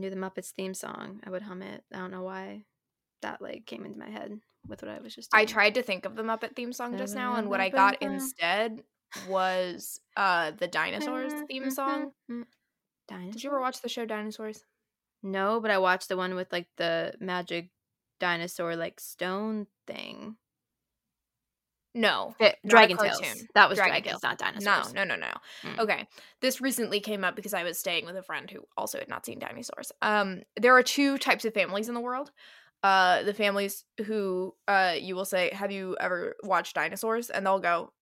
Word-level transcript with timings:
knew 0.00 0.10
the 0.10 0.16
Muppets 0.16 0.50
theme 0.50 0.74
song, 0.74 1.20
I 1.24 1.30
would 1.30 1.42
hum 1.42 1.62
it. 1.62 1.84
I 1.92 1.98
don't 1.98 2.10
know 2.10 2.22
why 2.22 2.64
that 3.22 3.40
like 3.40 3.66
came 3.66 3.84
into 3.84 3.98
my 3.98 4.10
head 4.10 4.40
with 4.66 4.82
what 4.82 4.90
I 4.90 5.00
was 5.00 5.14
just. 5.14 5.30
Doing. 5.30 5.42
I 5.42 5.44
tried 5.44 5.74
to 5.74 5.82
think 5.82 6.04
of 6.04 6.16
the 6.16 6.22
Muppet 6.22 6.56
theme 6.56 6.72
song 6.72 6.96
just 6.96 7.14
now, 7.14 7.36
and 7.36 7.48
what 7.48 7.60
I 7.60 7.68
got 7.68 8.02
instead 8.02 8.82
was 9.28 10.00
uh 10.16 10.52
the 10.52 10.68
dinosaurs 10.68 11.32
theme 11.48 11.70
song. 11.70 12.12
Dinosaurs? 13.08 13.34
Did 13.34 13.44
you 13.44 13.50
ever 13.50 13.60
watch 13.60 13.80
the 13.82 13.88
show 13.88 14.06
Dinosaurs? 14.06 14.62
No, 15.22 15.60
but 15.60 15.70
I 15.70 15.78
watched 15.78 16.08
the 16.08 16.16
one 16.16 16.34
with 16.34 16.52
like 16.52 16.68
the 16.76 17.14
magic 17.20 17.70
dinosaur 18.20 18.76
like 18.76 19.00
stone 19.00 19.66
thing. 19.86 20.36
No, 21.94 22.34
Fi- 22.38 22.44
not 22.44 22.54
a 22.64 22.68
Dragon. 22.68 22.96
Tales. 22.98 23.20
That 23.54 23.68
was 23.68 23.76
Dragon 23.76 23.94
Dragon 24.02 24.10
Tales, 24.12 24.22
not 24.22 24.38
No, 24.40 24.46
dinosaurs. 24.52 24.94
no, 24.94 25.04
no, 25.04 25.16
no. 25.16 25.32
Mm. 25.64 25.78
Okay. 25.80 26.06
This 26.40 26.60
recently 26.60 27.00
came 27.00 27.24
up 27.24 27.34
because 27.34 27.52
I 27.54 27.64
was 27.64 27.78
staying 27.78 28.06
with 28.06 28.16
a 28.16 28.22
friend 28.22 28.48
who 28.50 28.60
also 28.76 28.98
had 28.98 29.08
not 29.08 29.26
seen 29.26 29.38
dinosaurs. 29.40 29.90
Um, 30.00 30.42
there 30.60 30.76
are 30.76 30.82
two 30.82 31.18
types 31.18 31.44
of 31.44 31.52
families 31.54 31.88
in 31.88 31.94
the 31.94 32.00
world. 32.00 32.30
Uh, 32.82 33.22
the 33.24 33.34
families 33.34 33.84
who 34.06 34.54
uh 34.68 34.94
you 34.98 35.14
will 35.14 35.24
say, 35.26 35.50
"Have 35.52 35.70
you 35.70 35.96
ever 36.00 36.36
watched 36.44 36.74
dinosaurs?" 36.76 37.28
and 37.28 37.44
they'll 37.44 37.58
go, 37.58 37.92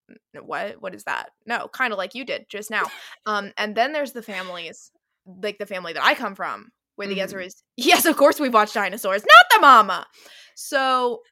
"What? 0.41 0.80
What 0.80 0.95
is 0.95 1.05
that?" 1.05 1.30
No, 1.47 1.66
kind 1.69 1.92
of 1.92 1.98
like 1.98 2.14
you 2.14 2.25
did 2.25 2.47
just 2.48 2.70
now. 2.70 2.84
Um, 3.27 3.52
and 3.56 3.75
then 3.75 3.92
there's 3.92 4.12
the 4.12 4.23
families, 4.23 4.92
like 5.27 5.59
the 5.59 5.66
family 5.66 5.95
that 5.95 6.05
I 6.05 6.14
come 6.14 6.34
from, 6.36 6.69
where 6.95 7.09
the 7.09 7.20
answer 7.20 7.39
Mhm. 7.39 7.47
is, 7.47 7.62
"Yes, 7.77 8.05
of 8.06 8.16
course 8.16 8.39
we've 8.39 8.55
watched 8.55 8.75
dinosaurs, 8.75 9.23
not 9.23 9.47
the 9.56 9.61
mama." 9.61 10.06
So 10.55 11.23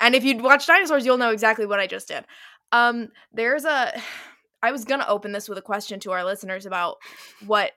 and 0.00 0.14
if 0.14 0.24
you'd 0.24 0.40
watch 0.42 0.66
dinosaurs, 0.66 1.04
you'll 1.06 1.18
know 1.18 1.30
exactly 1.30 1.66
what 1.66 1.80
I 1.80 1.86
just 1.86 2.08
did. 2.08 2.24
Um, 2.72 3.08
there's 3.32 3.64
a. 3.64 3.92
I 4.62 4.72
was 4.72 4.84
gonna 4.84 5.06
open 5.08 5.32
this 5.32 5.48
with 5.48 5.56
a 5.56 5.62
question 5.62 6.00
to 6.00 6.12
our 6.12 6.22
listeners 6.22 6.66
about 6.66 6.96
what 7.46 7.72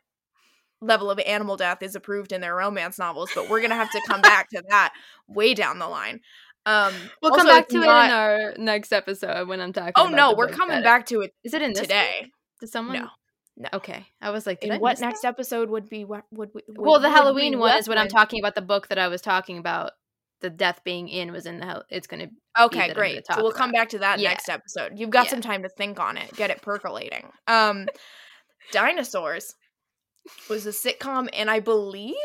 level 0.82 1.10
of 1.10 1.18
animal 1.20 1.56
death 1.56 1.82
is 1.82 1.96
approved 1.96 2.34
in 2.34 2.42
their 2.42 2.56
romance 2.56 3.00
novels, 3.00 3.30
but 3.34 3.50
we're 3.50 3.62
gonna 3.62 3.76
have 3.76 3.90
to 3.92 4.02
come 4.06 4.20
back 4.22 4.50
to 4.50 4.62
that 4.70 4.92
way 5.30 5.54
down 5.54 5.80
the 5.80 5.88
line. 5.88 6.20
Um, 6.66 6.94
We'll 7.22 7.32
also, 7.32 7.46
come 7.46 7.56
back 7.58 7.70
to 7.70 7.78
not- 7.80 7.84
it 7.84 8.06
in 8.08 8.12
our 8.12 8.54
next 8.58 8.92
episode 8.92 9.48
when 9.48 9.62
I'm 9.62 9.72
talking. 9.72 9.94
Oh 9.96 10.08
no, 10.10 10.34
we're 10.34 10.50
coming 10.50 10.76
that- 10.76 10.84
back 10.84 11.06
to 11.08 11.22
it 11.22 11.34
Is 11.46 11.54
it 11.54 11.62
in 11.62 11.74
today. 11.74 12.32
Did 12.60 12.70
someone? 12.70 12.98
No, 12.98 13.08
no. 13.56 13.70
Okay, 13.74 14.06
I 14.22 14.32
was 14.32 14.46
like, 14.46 14.60
did 14.60 14.72
I 14.72 14.78
what 14.78 15.00
next 15.00 15.22
that? 15.22 15.30
episode 15.30 15.70
would 15.70 15.88
be 15.88 16.04
what 16.04 16.24
would 16.32 16.50
we? 16.54 16.64
would- 16.68 16.78
Well, 16.86 17.00
the 17.00 17.10
Halloween 17.10 17.60
one 17.60 17.78
is 17.78 17.88
when 17.88 17.98
I'm 17.98 18.10
talking 18.10 18.42
about 18.42 18.56
the 18.56 18.62
book 18.62 18.90
that 18.90 19.00
I 19.00 19.08
was 19.08 19.22
talking 19.22 19.58
about. 19.58 19.92
The 20.44 20.50
death 20.52 20.82
being 20.84 21.08
in 21.08 21.32
was 21.32 21.46
in 21.48 21.60
the 21.60 21.66
hell. 21.66 21.84
It's 21.90 22.06
gonna. 22.06 22.28
Okay, 22.60 22.76
that 22.80 22.84
I'm 22.84 22.88
gonna 22.90 22.94
great. 22.96 23.26
So 23.26 23.42
we'll 23.42 23.52
come 23.54 23.72
back 23.72 23.90
to 23.90 24.00
that 24.00 24.20
Yeah. 24.20 24.30
next 24.30 24.50
episode. 24.50 25.00
You've 25.00 25.10
got 25.10 25.26
Yeah. 25.26 25.30
some 25.32 25.42
time 25.42 25.64
to 25.64 25.70
think 25.70 26.00
on 26.00 26.18
it, 26.18 26.36
get 26.36 26.52
it 26.52 26.62
percolating. 26.62 27.32
Um, 27.48 27.88
Dinosaurs 28.72 29.56
was 30.50 30.66
a 30.68 30.72
sitcom, 30.72 31.30
and 31.34 31.50
I 31.50 31.60
believe 31.62 32.16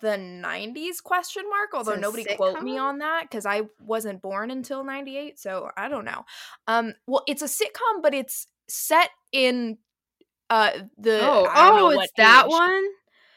the 0.00 0.16
'90s 0.18 1.00
question 1.02 1.44
mark. 1.48 1.70
Although 1.72 1.94
nobody 1.96 2.24
quote 2.34 2.62
me 2.62 2.76
on 2.78 2.98
that 2.98 3.22
because 3.30 3.46
I 3.46 3.62
wasn't 3.80 4.20
born 4.22 4.50
until 4.50 4.82
'98, 4.82 5.38
so 5.38 5.70
I 5.76 5.88
don't 5.88 6.04
know. 6.04 6.24
Um, 6.66 6.94
well, 7.06 7.22
it's 7.28 7.42
a 7.42 7.46
sitcom, 7.46 8.02
but 8.02 8.12
it's 8.12 8.48
set 8.68 9.10
in 9.30 9.78
uh 10.50 10.70
the 10.98 11.20
Oh, 11.22 11.46
I 11.46 11.68
don't 11.68 11.76
know 11.76 11.86
oh, 11.86 12.00
it's 12.00 12.12
that 12.16 12.46
age. 12.46 12.50
one. 12.50 12.84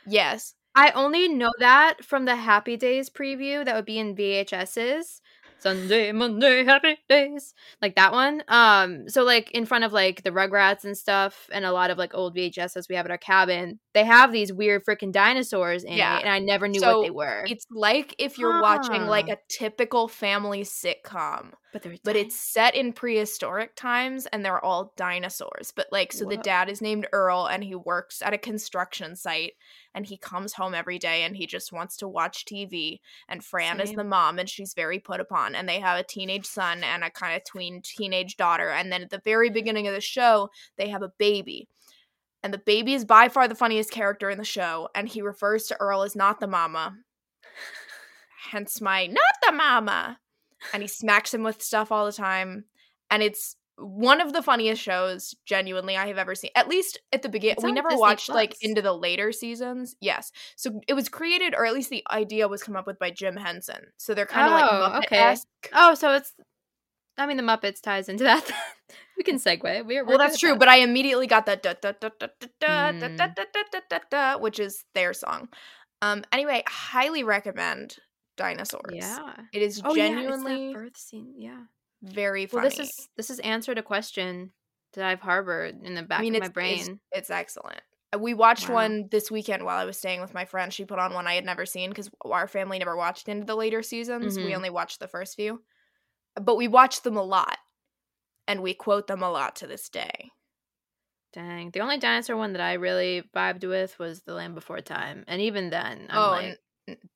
Yes. 0.08 0.56
I 0.76 0.92
only 0.92 1.28
know 1.28 1.52
that 1.60 2.04
from 2.04 2.26
the 2.26 2.36
Happy 2.36 2.78
Days 2.78 3.10
preview 3.10 3.66
that 3.66 3.76
would 3.76 3.86
be 3.86 4.00
in 4.00 4.16
VHSs. 4.16 5.22
Sunday, 5.62 6.14
Monday, 6.14 6.64
Happy 6.64 6.98
Days, 7.10 7.54
like 7.82 7.96
that 7.96 8.14
one. 8.14 8.42
Um, 8.48 9.10
so 9.10 9.24
like 9.24 9.52
in 9.52 9.66
front 9.66 9.84
of 9.84 9.92
like 9.92 10.24
the 10.24 10.32
Rugrats 10.32 10.86
and 10.86 10.98
stuff, 10.98 11.50
and 11.52 11.66
a 11.66 11.72
lot 11.74 11.92
of 11.92 11.98
like 11.98 12.14
old 12.14 12.34
VHSs 12.34 12.88
we 12.88 12.96
have 12.96 13.06
at 13.06 13.12
our 13.12 13.18
cabin, 13.18 13.80
they 13.94 14.06
have 14.06 14.32
these 14.32 14.54
weird 14.54 14.86
freaking 14.86 15.12
dinosaurs 15.12 15.84
in 15.84 15.98
Yeah. 15.98 16.18
it, 16.18 16.22
and 16.22 16.30
I 16.30 16.40
never 16.40 16.70
knew 16.70 16.80
So 16.80 17.00
what 17.00 17.06
they 17.06 17.12
were. 17.12 17.44
It's 17.46 17.66
like 17.72 18.16
if 18.18 18.38
you're 18.38 18.62
watching 18.62 19.06
like 19.06 19.28
a 19.28 19.38
typical 19.50 20.08
family 20.08 20.64
sitcom. 20.64 21.52
But 21.72 21.84
they're 21.84 21.96
but 22.04 22.16
it's 22.16 22.36
set 22.36 22.76
in 22.76 22.92
prehistoric 22.94 23.76
times 23.76 24.26
and 24.28 24.44
they're 24.44 24.64
all 24.64 24.94
dinosaurs 24.96 25.72
but 25.76 25.88
like 25.92 26.12
so 26.12 26.26
the 26.26 26.38
dad 26.38 26.70
is 26.70 26.82
named 26.82 27.08
earl 27.14 27.46
and 27.46 27.64
he 27.64 27.76
works 27.76 28.22
at 28.22 28.34
a 28.34 28.38
construction 28.38 29.16
site 29.16 29.54
and 29.94 30.06
he 30.06 30.18
comes 30.18 30.54
home 30.54 30.74
every 30.74 30.98
day 30.98 31.24
and 31.24 31.36
he 31.36 31.46
just 31.46 31.72
wants 31.72 31.98
to 31.98 32.08
watch 32.08 32.46
tv 32.46 33.00
and 33.28 33.44
fran 33.44 33.80
is 33.80 33.92
the 33.94 34.04
mom 34.04 34.40
and 34.40 34.50
she's 34.50 34.74
very 34.74 35.00
put 35.00 35.20
upon 35.20 35.56
and 35.56 35.68
they 35.68 35.80
have 35.80 36.00
a 36.00 36.04
teenage 36.04 36.46
son 36.46 36.84
and 36.84 37.04
a 37.04 37.10
kind 37.10 37.36
of 37.36 37.44
tween 37.44 37.82
teenage 37.84 38.38
daughter 38.38 38.70
and 38.70 38.92
then 38.92 39.02
at 39.04 39.10
the 39.10 39.22
very 39.24 39.50
beginning 39.50 39.88
of 39.88 39.94
the 39.94 40.02
show 40.02 40.50
they 40.78 40.90
have 40.90 41.04
a 41.04 41.12
baby 41.18 41.68
and 42.42 42.54
the 42.54 42.60
baby 42.60 42.94
is 42.94 43.06
by 43.06 43.28
far 43.28 43.48
the 43.48 43.56
funniest 43.56 43.92
character 43.92 44.30
in 44.30 44.38
the 44.38 44.46
show 44.46 44.90
and 44.96 45.10
he 45.10 45.22
refers 45.22 45.68
to 45.68 45.78
earl 45.82 46.04
as 46.04 46.16
not 46.16 46.40
the 46.40 46.48
mama. 46.48 46.96
Hence 48.52 48.80
my 48.80 49.08
not 49.08 49.36
the 49.46 49.52
mama 49.52 50.20
and 50.74 50.82
he 50.82 50.88
smacks 50.88 51.34
him 51.34 51.44
with 51.44 51.62
stuff 51.62 51.92
all 51.92 52.06
the 52.06 52.12
time 52.12 52.66
and 53.10 53.24
it's 53.24 53.56
one 53.78 54.20
of 54.20 54.34
the 54.34 54.44
funniest 54.44 54.82
shows 54.82 55.34
genuinely 55.46 55.96
i 55.96 56.06
have 56.08 56.18
ever 56.18 56.36
seen 56.36 56.52
at 56.56 56.68
least 56.68 57.00
at 57.14 57.22
the 57.22 57.30
beginning 57.30 57.56
we 57.64 57.72
never 57.72 57.90
Disney 57.90 58.02
watched 58.02 58.28
like 58.30 58.56
into 58.62 58.82
the 58.82 58.92
later 58.94 59.32
seasons 59.32 59.96
yes 60.02 60.32
so 60.58 60.82
it 60.88 60.94
was 60.94 61.08
created 61.08 61.54
or 61.56 61.66
at 61.66 61.74
least 61.74 61.90
the 61.90 62.04
idea 62.12 62.48
was 62.50 62.62
come 62.62 62.76
up 62.76 62.86
with 62.86 63.00
by 63.00 63.10
jim 63.10 63.38
henson 63.38 63.86
so 63.98 64.14
they're 64.14 64.26
kind 64.26 64.48
of 64.48 64.52
like 64.54 64.66
Oh, 64.70 64.90
Muppet 65.00 65.06
okay. 65.06 65.18
esque. 65.18 65.48
oh, 65.74 65.96
so 65.96 66.14
it's. 66.14 66.34
I 67.18 67.26
mean, 67.26 67.36
the 67.36 67.44
Muppets 67.44 67.82
ties 67.82 68.08
into 68.08 68.24
that. 68.24 68.50
we 69.18 69.24
can 69.24 69.36
segue. 69.40 69.62
We're, 69.62 69.84
we're 69.86 70.06
well 70.06 70.18
that's 70.18 70.38
true 70.40 70.52
that. 70.52 70.60
but 70.60 70.68
i 70.70 70.78
immediately 70.78 71.28
got 71.28 71.46
that 71.48 71.62
da, 71.64 71.74
da, 71.82 71.94
da, 72.00 72.10
da, 72.20 72.28
da, 72.62 72.92
Mm. 72.94 73.00
da, 73.02 73.08
da, 73.28 73.44
da, 73.54 73.62
da, 73.74 73.80
da, 73.90 74.00
da, 74.10 74.38
which 74.38 74.58
is 74.60 74.84
their 74.94 75.14
song 75.14 75.48
um 76.02 76.24
anyway 76.32 76.64
highly 76.68 77.24
recommend 77.24 77.96
dinosaurs 78.40 79.20
yeah. 79.20 79.46
it 79.52 79.62
is 79.62 79.82
Oh 79.84 79.94
yeah, 79.96 80.24
genuinely 80.24 80.58
that 80.72 80.72
birth 80.72 80.98
scene. 80.98 81.36
Yeah. 81.38 81.66
very 82.02 82.46
funny 82.46 82.52
Well, 82.52 82.62
this 82.62 82.80
is 82.80 83.10
this 83.16 83.30
is 83.30 83.40
answered 83.40 83.78
a 83.78 83.84
question 83.84 84.54
that 84.94 85.06
I've 85.06 85.22
harbored 85.22 85.84
in 85.86 85.94
the 85.96 86.04
back 86.04 86.18
I 86.18 86.22
mean, 86.22 86.36
of 86.36 86.40
my 86.40 86.48
brain. 86.48 86.88
It's, 86.88 86.90
it's 87.12 87.30
excellent. 87.30 87.82
Uh, 88.14 88.20
We 88.20 88.34
watched 88.34 88.70
Wow. 88.70 88.70
one 88.70 89.08
this 89.10 89.30
weekend 89.32 89.64
while 89.64 89.78
I 89.78 89.86
was 89.86 89.98
staying 89.98 90.22
with 90.22 90.34
my 90.34 90.46
friend. 90.46 90.74
She 90.74 90.86
put 90.86 91.00
on 91.00 91.14
one 91.14 91.28
I 91.28 91.36
had 91.36 91.46
never 91.46 91.66
seen 91.66 91.90
because 91.90 92.10
our 92.22 92.48
family 92.48 92.80
never 92.80 92.96
watched 92.96 93.28
into 93.30 93.46
the 93.46 93.56
later 93.56 93.84
seasons. 93.84 94.40
We 94.40 94.54
Mhm. 94.54 94.56
only 94.56 94.70
watched 94.70 95.00
the 95.00 95.08
first 95.08 95.36
few, 95.36 95.64
but 96.36 96.58
we 96.58 96.68
watched 96.68 97.04
them 97.06 97.18
a 97.18 97.24
lot, 97.24 97.58
and 98.48 98.64
we 98.64 98.74
quote 98.76 99.08
them 99.08 99.24
a 99.24 99.32
lot 99.32 99.58
to 99.58 99.68
this 99.68 99.90
day. 99.90 100.32
Dang. 101.32 101.72
The 101.72 101.80
only 101.82 101.98
dinosaur 101.98 102.36
one 102.38 102.54
that 102.54 102.62
I 102.62 102.74
really 102.74 103.22
vibed 103.36 103.68
with 103.68 103.98
was 104.00 104.22
The 104.24 104.34
Land 104.34 104.56
Before 104.56 104.82
Time. 104.82 105.24
And 105.28 105.42
even 105.42 105.70
then, 105.70 106.08
I'm 106.10 106.26
Oh, 106.26 106.30
like 106.30 106.60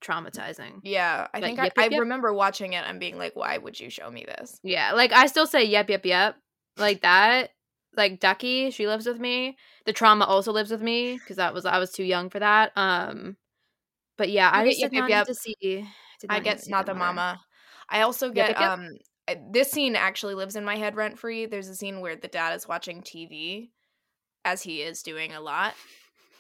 traumatizing. 0.01 0.79
Yeah, 0.84 1.28
I 1.34 1.39
But 1.39 1.45
think 1.45 1.57
yep, 1.57 1.73
I, 1.78 1.81
yep, 1.81 1.91
I 1.91 1.94
yep. 1.94 2.00
remember 2.01 2.34
watching 2.34 2.73
it 2.73 2.84
and 2.88 3.00
being 3.00 3.17
like, 3.17 3.35
"Why 3.35 3.57
would 3.57 3.79
you 3.79 3.89
show 3.89 4.09
me 4.09 4.25
this?" 4.25 4.59
Yeah, 4.63 4.94
like 4.94 5.11
I 5.11 5.28
still 5.28 5.47
say 5.47 5.63
yep, 5.63 5.89
yep, 5.89 6.06
yep. 6.06 6.35
Like 6.78 7.01
that. 7.01 7.51
Like 7.95 8.19
Ducky, 8.19 8.72
she 8.72 8.88
lives 8.88 9.06
with 9.06 9.19
me. 9.19 9.56
The 9.85 9.94
trauma 9.94 10.25
also 10.25 10.51
lives 10.51 10.72
with 10.72 10.81
me 10.81 11.17
because 11.17 11.38
that 11.38 11.53
was 11.53 11.66
I 11.66 11.78
was 11.78 11.91
too 11.91 12.03
young 12.03 12.29
for 12.29 12.39
that. 12.39 12.72
Um, 12.75 13.38
but 14.17 14.29
yeah, 14.29 14.50
I 14.51 14.63
get 14.63 14.72
just 14.72 14.81
yep, 14.81 14.89
did 14.91 14.95
yep, 14.95 15.01
not 15.01 15.09
yep. 15.09 15.28
need 15.28 15.34
to 15.34 15.39
see. 15.39 15.88
I 16.29 16.40
get 16.40 16.67
not 16.69 16.85
the 16.85 16.94
mama. 16.94 17.40
I 17.90 18.01
also 18.01 18.31
get 18.31 18.59
um 18.59 18.90
this 19.51 19.72
scene 19.72 19.95
actually 19.95 20.35
lives 20.35 20.55
in 20.55 20.66
my 20.66 20.75
head 20.75 20.95
rent 20.95 21.17
free. 21.17 21.45
There's 21.45 21.69
a 21.69 21.75
scene 21.75 22.01
where 22.01 22.16
the 22.16 22.28
dad 22.28 22.55
is 22.55 22.67
watching 22.67 23.01
TV 23.01 23.69
as 24.45 24.61
he 24.63 24.81
is 24.81 25.03
doing 25.03 25.34
a 25.34 25.41
lot. 25.41 25.73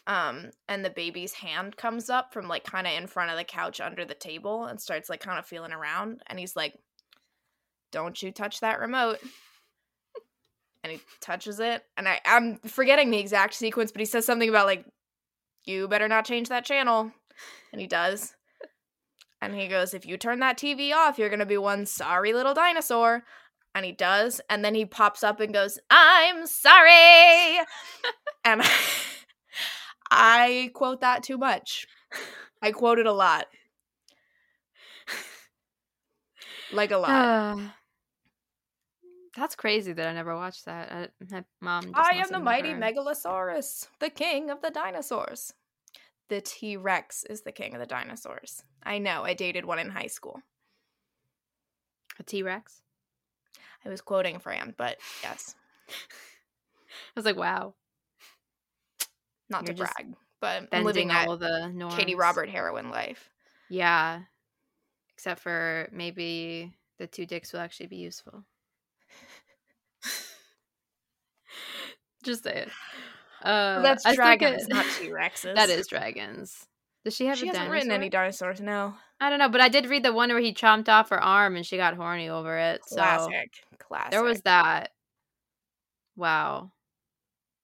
Um 0.07 0.51
and 0.67 0.83
the 0.83 0.89
baby's 0.89 1.33
hand 1.33 1.77
comes 1.77 2.09
up 2.09 2.33
from 2.33 2.47
like 2.47 2.63
kind 2.63 2.87
of 2.87 2.93
in 2.93 3.07
front 3.07 3.31
of 3.31 3.37
the 3.37 3.43
couch 3.43 3.79
under 3.79 4.05
the 4.05 4.13
table 4.13 4.65
and 4.65 4.79
starts 4.79 5.09
like 5.09 5.21
kind 5.21 5.39
of 5.39 5.45
feeling 5.45 5.71
around 5.71 6.21
and 6.27 6.39
he's 6.39 6.55
like 6.55 6.75
don't 7.91 8.21
you 8.23 8.31
touch 8.31 8.59
that 8.61 8.79
remote. 8.79 9.19
And 10.83 10.91
he 10.91 10.99
touches 11.21 11.59
it 11.59 11.83
and 11.95 12.07
I 12.07 12.19
I'm 12.25 12.57
forgetting 12.57 13.11
the 13.11 13.19
exact 13.19 13.53
sequence 13.53 13.91
but 13.91 14.01
he 14.01 14.05
says 14.05 14.25
something 14.25 14.49
about 14.49 14.65
like 14.65 14.85
you 15.65 15.87
better 15.87 16.09
not 16.09 16.25
change 16.25 16.49
that 16.49 16.65
channel 16.65 17.11
and 17.71 17.79
he 17.81 17.87
does. 17.87 18.35
And 19.43 19.53
he 19.53 19.67
goes, 19.67 19.93
If 19.93 20.05
you 20.05 20.15
turn 20.17 20.39
that 20.39 20.57
TV 20.57 20.93
off, 20.93 21.19
you're 21.19 21.29
going 21.29 21.39
to 21.39 21.45
be 21.45 21.57
one 21.57 21.85
sorry 21.85 22.31
little 22.31 22.53
dinosaur. 22.53 23.23
And 23.75 23.85
he 23.85 23.91
does. 23.91 24.39
And 24.49 24.63
then 24.63 24.73
he 24.73 24.85
pops 24.85 25.23
up 25.23 25.41
and 25.41 25.53
goes, 25.53 25.79
I'm 25.89 26.47
sorry. 26.47 27.57
and 28.45 28.61
I 28.61 28.69
quote 30.73 31.01
that 31.01 31.23
too 31.23 31.37
much. 31.37 31.85
I 32.61 32.71
quote 32.71 32.99
it 32.99 33.05
a 33.05 33.11
lot. 33.13 33.47
Like 36.71 36.91
a 36.91 36.97
lot. 36.97 37.09
Ah. 37.11 37.75
that's 39.35 39.55
crazy 39.55 39.93
that 39.93 40.07
I 40.07 40.13
never 40.13 40.35
watched 40.35 40.65
that. 40.65 40.91
I, 40.91 41.07
my 41.29 41.43
mom. 41.61 41.93
Just 41.93 42.11
I 42.11 42.15
am 42.15 42.29
the 42.31 42.39
mighty 42.39 42.73
never- 42.73 43.01
Megalosaurus, 43.01 43.87
the 43.99 44.09
king 44.09 44.49
of 44.49 44.61
the 44.61 44.71
dinosaurs. 44.71 45.53
The 46.29 46.41
T 46.41 46.77
Rex 46.77 47.25
is 47.29 47.41
the 47.41 47.51
king 47.51 47.73
of 47.75 47.79
the 47.79 47.85
dinosaurs. 47.85 48.63
I 48.81 48.97
know, 48.97 49.23
I 49.23 49.33
dated 49.33 49.65
one 49.65 49.77
in 49.77 49.89
high 49.89 50.07
school. 50.07 50.41
A 52.19 52.23
T 52.23 52.41
Rex. 52.41 52.81
I 53.85 53.89
was 53.89 54.01
quoting 54.01 54.39
Fran, 54.39 54.73
but 54.77 54.97
yes, 55.21 55.55
I 55.89 57.11
was 57.15 57.25
like, 57.25 57.35
wow. 57.37 57.75
Not 59.53 59.67
You're 59.67 59.75
to 59.75 59.83
brag, 59.83 60.13
but 60.41 60.67
I'm 60.71 60.83
living 60.83 61.11
all 61.11 61.37
the 61.37 61.69
norms. 61.69 61.95
Katee 61.95 62.17
Robert 62.17 62.49
heroine 62.49 62.89
life. 62.89 63.29
Yeah. 63.69 64.21
Except 65.13 65.39
for 65.39 65.87
maybe 65.91 66.73
the 66.99 67.07
two 67.07 67.25
dicks 67.25 67.53
will 67.53 67.61
actually 67.61 67.87
be 67.87 67.95
useful. 67.97 68.43
Just 72.23 72.43
say 72.43 72.63
it. 72.63 72.69
Uh, 73.43 73.81
That's 73.81 74.05
I 74.05 74.15
dragons, 74.15 74.67
not 74.67 74.85
T 74.99 75.09
Rexes. 75.09 75.55
that 75.55 75.69
is 75.69 75.87
dragons. 75.87 76.65
Does 77.03 77.15
she 77.15 77.25
have 77.25 77.37
She 77.37 77.47
hasn't 77.47 77.69
written 77.69 77.91
any 77.91 78.09
dinosaurs. 78.09 78.61
No. 78.61 78.95
I 79.19 79.29
don't 79.29 79.39
know, 79.39 79.49
but 79.49 79.61
I 79.61 79.69
did 79.69 79.87
read 79.87 80.03
the 80.03 80.13
one 80.13 80.29
where 80.29 80.39
he 80.39 80.53
chomped 80.53 80.87
off 80.89 81.09
her 81.09 81.21
arm 81.21 81.55
and 81.55 81.65
she 81.65 81.77
got 81.77 81.95
horny 81.95 82.29
over 82.29 82.57
it. 82.57 82.81
So 82.87 82.95
Classic. 82.95 83.51
Classic. 83.79 84.11
there 84.11 84.23
was 84.23 84.41
that. 84.41 84.91
Wow. 86.15 86.71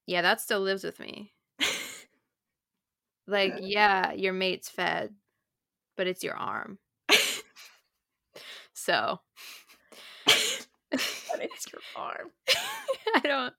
Yeah, 0.06 0.21
that 0.21 0.42
still 0.42 0.59
lives 0.59 0.83
with 0.83 1.00
me. 1.00 1.31
Like, 3.30 3.56
yeah, 3.62 4.14
your 4.14 4.34
mate's 4.34 4.70
fed, 4.70 5.14
but 5.98 6.08
it's 6.08 6.24
your 6.24 6.36
arm. 6.36 6.80
So 8.74 9.20
but 10.26 11.40
it's 11.42 11.66
your 11.72 11.81
arm. 11.96 12.31
I 13.16 13.20
don't. 13.24 13.54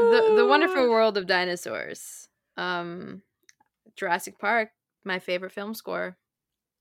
The 0.00 0.34
the 0.36 0.46
wonderful 0.46 0.88
world 0.90 1.16
of 1.16 1.26
dinosaurs. 1.26 2.28
Um, 2.56 3.22
Jurassic 3.96 4.38
Park, 4.38 4.70
my 5.04 5.18
favorite 5.18 5.52
film 5.52 5.74
score. 5.74 6.16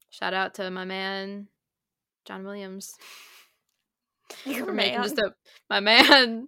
Shout 0.10 0.34
out 0.34 0.56
to 0.56 0.70
my 0.72 0.86
man, 0.86 1.48
John 2.26 2.44
Williams. 2.44 2.96
Your 4.46 4.66
for 4.66 4.74
making 4.74 4.96
man. 4.96 5.04
just 5.04 5.20
a 5.20 5.34
my 5.70 5.80
man, 5.80 6.48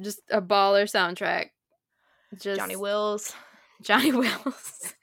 just 0.00 0.20
a 0.30 0.42
baller 0.42 0.84
soundtrack. 0.84 1.50
Just 2.40 2.60
Johnny 2.60 2.76
Wills. 2.76 3.34
Johnny 3.82 4.12
Wills. 4.12 4.94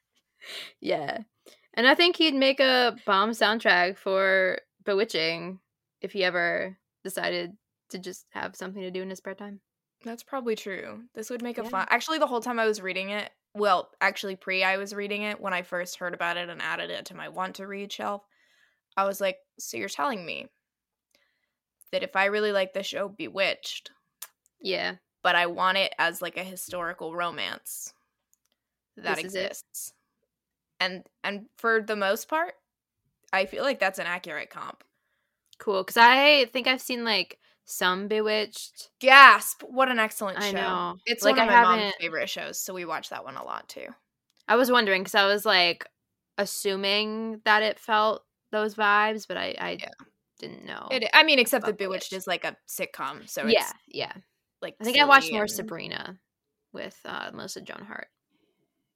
yeah. 0.80 1.18
And 1.74 1.86
I 1.86 1.94
think 1.94 2.16
he'd 2.16 2.34
make 2.34 2.60
a 2.60 2.96
bomb 3.06 3.30
soundtrack 3.30 3.98
for 3.98 4.58
Bewitching 4.84 5.60
if 6.00 6.12
he 6.12 6.24
ever 6.24 6.76
decided 7.04 7.56
to 7.90 7.98
just 7.98 8.26
have 8.30 8.56
something 8.56 8.82
to 8.82 8.90
do 8.90 9.02
in 9.02 9.10
his 9.10 9.18
spare 9.18 9.34
time. 9.34 9.60
That's 10.04 10.22
probably 10.22 10.56
true. 10.56 11.02
This 11.14 11.28
would 11.30 11.42
make 11.42 11.58
a 11.58 11.62
Yeah. 11.62 11.68
fun. 11.68 11.86
Actually, 11.90 12.18
the 12.18 12.26
whole 12.26 12.40
time 12.40 12.58
I 12.58 12.66
was 12.66 12.80
reading 12.80 13.10
it, 13.10 13.30
well, 13.54 13.90
actually, 14.00 14.36
pre 14.36 14.62
I 14.62 14.76
was 14.76 14.94
reading 14.94 15.22
it 15.22 15.40
when 15.40 15.52
I 15.52 15.62
first 15.62 15.98
heard 15.98 16.14
about 16.14 16.36
it 16.36 16.48
and 16.48 16.62
added 16.62 16.90
it 16.90 17.06
to 17.06 17.14
my 17.16 17.28
want 17.28 17.56
to 17.56 17.66
read 17.66 17.92
shelf. 17.92 18.22
I 18.96 19.04
was 19.04 19.20
like, 19.20 19.38
so 19.58 19.76
you're 19.76 19.88
telling 19.88 20.24
me 20.24 20.48
that 21.92 22.02
if 22.02 22.14
I 22.16 22.26
really 22.26 22.52
like 22.52 22.72
the 22.72 22.82
show 22.82 23.08
Bewitched, 23.08 23.90
Yeah. 24.60 24.96
But 25.22 25.34
I 25.36 25.46
want 25.46 25.78
it 25.78 25.92
as 25.98 26.22
like 26.22 26.36
a 26.36 26.44
historical 26.44 27.14
romance 27.14 27.92
that 28.96 29.16
This 29.16 29.24
exists. 29.24 29.92
And 30.80 31.04
and 31.24 31.46
for 31.56 31.80
the 31.82 31.96
most 31.96 32.28
part, 32.28 32.54
I 33.32 33.46
feel 33.46 33.64
like 33.64 33.78
that's 33.80 33.98
an 33.98 34.06
accurate 34.06 34.50
comp. 34.50 34.84
Cool. 35.58 35.82
Cause 35.84 35.96
I 35.96 36.46
think 36.52 36.66
I've 36.66 36.80
seen 36.80 37.04
like 37.04 37.38
some 37.64 38.08
Bewitched. 38.08 38.90
Gasp! 39.00 39.62
What 39.62 39.90
an 39.90 39.98
excellent 39.98 40.42
I 40.42 40.50
show. 40.50 40.56
know. 40.56 40.98
It's 41.04 41.22
Like, 41.24 41.36
one 41.36 41.48
of 41.48 41.50
I 41.50 41.56
my 41.62 41.62
mom's 41.76 41.94
favorite 42.00 42.30
shows, 42.30 42.58
so 42.60 42.72
we 42.74 42.84
watch 42.84 43.10
that 43.10 43.24
one 43.24 43.36
a 43.36 43.44
lot 43.44 43.68
too. 43.68 43.86
I 44.46 44.56
was 44.56 44.70
wondering 44.70 45.02
because 45.02 45.14
I 45.14 45.26
was 45.26 45.44
like 45.44 45.86
assuming 46.38 47.40
that 47.44 47.62
it 47.62 47.78
felt 47.78 48.24
those 48.50 48.74
vibes, 48.74 49.26
but 49.28 49.36
I, 49.36 49.54
I 49.60 49.78
Yeah. 49.80 49.90
didn't 50.38 50.64
know. 50.64 50.88
It, 50.90 51.04
I 51.12 51.22
mean, 51.24 51.38
except 51.38 51.66
that 51.66 51.76
Bewitched 51.76 52.10
Bewitched. 52.10 52.12
is 52.12 52.26
like 52.26 52.44
a 52.44 52.56
sitcom, 52.68 53.28
so 53.28 53.46
yeah, 53.46 53.72
yeah. 53.88 54.12
Like 54.62 54.76
I 54.80 54.84
think 54.84 54.98
I 54.98 55.04
watched 55.04 55.26
silly 55.26 55.34
more 55.34 55.42
and- 55.42 55.50
Sabrina 55.50 56.18
with 56.72 56.98
uh, 57.04 57.30
Melissa 57.32 57.60
Joan 57.60 57.84
Hart. 57.86 58.08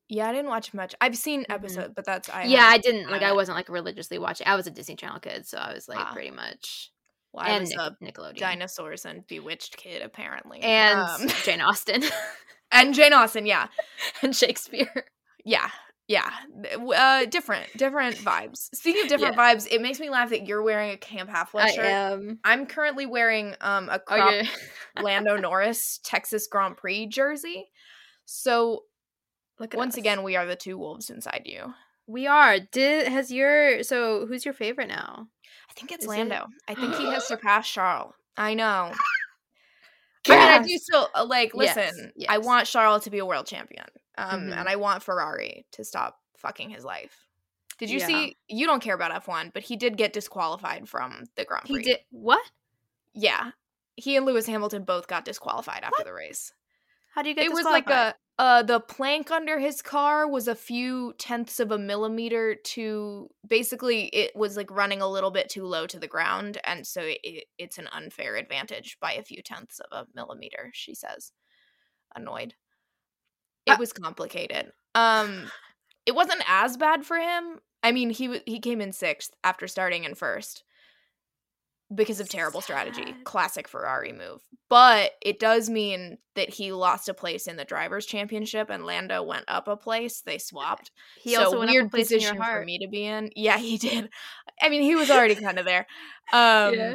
Yeah, 0.08 0.28
I 0.28 0.32
didn't 0.32 0.48
watch 0.50 0.74
much. 0.74 0.94
I've 1.00 1.16
seen 1.16 1.42
Mhm. 1.44 1.54
episodes, 1.54 1.92
but 1.96 2.04
that's 2.04 2.28
I 2.28 2.44
yeah, 2.44 2.64
I 2.66 2.78
didn't 2.78 3.10
like. 3.10 3.22
I 3.22 3.32
wasn't 3.32 3.56
like 3.56 3.68
religiously 3.70 4.18
watching. 4.18 4.46
I 4.46 4.56
was 4.56 4.66
a 4.66 4.70
Disney 4.70 4.96
Channel 4.96 5.20
kid, 5.20 5.46
so 5.46 5.56
I 5.58 5.72
was 5.72 5.88
like 5.88 5.98
Ah. 5.98 6.12
pretty 6.12 6.30
much 6.30 6.90
well, 7.32 7.46
I 7.46 7.50
and 7.52 7.62
was 7.62 7.70
Nic- 7.70 7.78
a 7.78 7.96
Nickelodeon 8.20 8.36
dinosaurs 8.36 9.06
and 9.06 9.26
Bewitched 9.26 9.76
kid 9.78 10.02
apparently, 10.02 10.60
and 10.60 10.98
Um, 11.00 11.28
Jane 11.44 11.62
Austen 11.62 12.02
and 12.72 12.92
Jane 12.94 13.14
Austen. 13.14 13.46
Yeah, 13.46 13.68
and 14.22 14.36
Shakespeare. 14.36 15.06
yeah, 15.44 15.70
yeah. 16.08 16.30
Uh, 16.76 17.24
different, 17.26 17.66
different 17.76 18.16
vibes. 18.24 18.68
Speaking 18.74 19.02
of 19.04 19.08
different 19.08 19.36
vibes, 19.36 19.66
it 19.70 19.80
makes 19.80 19.98
me 20.00 20.10
laugh 20.10 20.30
that 20.30 20.46
you're 20.46 20.62
wearing 20.62 20.90
a 20.90 20.96
Camp 20.96 21.30
Half 21.30 21.52
Blood 21.52 21.68
I 21.68 21.70
shirt. 21.72 21.84
am. 21.86 22.38
I'm 22.44 22.66
currently 22.66 23.06
wearing 23.06 23.54
um 23.60 23.88
a 23.88 23.94
Oh, 23.94 23.98
crop 24.16 24.44
Lando 25.02 25.36
Norris 25.36 26.00
Texas 26.04 26.46
Grand 26.48 26.76
Prix 26.76 27.06
jersey. 27.06 27.68
So 28.24 28.84
Look 29.58 29.74
at 29.74 29.78
once 29.78 29.94
us. 29.94 29.98
again, 29.98 30.22
we 30.22 30.36
are 30.36 30.46
the 30.46 30.56
two 30.56 30.76
wolves 30.76 31.08
inside 31.10 31.42
you. 31.44 31.72
we 32.06 32.26
are. 32.26 32.58
Did 32.58 33.08
has 33.08 33.30
your 33.30 33.82
so 33.82 34.26
who's 34.26 34.44
your 34.44 34.54
favorite 34.54 34.88
now? 34.88 35.28
I 35.70 35.72
think 35.74 35.92
it's 35.92 36.04
Is 36.04 36.10
it- 36.10 36.14
Lando. 36.14 36.46
I 36.68 36.74
think 36.74 36.96
he 36.96 37.06
has 37.06 37.24
surpassed 37.28 37.72
Charles. 37.72 38.14
I 38.36 38.54
know. 38.54 38.92
I 40.28 40.30
mean, 40.30 40.38
I 40.38 40.62
do 40.66 40.78
still 40.78 41.08
uh, 41.14 41.24
like. 41.24 41.52
Yes, 41.54 41.76
Listen, 41.76 42.12
I 42.28 42.38
want 42.38 42.66
Charles 42.66 43.04
to 43.04 43.10
be 43.10 43.18
a 43.18 43.26
world 43.26 43.46
champion, 43.46 43.86
um, 44.18 44.48
Mhm. 44.48 44.56
and 44.58 44.68
I 44.68 44.76
want 44.76 45.02
Ferrari 45.02 45.66
to 45.72 45.84
stop 45.84 46.20
fucking 46.36 46.70
his 46.70 46.84
life. 46.84 47.26
Did 47.78 47.90
you 47.90 47.98
Yeah. 47.98 48.06
see? 48.06 48.38
You 48.48 48.66
don't 48.66 48.82
care 48.82 48.94
about 48.94 49.12
F 49.12 49.26
one, 49.28 49.50
but 49.50 49.62
he 49.62 49.76
did 49.76 49.96
get 49.96 50.12
disqualified 50.12 50.88
from 50.88 51.24
the 51.36 51.44
Grand 51.44 51.66
Prix. 51.66 51.78
He 51.78 51.82
did 51.82 52.00
what? 52.10 52.42
Yeah, 53.14 53.52
he 53.96 54.16
and 54.16 54.24
Lewis 54.26 54.46
Hamilton 54.46 54.84
both 54.84 55.06
got 55.06 55.24
disqualified 55.24 55.82
after 55.82 55.96
What? 55.98 56.04
the 56.06 56.12
race. 56.12 56.52
How 57.14 57.22
do 57.22 57.28
you 57.28 57.34
get? 57.34 57.44
it 57.44 57.52
was 57.52 57.64
like 57.64 57.88
a 57.90 58.14
uh 58.38 58.62
the 58.62 58.80
plank 58.80 59.30
under 59.30 59.58
his 59.58 59.82
car 59.82 60.26
was 60.26 60.48
a 60.48 60.54
few 60.54 61.12
tenths 61.18 61.60
of 61.60 61.70
a 61.70 61.76
millimeter 61.78 62.54
to 62.54 63.28
basically 63.46 64.06
it 64.06 64.34
was 64.34 64.56
like 64.56 64.70
running 64.70 65.02
a 65.02 65.08
little 65.08 65.30
bit 65.30 65.50
too 65.50 65.66
low 65.66 65.86
to 65.86 65.98
the 65.98 66.08
ground 66.08 66.58
and 66.64 66.86
so 66.86 67.02
it, 67.04 67.44
it's 67.58 67.76
an 67.76 67.88
unfair 67.92 68.36
advantage 68.36 68.98
by 69.00 69.12
a 69.12 69.22
few 69.22 69.42
tenths 69.42 69.80
of 69.80 69.86
a 69.92 70.06
millimeter 70.14 70.70
she 70.72 70.94
says 70.94 71.32
annoyed 72.16 72.54
it 73.66 73.72
Uh- 73.72 73.76
was 73.78 73.92
complicated. 73.92 74.72
Um 74.94 75.50
it 76.06 76.14
wasn't 76.14 76.42
as 76.48 76.76
bad 76.76 77.04
for 77.06 77.16
him. 77.16 77.60
I 77.82 77.92
mean 77.92 78.10
he 78.10 78.26
w- 78.26 78.42
he 78.46 78.60
came 78.60 78.80
in 78.80 78.92
sixth 78.92 79.32
after 79.44 79.66
starting 79.68 80.04
in 80.04 80.14
first 80.14 80.64
because 81.94 82.20
of 82.20 82.28
terrible 82.28 82.62
strategy 82.62 83.14
classic 83.24 83.68
ferrari 83.68 84.12
move 84.12 84.40
but 84.70 85.10
it 85.20 85.38
does 85.38 85.68
mean 85.68 86.16
that 86.36 86.48
he 86.48 86.72
lost 86.72 87.06
a 87.10 87.12
place 87.14 87.46
in 87.46 87.56
the 87.56 87.66
drivers 87.66 88.06
championship 88.06 88.70
and 88.70 88.86
lando 88.86 89.22
went 89.22 89.44
up 89.46 89.68
a 89.68 89.76
place 89.76 90.22
they 90.22 90.38
swapped. 90.38 90.90
He 91.20 91.34
so 91.34 91.44
also 91.44 91.58
went 91.58 91.70
weird 91.70 91.84
up 91.84 91.88
a 91.88 91.90
place 91.90 92.08
position 92.08 92.36
for 92.42 92.64
me 92.64 92.78
to 92.78 92.88
be 92.88 93.04
in. 93.04 93.28
Yeah 93.36 93.58
he 93.58 93.76
did. 93.76 94.08
I 94.62 94.70
mean 94.70 94.82
he 94.82 94.94
was 94.96 95.10
already 95.10 95.34
kind 95.34 95.58
of 95.58 95.66
there 95.66 95.86
um 96.32 96.74
Yeah. 96.74 96.94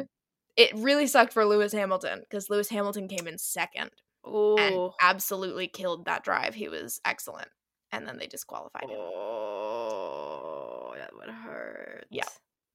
it 0.56 0.72
really 0.74 1.06
sucked 1.06 1.32
for 1.32 1.44
lewis 1.44 1.72
hamilton 1.72 2.18
because 2.20 2.50
lewis 2.50 2.68
hamilton 2.68 3.06
came 3.06 3.28
in 3.28 3.38
second 3.38 3.90
and 4.58 4.74
Oh, 4.74 4.94
absolutely 5.00 5.68
killed 5.68 6.04
that 6.06 6.22
drive 6.24 6.54
he 6.54 6.68
was 6.68 7.00
excellent 7.04 7.48
and 7.92 8.06
then 8.06 8.18
they 8.18 8.26
disqualified 8.26 8.82
him 8.88 8.98
oh, 9.00 10.94
that 10.98 11.14
would 11.14 11.30
hurt. 11.30 12.06
Yeah. 12.10 12.24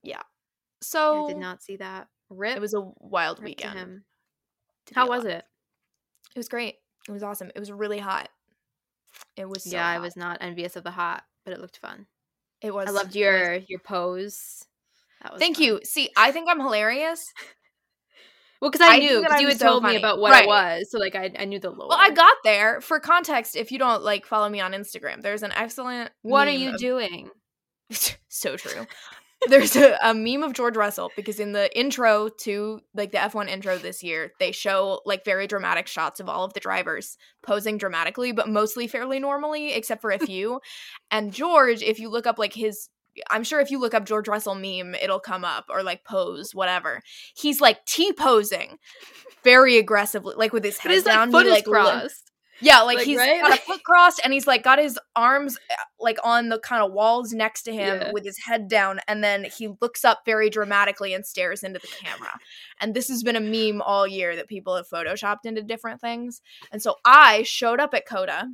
Yeah. 0.03 0.22
so 0.81 1.25
I 1.25 1.29
did 1.29 1.38
not 1.38 1.62
see 1.63 1.77
that. 1.77 2.07
Rip. 2.29 2.55
it 2.57 2.62
was 2.62 2.74
a 2.74 2.81
wild 3.00 3.39
rip 3.39 3.45
weekend 3.50 4.01
How 4.95 5.07
was 5.07 5.24
alive. 5.24 5.38
it? 5.38 5.45
it 6.36 6.39
was 6.39 6.50
great 6.50 6.75
it 7.07 7.12
was 7.12 7.22
awesome 7.22 7.51
it 7.53 7.60
was 7.60 7.72
really 7.72 8.00
hot 8.00 8.29
it 9.38 9.48
was 9.48 9.63
so 9.63 9.69
yeah, 9.72 9.88
I 9.88 10.00
was 10.00 10.15
not 10.15 10.38
envious 10.41 10.75
of 10.75 10.83
the 10.83 10.89
hot, 10.91 11.24
but 11.45 11.53
it 11.53 11.60
looked 11.62 11.77
fun. 11.77 12.07
it 12.62 12.74
was 12.74 12.88
I 12.88 12.91
loved 12.91 13.07
it 13.07 13.10
was- 13.10 13.15
your 13.17 13.53
your 13.67 13.79
pose. 13.79 14.65
Thank 15.38 15.57
fun. 15.57 15.65
you 15.65 15.79
see 15.83 16.10
i 16.17 16.31
think 16.31 16.50
i'm 16.50 16.60
hilarious 16.60 17.31
Well, 18.63 18.72
because 18.72 18.88
I, 18.88 18.96
I 18.96 19.00
knew 19.00 19.22
because 19.22 19.41
you 19.41 19.48
had 19.50 19.60
so 19.60 19.65
told 19.67 19.84
funny. 19.84 19.96
me 19.96 20.00
about 20.00 20.20
what 20.20 20.32
Right. 20.32 20.46
it 20.46 20.48
was, 20.48 20.89
so 20.89 20.98
like 20.98 21.15
I 21.15 21.32
I 21.38 21.43
knew 21.46 21.60
the 21.60 21.70
lore. 21.70 21.89
well 21.89 21.98
i 22.00 22.10
got 22.10 22.38
there 22.46 22.79
for 22.82 23.00
context 23.01 23.55
if 23.58 23.72
you 23.74 23.77
don't 23.77 24.01
like 24.03 24.25
follow 24.25 24.48
me 24.50 24.62
on 24.62 24.72
instagram 24.72 25.22
there's 25.22 25.43
an 25.43 25.51
excellent 25.51 26.12
What 26.22 26.48
are 26.48 26.51
you 26.51 26.70
of- 26.72 26.77
doing? 26.79 27.29
so 28.29 28.55
true. 28.58 28.88
There's 29.50 29.75
a, 29.75 29.98
a 30.01 30.13
meme 30.13 30.41
of 30.41 30.53
George 30.53 30.77
Russell 30.77 31.12
because 31.17 31.38
in 31.38 31.51
the 31.51 31.67
intro 31.77 32.29
to 32.43 32.79
like 32.93 33.12
the 33.12 33.17
F1 33.17 33.50
intro 33.50 33.77
this 33.77 34.01
year, 34.01 34.32
they 34.39 34.53
show 34.53 35.01
like 35.05 35.25
very 35.25 35.48
dramatic 35.48 35.86
shots 35.88 36.22
of 36.22 36.29
all 36.29 36.46
of 36.46 36.53
the 36.53 36.62
drivers 36.62 37.17
posing 37.46 37.77
dramatically, 37.77 38.32
but 38.32 38.48
mostly 38.48 38.88
fairly 38.88 39.20
normally, 39.20 39.74
except 39.74 40.00
for 40.01 40.12
a 40.12 40.20
few. 40.25 40.62
and 41.12 41.34
George, 41.34 41.82
if 41.82 42.00
you 42.00 42.08
look 42.10 42.25
up 42.25 42.39
like 42.39 42.53
his 42.53 42.88
I'm 43.29 43.43
sure 43.43 43.60
if 43.60 43.72
you 43.72 43.79
look 43.79 43.93
up 43.93 44.05
George 44.05 44.27
Russell 44.27 44.55
meme, 44.55 44.96
it'll 44.96 45.20
come 45.20 45.46
up 45.46 45.65
or 45.70 45.84
like 45.84 46.03
pose, 46.03 46.53
whatever. 46.53 47.01
He's 47.36 47.62
like 47.62 47.86
T 47.86 48.12
posing 48.13 48.77
very 49.43 49.77
aggressively, 49.77 50.36
like 50.38 50.53
with 50.53 50.63
his 50.63 50.77
head 50.77 50.91
his 50.91 51.03
down. 51.03 51.32
like 51.32 51.32
foot 51.32 51.46
he, 51.46 51.51
is 51.51 51.55
like, 51.55 51.67
li- 51.67 51.72
crossed. 51.74 52.29
Yeah, 52.62 52.82
like, 52.82 52.98
Like, 53.00 53.05
he's 53.08 53.17
right? 53.17 53.41
got 53.41 53.58
a 53.58 53.62
foot 53.62 53.84
crossed 53.84 54.22
and 54.24 54.32
he's 54.32 54.48
like 54.48 54.63
got 54.63 54.79
his 54.79 54.98
arms 55.17 55.58
uh, 55.70 55.75
like 56.00 56.17
on 56.24 56.48
the 56.50 56.60
kind 56.60 56.82
of 56.84 56.93
walls 56.93 57.34
next 57.34 57.63
to 57.63 57.74
him 57.74 58.00
Yeah. 58.00 58.12
with 58.13 58.24
his 58.24 58.38
head 58.38 58.70
down 58.70 59.00
and 59.08 59.22
then 59.24 59.43
he 59.46 59.70
looks 59.82 60.05
up 60.05 60.22
very 60.25 60.50
dramatically 60.50 61.13
and 61.13 61.25
stares 61.25 61.63
into 61.63 61.79
the 61.79 61.88
camera. 61.88 62.39
And 62.79 62.93
this 62.93 63.10
has 63.10 63.22
been 63.22 63.36
a 63.36 63.41
meme 63.41 63.82
all 63.82 64.08
year 64.08 64.36
that 64.38 64.48
people 64.48 64.75
have 64.77 64.88
photoshopped 64.88 65.46
into 65.46 65.62
different 65.62 66.00
things. 66.00 66.41
And 66.72 66.82
so 66.82 66.96
I 67.03 67.43
showed 67.43 67.79
up 67.82 67.93
at 67.93 68.05
COTA. 68.05 68.48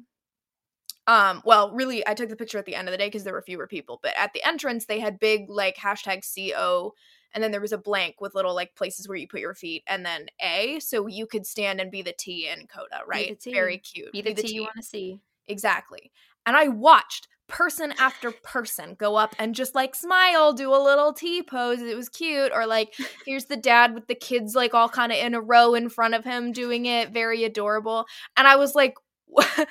Um, 1.09 1.41
well, 1.43 1.71
really, 1.71 2.07
I 2.07 2.13
took 2.13 2.29
the 2.29 2.35
picture 2.35 2.59
at 2.59 2.65
the 2.65 2.75
end 2.75 2.87
of 2.87 2.91
the 2.91 2.97
day 2.97 3.07
because 3.07 3.23
there 3.23 3.33
were 3.33 3.41
fewer 3.41 3.65
people, 3.65 3.99
but 4.03 4.13
at 4.15 4.31
the 4.33 4.47
entrance 4.47 4.85
they 4.85 4.99
had 4.99 5.19
big 5.19 5.49
like 5.49 5.75
hashtag 5.75 6.21
CO 6.23 6.93
and 7.33 7.43
then 7.43 7.49
there 7.49 7.61
was 7.61 7.71
a 7.71 7.79
blank 7.79 8.21
with 8.21 8.35
little 8.35 8.53
like 8.53 8.75
places 8.75 9.07
where 9.07 9.17
you 9.17 9.27
put 9.27 9.39
your 9.39 9.55
feet 9.55 9.83
and 9.87 10.05
then 10.05 10.27
A, 10.39 10.79
so 10.79 11.07
you 11.07 11.25
could 11.25 11.47
stand 11.47 11.81
and 11.81 11.89
be 11.89 12.03
the 12.03 12.13
T 12.17 12.47
in 12.47 12.67
COTA, 12.67 13.01
right? 13.07 13.39
T. 13.39 13.51
Very 13.51 13.79
cute. 13.79 14.11
Be 14.11 14.21
the 14.21 14.35
tea 14.35 14.53
you 14.53 14.61
want 14.61 14.75
to 14.75 14.83
see. 14.83 15.19
Exactly. 15.47 16.11
And 16.45 16.55
I 16.55 16.67
watched 16.67 17.27
person 17.47 17.91
after 17.97 18.29
person 18.31 18.93
go 18.93 19.15
up 19.15 19.35
and 19.39 19.55
just 19.55 19.73
like 19.73 19.95
smile, 19.95 20.53
do 20.53 20.71
a 20.71 20.77
little 20.77 21.11
T 21.11 21.41
pose. 21.41 21.81
It 21.81 21.97
was 21.97 22.07
cute. 22.07 22.51
Or 22.53 22.67
like, 22.67 22.93
here's 23.25 23.45
the 23.45 23.57
dad 23.57 23.95
with 23.95 24.05
the 24.05 24.13
kids 24.13 24.53
like 24.53 24.75
all 24.75 24.89
kind 24.89 25.11
of 25.11 25.17
in 25.17 25.33
a 25.33 25.41
row 25.41 25.73
in 25.73 25.89
front 25.89 26.13
of 26.13 26.23
him 26.23 26.51
doing 26.51 26.85
it. 26.85 27.09
Very 27.09 27.43
adorable. 27.43 28.05
And 28.37 28.47
I 28.47 28.57
was 28.57 28.75
like, 28.75 28.93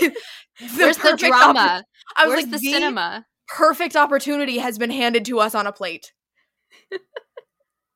the 0.00 0.12
Where's 0.76 0.96
the 0.98 1.16
drama? 1.16 1.84
I 2.16 2.26
was 2.26 2.30
Where's 2.30 2.42
like, 2.44 2.50
the 2.52 2.58
the 2.58 2.72
cinema? 2.72 3.26
perfect 3.48 3.96
opportunity 3.96 4.58
has 4.58 4.78
been 4.78 4.90
handed 4.90 5.24
to 5.26 5.40
us 5.40 5.54
on 5.54 5.66
a 5.66 5.72
plate. 5.72 6.12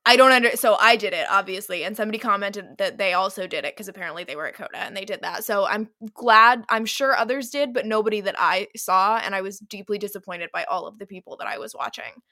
I 0.04 0.16
don't 0.16 0.32
under 0.32 0.56
so 0.56 0.74
I 0.80 0.96
did 0.96 1.12
it 1.12 1.26
obviously 1.28 1.84
and 1.84 1.94
somebody 1.94 2.18
commented 2.18 2.78
that 2.78 2.96
they 2.96 3.12
also 3.12 3.46
did 3.46 3.66
it 3.66 3.74
because 3.74 3.88
apparently 3.88 4.24
they 4.24 4.36
were 4.36 4.46
at 4.46 4.54
COTA 4.54 4.78
and 4.78 4.96
they 4.96 5.04
did 5.04 5.20
that. 5.20 5.44
So 5.44 5.66
I'm 5.66 5.90
glad 6.14 6.64
I'm 6.70 6.86
sure 6.86 7.14
others 7.14 7.50
did 7.50 7.74
but 7.74 7.84
nobody 7.84 8.22
that 8.22 8.34
I 8.38 8.68
saw 8.74 9.18
and 9.18 9.34
I 9.34 9.42
was 9.42 9.58
deeply 9.58 9.98
disappointed 9.98 10.48
by 10.50 10.64
all 10.64 10.86
of 10.86 10.98
the 10.98 11.04
people 11.04 11.36
that 11.36 11.46
I 11.46 11.58
was 11.58 11.74
watching. 11.78 12.22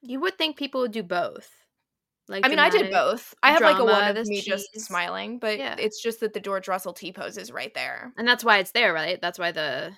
You 0.00 0.20
would 0.20 0.38
think 0.38 0.56
people 0.56 0.82
would 0.82 0.92
do 0.92 1.02
both. 1.02 1.50
Like 2.28 2.46
I 2.46 2.48
mean 2.48 2.58
I 2.58 2.70
did 2.70 2.90
both. 2.90 3.34
I 3.42 3.52
have 3.52 3.60
like 3.62 3.78
a 3.78 3.84
one 3.84 4.08
of 4.08 4.14
this 4.14 4.28
me 4.28 4.40
just 4.40 4.68
smiling 4.80 5.38
but 5.38 5.58
Yeah. 5.58 5.76
it's 5.78 6.00
just 6.02 6.20
that 6.20 6.32
the 6.32 6.40
George 6.40 6.68
Russell 6.68 6.92
T 6.94 7.12
pose 7.12 7.36
is 7.36 7.52
right 7.52 7.72
there. 7.74 8.12
and 8.16 8.26
that's 8.26 8.42
why 8.44 8.58
it's 8.58 8.70
there, 8.72 8.92
right? 8.94 9.20
That's 9.20 9.38
why 9.38 9.52
the 9.52 9.92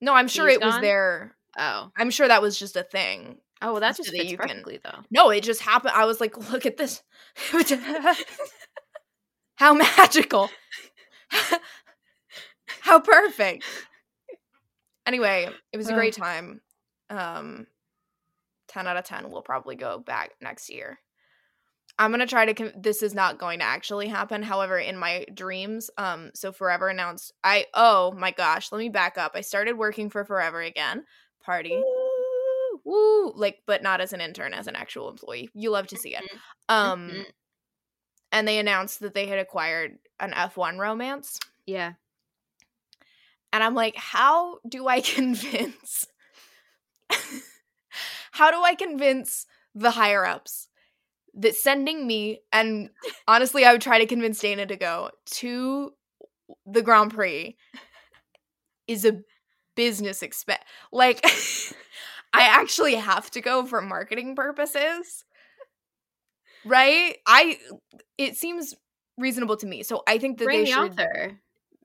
No, 0.00 0.12
I'm 0.14 0.28
sure 0.28 0.48
it 0.48 0.60
was 0.60 0.78
there. 0.80 1.34
oh 1.58 1.90
I'm 1.96 2.10
sure 2.10 2.28
that 2.28 2.42
was 2.42 2.58
just 2.58 2.76
a 2.76 2.82
thing. 2.82 3.38
oh 3.62 3.72
well 3.72 3.80
that 3.80 3.96
So 3.96 4.02
just 4.02 4.12
that 4.12 4.18
fits 4.20 4.30
you 4.32 4.36
can- 4.38 4.48
perfectly 4.48 4.78
though. 4.84 4.98
No, 5.10 5.30
it 5.30 5.42
just 5.42 5.62
happened. 5.62 5.94
I 5.96 6.04
was 6.04 6.20
like, 6.20 6.36
look 6.52 6.66
at 6.66 6.76
this. 6.76 7.02
How 9.56 9.72
magical. 9.72 10.50
How 12.80 13.00
perfect. 13.00 13.64
Anyway, 15.06 15.48
it 15.72 15.76
was 15.76 15.88
a 15.88 15.94
great 15.94 16.14
time. 16.14 16.60
Um 17.10 17.66
10 18.68 18.86
out 18.88 18.96
of 18.96 19.04
10 19.04 19.30
We'll 19.30 19.42
probably 19.42 19.76
go 19.76 19.98
back 19.98 20.32
next 20.40 20.68
year. 20.70 20.98
I'm 21.98 22.10
going 22.10 22.20
to 22.20 22.26
try 22.26 22.44
to 22.44 22.54
con- 22.54 22.72
this 22.76 23.02
is 23.02 23.14
not 23.14 23.38
going 23.38 23.60
to 23.60 23.64
actually 23.64 24.08
happen. 24.08 24.42
However, 24.42 24.78
in 24.78 24.96
my 24.96 25.24
dreams, 25.32 25.90
um 25.96 26.30
so 26.34 26.50
Forever 26.52 26.88
announced 26.88 27.32
I 27.44 27.66
oh 27.74 28.12
my 28.12 28.30
gosh, 28.32 28.72
let 28.72 28.78
me 28.78 28.88
back 28.88 29.16
up. 29.18 29.32
I 29.34 29.42
started 29.42 29.78
working 29.78 30.10
for 30.10 30.24
Forever 30.24 30.60
again. 30.60 31.04
Party. 31.44 31.76
Woo, 31.76 32.80
woo, 32.84 33.32
like 33.36 33.58
but 33.66 33.82
not 33.82 34.00
as 34.00 34.12
an 34.12 34.20
intern, 34.20 34.54
as 34.54 34.66
an 34.66 34.76
actual 34.76 35.08
employee. 35.08 35.50
You 35.54 35.70
love 35.70 35.86
to 35.88 35.96
see 35.96 36.16
it. 36.16 36.24
Um 36.68 37.10
Mhm. 37.10 37.24
and 38.32 38.48
they 38.48 38.58
announced 38.58 39.00
that 39.00 39.14
they 39.14 39.26
had 39.26 39.38
acquired 39.38 39.98
an 40.18 40.32
F1 40.32 40.78
romance. 40.78 41.38
Yeah. 41.66 41.92
And 43.52 43.62
I'm 43.62 43.74
like, 43.74 43.94
how 43.96 44.58
do 44.68 44.88
I 44.88 45.00
convince 45.16 46.06
how 48.32 48.50
do 48.50 48.62
I 48.62 48.74
convince 48.74 49.46
the 49.74 49.92
higher 49.92 50.24
ups 50.26 50.68
that 51.36 51.54
sending 51.54 52.06
me 52.06 52.40
and 52.52 52.90
honestly 53.26 53.64
I 53.64 53.72
would 53.72 53.82
try 53.82 53.98
to 53.98 54.06
convince 54.06 54.38
Dana 54.38 54.66
to 54.66 54.76
go 54.76 55.10
to 55.26 55.92
the 56.66 56.82
Grand 56.82 57.12
Prix 57.12 57.56
is 58.86 59.04
a 59.04 59.20
business 59.74 60.22
expense. 60.22 60.62
Like 60.92 61.24
I 62.32 62.42
actually 62.42 62.94
have 62.94 63.30
to 63.32 63.40
go 63.40 63.64
for 63.66 63.80
marketing 63.80 64.36
purposes. 64.36 65.24
Right? 66.64 67.16
I 67.26 67.58
it 68.16 68.36
seems 68.36 68.74
reasonable 69.18 69.56
to 69.58 69.66
me. 69.66 69.82
So 69.82 70.02
I 70.06 70.18
think 70.18 70.38
that 70.38 70.44
Bring 70.44 70.60
they 70.60 70.64
the 70.64 70.70
should 70.70 70.92
author. 70.92 71.40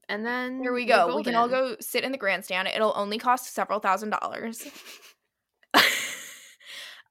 And 0.07 0.25
then 0.25 0.59
here 0.59 0.73
we 0.73 0.85
go. 0.85 1.15
We 1.15 1.23
can 1.23 1.35
all 1.35 1.47
go 1.47 1.75
sit 1.79 2.03
in 2.03 2.11
the 2.11 2.17
grandstand. 2.17 2.67
It'll 2.67 2.93
only 2.95 3.19
cost 3.19 3.53
several 3.53 3.79
thousand 3.79 4.09
dollars. 4.09 4.65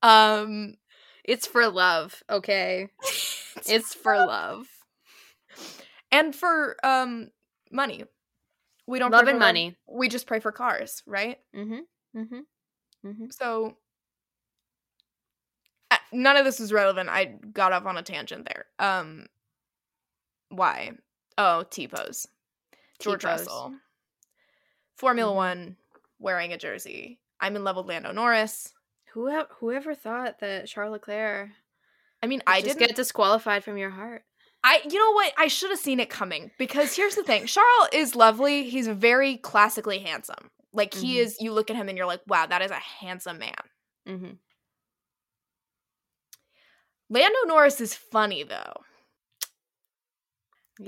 um 0.02 0.74
It's 1.28 1.46
for 1.46 1.68
love, 1.68 2.22
okay? 2.30 2.88
It's 3.66 3.92
for 3.92 4.16
love. 4.16 4.66
and 6.12 6.34
for 6.34 6.76
um 6.84 7.28
money. 7.72 8.04
We 8.86 8.98
don't 9.00 9.10
Love 9.10 9.24
pray 9.24 9.32
and 9.32 9.38
for 9.40 9.44
money. 9.46 9.76
We 9.88 10.08
just 10.08 10.26
pray 10.28 10.38
for 10.40 10.52
cars, 10.52 11.02
right? 11.06 11.38
Mm-hmm. 11.54 12.18
Mm-hmm. 12.18 13.08
Mm-hmm. 13.08 13.24
So 13.30 13.76
none 16.12 16.36
of 16.36 16.44
this 16.44 16.60
is 16.60 16.72
relevant. 16.72 17.08
I 17.10 17.34
got 17.52 17.72
off 17.72 17.84
on 17.84 17.96
a 17.98 18.02
tangent 18.02 18.46
there. 18.48 18.66
Um 18.78 19.26
why? 20.50 20.92
Oh, 21.36 21.64
T-pose. 21.68 22.26
George 23.00 23.22
T-pose. 23.22 23.40
Russell. 23.40 23.74
Formula 24.96 25.32
Mhm. 25.32 25.36
1 25.36 25.76
wearing 26.20 26.52
a 26.52 26.58
jersey. 26.58 27.20
I'm 27.40 27.54
in 27.56 27.64
love 27.64 27.76
with 27.76 27.86
Lando 27.86 28.12
Norris. 28.12 28.72
Whoever 29.14 29.48
whoever 29.58 29.94
thought 29.94 30.40
that 30.40 30.66
Charles 30.66 30.92
Leclerc 30.92 31.50
I 32.22 32.26
mean, 32.26 32.42
I 32.46 32.60
just 32.60 32.78
didn't 32.78 32.88
get 32.88 32.96
disqualified 32.96 33.64
from 33.64 33.78
your 33.78 33.90
heart. 33.90 34.24
I 34.64 34.80
you 34.88 34.98
know 34.98 35.12
what? 35.12 35.32
I 35.38 35.46
should 35.48 35.70
have 35.70 35.78
seen 35.78 36.00
it 36.00 36.10
coming 36.10 36.50
because 36.58 36.94
here's 36.96 37.14
the 37.14 37.22
thing. 37.22 37.46
Charles 37.46 37.88
is 37.92 38.16
lovely. 38.16 38.68
He's 38.68 38.88
very 38.88 39.36
classically 39.36 40.00
handsome. 40.00 40.50
Like 40.72 40.94
he 40.94 41.16
Mhm. 41.16 41.20
is 41.20 41.36
you 41.40 41.52
look 41.52 41.70
at 41.70 41.76
him 41.76 41.88
and 41.88 41.96
you're 41.96 42.06
like, 42.06 42.22
"Wow, 42.26 42.46
that 42.46 42.62
is 42.62 42.70
a 42.70 42.74
handsome 42.74 43.38
man." 43.38 43.54
Mm-hmm. 44.06 44.32
Lando 47.08 47.38
Norris 47.46 47.80
is 47.80 47.94
funny 47.94 48.42
though. 48.42 48.84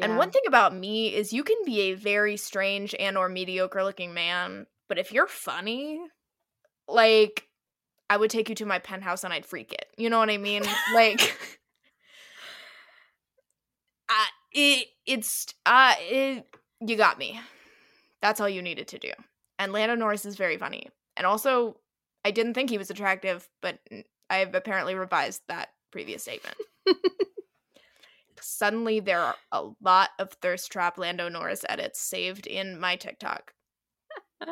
And 0.00 0.16
one 0.16 0.30
thing 0.30 0.42
about 0.46 0.74
me 0.74 1.12
is 1.14 1.32
you 1.32 1.42
can 1.42 1.56
be 1.64 1.80
a 1.80 1.94
very 1.94 2.36
strange 2.36 2.94
and 2.98 3.18
or 3.18 3.28
mediocre 3.28 3.82
looking 3.82 4.14
man, 4.14 4.66
but 4.88 4.98
if 4.98 5.10
you're 5.12 5.26
funny, 5.26 6.00
like 6.86 7.48
I 8.10 8.16
would 8.16 8.28
take 8.28 8.48
you 8.48 8.56
to 8.56 8.66
my 8.66 8.80
penthouse 8.80 9.22
and 9.22 9.32
I'd 9.32 9.46
freak 9.46 9.72
it. 9.72 9.86
You 9.96 10.10
know 10.10 10.18
what 10.18 10.30
I 10.30 10.36
mean? 10.36 10.64
like 10.92 11.20
I, 14.10 14.26
it 14.52 14.88
it's 15.06 15.46
uh 15.64 15.94
it, 16.00 16.44
you 16.80 16.96
got 16.96 17.18
me. 17.18 17.40
That's 18.20 18.40
all 18.40 18.48
you 18.48 18.62
needed 18.62 18.88
to 18.88 18.98
do. 18.98 19.12
And 19.60 19.72
Lando 19.72 19.94
Norris 19.94 20.26
is 20.26 20.34
very 20.34 20.58
funny. 20.58 20.88
And 21.16 21.24
also 21.24 21.76
I 22.24 22.32
didn't 22.32 22.54
think 22.54 22.68
he 22.68 22.78
was 22.78 22.90
attractive, 22.90 23.48
but 23.62 23.78
I 24.28 24.38
have 24.38 24.56
apparently 24.56 24.96
revised 24.96 25.42
that 25.46 25.68
previous 25.92 26.24
statement. 26.24 26.56
Suddenly 28.40 28.98
there 28.98 29.20
are 29.20 29.36
a 29.52 29.68
lot 29.80 30.10
of 30.18 30.32
thirst 30.32 30.72
trap 30.72 30.98
Lando 30.98 31.28
Norris 31.28 31.64
edits 31.68 32.00
saved 32.00 32.48
in 32.48 32.80
my 32.80 32.96
TikTok. 32.96 33.54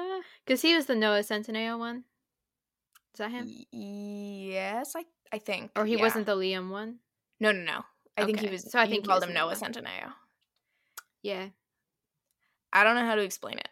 because 0.47 0.62
he 0.62 0.77
was 0.77 0.87
the 0.87 0.95
Noah 0.95 1.21
Centineo 1.21 1.77
one. 1.77 2.05
Is 3.15 3.19
that 3.19 3.31
him? 3.31 3.49
Yes, 3.73 4.95
I 4.97 5.05
I 5.33 5.38
think. 5.38 5.71
Or 5.77 5.85
he 5.85 5.97
yeah. 5.97 6.03
wasn't 6.03 6.27
the 6.27 6.37
Liam 6.37 6.71
one? 6.71 6.99
No, 7.41 7.53
no, 7.53 7.62
no. 7.62 7.85
I 8.17 8.25
think 8.25 8.41
he 8.41 8.49
was. 8.49 8.71
so 8.71 8.79
I 8.79 8.87
think 8.87 9.05
he 9.05 9.09
called 9.09 9.23
him 9.23 9.33
Noah. 9.33 9.55
Centineo. 9.55 10.12
Yeah. 11.23 11.49
I 12.73 12.85
don't 12.85 12.97
know 12.97 13.07
how 13.07 13.15
to 13.15 13.23
explain 13.23 13.59
it, 13.59 13.69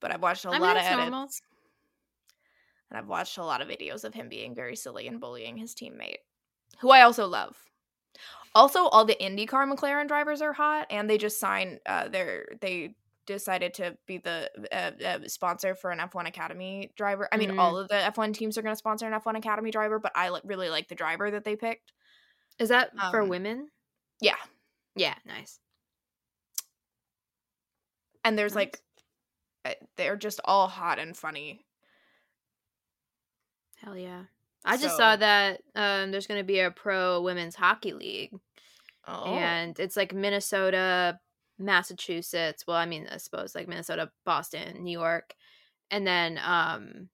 but 0.00 0.12
I've 0.12 0.22
watched 0.22 0.44
a 0.44 0.48
I 0.48 0.52
mean, 0.52 0.60
lot 0.60 0.76
of 0.76 0.82
edits, 0.84 0.98
normal. 0.98 1.28
and 2.90 2.98
I've 2.98 3.08
watched 3.08 3.38
a 3.38 3.44
lot 3.44 3.60
of 3.60 3.68
videos 3.68 4.04
of 4.04 4.14
him 4.14 4.28
being 4.28 4.54
very 4.54 4.76
silly 4.76 5.08
and 5.08 5.20
bullying 5.20 5.56
his 5.56 5.74
teammate, 5.74 6.18
who 6.80 6.90
I 6.90 7.02
also 7.02 7.26
love. 7.26 7.56
Also, 8.54 8.84
all 8.86 9.04
the 9.04 9.16
IndyCar 9.20 9.72
McLaren 9.72 10.06
drivers 10.06 10.40
are 10.40 10.52
hot, 10.52 10.86
and 10.90 11.10
they 11.10 11.18
just 11.18 11.40
signed. 11.40 11.80
Uh, 11.86 12.08
their 12.08 12.46
they 12.60 12.94
decided 13.26 13.74
to 13.74 13.96
be 14.06 14.18
the 14.18 14.50
uh, 14.72 14.90
uh, 15.04 15.18
sponsor 15.28 15.74
for 15.74 15.90
an 15.90 15.98
F1 15.98 16.26
Academy 16.28 16.92
driver. 16.96 17.28
I 17.32 17.36
mean, 17.36 17.50
Mm. 17.52 17.58
all 17.58 17.76
of 17.78 17.88
the 17.88 17.94
F1 17.94 18.34
teams 18.34 18.56
are 18.58 18.62
going 18.62 18.72
to 18.74 18.78
sponsor 18.78 19.06
an 19.06 19.12
F1 19.20 19.36
Academy 19.36 19.70
driver, 19.70 19.98
but 19.98 20.12
I 20.14 20.30
li- 20.30 20.40
really 20.44 20.68
like 20.70 20.88
the 20.88 20.94
driver 20.94 21.30
that 21.30 21.44
they 21.44 21.56
picked. 21.56 21.92
Is 22.58 22.68
that 22.68 22.90
for 23.10 23.22
Um, 23.22 23.28
women? 23.28 23.68
Yeah, 24.20 24.36
Yeah, 24.94 25.14
nice. 25.24 25.58
and 28.24 28.38
there's 28.38 28.54
Nice. 28.54 28.60
like, 28.66 28.80
uh, 29.64 29.74
they're 29.96 30.16
just 30.16 30.40
all 30.44 30.68
hot 30.68 30.98
and 30.98 31.16
funny. 31.16 31.64
Hell 33.82 33.96
yeah. 33.96 34.24
I 34.64 34.78
just 34.78 34.96
saw 34.96 35.14
that 35.16 35.60
um, 35.74 36.10
there's 36.10 36.26
going 36.26 36.40
to 36.40 36.44
be 36.44 36.60
a 36.60 36.70
pro 36.70 37.20
women's 37.20 37.54
hockey 37.54 37.92
league, 37.92 38.32
Oh, 39.06 39.34
and 39.34 39.78
it's 39.78 39.94
like 39.96 40.14
Minnesota, 40.14 41.20
Massachusetts. 41.58 42.64
Well, 42.66 42.76
I 42.76 42.86
mean, 42.86 43.08
I 43.10 43.18
suppose 43.18 43.54
like 43.54 43.68
Minnesota, 43.68 44.10
Boston, 44.24 44.82
New 44.82 44.98
York, 44.98 45.34
and 45.90 46.06
then 46.06 46.38
um 46.44 47.08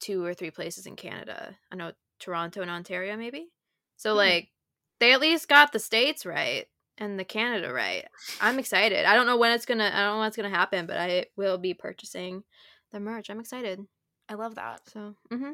two 0.00 0.24
or 0.24 0.34
three 0.34 0.50
places 0.50 0.86
in 0.86 0.96
Canada. 0.96 1.56
I 1.72 1.76
know 1.76 1.92
Toronto 2.18 2.62
and 2.62 2.70
Ontario, 2.70 3.16
maybe. 3.16 3.48
So 3.96 4.12
Hmm. 4.12 4.18
like 4.18 4.48
they 5.00 5.12
at 5.12 5.20
least 5.20 5.48
got 5.48 5.72
the 5.72 5.78
states 5.78 6.24
right 6.24 6.66
and 6.98 7.18
the 7.18 7.24
Canada 7.24 7.72
right. 7.72 8.06
I'm 8.40 8.58
excited. 8.58 9.04
I 9.04 9.14
don't 9.14 9.26
know 9.26 9.36
when 9.36 9.52
it's 9.52 9.66
gonna. 9.66 9.90
I 9.92 10.00
don't 10.04 10.14
know 10.14 10.18
what's 10.18 10.36
gonna 10.36 10.48
happen, 10.50 10.86
but 10.86 10.96
I 10.96 11.26
will 11.36 11.58
be 11.58 11.74
purchasing 11.74 12.44
the 12.92 13.00
merch. 13.00 13.28
I'm 13.30 13.40
excited. 13.40 13.80
I 14.28 14.34
love 14.34 14.54
that. 14.54 14.88
So, 14.88 15.14
mm-hmm. 15.32 15.52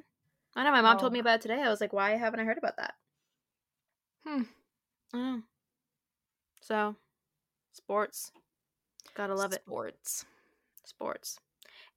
I 0.55 0.65
know 0.65 0.71
my 0.71 0.83
mom 0.83 0.99
told 0.99 1.13
me 1.13 1.19
about 1.19 1.37
it 1.37 1.41
today. 1.43 1.61
I 1.63 1.69
was 1.71 1.81
like, 1.81 1.93
why 1.93 2.11
haven't 2.11 2.41
I 2.41 2.45
heard 2.45 2.59
about 2.59 2.77
that? 2.77 2.95
Hmm. 4.27 4.43
I 5.13 5.19
know. 5.19 5.43
So, 6.61 6.97
sports. 7.73 8.33
Gotta 9.15 9.35
love 9.35 9.53
it. 9.53 9.63
Sports 9.67 10.25
Sports. 10.85 11.39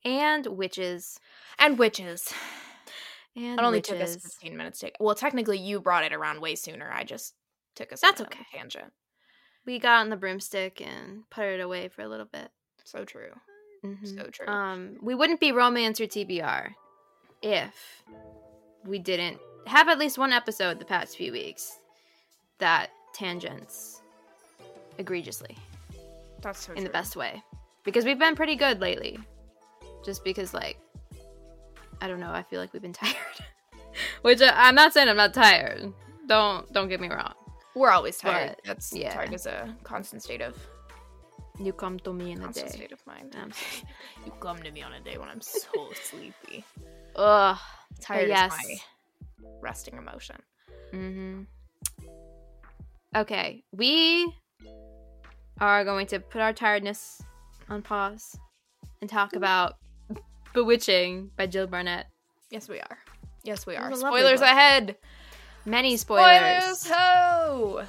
And 0.05 0.45
witches. 0.47 1.19
and 1.59 1.77
witches. 1.79 2.33
And 3.35 3.59
It 3.59 3.63
only 3.63 3.77
witches. 3.79 3.93
took 3.93 4.01
us 4.03 4.15
15 4.35 4.55
minutes 4.57 4.79
to. 4.81 4.91
Well, 4.99 5.15
technically, 5.15 5.57
you 5.57 5.79
brought 5.79 6.03
it 6.03 6.13
around 6.13 6.39
way 6.41 6.53
sooner. 6.55 6.91
I 6.91 7.03
just 7.03 7.33
took 7.75 7.91
us. 7.91 7.99
That's 8.01 8.21
okay. 8.21 8.45
Tangent. 8.53 8.91
We 9.65 9.79
got 9.79 10.01
on 10.01 10.09
the 10.09 10.17
broomstick 10.17 10.81
and 10.81 11.27
put 11.31 11.45
it 11.45 11.59
away 11.59 11.87
for 11.87 12.01
a 12.03 12.07
little 12.07 12.25
bit. 12.27 12.51
So 12.83 13.05
true. 13.05 13.31
Mhm. 13.83 14.17
So 14.17 14.29
true. 14.29 14.47
Um, 14.47 14.97
we 15.01 15.15
wouldn't 15.15 15.39
be 15.39 15.51
Romance 15.51 15.99
Your 15.99 16.07
TBR 16.07 16.75
if 17.41 18.03
we 18.85 18.99
didn't 18.99 19.39
have 19.65 19.87
at 19.89 19.97
least 19.97 20.17
one 20.19 20.33
episode 20.33 20.77
the 20.77 20.85
past 20.85 21.17
few 21.17 21.31
weeks 21.31 21.79
that 22.59 22.91
tangents 23.15 24.01
egregiously 24.97 25.57
That's 26.41 26.65
so 26.65 26.73
in 26.73 26.83
the 26.83 26.89
best 26.89 27.15
way 27.15 27.43
because 27.83 28.05
we've 28.05 28.19
been 28.19 28.35
pretty 28.35 28.55
good 28.55 28.81
lately. 28.81 29.19
Just 30.05 30.23
because, 30.23 30.53
like, 30.53 30.77
I 32.01 32.07
don't 32.07 32.19
know, 32.19 32.31
I 32.31 32.43
feel 32.43 32.59
like 32.59 32.73
we've 32.73 32.81
been 32.81 32.93
tired. 33.03 33.15
Which 34.21 34.41
uh, 34.41 34.51
I'm 34.55 34.75
not 34.75 34.93
saying 34.93 35.07
I'm 35.07 35.17
not 35.17 35.33
tired. 35.33 35.93
Don't 36.27 36.71
don't 36.73 36.89
get 36.89 36.99
me 36.99 37.09
wrong. 37.09 37.33
We're 37.75 37.91
always 37.91 38.17
tired. 38.17 38.55
But, 38.57 38.65
That's 38.65 38.93
yeah. 38.93 39.13
tired 39.13 39.33
is 39.33 39.45
a 39.45 39.75
constant 39.83 40.23
state 40.23 40.41
of 40.41 40.57
You 41.59 41.73
come 41.73 41.99
to 41.99 42.13
me 42.13 42.31
in 42.31 42.39
a 42.39 42.45
constant 42.45 42.71
day. 42.71 42.77
state 42.77 42.91
of 42.91 43.05
mind. 43.05 43.35
Um, 43.41 43.51
you 44.25 44.31
come 44.39 44.57
to 44.57 44.71
me 44.71 44.81
on 44.81 44.93
a 44.93 44.99
day 45.01 45.17
when 45.17 45.29
I'm 45.29 45.41
so 45.41 45.69
sleepy. 46.03 46.63
Ugh. 47.15 47.57
Tired 47.99 48.27
yes. 48.27 48.53
is 48.53 48.59
my 48.67 49.51
resting 49.61 49.97
emotion. 49.97 50.37
Mm-hmm. 50.93 51.41
Okay, 53.15 53.63
we 53.71 54.33
are 55.59 55.83
going 55.85 56.07
to 56.07 56.19
put 56.19 56.41
our 56.41 56.53
tiredness 56.53 57.21
on 57.69 57.81
pause 57.81 58.37
and 59.01 59.09
talk 59.09 59.35
about 59.35 59.75
Bewitching 60.53 61.31
by 61.35 61.47
Jill 61.47 61.67
Barnett. 61.67 62.07
Yes, 62.51 62.69
we 62.69 62.79
are. 62.79 62.97
Yes, 63.43 63.65
we 63.65 63.75
are. 63.75 63.89
was 63.89 64.01
a 64.01 64.03
lovely 64.03 64.19
Spoilers 64.21 64.39
book. 64.39 64.49
ahead. 64.49 64.95
Many 65.65 65.97
spoilers. 65.97 66.79
Spoilers, 66.79 66.87
ho! 66.89 67.83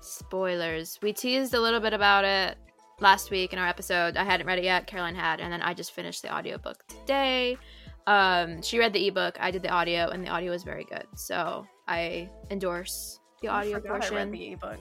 Spoilers. 0.00 0.98
We 1.02 1.12
teased 1.12 1.54
a 1.54 1.60
little 1.60 1.80
bit 1.80 1.92
about 1.92 2.24
it 2.24 2.58
last 3.00 3.30
week 3.30 3.52
in 3.52 3.58
our 3.58 3.66
episode. 3.66 4.16
I 4.16 4.24
hadn't 4.24 4.46
read 4.46 4.58
it 4.58 4.64
yet. 4.64 4.86
Caroline 4.86 5.14
had, 5.14 5.40
and 5.40 5.52
then 5.52 5.62
I 5.62 5.72
just 5.74 5.92
finished 5.92 6.22
the 6.22 6.34
audiobook 6.34 6.86
today. 6.88 7.56
Um, 8.06 8.62
she 8.62 8.78
read 8.78 8.92
the 8.92 9.06
ebook. 9.08 9.36
I 9.40 9.50
did 9.50 9.62
the 9.62 9.70
audio, 9.70 10.08
and 10.08 10.24
the 10.24 10.28
audio 10.28 10.52
was 10.52 10.62
very 10.62 10.84
good. 10.84 11.06
So 11.16 11.66
I 11.88 12.28
endorse 12.50 13.20
the 13.42 13.48
I 13.48 13.60
audio 13.60 13.76
forgot 13.80 13.90
portion. 13.90 14.14
I 14.14 14.20
read 14.20 14.32
the 14.32 14.52
ebook. 14.52 14.78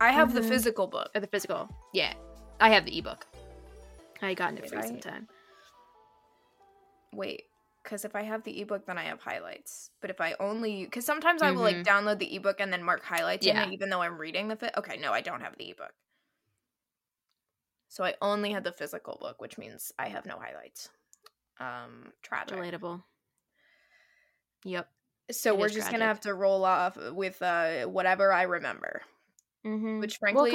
I 0.00 0.12
have 0.12 0.34
the 0.34 0.40
Mhm. 0.40 0.48
physical 0.48 0.86
book. 0.86 1.10
Or 1.14 1.20
the 1.20 1.26
physical. 1.26 1.68
Yeah. 1.92 2.14
I 2.60 2.70
have 2.70 2.84
the 2.84 2.96
ebook. 2.98 3.26
I 4.22 4.34
got 4.34 4.52
it 4.54 4.62
Did 4.62 4.68
free 4.70 4.78
I? 4.78 4.86
sometime. 4.86 5.28
Wait, 7.12 7.44
because 7.82 8.04
if 8.04 8.14
I 8.14 8.22
have 8.22 8.42
the 8.44 8.60
ebook, 8.60 8.86
then 8.86 8.98
I 8.98 9.04
have 9.04 9.20
highlights. 9.20 9.90
But 10.00 10.10
if 10.10 10.20
I 10.20 10.34
only, 10.40 10.84
because 10.84 11.04
sometimes 11.04 11.40
I 11.42 11.50
will 11.50 11.62
like 11.62 11.76
download 11.84 12.18
the 12.18 12.34
ebook 12.36 12.60
and 12.60 12.72
then 12.72 12.82
mark 12.82 13.02
highlights 13.02 13.46
in 13.46 13.54
Mm-hmm. 13.54 13.62
Yeah. 13.64 13.68
it, 13.68 13.72
even 13.74 13.90
though 13.90 14.02
I'm 14.02 14.18
reading 14.18 14.48
the 14.48 14.56
fit. 14.56 14.72
Okay, 14.76 14.96
no, 14.98 15.12
I 15.12 15.20
don't 15.22 15.40
have 15.40 15.56
the 15.56 15.70
ebook. 15.70 15.94
So 17.88 18.04
I 18.04 18.14
only 18.20 18.52
had 18.52 18.64
the 18.64 18.72
physical 18.72 19.16
book, 19.20 19.40
which 19.40 19.56
means 19.56 19.92
I 19.98 20.08
have 20.08 20.26
no 20.26 20.38
highlights. 20.38 20.90
Um, 21.58 22.12
tragic. 22.22 22.58
Relatable. 22.58 23.02
Yep. 24.64 24.90
So 25.30 25.54
It 25.54 25.58
we're 25.60 25.68
just 25.70 25.90
gonna 25.90 26.04
have 26.04 26.20
to 26.20 26.34
roll 26.34 26.64
off 26.64 26.96
with 26.96 27.40
uh 27.40 27.84
whatever 27.86 28.32
I 28.32 28.42
remember, 28.42 29.02
Mm-hmm. 29.66 30.00
which 30.00 30.18
Well, 30.22 30.48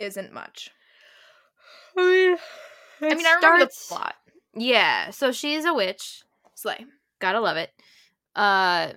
isn't 0.00 0.32
much. 0.32 0.70
I 1.96 2.00
mean, 2.00 2.36
I 3.00 3.14
mean, 3.14 3.26
I 3.26 3.34
remember 3.34 3.64
the 3.64 3.72
plot. 3.88 4.14
Yeah. 4.54 5.10
So 5.10 5.32
she's 5.32 5.64
a 5.64 5.72
witch. 5.72 6.22
Slay. 6.54 6.84
Gotta 7.20 7.40
love 7.40 7.56
it. 7.56 7.70
Uh, 8.34 8.92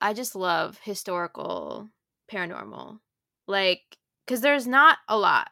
I 0.00 0.14
just 0.14 0.34
love 0.34 0.78
historical 0.82 1.88
paranormal, 2.30 2.98
like 3.46 3.82
because 4.26 4.40
there's 4.40 4.66
not 4.66 4.98
a 5.08 5.16
lot, 5.18 5.50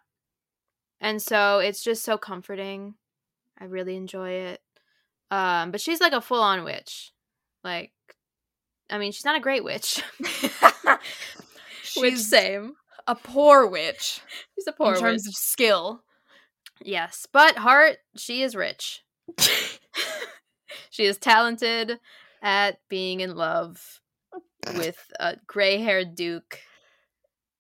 and 1.01 1.21
so 1.21 1.59
it's 1.59 1.83
just 1.83 2.05
so 2.05 2.17
comforting. 2.17 2.95
I 3.59 3.65
really 3.65 3.97
enjoy 3.97 4.31
it. 4.31 4.61
Um, 5.31 5.71
but 5.71 5.81
she's 5.81 6.01
like 6.01 6.13
a 6.13 6.21
full 6.21 6.41
on 6.41 6.65
witch. 6.65 7.13
Like, 7.65 7.93
I 8.89 8.99
mean, 8.99 9.13
she's 9.13 9.25
not 9.25 9.37
a 9.37 9.41
great 9.41 9.65
witch. 9.65 10.03
which 11.97 12.19
same. 12.19 12.75
A 13.09 13.15
poor 13.17 13.67
witch 13.67 14.21
She's 14.55 14.67
a 14.69 14.73
poor 14.73 14.95
in 14.95 15.01
terms 15.01 15.23
witch. 15.25 15.29
of 15.29 15.35
skill. 15.35 16.03
Yes, 16.81 17.27
but 17.33 17.57
heart, 17.57 17.97
she 18.17 18.43
is 18.43 18.55
rich. 18.55 19.03
she 20.91 21.05
is 21.05 21.19
talented 21.19 21.99
at 22.41 22.79
being 22.89 23.19
in 23.21 23.35
love 23.35 24.01
with 24.77 24.99
a 25.19 25.37
gray-haired 25.47 26.15
duke 26.15 26.61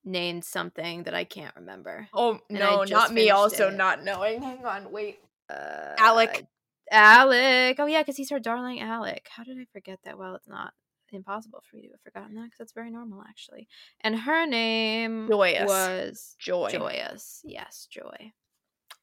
named 0.05 0.45
something 0.45 1.03
that 1.03 1.15
I 1.15 1.25
can't 1.25 1.55
remember. 1.57 2.09
Oh 2.15 2.39
And 2.49 2.59
no, 2.61 2.85
not 2.85 3.13
me. 3.13 3.31
Also 3.31 3.69
it. 3.69 3.75
not 3.75 4.05
knowing. 4.05 4.41
Hang 4.43 4.65
on, 4.65 4.93
wait. 4.93 5.19
Uh, 5.51 5.95
Alec. 5.99 6.47
Alec. 6.91 7.77
Oh 7.81 7.87
yeah, 7.87 8.03
because 8.03 8.17
he's 8.17 8.31
her 8.31 8.39
darling 8.39 8.81
Alec. 8.81 9.27
How 9.31 9.43
did 9.45 9.59
I 9.59 9.67
forget 9.73 9.99
that? 10.05 10.17
Well, 10.19 10.35
it's 10.37 10.49
not 10.49 10.73
impossible 11.17 11.63
for 11.69 11.77
me 11.77 11.83
to 11.83 11.91
have 11.91 12.01
forgotten 12.01 12.35
that 12.37 12.45
because 12.45 12.59
that's 12.59 12.73
very 12.73 12.91
normal 12.91 13.23
actually. 13.29 13.69
And 14.01 14.17
her 14.21 14.47
name 14.47 15.29
Joyous. 15.29 15.67
was 15.67 16.37
Joy. 16.39 16.71
Joyous. 16.71 17.41
Yes, 17.45 17.87
Joy. 17.91 18.33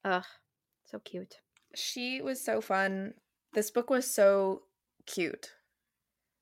Ugh, 0.04 0.26
so 0.86 1.00
cute. 1.00 1.38
She 1.74 2.22
was 2.22 2.44
so 2.44 2.62
fun. 2.62 3.16
This 3.54 3.72
book 3.72 3.90
was 3.90 4.10
so 4.10 4.64
cute. 5.06 5.52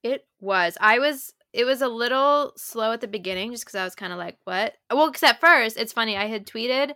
It 0.03 0.25
was. 0.39 0.77
I 0.81 0.99
was. 0.99 1.33
It 1.53 1.65
was 1.65 1.81
a 1.81 1.87
little 1.87 2.53
slow 2.57 2.91
at 2.91 3.01
the 3.01 3.07
beginning, 3.07 3.51
just 3.51 3.63
because 3.63 3.75
I 3.75 3.83
was 3.83 3.95
kind 3.95 4.11
of 4.11 4.19
like, 4.19 4.37
"What?" 4.43 4.73
Well, 4.91 5.09
because 5.09 5.23
at 5.23 5.39
first, 5.39 5.77
it's 5.77 5.93
funny. 5.93 6.17
I 6.17 6.25
had 6.25 6.45
tweeted 6.47 6.93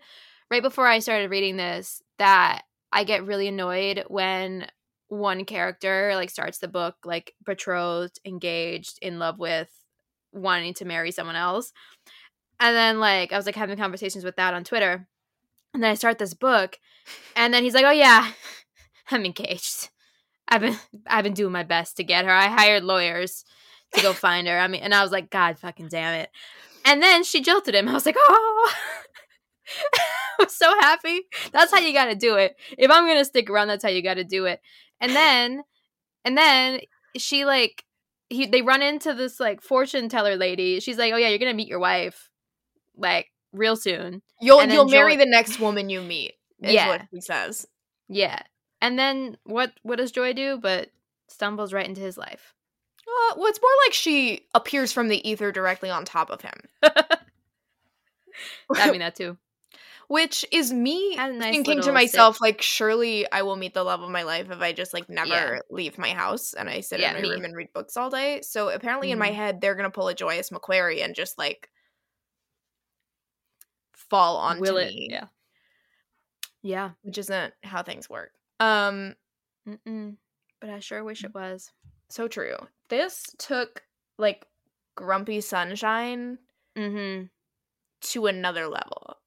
right 0.50 0.62
before 0.64 0.88
I 0.88 1.00
started 1.00 1.30
reading 1.30 1.58
this 1.58 2.02
that 2.18 2.64
I 2.92 3.04
get 3.04 3.26
really 3.26 3.48
annoyed 3.48 4.04
when 4.08 4.68
one 5.10 5.46
character 5.46 6.12
like 6.16 6.30
starts 6.30 6.60
the 6.60 6.68
book 6.68 6.96
like 7.06 7.34
betrothed, 7.46 8.20
engaged, 8.26 9.00
in 9.02 9.20
love 9.20 9.40
with, 9.40 9.70
wanting 10.32 10.74
to 10.76 10.86
marry 10.86 11.12
someone 11.12 11.36
else, 11.36 11.72
and 12.60 12.76
then 12.76 13.00
like 13.00 13.32
I 13.32 13.38
was 13.38 13.46
like 13.46 13.56
having 13.56 13.78
conversations 13.78 14.24
with 14.24 14.36
that 14.38 14.54
on 14.54 14.64
Twitter, 14.64 15.08
and 15.74 15.84
then 15.84 15.92
I 15.92 15.96
start 15.96 16.18
this 16.18 16.34
book, 16.34 16.80
and 17.36 17.54
then 17.54 17.64
he's 17.64 17.74
like, 17.74 17.86
"Oh 17.86 17.92
yeah, 17.92 18.32
I'm 19.12 19.26
engaged." 19.26 19.90
I've 20.50 20.62
been 20.62 20.78
I've 21.08 21.24
been 21.24 21.34
doing 21.34 21.52
my 21.52 21.64
best 21.64 21.98
to 21.98 22.04
get 22.04 22.26
her. 22.26 22.32
I 22.32 22.48
hired 22.48 22.84
lawyers 22.84 23.44
to 23.94 24.02
go 24.02 24.14
find 24.14 24.48
her. 24.48 24.58
I 24.58 24.68
mean, 24.68 24.82
and 24.82 24.94
I 24.94 25.02
was 25.02 25.12
like, 25.12 25.30
God 25.30 25.58
fucking 25.58 25.90
damn 25.90 26.14
it. 26.14 26.30
And 26.86 27.02
then 27.02 27.24
she 27.24 27.42
jilted 27.42 27.76
him. 27.76 27.88
I 27.90 27.94
was 27.94 28.06
like, 28.06 28.16
oh, 28.18 28.74
I 29.96 30.44
was 30.44 30.56
so 30.56 30.70
happy. 30.80 31.22
That's 31.52 31.72
how 31.72 31.80
you 31.80 31.94
got 31.94 32.06
to 32.06 32.16
do 32.16 32.36
it. 32.36 32.56
If 32.78 32.90
I'm 32.92 33.08
gonna 33.08 33.26
stick 33.26 33.50
around, 33.50 33.68
that's 33.68 33.84
how 33.84 33.90
you 33.90 34.02
got 34.02 34.16
to 34.16 34.24
do 34.24 34.46
it. 34.46 34.62
And 35.00 35.16
then, 35.16 35.64
and 36.26 36.38
then 36.38 36.80
she 37.18 37.46
like 37.46 37.84
he 38.30 38.48
they 38.48 38.62
run 38.62 38.82
into 38.82 39.14
this 39.14 39.40
like 39.40 39.62
fortune 39.62 40.10
teller 40.10 40.36
lady. 40.36 40.80
She's 40.80 40.98
like, 40.98 41.14
oh 41.14 41.18
yeah, 41.18 41.30
you're 41.30 41.40
gonna 41.40 41.54
meet 41.54 41.68
your 41.68 41.80
wife 41.80 42.30
like 42.98 43.28
real 43.54 43.76
soon. 43.76 44.22
You'll 44.42 44.64
you'll 44.66 44.90
marry 44.90 45.16
the 45.16 45.26
next 45.26 45.60
woman 45.60 45.90
you 45.90 46.02
meet. 46.02 46.34
Is 46.62 46.74
Yeah. 46.74 46.88
what 46.88 47.02
he 47.12 47.22
says. 47.22 47.68
Yeah. 48.08 48.40
And 48.82 48.98
then 48.98 49.38
what 49.44 49.74
what 49.84 49.98
does 49.98 50.12
Joy 50.12 50.34
do? 50.34 50.58
But 50.62 50.90
stumbles 51.28 51.74
right 51.74 51.88
into 51.88 52.02
his 52.02 52.18
life. 52.18 52.54
Uh, 53.08 53.36
well, 53.38 53.48
it's 53.48 53.62
more 53.62 53.72
like 53.86 53.94
she 53.94 54.46
appears 54.54 54.92
from 54.92 55.08
the 55.08 55.28
ether 55.28 55.52
directly 55.52 55.90
on 55.90 56.04
top 56.04 56.30
of 56.30 56.42
him, 56.42 56.54
I 56.84 57.18
mean 58.92 59.00
that 59.00 59.16
too. 59.16 59.38
Which 60.08 60.46
is 60.52 60.72
me 60.74 61.16
nice 61.16 61.54
thinking 61.54 61.82
to 61.82 61.92
myself, 61.92 62.40
like, 62.42 62.62
surely 62.62 63.30
I 63.32 63.42
will 63.42 63.56
meet 63.58 63.74
the 63.74 63.84
love 63.84 64.02
of 64.02 64.10
my 64.10 64.24
life 64.24 64.50
if 64.50 64.60
I 64.62 64.72
just 64.74 64.94
like 64.94 65.10
never 65.10 65.30
Yeah. 65.30 65.60
leave 65.70 65.98
my 65.98 66.12
house 66.14 66.54
and 66.54 66.70
I 66.70 66.80
sit 66.82 67.00
Yeah, 67.00 67.10
in 67.10 67.16
my 67.16 67.22
me. 67.22 67.30
room 67.30 67.46
and 67.46 67.56
read 67.56 67.74
books 67.74 67.98
all 67.98 68.10
day. 68.10 68.42
So 68.42 68.70
apparently, 68.70 69.12
in 69.12 69.20
my 69.20 69.32
Mhm. 69.32 69.36
head, 69.36 69.62
they're 69.62 69.76
gonna 69.76 69.90
pull 69.92 70.08
a 70.08 70.14
Joyous 70.16 70.52
Macquarie 70.52 71.02
and 71.02 71.14
just 71.16 71.38
like 71.38 71.70
fall 73.94 74.38
onto 74.38 74.62
Will 74.62 74.78
it? 74.78 74.94
me. 74.94 75.08
Yeah. 75.12 75.28
Yeah. 76.64 76.92
which 77.04 77.18
isn't 77.18 77.54
how 77.64 77.84
things 77.84 78.10
work. 78.10 78.32
Um, 78.60 79.16
Mm-mm. 79.68 80.18
But 80.60 80.70
I 80.70 80.80
sure 80.80 81.04
wish 81.04 81.24
it 81.24 81.34
was. 81.34 81.72
so 82.10 82.28
true. 82.28 82.56
This 82.90 83.26
took 83.38 83.84
like 84.18 84.48
Grumpy 84.96 85.42
Sunshine 85.42 86.40
Mm-hmm. 86.76 87.26
to 88.02 88.26
another 88.28 88.68
level 88.68 89.18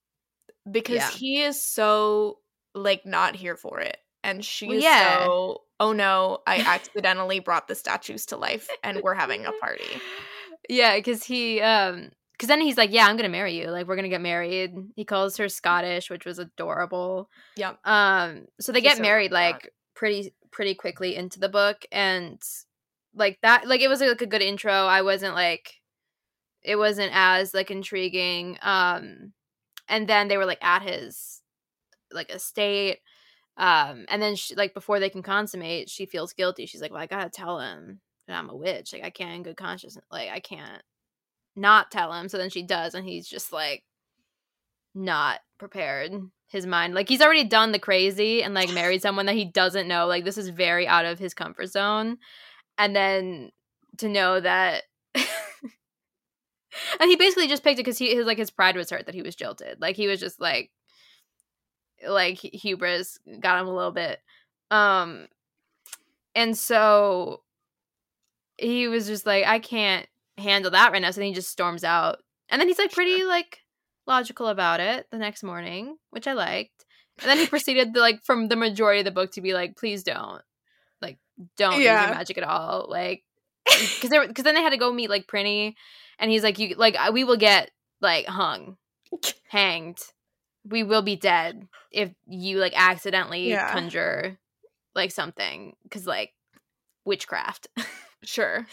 because 0.70 0.96
Yeah. 0.96 1.11
he 1.11 1.42
is 1.42 1.62
so 1.62 2.38
like 2.74 3.04
not 3.04 3.37
here 3.37 3.56
for 3.56 3.80
it, 3.80 3.96
and 4.22 4.44
she 4.44 4.68
Well, 4.68 4.78
yeah. 4.78 5.24
so. 5.26 5.62
Oh 5.80 5.92
no! 5.92 6.38
I 6.46 6.59
accidentally 6.66 7.40
brought 7.40 7.66
the 7.68 7.74
statues 7.74 8.26
to 8.26 8.37
life, 8.37 8.68
and 8.83 9.00
we're 9.02 9.14
having 9.14 9.46
a 9.46 9.52
party. 9.52 10.02
Yeah, 10.68 10.96
because 10.96 11.24
he 11.24 11.61
um 11.61 12.11
because 12.33 12.48
then 12.48 12.61
he's 12.61 12.76
like, 12.76 12.92
Yeah, 12.92 13.06
I'm 13.06 13.16
gonna 13.16 13.28
marry 13.28 13.54
you. 13.59 13.68
Like 13.70 13.87
we're 13.87 13.96
gonna 13.96 14.09
get 14.09 14.20
married. 14.20 14.72
He 14.96 15.04
calls 15.04 15.37
her 15.38 15.48
Scottish, 15.48 16.11
which 16.11 16.24
was 16.24 16.38
adorable. 16.38 17.28
yeah 17.56 17.74
Um 17.85 18.46
so 18.61 18.72
they 18.72 18.80
She's 18.80 18.90
get 18.90 18.96
so 18.98 19.02
married 19.02 19.33
like 19.33 19.72
pretty 19.94 20.35
pretty 20.50 20.74
quickly 20.74 21.16
into 21.16 21.38
the 21.40 21.48
book 21.48 21.85
and 21.92 22.40
like 23.14 23.38
that 23.42 23.66
like 23.66 23.80
it 23.80 23.88
was 23.88 24.00
like 24.00 24.20
a 24.20 24.26
good 24.26 24.42
intro. 24.42 24.72
I 24.72 25.02
wasn't 25.02 25.35
like 25.35 25.74
it 26.62 26.76
wasn't 26.76 27.12
as 27.14 27.54
like 27.54 27.70
intriguing. 27.70 28.59
Um 28.62 29.33
and 29.90 30.09
then 30.09 30.29
they 30.29 30.38
were 30.38 30.46
like 30.46 30.64
at 30.64 30.83
his 30.83 31.42
like 32.11 32.31
estate. 32.31 33.00
Um 33.57 34.07
and 34.09 34.22
then 34.22 34.37
she 34.37 34.55
like 34.55 34.72
before 34.72 35.00
they 35.00 35.11
can 35.11 35.22
consummate, 35.22 35.90
she 35.90 36.07
feels 36.07 36.33
guilty. 36.33 36.64
She's 36.64 36.81
like, 36.81 36.92
Well, 36.92 37.03
I 37.03 37.07
gotta 37.07 37.29
tell 37.29 37.59
him 37.59 38.00
that 38.26 38.38
I'm 38.38 38.48
a 38.48 38.57
witch. 38.57 38.92
Like 38.92 39.05
I 39.05 39.11
can't 39.11 39.35
in 39.35 39.42
good 39.42 39.57
conscience 39.57 39.98
like 40.11 40.31
I 40.31 40.40
can't 40.40 40.83
not 41.57 41.90
tell 41.90 42.12
him. 42.12 42.29
So 42.29 42.38
then 42.38 42.48
she 42.48 42.62
does 42.62 42.94
and 42.94 43.05
he's 43.05 43.29
just 43.29 43.53
like 43.53 43.83
not 44.94 45.40
prepared. 45.59 46.12
His 46.48 46.66
mind 46.66 46.94
like 46.94 47.09
he's 47.09 47.20
already 47.20 47.44
done 47.44 47.72
the 47.72 47.79
crazy 47.79 48.42
and 48.42 48.55
like 48.55 48.72
married 48.72 49.03
someone 49.03 49.26
that 49.26 49.35
he 49.35 49.44
doesn't 49.44 49.88
know. 49.88 50.07
Like 50.07 50.24
this 50.24 50.38
is 50.38 50.48
very 50.48 50.87
out 50.87 51.05
of 51.05 51.18
his 51.18 51.35
comfort 51.35 51.66
zone. 51.66 52.18
And 52.79 52.94
then 52.96 53.50
to 53.98 54.09
know 54.09 54.40
that 54.40 54.85
and 57.00 57.11
he 57.11 57.16
basically 57.16 57.48
just 57.48 57.62
picked 57.62 57.78
it 57.78 57.85
because 57.85 57.98
he 57.98 58.14
his 58.14 58.26
like 58.26 58.38
his 58.38 58.50
pride 58.50 58.76
was 58.76 58.90
hurt 58.90 59.06
that 59.06 59.14
he 59.14 59.22
was 59.22 59.37
jilted. 59.37 59.80
Like 59.80 59.96
he 59.96 60.06
was 60.06 60.20
just 60.20 60.40
like 60.40 60.70
like 62.06 62.38
hubris 62.38 63.18
got 63.40 63.61
him 63.61 63.68
a 63.68 63.74
little 63.74 63.92
bit. 63.92 64.20
Um 64.70 65.26
and 66.35 66.56
so 66.56 67.42
he 68.56 68.88
was 68.88 69.06
just 69.06 69.26
like, 69.26 69.46
I 69.46 69.59
can't 69.59 70.06
handle 70.38 70.70
that 70.70 70.92
right 70.92 71.02
now. 71.02 71.11
So 71.11 71.20
then 71.20 71.28
he 71.28 71.35
just 71.35 71.50
storms 71.50 71.85
out. 71.85 72.22
And 72.48 72.61
then 72.61 72.68
he's 72.68 72.78
like 72.78 72.92
pretty 72.92 73.24
like 73.24 73.61
logical 74.06 74.48
about 74.48 74.80
it 74.80 75.06
the 75.11 75.18
next 75.18 75.42
morning, 75.42 75.96
which 76.11 76.26
I 76.26 76.35
liked. 76.35 76.85
And 77.20 77.28
then 77.28 77.38
he 77.38 77.46
proceeded 77.48 77.94
to, 77.94 78.00
like 78.00 78.24
from 78.24 78.48
the 78.48 78.56
majority 78.56 79.00
of 79.00 79.04
the 79.04 79.11
book 79.11 79.33
to 79.33 79.40
be 79.40 79.54
like, 79.54 79.76
please 79.76 80.02
don't. 80.02 80.42
Like 81.00 81.18
don't 81.56 81.74
use 81.74 81.85
your 81.85 81.94
magic 81.94 82.38
at 82.38 82.44
all. 82.44 82.87
Like 82.88 83.24
because 83.66 84.11
because 84.26 84.44
then 84.44 84.54
they 84.54 84.62
had 84.62 84.70
to 84.70 84.76
go 84.76 84.92
meet 84.92 85.11
like 85.11 85.26
Prinny 85.26 85.74
and 86.20 86.30
he's 86.30 86.42
like 86.44 86.59
you 86.59 86.74
like 86.76 86.96
we 87.12 87.24
will 87.24 87.37
get 87.37 87.70
like 88.00 88.26
hung 88.26 88.76
hanged 89.48 89.98
we 90.64 90.83
will 90.85 91.02
be 91.02 91.16
dead 91.16 91.66
if 91.90 92.12
you 92.28 92.59
like 92.59 92.72
accidentally 92.76 93.48
Yeah. 93.50 93.72
conjure 93.72 94.38
like 94.94 95.11
something 95.11 95.74
because 95.83 96.06
like 96.06 96.33
witchcraft 97.04 97.66
Sure. 98.22 98.66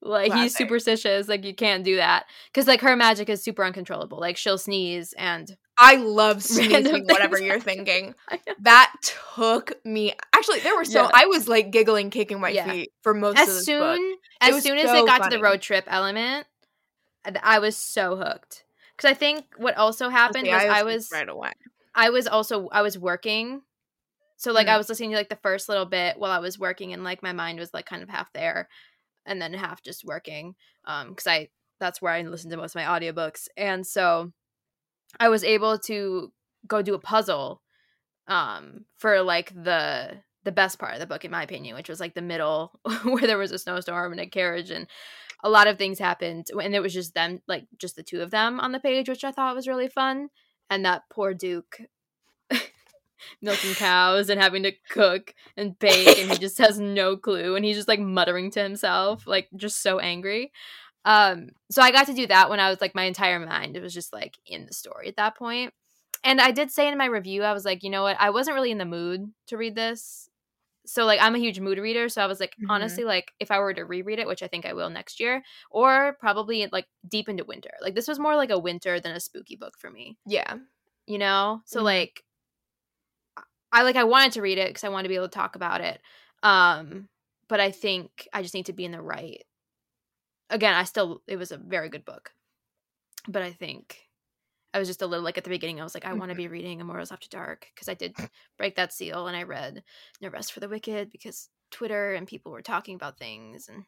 like 0.00 0.32
he's 0.32 0.56
superstitious 0.56 1.28
like 1.28 1.44
you 1.44 1.54
can't 1.54 1.84
do 1.84 1.96
that 1.96 2.24
because 2.50 2.66
like 2.66 2.80
her 2.80 2.96
magic 2.96 3.28
is 3.28 3.44
super 3.44 3.62
uncontrollable 3.62 4.18
like 4.18 4.38
she'll 4.38 4.56
sneeze 4.56 5.12
and 5.18 5.54
I 5.76 5.96
love 5.96 6.40
sneezing, 6.44 7.04
whatever 7.08 7.36
you're 7.42 7.58
thinking. 7.58 8.14
That 8.62 8.92
took 9.34 9.72
me. 9.84 10.14
Actually, 10.32 10.60
there 10.60 10.76
were 10.76 10.84
so 10.84 11.02
Yeah. 11.02 11.10
I 11.12 11.26
was 11.26 11.48
like 11.48 11.72
giggling, 11.72 12.10
kicking 12.10 12.38
my 12.40 12.50
Yeah. 12.50 12.70
feet 12.70 12.92
for 13.02 13.12
most 13.12 13.34
of 13.40 13.48
as 13.48 13.48
this 13.48 13.64
soon 13.64 13.80
book. 14.12 14.18
as 14.40 14.62
soon 14.62 14.78
as 14.78 14.86
so 14.86 15.02
it 15.02 15.06
got 15.06 15.28
to 15.28 15.36
the 15.36 15.42
road 15.42 15.60
trip 15.60 15.82
element 15.88 16.46
I- 17.24 17.40
i 17.42 17.58
was 17.58 17.76
so 17.76 18.16
hooked 18.16 18.64
because 18.96 19.10
i 19.10 19.14
think 19.14 19.44
what 19.56 19.76
also 19.76 20.08
happened 20.08 20.46
See, 20.46 20.52
was 20.52 20.62
i 20.62 20.78
hooked 20.78 20.86
was 20.86 21.10
right 21.12 21.28
away. 21.28 21.52
I 21.94 22.10
was 22.10 22.26
also 22.26 22.68
I 22.70 22.82
was 22.82 22.98
working. 22.98 23.62
So 24.36 24.50
like 24.52 24.66
I 24.66 24.74
Mm. 24.74 24.78
was 24.78 24.88
listening 24.88 25.10
to 25.12 25.16
like 25.16 25.28
the 25.28 25.36
first 25.36 25.68
little 25.68 25.86
bit 25.86 26.18
while 26.18 26.32
I 26.32 26.40
was 26.40 26.58
working 26.58 26.92
and 26.92 27.04
like 27.04 27.22
my 27.22 27.32
mind 27.32 27.60
was 27.60 27.72
like 27.72 27.86
kind 27.86 28.02
of 28.02 28.08
half 28.08 28.32
there 28.32 28.68
and 29.24 29.40
then 29.40 29.54
half 29.54 29.80
just 29.80 30.04
working 30.04 30.56
um 30.86 31.14
cuz 31.14 31.26
I 31.28 31.50
that's 31.78 32.02
where 32.02 32.12
I 32.12 32.22
listen 32.22 32.50
to 32.50 32.56
most 32.56 32.74
of 32.74 32.80
my 32.82 32.86
audiobooks. 32.98 33.46
And 33.56 33.86
so 33.86 34.32
I 35.20 35.28
was 35.28 35.44
able 35.44 35.78
to 35.90 36.32
go 36.66 36.82
do 36.82 36.94
a 36.94 36.98
puzzle 36.98 37.62
um 38.26 38.86
for 38.98 39.22
like 39.22 39.52
the 39.54 40.20
the 40.42 40.52
best 40.52 40.78
part 40.80 40.94
of 40.94 41.00
the 41.00 41.06
book 41.06 41.24
in 41.24 41.30
my 41.30 41.44
opinion, 41.44 41.76
which 41.76 41.88
was 41.88 42.00
like 42.00 42.14
the 42.14 42.22
middle 42.22 42.78
where 43.04 43.26
there 43.26 43.38
was 43.38 43.52
a 43.52 43.58
snowstorm 43.58 44.10
and 44.12 44.20
a 44.20 44.26
carriage 44.26 44.70
and 44.70 44.88
a 45.44 45.50
lot 45.50 45.66
of 45.66 45.76
things 45.76 45.98
happened 45.98 46.46
and 46.50 46.74
it 46.74 46.80
was 46.80 46.94
just 46.94 47.14
them 47.14 47.40
like 47.46 47.66
just 47.78 47.96
the 47.96 48.02
two 48.02 48.22
of 48.22 48.30
them 48.30 48.58
on 48.58 48.72
the 48.72 48.80
page 48.80 49.08
which 49.08 49.22
I 49.22 49.30
thought 49.30 49.54
was 49.54 49.68
really 49.68 49.88
fun 49.88 50.30
and 50.70 50.84
that 50.84 51.02
poor 51.10 51.34
duke 51.34 51.82
milking 53.42 53.74
cows 53.74 54.30
and 54.30 54.40
having 54.40 54.62
to 54.62 54.72
cook 54.88 55.34
and 55.56 55.78
bake 55.78 56.18
and 56.18 56.32
he 56.32 56.38
just 56.38 56.56
has 56.58 56.80
no 56.80 57.16
clue 57.16 57.54
and 57.54 57.64
he's 57.64 57.76
just 57.76 57.88
like 57.88 58.00
muttering 58.00 58.50
to 58.52 58.62
himself 58.62 59.26
like 59.26 59.48
just 59.54 59.82
so 59.82 59.98
angry. 59.98 60.50
Um 61.04 61.50
so 61.70 61.82
i 61.82 61.90
got 61.90 62.06
to 62.06 62.14
do 62.14 62.26
that 62.28 62.48
when 62.48 62.60
i 62.60 62.70
was 62.70 62.80
like 62.80 62.94
my 62.94 63.04
entire 63.04 63.38
mind 63.38 63.76
it 63.76 63.82
was 63.82 63.92
just 63.92 64.14
like 64.14 64.38
in 64.46 64.64
the 64.64 64.72
story 64.72 65.08
at 65.08 65.16
that 65.16 65.36
point. 65.36 65.74
And 66.24 66.40
i 66.40 66.52
did 66.52 66.70
say 66.70 66.88
in 66.88 66.96
my 66.96 67.04
review 67.04 67.42
i 67.42 67.52
was 67.52 67.66
like 67.66 67.82
you 67.82 67.90
know 67.90 68.02
what? 68.02 68.16
I 68.18 68.30
wasn't 68.30 68.54
really 68.54 68.70
in 68.70 68.78
the 68.78 68.86
mood 68.86 69.30
to 69.48 69.58
read 69.58 69.74
this 69.74 70.30
so 70.86 71.04
like 71.04 71.20
i'm 71.20 71.34
a 71.34 71.38
huge 71.38 71.60
mood 71.60 71.78
reader 71.78 72.08
so 72.08 72.22
i 72.22 72.26
was 72.26 72.40
like 72.40 72.54
Mhm. 72.60 72.70
honestly 72.70 73.04
like 73.04 73.32
if 73.40 73.50
i 73.50 73.58
were 73.58 73.72
to 73.74 73.84
reread 73.84 74.18
it 74.18 74.26
which 74.26 74.42
i 74.42 74.46
think 74.48 74.66
i 74.66 74.72
will 74.72 74.90
next 74.90 75.18
year 75.20 75.42
or 75.70 76.16
probably 76.20 76.66
like 76.72 76.86
deep 77.08 77.28
into 77.28 77.44
winter 77.44 77.70
like 77.80 77.94
this 77.94 78.08
was 78.08 78.18
more 78.18 78.36
like 78.36 78.50
a 78.50 78.58
winter 78.58 79.00
than 79.00 79.12
a 79.12 79.20
spooky 79.20 79.56
book 79.56 79.78
for 79.78 79.90
me 79.90 80.18
Yeah. 80.26 80.54
you 81.06 81.18
know 81.18 81.62
so 81.64 81.80
Mhm. 81.80 81.84
like 81.84 82.24
i 83.72 83.82
like 83.82 83.96
i 83.96 84.04
wanted 84.04 84.32
to 84.32 84.42
read 84.42 84.58
it 84.58 84.68
because 84.68 84.84
i 84.84 84.88
wanted 84.88 85.04
to 85.04 85.08
be 85.08 85.16
able 85.16 85.28
to 85.28 85.34
talk 85.34 85.56
about 85.56 85.80
it 85.80 86.00
um 86.42 87.08
but 87.48 87.60
i 87.60 87.70
think 87.70 88.28
i 88.32 88.42
just 88.42 88.54
need 88.54 88.66
to 88.66 88.72
be 88.72 88.84
in 88.84 88.92
the 88.92 89.00
right 89.00 89.42
again 90.50 90.74
i 90.74 90.84
still 90.84 91.22
it 91.26 91.36
was 91.36 91.52
a 91.52 91.56
very 91.56 91.88
good 91.88 92.04
book 92.04 92.32
but 93.28 93.42
i 93.42 93.52
think 93.52 93.98
i 94.74 94.78
was 94.78 94.88
just 94.88 95.00
a 95.02 95.06
little 95.06 95.24
like 95.24 95.38
at 95.38 95.44
the 95.44 95.50
beginning 95.50 95.80
i 95.80 95.84
was 95.84 95.94
like 95.94 96.04
i 96.04 96.12
want 96.12 96.28
to 96.30 96.34
Mhm. 96.34 96.38
be 96.38 96.48
reading 96.48 96.80
immortals 96.80 97.10
after 97.12 97.28
dark 97.28 97.66
because 97.74 97.88
i 97.88 97.94
did 97.94 98.14
break 98.58 98.74
that 98.76 98.92
seal 98.92 99.26
and 99.26 99.36
i 99.36 99.42
read 99.44 99.82
no 100.20 100.28
rest 100.28 100.52
for 100.52 100.60
the 100.60 100.68
wicked 100.68 101.10
because 101.10 101.48
twitter 101.70 102.14
and 102.14 102.26
people 102.28 102.52
were 102.52 102.62
talking 102.62 102.94
about 102.96 103.18
things 103.18 103.68
and 103.68 103.84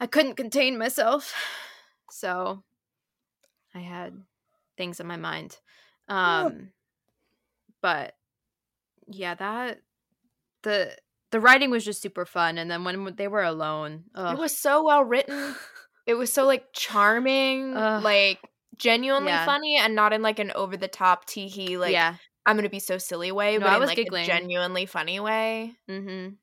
i 0.00 0.06
couldn't 0.06 0.36
contain 0.36 0.78
myself 0.78 1.34
so 2.10 2.62
i 3.74 3.80
had 3.80 4.22
things 4.76 5.00
in 5.00 5.06
my 5.06 5.16
mind 5.16 5.58
um 6.08 6.70
but 7.82 8.14
yeah 9.06 9.34
that 9.34 9.80
the 10.62 10.96
the 11.30 11.40
writing 11.40 11.70
was 11.70 11.84
just 11.84 12.00
super 12.02 12.24
fun 12.24 12.58
and 12.58 12.70
then 12.70 12.84
when 12.84 13.14
they 13.16 13.28
were 13.28 13.42
alone 13.42 14.04
ugh. 14.14 14.32
It 14.34 14.38
was 14.40 14.56
so 14.56 14.84
well 14.84 15.04
written. 15.04 15.54
It 16.06 16.14
was 16.14 16.32
so 16.32 16.46
like 16.46 16.72
charming, 16.72 17.76
Ugh. 17.76 18.02
like 18.02 18.38
genuinely 18.76 19.32
Yeah. 19.32 19.44
funny, 19.44 19.76
and 19.76 19.94
not 19.94 20.12
in 20.12 20.22
like 20.22 20.38
an 20.38 20.52
over 20.54 20.76
the 20.76 20.88
top 20.88 21.24
tee 21.26 21.48
hee 21.48 21.78
like 21.78 21.92
yeah 21.92 22.16
I'm 22.46 22.56
gonna 22.56 22.68
be 22.70 22.78
so 22.80 22.98
silly 22.98 23.30
way, 23.32 23.54
No, 23.58 23.60
but 23.60 23.70
I 23.70 23.74
in 23.74 23.80
was 23.80 23.88
like 23.88 23.96
giggling. 23.96 24.24
a 24.24 24.26
genuinely 24.26 24.86
funny 24.86 25.20
way. 25.20 25.74
mm-hmm 25.88 26.34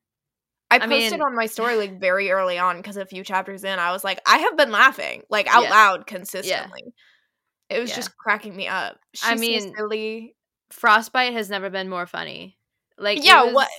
I 0.72 0.76
I 0.78 0.80
posted 0.80 1.12
mean- 1.14 1.22
on 1.22 1.36
my 1.36 1.46
story 1.46 1.76
like 1.76 2.00
very 2.00 2.32
early 2.32 2.58
on 2.58 2.78
because 2.78 2.98
a 2.98 3.06
few 3.06 3.24
chapters 3.24 3.64
in, 3.64 3.78
I 3.80 3.92
was 3.92 4.04
like, 4.04 4.20
I 4.28 4.40
have 4.40 4.58
been 4.58 4.72
laughing 4.72 5.22
like 5.30 5.48
out 5.48 5.64
Yeah. 5.64 5.70
loud 5.70 6.08
consistently. 6.08 6.82
It 7.70 7.80
was 7.80 7.96
just 7.96 8.16
cracking 8.18 8.56
me 8.56 8.68
up. 8.68 8.98
She's 9.14 9.30
I 9.32 9.36
mean, 9.36 9.74
silly. 9.76 10.36
frostbite 10.72 11.34
has 11.34 11.50
never 11.50 11.70
been 11.70 11.88
more 11.90 12.06
funny 12.08 12.58
like 12.98 13.24
Yeah, 13.24 13.52
what- 13.52 13.70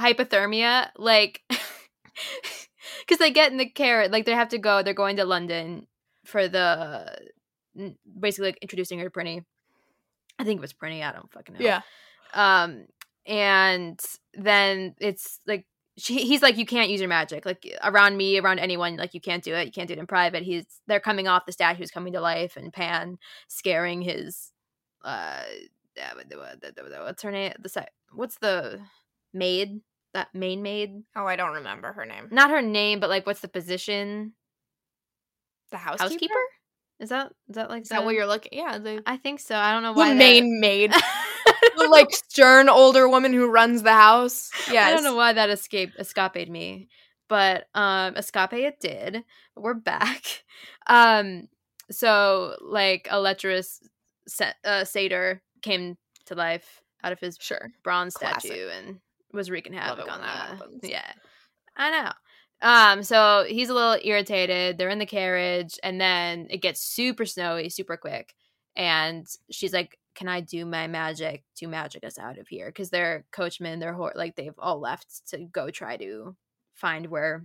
hypothermia 0.00 0.88
like 0.96 1.40
because 3.00 3.18
they 3.18 3.30
get 3.30 3.50
in 3.52 3.58
the 3.58 3.68
carrot 3.68 4.10
like 4.10 4.24
they 4.26 4.32
have 4.32 4.48
to 4.50 4.58
go 4.58 4.82
they're 4.82 4.92
going 4.94 5.16
to 5.16 5.24
london 5.24 5.86
for 6.24 6.48
the 6.48 7.16
basically 8.18 8.48
like 8.48 8.58
introducing 8.62 8.98
her 8.98 9.08
to 9.08 9.10
Prinny. 9.10 9.44
I 10.38 10.44
think 10.44 10.58
it 10.58 10.62
was 10.62 10.72
Prinny. 10.72 11.02
I 11.02 11.12
don't 11.12 11.30
fucking 11.32 11.54
know. 11.54 11.60
Yeah. 11.60 11.80
Um, 12.34 12.86
and 13.26 13.98
then 14.34 14.94
it's 14.98 15.40
like 15.46 15.66
she, 15.98 16.24
he's 16.24 16.42
like, 16.42 16.58
you 16.58 16.66
can't 16.66 16.90
use 16.90 17.00
your 17.00 17.08
magic 17.08 17.46
like 17.46 17.66
around 17.82 18.16
me, 18.16 18.38
around 18.38 18.58
anyone. 18.58 18.96
Like 18.96 19.14
you 19.14 19.20
can't 19.20 19.42
do 19.42 19.54
it. 19.54 19.66
You 19.66 19.72
can't 19.72 19.88
do 19.88 19.94
it 19.94 19.98
in 19.98 20.06
private. 20.06 20.42
He's 20.42 20.66
they're 20.86 21.00
coming 21.00 21.26
off 21.26 21.46
the 21.46 21.52
statues 21.52 21.90
coming 21.90 22.12
to 22.12 22.20
life, 22.20 22.56
and 22.56 22.72
Pan 22.72 23.18
scaring 23.48 24.02
his 24.02 24.52
uh, 25.04 25.42
what's 27.02 27.22
her 27.22 27.30
name? 27.30 27.52
The 27.62 27.86
what's 28.12 28.36
the 28.38 28.80
maid? 29.32 29.80
That 30.12 30.34
main 30.34 30.62
maid? 30.62 31.02
Oh, 31.14 31.26
I 31.26 31.36
don't 31.36 31.54
remember 31.54 31.92
her 31.92 32.04
name. 32.04 32.28
Not 32.30 32.50
her 32.50 32.62
name, 32.62 33.00
but 33.00 33.10
like 33.10 33.26
what's 33.26 33.40
the 33.40 33.48
position? 33.48 34.32
The 35.70 35.78
housekeeper. 35.78 36.08
Housekeeper? 36.08 36.34
Is 36.98 37.10
that 37.10 37.32
is 37.48 37.56
that 37.56 37.68
like 37.70 37.82
Is 37.82 37.88
that 37.90 38.04
what 38.04 38.14
you're 38.14 38.26
looking? 38.26 38.52
Yeah, 38.58 38.78
the 38.78 39.02
I 39.06 39.16
think 39.18 39.40
so. 39.40 39.54
I 39.56 39.72
don't 39.72 39.82
know 39.82 39.92
the 39.92 39.98
why. 39.98 40.08
that- 40.10 40.16
main 40.16 40.60
maid. 40.60 40.92
the 41.76 41.88
like 41.88 42.10
stern 42.10 42.68
older 42.68 43.08
woman 43.08 43.32
who 43.32 43.50
runs 43.50 43.82
the 43.82 43.92
house. 43.92 44.50
Yes. 44.70 44.88
I 44.90 44.94
don't 44.94 45.04
know 45.04 45.14
why 45.14 45.32
that 45.34 45.50
escaped 45.50 45.94
escaped 45.98 46.48
me, 46.48 46.88
but 47.28 47.66
um, 47.74 48.16
escape 48.16 48.54
it 48.54 48.80
did. 48.80 49.24
We're 49.56 49.74
back. 49.74 50.24
Um, 50.88 51.48
so 51.90 52.54
like 52.62 53.08
a 53.10 53.18
lecherous 53.20 53.80
uh, 54.64 54.84
satyr 54.84 55.42
came 55.62 55.96
to 56.26 56.36
life 56.36 56.80
out 57.02 57.10
of 57.12 57.18
his 57.18 57.36
Sure. 57.40 57.70
bronze 57.82 58.14
Classic. 58.14 58.52
statue 58.52 58.68
and 58.68 59.00
was 59.32 59.50
wreaking 59.50 59.72
havoc 59.72 60.08
on 60.08 60.20
that 60.20 60.50
the 60.50 60.56
happens. 60.56 60.80
yeah 60.84 61.10
i 61.76 61.90
know 61.90 62.10
um 62.62 63.02
so 63.02 63.44
he's 63.48 63.68
a 63.68 63.74
little 63.74 63.98
irritated 64.02 64.78
they're 64.78 64.88
in 64.88 64.98
the 64.98 65.06
carriage 65.06 65.78
and 65.82 66.00
then 66.00 66.46
it 66.50 66.62
gets 66.62 66.80
super 66.80 67.26
snowy 67.26 67.68
super 67.68 67.96
quick 67.96 68.34
and 68.76 69.26
she's 69.50 69.72
like 69.72 69.98
can 70.14 70.28
i 70.28 70.40
do 70.40 70.64
my 70.64 70.86
magic 70.86 71.44
to 71.54 71.66
magic 71.66 72.04
us 72.04 72.18
out 72.18 72.38
of 72.38 72.48
here 72.48 72.66
because 72.66 72.90
their 72.90 73.24
coachmen 73.32 73.78
they're 73.78 73.96
like 74.14 74.36
they've 74.36 74.58
all 74.58 74.80
left 74.80 75.26
to 75.28 75.38
go 75.52 75.70
try 75.70 75.96
to 75.96 76.34
find 76.74 77.06
where 77.06 77.44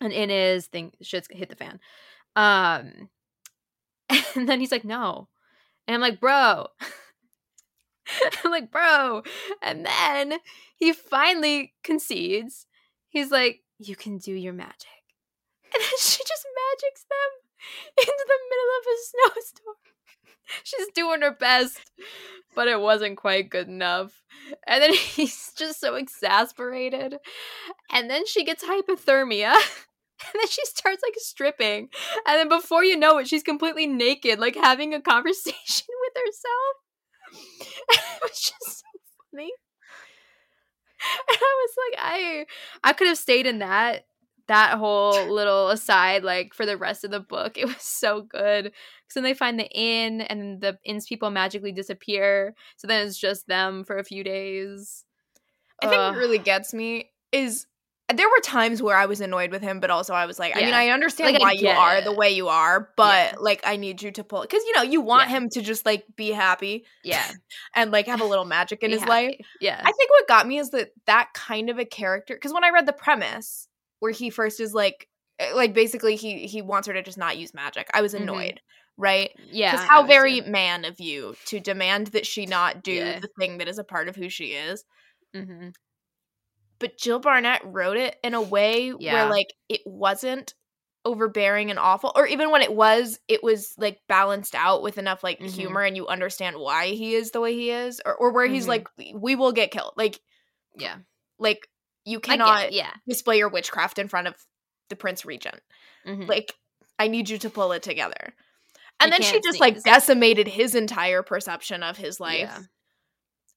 an 0.00 0.12
inn 0.12 0.30
is 0.30 0.66
thing 0.66 0.92
shit's 1.02 1.28
hit 1.30 1.48
the 1.48 1.56
fan 1.56 1.80
um 2.36 3.08
and 4.36 4.48
then 4.48 4.60
he's 4.60 4.72
like 4.72 4.84
no 4.84 5.28
and 5.88 5.94
i'm 5.94 6.00
like 6.00 6.20
bro 6.20 6.66
I'm 8.44 8.50
like, 8.50 8.70
bro. 8.70 9.22
And 9.62 9.86
then 9.86 10.38
he 10.76 10.92
finally 10.92 11.74
concedes. 11.82 12.66
He's 13.08 13.30
like, 13.30 13.60
you 13.78 13.96
can 13.96 14.18
do 14.18 14.32
your 14.32 14.52
magic. 14.52 14.88
And 15.74 15.82
then 15.82 15.98
she 15.98 16.22
just 16.22 16.46
magics 16.56 17.04
them 17.10 17.32
into 17.98 18.24
the 18.26 18.38
middle 18.50 18.72
of 18.78 18.86
a 18.86 18.96
snowstorm. 19.02 19.76
She's 20.62 20.86
doing 20.94 21.22
her 21.22 21.32
best, 21.32 21.80
but 22.54 22.68
it 22.68 22.80
wasn't 22.80 23.16
quite 23.16 23.50
good 23.50 23.68
enough. 23.68 24.22
And 24.66 24.80
then 24.80 24.94
he's 24.94 25.52
just 25.58 25.80
so 25.80 25.96
exasperated. 25.96 27.16
And 27.90 28.08
then 28.08 28.26
she 28.26 28.44
gets 28.44 28.64
hypothermia. 28.64 29.54
And 30.18 30.40
then 30.40 30.48
she 30.48 30.64
starts 30.64 31.02
like 31.02 31.14
stripping. 31.18 31.88
And 32.26 32.38
then 32.38 32.48
before 32.48 32.82
you 32.82 32.96
know 32.96 33.18
it, 33.18 33.28
she's 33.28 33.42
completely 33.42 33.86
naked, 33.86 34.38
like 34.38 34.54
having 34.54 34.94
a 34.94 35.00
conversation 35.00 35.86
with 36.00 36.14
herself. 36.24 37.42
it 37.90 38.22
was 38.22 38.40
just 38.40 38.78
so 38.78 38.86
funny. 39.30 39.50
And 41.28 41.38
I 41.40 41.66
was 41.66 41.74
like, 41.90 42.00
I 42.02 42.46
I 42.84 42.92
could 42.92 43.08
have 43.08 43.18
stayed 43.18 43.46
in 43.46 43.58
that 43.60 44.06
that 44.48 44.78
whole 44.78 45.26
little 45.32 45.68
aside 45.70 46.24
like 46.24 46.54
for 46.54 46.66
the 46.66 46.76
rest 46.76 47.04
of 47.04 47.10
the 47.10 47.20
book. 47.20 47.58
It 47.58 47.66
was 47.66 47.80
so 47.82 48.22
good. 48.22 48.72
So 49.08 49.20
then 49.20 49.24
they 49.24 49.34
find 49.34 49.58
the 49.58 49.70
inn 49.70 50.20
and 50.20 50.60
the 50.60 50.78
inn's 50.84 51.06
people 51.06 51.30
magically 51.30 51.72
disappear. 51.72 52.54
So 52.76 52.86
then 52.86 53.06
it's 53.06 53.18
just 53.18 53.46
them 53.46 53.84
for 53.84 53.98
a 53.98 54.04
few 54.04 54.24
days. 54.24 55.04
I 55.82 55.88
think 55.88 56.00
Ugh. 56.00 56.14
what 56.14 56.18
really 56.18 56.38
gets 56.38 56.72
me 56.74 57.10
is 57.32 57.66
there 58.14 58.28
were 58.28 58.40
times 58.42 58.80
where 58.80 58.96
I 58.96 59.06
was 59.06 59.20
annoyed 59.20 59.50
with 59.50 59.62
him, 59.62 59.80
but 59.80 59.90
also 59.90 60.14
I 60.14 60.26
was 60.26 60.38
like, 60.38 60.56
I 60.56 60.60
mean, 60.60 60.74
I 60.74 60.90
understand 60.90 61.32
Like, 61.34 61.42
I 61.42 61.44
why 61.44 61.52
you 61.52 61.68
are 61.68 61.96
it. 61.96 62.04
the 62.04 62.12
way 62.12 62.30
you 62.30 62.46
are, 62.48 62.90
but 62.96 63.32
Yeah. 63.32 63.38
like, 63.40 63.60
I 63.66 63.76
need 63.76 64.00
you 64.00 64.12
to 64.12 64.22
pull 64.22 64.42
because 64.42 64.62
you 64.64 64.74
know 64.76 64.82
you 64.82 65.00
want 65.00 65.28
Yeah. 65.30 65.36
him 65.38 65.48
to 65.50 65.60
just 65.60 65.84
like 65.84 66.04
be 66.14 66.30
happy 66.30 66.84
Yeah. 67.02 67.28
and 67.74 67.90
like 67.90 68.06
have 68.06 68.20
a 68.20 68.24
little 68.24 68.44
magic 68.44 68.82
in 68.84 68.92
his 68.92 69.04
life. 69.04 69.34
Yeah. 69.60 69.80
I 69.84 69.90
think 69.92 70.10
what 70.10 70.28
got 70.28 70.46
me 70.46 70.58
is 70.58 70.70
that 70.70 70.90
that 71.06 71.30
kind 71.34 71.68
of 71.68 71.78
a 71.80 71.84
character 71.84 72.34
because 72.34 72.52
when 72.52 72.62
I 72.64 72.70
read 72.70 72.86
the 72.86 72.92
premise 72.92 73.66
where 73.98 74.12
he 74.12 74.30
first 74.30 74.60
is 74.60 74.72
like, 74.72 75.08
eh, 75.40 75.52
like 75.54 75.74
basically 75.74 76.14
he 76.14 76.46
he 76.46 76.62
wants 76.62 76.86
her 76.86 76.94
to 76.94 77.02
just 77.02 77.18
not 77.18 77.38
use 77.38 77.54
magic, 77.54 77.90
I 77.92 78.02
was 78.02 78.14
Mhm. 78.14 78.20
annoyed, 78.22 78.60
right? 78.96 79.30
yeah. 79.50 79.72
Because 79.72 79.86
how 79.88 80.04
very 80.04 80.42
too. 80.42 80.50
man 80.50 80.84
of 80.84 81.00
you 81.00 81.34
to 81.46 81.58
demand 81.58 82.08
that 82.08 82.24
she 82.24 82.46
not 82.46 82.84
do 82.84 82.92
Yeah. 82.92 83.18
the 83.18 83.30
thing 83.40 83.58
that 83.58 83.66
is 83.66 83.78
a 83.78 83.84
part 83.84 84.06
of 84.08 84.14
who 84.14 84.28
she 84.28 84.52
is. 84.52 84.84
Mhm. 85.34 85.74
But 86.78 86.98
Jill 86.98 87.18
Barnett 87.18 87.62
wrote 87.64 87.96
it 87.96 88.16
in 88.22 88.34
a 88.34 88.42
way 88.42 88.92
Yeah. 88.98 89.12
where 89.14 89.30
like 89.30 89.52
it 89.68 89.80
wasn't 89.86 90.54
overbearing 91.04 91.70
and 91.70 91.78
awful 91.78 92.10
or 92.16 92.26
even 92.26 92.50
when 92.50 92.62
it 92.62 92.72
was 92.74 93.20
it 93.28 93.40
was 93.42 93.72
like 93.78 94.00
balanced 94.08 94.56
out 94.56 94.82
with 94.82 94.98
enough 94.98 95.22
like 95.22 95.38
Mhm. 95.38 95.50
humor 95.50 95.82
and 95.82 95.96
you 95.96 96.08
understand 96.08 96.56
why 96.58 96.88
he 96.88 97.14
is 97.14 97.30
the 97.30 97.40
way 97.40 97.54
he 97.54 97.70
is 97.70 98.02
or, 98.04 98.12
or 98.16 98.32
where 98.32 98.46
he's 98.46 98.64
Mhm. 98.64 98.68
like 98.68 98.88
we 99.14 99.36
will 99.36 99.52
get 99.52 99.70
killed 99.70 99.92
like 99.96 100.20
Yeah. 100.74 100.96
like 101.38 101.68
you 102.04 102.18
I 102.18 102.20
get 102.20 102.24
cannot 102.30 102.72
Yeah. 102.72 102.92
display 103.06 103.38
your 103.38 103.48
witchcraft 103.50 104.00
in 104.00 104.08
front 104.08 104.26
of 104.26 104.34
the 104.88 104.96
prince 104.96 105.24
regent 105.24 105.60
Mhm. 106.04 106.26
like 106.28 106.52
i 106.98 107.06
need 107.06 107.28
you 107.28 107.38
to 107.38 107.50
pull 107.50 107.70
it 107.70 107.84
together 107.84 108.34
and 108.98 109.12
You 109.12 109.18
then 109.18 109.22
she 109.22 109.40
just 109.40 109.60
like 109.60 109.80
decimated 109.84 110.48
his 110.48 110.74
entire 110.74 111.22
perception 111.22 111.84
of 111.84 111.96
his 111.96 112.18
life 112.18 112.38
Yeah. 112.40 112.62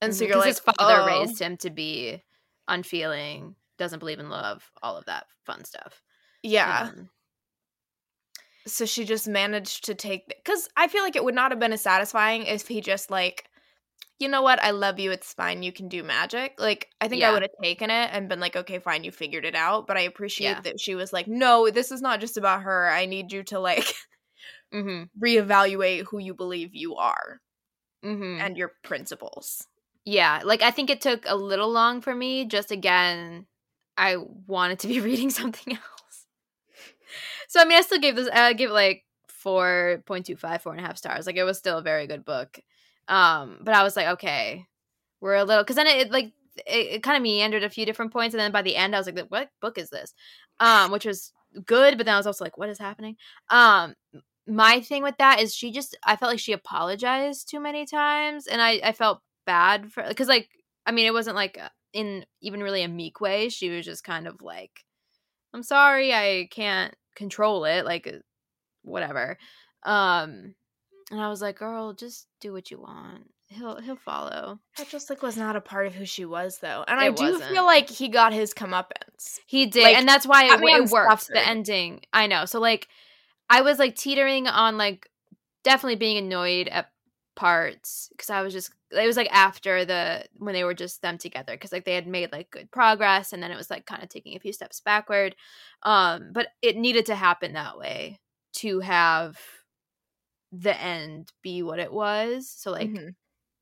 and 0.00 0.14
so 0.14 0.24
Mhm, 0.24 0.28
you're 0.28 0.36
like 0.38 0.46
his 0.46 0.60
father 0.60 0.76
oh. 1.02 1.06
raised 1.06 1.40
him 1.40 1.56
to 1.58 1.70
be 1.70 2.22
unfeeling, 2.68 3.54
doesn't 3.78 3.98
believe 3.98 4.18
in 4.20 4.30
love, 4.30 4.70
all 4.82 4.96
of 4.96 5.06
that 5.06 5.26
fun 5.44 5.64
stuff. 5.64 6.02
yeah. 6.42 6.90
Um, 6.94 7.10
so 8.66 8.84
she 8.86 9.04
just 9.04 9.26
managed 9.26 9.84
to 9.86 9.94
take 9.94 10.28
because 10.28 10.68
i 10.76 10.86
feel 10.86 11.02
like 11.02 11.16
it 11.16 11.24
would 11.24 11.34
not 11.34 11.50
have 11.50 11.58
been 11.58 11.72
as 11.72 11.80
satisfying 11.80 12.44
if 12.44 12.66
he 12.68 12.80
just 12.80 13.10
like 13.10 13.46
you 14.18 14.28
know 14.28 14.42
what? 14.42 14.62
I 14.62 14.72
love 14.72 14.98
you. 14.98 15.12
It's 15.12 15.32
fine. 15.32 15.62
You 15.62 15.72
can 15.72 15.88
do 15.88 16.02
magic. 16.02 16.54
Like 16.58 16.88
i 17.00 17.08
think 17.08 17.22
i 17.22 17.32
would 17.32 17.40
have 17.42 17.50
taken 17.62 17.88
it 17.90 18.10
and 18.12 18.28
been 18.28 18.38
like 18.40 18.54
okay 18.54 18.78
fine. 18.78 19.02
You 19.02 19.10
figured 19.12 19.46
it 19.46 19.54
out. 19.54 19.86
But 19.86 19.96
i 19.96 20.02
appreciate 20.02 20.56
Yeah. 20.56 20.60
that 20.60 20.78
she 20.80 20.94
was 20.94 21.10
like 21.12 21.26
no 21.26 21.70
this 21.70 21.90
is 21.90 22.02
not 22.02 22.20
just 22.20 22.36
about 22.36 22.62
her. 22.62 22.90
I 22.90 23.06
need 23.06 23.32
you 23.32 23.42
to 23.44 23.58
like 23.58 23.94
mhm, 24.74 25.08
reevaluate 25.22 26.04
who 26.04 26.18
you 26.18 26.34
believe 26.34 26.74
you 26.74 26.96
are 26.96 27.40
mhm. 28.04 28.38
and 28.40 28.56
your 28.58 28.72
principles 28.82 29.66
yeah, 30.04 30.40
like 30.44 30.62
I 30.62 30.70
think 30.70 30.90
it 30.90 31.00
took 31.00 31.24
a 31.26 31.36
little 31.36 31.70
long 31.70 32.00
for 32.00 32.14
me. 32.14 32.44
Just 32.44 32.70
again, 32.70 33.46
I 33.96 34.16
wanted 34.46 34.80
to 34.80 34.88
be 34.88 35.00
reading 35.00 35.30
something 35.30 35.74
else. 35.74 36.26
So 37.48 37.60
I 37.60 37.64
mean, 37.64 37.78
I 37.78 37.82
still 37.82 38.00
gave 38.00 38.16
this. 38.16 38.28
I 38.32 38.52
give 38.52 38.70
it 38.70 38.74
like 38.74 39.04
4.25, 39.44 40.60
four 40.62 40.72
and 40.72 40.80
a 40.80 40.86
half 40.86 40.96
stars. 40.96 41.26
Like 41.26 41.36
it 41.36 41.44
was 41.44 41.58
still 41.58 41.78
a 41.78 41.82
very 41.82 42.06
good 42.06 42.24
book. 42.24 42.60
Um, 43.08 43.58
but 43.62 43.74
I 43.74 43.82
was 43.82 43.96
like, 43.96 44.06
okay, 44.06 44.66
we're 45.20 45.34
a 45.34 45.44
little 45.44 45.62
because 45.62 45.76
then 45.76 45.86
it, 45.86 46.06
it 46.06 46.12
like 46.12 46.32
it, 46.66 46.86
it 46.94 47.02
kind 47.02 47.16
of 47.16 47.22
meandered 47.22 47.64
a 47.64 47.70
few 47.70 47.84
different 47.86 48.12
points, 48.12 48.34
and 48.34 48.40
then 48.40 48.52
by 48.52 48.62
the 48.62 48.76
end, 48.76 48.94
I 48.94 48.98
was 48.98 49.06
like, 49.06 49.18
what 49.28 49.50
book 49.60 49.78
is 49.78 49.90
this? 49.90 50.14
Um, 50.60 50.92
which 50.92 51.04
was 51.04 51.32
good, 51.66 51.96
but 51.96 52.06
then 52.06 52.14
I 52.14 52.18
was 52.18 52.26
also 52.26 52.44
like, 52.44 52.58
what 52.58 52.68
is 52.68 52.78
happening? 52.78 53.16
Um, 53.48 53.94
my 54.46 54.80
thing 54.80 55.02
with 55.02 55.16
that 55.18 55.40
is 55.40 55.54
she 55.54 55.72
just 55.72 55.96
I 56.04 56.16
felt 56.16 56.30
like 56.32 56.40
she 56.40 56.52
apologized 56.52 57.48
too 57.48 57.60
many 57.60 57.86
times, 57.86 58.46
and 58.46 58.62
I 58.62 58.80
I 58.84 58.92
felt 58.92 59.22
bad 59.46 59.92
for 59.92 60.04
because 60.06 60.28
like 60.28 60.48
I 60.86 60.92
mean 60.92 61.06
it 61.06 61.12
wasn't 61.14 61.36
like 61.36 61.58
uh, 61.60 61.68
in 61.92 62.24
even 62.40 62.62
really 62.62 62.82
a 62.82 62.88
meek 62.88 63.20
way. 63.20 63.48
She 63.48 63.68
was 63.70 63.84
just 63.84 64.04
kind 64.04 64.26
of 64.26 64.40
like, 64.42 64.84
I'm 65.52 65.62
sorry, 65.62 66.12
I 66.14 66.48
can't 66.50 66.94
control 67.16 67.64
it, 67.64 67.84
like 67.84 68.06
uh, 68.06 68.18
whatever. 68.82 69.36
Um, 69.84 70.54
and 71.10 71.20
I 71.20 71.28
was 71.28 71.42
like, 71.42 71.58
girl, 71.58 71.92
just 71.92 72.26
do 72.40 72.52
what 72.52 72.70
you 72.70 72.80
want. 72.80 73.30
He'll 73.48 73.80
he'll 73.80 73.96
follow. 73.96 74.60
that 74.76 74.88
just 74.88 75.10
like 75.10 75.22
was 75.22 75.36
not 75.36 75.56
a 75.56 75.60
part 75.60 75.88
of 75.88 75.94
who 75.94 76.06
she 76.06 76.24
was 76.24 76.58
though 76.58 76.84
and 76.86 77.00
i 77.00 77.10
do 77.10 77.32
wasn't. 77.32 77.50
feel 77.50 77.64
like 77.66 77.90
he 77.90 78.06
got 78.06 78.32
his 78.32 78.54
comeuppance 78.54 79.40
He 79.44 79.66
did, 79.66 79.82
Like, 79.82 79.96
and 79.96 80.08
that's 80.08 80.24
why 80.24 80.44
it, 80.44 80.60
it 80.62 80.90
worked. 80.92 81.10
suffered. 81.22 81.34
The 81.34 81.48
ending, 81.48 82.02
I 82.12 82.28
know. 82.28 82.44
So 82.44 82.60
like, 82.60 82.86
I 83.48 83.62
was 83.62 83.80
like 83.80 83.96
teetering 83.96 84.46
on 84.46 84.78
like 84.78 85.08
definitely 85.64 85.96
being 85.96 86.16
annoyed 86.18 86.68
at 86.68 86.90
parts 87.40 88.08
because 88.10 88.28
I 88.30 88.42
was 88.42 88.52
just 88.52 88.70
it 88.90 89.06
was 89.06 89.16
like 89.16 89.32
after 89.32 89.84
the 89.86 90.24
when 90.36 90.52
they 90.54 90.62
were 90.64 90.74
just 90.74 91.00
them 91.00 91.16
together 91.18 91.54
because 91.54 91.72
like 91.72 91.86
they 91.86 91.94
had 91.94 92.06
made 92.06 92.32
like 92.32 92.50
good 92.50 92.70
progress 92.70 93.32
and 93.32 93.42
then 93.42 93.50
it 93.50 93.56
was 93.56 93.70
like 93.70 93.86
kind 93.86 94.02
of 94.02 94.10
taking 94.10 94.36
a 94.36 94.40
few 94.40 94.52
steps 94.52 94.80
backward. 94.80 95.34
Um, 95.82 96.32
but 96.32 96.48
it 96.60 96.76
needed 96.76 97.06
to 97.06 97.14
happen 97.14 97.54
that 97.54 97.78
way 97.78 98.20
to 98.56 98.80
have 98.80 99.38
the 100.52 100.78
end 100.80 101.30
be 101.42 101.62
what 101.62 101.78
it 101.78 101.92
was. 101.92 102.48
So 102.48 102.70
like 102.70 103.00
Mhm. 103.00 103.14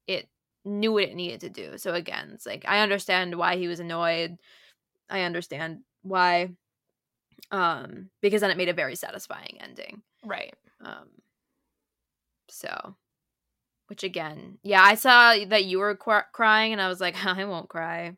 it 0.07 0.29
knew 0.65 0.93
what 0.93 1.05
it 1.05 1.17
needed 1.17 1.41
to 1.43 1.51
do. 1.51 1.79
So 1.79 1.95
again, 1.95 2.33
it's 2.35 2.47
like 2.47 2.65
I 2.69 2.81
understand 2.81 3.37
why 3.37 3.57
he 3.57 3.69
was 3.69 3.81
annoyed. 3.81 4.39
I 5.11 5.23
understand 5.23 5.81
why 6.03 6.51
um 7.51 8.11
because 8.21 8.41
then 8.41 8.51
it 8.51 8.57
made 8.57 8.69
a 8.69 8.75
very 8.75 8.95
satisfying 8.97 9.59
ending. 9.61 10.03
right 10.25 10.55
Um 10.85 11.09
so 12.49 12.97
which 13.89 14.05
again, 14.05 14.59
yeah, 14.63 14.83
I 14.83 14.95
saw 14.95 15.35
that 15.49 15.65
you 15.65 15.79
were 15.81 15.97
qu- 15.97 16.29
crying 16.33 16.73
and 16.73 16.81
I 16.81 16.89
was 16.89 17.01
like, 17.01 17.15
I 17.27 17.45
won't 17.45 17.69
cry. 17.69 18.13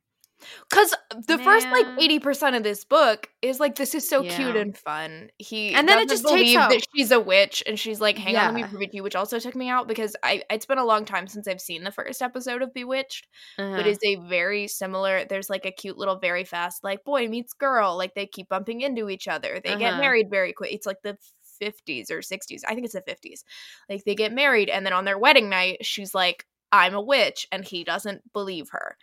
Because 0.71 0.95
the 1.27 1.37
first 1.37 1.69
like 1.69 1.85
eighty 1.99 2.19
percent 2.19 2.57
of 2.57 2.63
this 2.63 2.87
book 2.87 3.29
is 3.43 3.61
like 3.61 3.75
this 3.77 3.95
is 3.95 4.09
so 4.09 4.23
cute 4.23 4.57
and 4.57 4.75
fun. 4.75 5.29
He 5.37 5.75
And 5.75 5.87
then 5.87 5.99
it 5.99 6.09
just 6.09 6.23
takes 6.27 6.33
believe 6.33 6.57
out- 6.57 6.71
that 6.71 6.81
she's 6.97 7.11
a 7.11 7.21
witch, 7.21 7.63
and 7.67 7.79
she's 7.79 8.01
like, 8.01 8.17
"Hang 8.17 8.37
on, 8.39 8.47
let 8.47 8.55
me 8.55 8.61
Yeah. 8.63 8.69
prove 8.69 8.81
it 8.81 8.91
to 8.93 8.97
you," 8.97 9.03
which 9.03 9.15
also 9.17 9.39
took 9.39 9.55
me 9.55 9.69
out 9.69 9.87
because 9.87 10.17
I 10.23 10.43
it's 10.49 10.65
been 10.65 10.79
a 10.79 10.85
long 10.87 11.05
time 11.05 11.27
since 11.27 11.47
I've 11.47 11.61
seen 11.61 11.85
the 11.85 11.93
first 11.93 12.23
episode 12.23 12.63
of 12.63 12.73
Bewitched, 12.73 13.29
but 13.59 13.65
Uh-huh. 13.81 13.83
it's 13.91 14.03
a 14.03 14.17
very 14.31 14.67
similar. 14.67 15.27
There's 15.27 15.51
like 15.51 15.67
a 15.67 15.73
cute 15.73 15.99
little, 15.99 16.17
very 16.19 16.45
fast 16.45 16.83
like 16.83 17.05
boy 17.05 17.29
meets 17.29 17.53
girl, 17.53 17.99
like 17.99 18.15
they 18.15 18.25
keep 18.27 18.49
bumping 18.49 18.81
into 18.81 19.11
each 19.11 19.29
other. 19.29 19.61
They 19.63 19.77
get 19.77 19.93
Uh-huh. 19.93 20.01
married 20.01 20.31
very 20.31 20.55
quick. 20.55 20.73
It's 20.73 20.87
like 20.87 21.03
the 21.05 21.19
50s 21.61 22.11
or 22.11 22.19
60s. 22.21 22.63
I 22.67 22.75
think 22.75 22.85
it's 22.85 22.95
the 22.95 23.03
50s. 23.03 23.43
Like 23.89 24.05
they 24.05 24.15
get 24.15 24.33
married, 24.33 24.69
and 24.69 24.85
then 24.87 24.93
on 24.93 25.05
their 25.05 25.19
wedding 25.19 25.49
night, 25.49 25.85
she's 25.85 26.15
like, 26.15 26.47
I'm 26.73 26.95
a 26.95 27.01
witch, 27.03 27.47
and 27.53 27.65
he 27.65 27.85
doesn't 27.85 28.23
believe 28.33 28.69
her. 28.71 28.97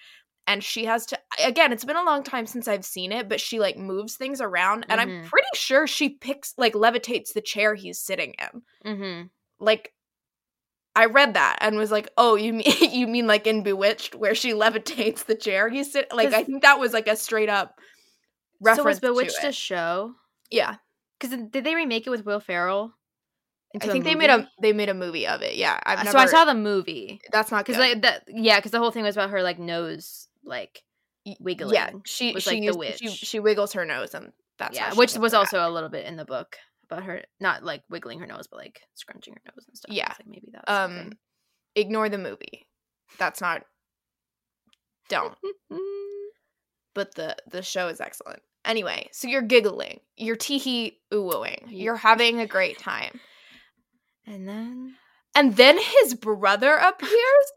And 0.50 0.64
she 0.64 0.86
has 0.86 1.06
to 1.08 1.20
again, 1.44 1.74
it's 1.74 1.84
been 1.84 1.98
a 1.98 2.06
long 2.06 2.24
time 2.24 2.46
since 2.46 2.70
I've 2.70 2.86
seen 2.86 3.12
it, 3.12 3.28
but 3.28 3.42
she 3.42 3.60
like 3.60 3.78
moves 3.78 4.16
things 4.16 4.40
around, 4.40 4.86
and 4.90 5.02
I'm 5.02 5.10
Mhm. 5.10 5.26
pretty 5.28 5.48
sure 5.56 5.88
she 5.88 6.10
picks 6.10 6.54
like 6.58 6.74
levitates 6.74 7.34
the 7.34 7.42
chair 7.42 7.76
he's 7.76 8.00
sitting 8.00 8.34
in. 8.40 8.62
Mm-hmm. 8.94 9.28
Like 9.60 9.94
I 10.96 11.06
read 11.06 11.34
that 11.36 11.58
and 11.62 11.78
was 11.78 11.92
like, 11.92 12.10
"Oh, 12.18 12.36
you 12.36 12.54
mean 12.54 12.66
you 12.92 13.08
mean 13.08 13.28
like 13.28 13.46
in 13.46 13.62
Bewitched 13.62 14.16
where 14.16 14.34
she 14.34 14.54
levitates 14.54 15.26
the 15.26 15.36
chair 15.36 15.68
he's 15.70 15.92
sit 15.92 16.12
like 16.14 16.34
I 16.34 16.44
think 16.44 16.62
that 16.64 16.80
was 16.80 16.94
like 16.94 17.08
a 17.08 17.16
straight 17.18 17.50
up 17.50 17.76
So 18.64 18.70
was 18.70 18.78
reference 18.78 19.00
Bewitched 19.02 19.42
to 19.42 19.48
a 19.50 19.52
show? 19.52 20.14
Yeah. 20.50 20.78
Because 21.20 21.38
did 21.50 21.64
they 21.64 21.76
remake 21.76 22.06
it 22.08 22.10
with 22.10 22.26
Will 22.26 22.40
Ferrell? 22.40 22.94
I 23.76 23.86
think 23.88 24.06
they 24.06 24.16
made 24.16 24.30
a 24.30 24.38
movie? 24.38 24.50
they 24.62 24.74
made 24.74 24.90
a 24.90 24.94
movie 24.94 25.28
of 25.28 25.42
it. 25.42 25.56
Yeah. 25.56 25.80
I've 25.86 26.00
Uh, 26.00 26.04
never 26.04 26.18
So 26.18 26.24
I 26.24 26.26
saw 26.28 26.46
the 26.46 26.54
movie 26.56 27.22
that's 27.32 27.52
not 27.52 27.66
because 27.66 27.78
good. 27.78 27.90
like 27.90 28.02
that. 28.04 28.24
Yeah, 28.28 28.58
because 28.58 28.72
the 28.72 28.80
whole 28.80 28.92
thing 28.92 29.04
was 29.04 29.16
about 29.18 29.30
her 29.32 29.44
like 29.44 29.60
nose 29.60 30.28
like 30.44 30.84
wiggling. 31.40 31.74
Yeah, 31.76 31.92
she 32.06 32.34
was 32.34 32.44
she 32.44 32.62
like 32.62 32.72
the 32.72 32.78
witch. 32.78 33.00
She, 33.00 33.08
she 33.10 33.40
wiggles 33.40 33.74
her 33.74 33.86
nose 33.86 34.14
and 34.16 34.32
that's 34.58 34.76
yeah, 34.76 34.94
which 34.96 35.16
was 35.18 35.34
also 35.34 35.68
a 35.68 35.70
little 35.70 35.90
bit 35.90 36.06
in 36.06 36.16
the 36.16 36.26
book 36.26 36.58
about 36.90 37.04
her 37.04 37.24
not 37.40 37.64
like 37.64 37.84
wiggling 37.90 38.20
her 38.20 38.26
nose, 38.26 38.48
but 38.48 38.58
like 38.58 38.82
scrunching 38.96 39.34
her 39.34 39.42
nose 39.54 39.66
and 39.68 39.78
stuff. 39.78 39.94
Yeah. 39.94 40.08
like 40.08 40.28
maybe 40.28 40.48
that's 40.52 40.64
um 40.72 40.92
something. 40.96 41.18
ignore 41.76 42.10
the 42.10 42.18
movie. 42.18 42.68
That's 43.20 43.42
not 43.42 43.64
don't. 45.10 45.36
But 46.96 47.14
the 47.14 47.36
the 47.52 47.62
show 47.62 47.90
is 47.90 48.02
excellent. 48.02 48.42
Anyway, 48.66 49.10
so 49.12 49.28
you're 49.28 49.42
giggling, 49.42 50.00
you're 50.16 50.36
teehee 50.36 50.94
oohing, 51.14 51.64
you're 51.70 51.96
having 51.96 52.40
a 52.40 52.48
great 52.48 52.78
time. 52.80 53.20
and 54.26 54.48
then 54.48 54.96
And 55.36 55.56
then 55.56 55.78
his 56.02 56.16
brother 56.16 56.76
appears, 56.76 57.52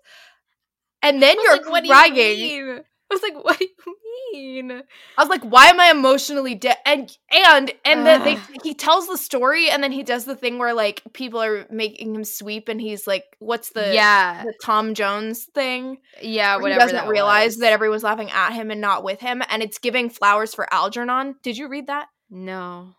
and 1.02 1.22
then 1.22 1.36
you're 1.42 1.56
like, 1.56 1.84
crying. 1.86 2.84
Do 3.11 3.16
you 3.16 3.33
mean? 3.33 3.33
I 3.33 3.35
was 3.35 3.35
like, 3.35 3.44
what 3.44 3.59
do 3.59 4.38
you 4.38 4.62
mean? 4.62 4.83
I 5.18 5.23
was 5.23 5.29
like, 5.29 5.42
why 5.42 5.66
am 5.66 5.81
I 5.81 5.90
emotionally 5.90 6.55
dead? 6.55 6.77
And 6.87 7.16
and 7.31 7.73
and 7.85 8.07
then 8.07 8.25
they 8.25 8.38
he 8.62 8.75
tells 8.75 9.07
the 9.09 9.16
story, 9.18 9.68
and 9.70 9.83
then 9.83 9.92
he 9.92 10.03
does 10.03 10.25
the 10.25 10.37
thing 10.37 10.59
where 10.59 10.75
like 10.75 11.03
people 11.12 11.42
are 11.42 11.66
making 11.70 12.14
him 12.14 12.25
sweep, 12.25 12.68
and 12.68 12.81
he's 12.81 13.07
like, 13.07 13.25
what's 13.38 13.70
the 13.70 13.92
yeah, 13.94 14.44
the 14.44 14.55
Tom 14.64 14.94
Jones 14.94 15.46
thing? 15.55 15.99
yeah, 16.23 16.55
where 16.57 16.62
whatever. 16.62 16.81
he 16.81 16.85
doesn't 16.92 17.05
that 17.07 17.11
realize 17.11 17.53
was. 17.53 17.59
that 17.59 17.73
everyone's 17.73 18.03
laughing 18.03 18.31
at 18.31 18.53
him 18.53 18.70
and 18.70 18.81
not 18.81 19.05
with 19.05 19.20
him, 19.20 19.42
and 19.49 19.62
it's 19.62 19.79
giving 19.79 20.11
flowers 20.11 20.55
for 20.55 20.73
Algernon. 20.73 21.35
Did 21.42 21.57
you 21.57 21.68
read 21.68 21.87
that? 21.88 22.09
no. 22.31 22.94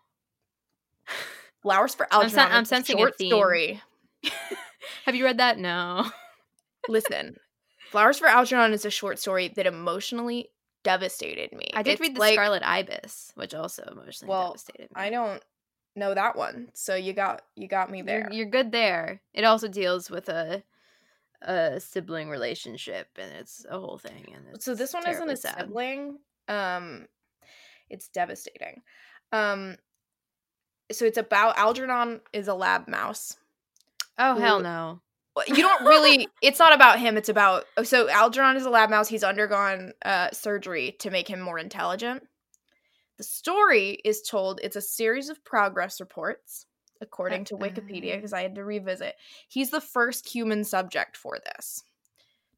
Flowers 1.62 1.94
for 1.94 2.06
I'm 2.10 2.22
Algernon. 2.22 2.30
sen- 2.34 2.52
I'm 2.52 2.62
It's 2.62 2.68
a 2.72 2.74
sensing 2.74 3.00
a 3.00 3.10
theme. 3.12 3.30
story. 3.30 3.80
Have 5.06 5.14
you 5.14 5.24
read 5.24 5.38
that? 5.38 5.58
No. 5.58 6.10
Listen, 6.88 7.36
Flowers 7.92 8.18
for 8.18 8.26
Algernon 8.26 8.72
is 8.72 8.84
a 8.84 8.90
short 8.90 9.18
story 9.18 9.48
that 9.54 9.66
emotionally 9.66 10.48
devastated 10.82 11.52
me. 11.52 11.66
I 11.74 11.82
did 11.82 11.92
It's 11.92 12.00
read 12.00 12.16
the 12.16 12.20
like- 12.20 12.32
Scarlet 12.34 12.62
Ibis, 12.64 13.32
which 13.36 13.54
also 13.54 13.84
emotionally 13.84 14.30
Well, 14.30 14.48
devastated 14.48 14.82
me. 14.82 14.96
I 14.96 15.10
don't 15.10 15.42
know 15.94 16.14
that 16.14 16.34
one, 16.36 16.70
so 16.72 16.94
you 16.96 17.12
got 17.12 17.42
you 17.54 17.68
got 17.68 17.90
me 17.90 17.98
You're, 17.98 18.06
there. 18.06 18.28
you're 18.32 18.46
good 18.46 18.72
there. 18.72 19.20
It 19.34 19.44
also 19.44 19.68
deals 19.68 20.10
with 20.10 20.28
a 20.28 20.64
a 21.42 21.80
sibling 21.80 22.28
relationship, 22.30 23.08
and 23.18 23.30
it's 23.34 23.66
a 23.68 23.78
whole 23.78 23.98
thing. 23.98 24.32
And 24.34 24.62
so 24.62 24.74
this 24.74 24.94
one 24.94 25.06
isn't 25.08 25.28
a 25.28 25.36
sad. 25.36 25.58
sibling. 25.58 26.18
Um, 26.48 27.06
it's 27.90 28.08
devastating. 28.08 28.82
Um, 29.32 29.76
so 30.90 31.04
it's 31.04 31.18
about 31.18 31.58
Algernon 31.58 32.20
is 32.32 32.48
a 32.48 32.54
lab 32.54 32.88
mouse. 32.88 33.36
Oh 34.18 34.38
hell 34.38 34.60
no! 34.60 35.00
You 35.46 35.56
don't 35.56 35.86
really 35.86 36.28
it's 36.42 36.58
not 36.58 36.74
about 36.74 36.98
him 36.98 37.16
it's 37.16 37.28
about 37.28 37.64
oh, 37.76 37.82
so 37.82 38.08
algernon 38.08 38.56
is 38.56 38.66
a 38.66 38.70
lab 38.70 38.90
mouse 38.90 39.08
he's 39.08 39.24
undergone 39.24 39.92
uh, 40.04 40.30
surgery 40.32 40.96
to 41.00 41.10
make 41.10 41.28
him 41.28 41.40
more 41.40 41.58
intelligent. 41.58 42.26
The 43.18 43.24
story 43.24 43.98
is 44.04 44.22
told 44.22 44.60
it's 44.62 44.76
a 44.76 44.82
series 44.82 45.28
of 45.28 45.44
progress 45.44 46.00
reports 46.00 46.66
according 47.00 47.44
to 47.44 47.56
wikipedia 47.56 48.14
because 48.14 48.32
i 48.32 48.42
had 48.42 48.54
to 48.54 48.64
revisit. 48.64 49.14
He's 49.48 49.70
the 49.70 49.80
first 49.80 50.28
human 50.28 50.64
subject 50.64 51.16
for 51.16 51.38
this 51.44 51.82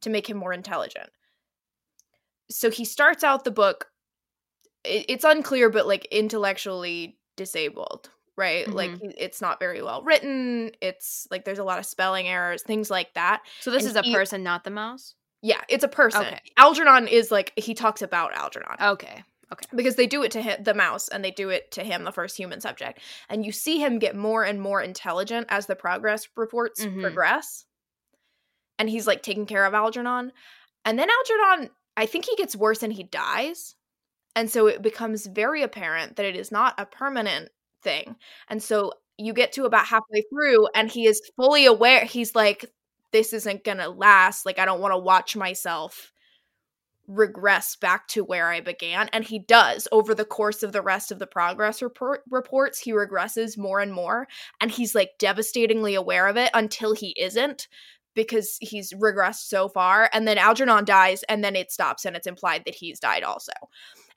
to 0.02 0.10
make 0.10 0.28
him 0.28 0.37
more 0.37 0.52
intelligent. 0.52 1.08
So 2.50 2.70
he 2.70 2.84
starts 2.84 3.24
out 3.24 3.44
the 3.44 3.50
book 3.50 3.88
it, 4.84 5.06
it's 5.08 5.24
unclear 5.24 5.70
but 5.70 5.87
like 5.87 6.06
intellectually 6.06 7.18
disabled 7.37 8.10
right 8.37 8.68
like 8.68 8.90
Mhm. 8.90 9.01
he- 9.03 9.14
it's 9.18 9.40
not 9.40 9.61
very 9.61 9.81
well 9.83 10.03
written 10.03 10.73
it's 10.81 11.27
like 11.31 11.44
there's 11.44 11.59
a 11.59 11.64
lot 11.64 11.79
of 11.79 11.87
spelling 11.87 12.27
errors 12.29 12.62
things 12.62 12.90
like 12.90 13.14
that 13.14 13.42
So 13.61 13.70
this 13.70 13.83
And 13.85 13.90
is 13.90 13.97
a 13.97 14.03
he- 14.03 14.14
person, 14.14 14.42
not 14.42 14.64
the 14.64 14.70
mouse. 14.70 15.14
yeah 15.42 15.61
it's 15.68 15.85
a 15.85 15.88
person 15.88 16.23
Okay. 16.27 16.40
algernon 16.57 17.07
is 17.09 17.31
like 17.31 17.53
he 17.57 17.75
talks 17.75 18.03
about 18.03 18.35
algernon 18.35 18.77
Okay. 18.81 19.23
Okay. 19.53 19.66
Because 19.77 19.94
they 19.97 20.07
do 20.09 20.23
it 20.25 20.33
to 20.33 20.42
him, 20.42 20.62
the 20.64 20.75
mouse 20.75 21.07
and 21.09 21.23
they 21.25 21.31
do 21.31 21.51
it 21.51 21.70
to 21.73 21.85
him 21.85 22.03
the 22.05 22.11
first 22.12 22.37
human 22.37 22.61
subject 22.61 22.99
and 23.29 23.44
you 23.47 23.53
see 23.53 23.79
him 23.79 23.99
get 23.99 24.16
more 24.16 24.42
and 24.42 24.61
more 24.61 24.81
intelligent 24.81 25.47
as 25.51 25.66
the 25.66 25.77
progress 25.77 26.27
reports 26.37 26.85
Mhm. 26.85 27.01
progress 27.03 27.66
and 28.79 28.88
he's 28.90 29.07
like 29.07 29.23
taking 29.23 29.47
care 29.47 29.64
of 29.64 29.75
algernon 29.75 30.33
and 30.85 30.99
then 30.99 31.09
algernon 31.11 31.70
i 31.97 32.07
think 32.07 32.25
he 32.25 32.35
gets 32.37 32.57
worse 32.57 32.83
and 32.83 32.92
he 32.94 33.03
dies 33.05 33.77
and 34.35 34.51
so 34.51 34.66
it 34.66 34.83
becomes 34.83 35.27
very 35.27 35.62
apparent 35.62 36.16
that 36.16 36.27
it 36.27 36.35
is 36.35 36.51
not 36.51 36.75
a 36.79 36.87
permanent 36.87 37.51
thing 37.85 38.16
and 38.49 38.62
so 38.62 38.92
you 39.16 39.33
get 39.33 39.53
to 39.53 39.64
about 39.64 39.87
halfway 39.87 40.23
through 40.31 40.66
and 40.75 40.90
he 40.90 41.07
is 41.07 41.20
fully 41.37 41.66
aware 41.66 42.05
he's 42.05 42.35
like 42.35 42.66
this 43.12 43.33
isn't 43.33 43.62
gonna 43.62 43.88
last 43.88 44.44
like 44.44 44.59
i 44.59 44.64
don't 44.64 44.81
want 44.81 44.92
to 44.92 44.99
watch 44.99 45.37
myself 45.37 46.12
regress 47.07 47.77
back 47.77 48.09
to 48.09 48.25
where 48.25 48.51
I 48.51 48.61
began. 48.61 49.09
And 49.12 49.25
he 49.25 49.38
does 49.38 49.87
over 49.92 50.14
the 50.14 50.25
course 50.25 50.62
of 50.62 50.73
the 50.73 50.83
rest 50.83 51.12
of 51.12 51.18
the 51.18 51.27
progress 51.27 51.83
report 51.83 52.23
reports. 52.31 52.79
He 52.79 52.92
regresses 52.92 53.59
more 53.59 53.81
and 53.81 53.92
more. 53.92 54.27
And 54.61 54.70
he's 54.70 54.94
like 54.94 55.11
devastatingly 55.18 55.94
aware 55.94 56.29
of 56.29 56.37
it 56.37 56.51
until 56.55 56.94
he 56.94 57.14
isn't 57.18 57.68
because 58.14 58.57
he's 58.61 58.92
regressed 58.92 59.49
so 59.49 59.68
far. 59.68 60.09
And 60.12 60.27
then 60.27 60.38
Algernon 60.38 60.85
dies 60.85 61.23
and 61.25 61.42
then 61.42 61.57
it 61.57 61.73
stops 61.73 62.05
and 62.05 62.16
it's 62.16 62.27
implied 62.27 62.62
that 62.64 62.75
he's 62.75 63.01
died 63.01 63.23
also. 63.23 63.53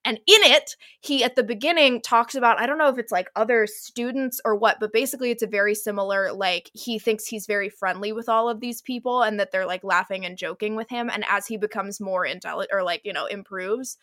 And 0.07 0.19
in 0.25 0.51
it, 0.53 0.77
he 1.01 1.21
at 1.25 1.35
the 1.35 1.43
beginning 1.43 1.99
talks 1.99 2.33
about, 2.33 2.61
I 2.61 2.65
don't 2.65 2.77
know 2.77 2.87
if 2.87 2.97
it's 2.97 3.11
like 3.11 3.27
other 3.35 3.67
students 3.67 4.39
or 4.45 4.55
what, 4.55 4.79
but 4.79 4.93
basically 4.93 5.31
it's 5.31 5.43
a 5.43 5.47
very 5.47 5.75
similar, 5.75 6.31
like, 6.31 6.71
he 6.73 6.97
thinks 6.97 7.27
he's 7.27 7.45
very 7.45 7.67
friendly 7.67 8.13
with 8.13 8.29
all 8.29 8.47
of 8.47 8.61
these 8.61 8.81
people 8.81 9.21
and 9.21 9.37
that 9.37 9.51
they're 9.51 9.67
like 9.67 9.83
laughing 9.83 10.25
and 10.25 10.37
joking 10.37 10.77
with 10.77 10.89
him. 10.89 11.09
And 11.13 11.25
as 11.29 11.45
he 11.45 11.57
becomes 11.57 11.99
more 11.99 12.25
intelligent 12.25 12.71
or 12.71 12.83
like, 12.83 13.01
you 13.03 13.11
know, 13.11 13.25
improves, 13.25 13.97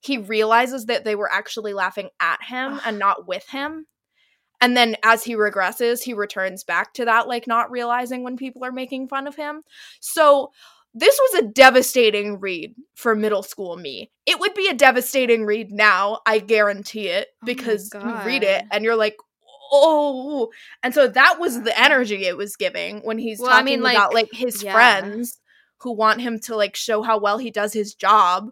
he 0.00 0.18
realizes 0.18 0.84
that 0.86 1.06
they 1.06 1.14
were 1.14 1.32
actually 1.32 1.72
laughing 1.72 2.10
at 2.20 2.42
him 2.42 2.78
and 2.84 2.98
not 2.98 3.26
with 3.26 3.48
him. 3.48 3.86
And 4.60 4.76
then 4.76 4.96
as 5.02 5.24
he 5.24 5.36
regresses, 5.36 6.02
he 6.02 6.12
returns 6.12 6.64
back 6.64 6.92
to 6.94 7.06
that, 7.06 7.28
like 7.28 7.46
not 7.46 7.70
realizing 7.70 8.22
when 8.22 8.36
people 8.36 8.62
are 8.62 8.72
making 8.72 9.08
fun 9.08 9.26
of 9.26 9.36
him. 9.36 9.62
So 10.00 10.50
this 10.98 11.18
was 11.20 11.42
a 11.42 11.48
devastating 11.48 12.40
read 12.40 12.74
for 12.94 13.14
middle 13.14 13.42
school 13.42 13.76
me. 13.76 14.10
It 14.24 14.40
would 14.40 14.54
be 14.54 14.68
a 14.68 14.74
devastating 14.74 15.44
read 15.44 15.70
now, 15.70 16.20
I 16.24 16.38
guarantee 16.38 17.08
it, 17.08 17.28
Oh 17.42 17.44
because 17.44 17.90
you 17.92 18.14
read 18.24 18.42
it 18.42 18.64
and 18.72 18.82
you're 18.82 18.96
like, 18.96 19.16
oh. 19.70 20.48
And 20.82 20.94
so 20.94 21.06
that 21.06 21.38
was 21.38 21.62
the 21.62 21.78
energy 21.78 22.24
it 22.24 22.38
was 22.38 22.56
giving 22.56 23.00
when 23.00 23.18
he's 23.18 23.38
Well, 23.38 23.50
I 23.50 23.60
talking 23.60 23.64
mean, 23.66 23.80
about 23.80 24.14
like, 24.14 24.28
like 24.32 24.40
his 24.40 24.62
yeah. 24.62 24.72
friends 24.72 25.38
who 25.82 25.92
want 25.92 26.22
him 26.22 26.40
to 26.40 26.56
like 26.56 26.74
show 26.74 27.02
how 27.02 27.18
well 27.18 27.36
he 27.36 27.50
does 27.50 27.74
his 27.74 27.94
job. 27.94 28.48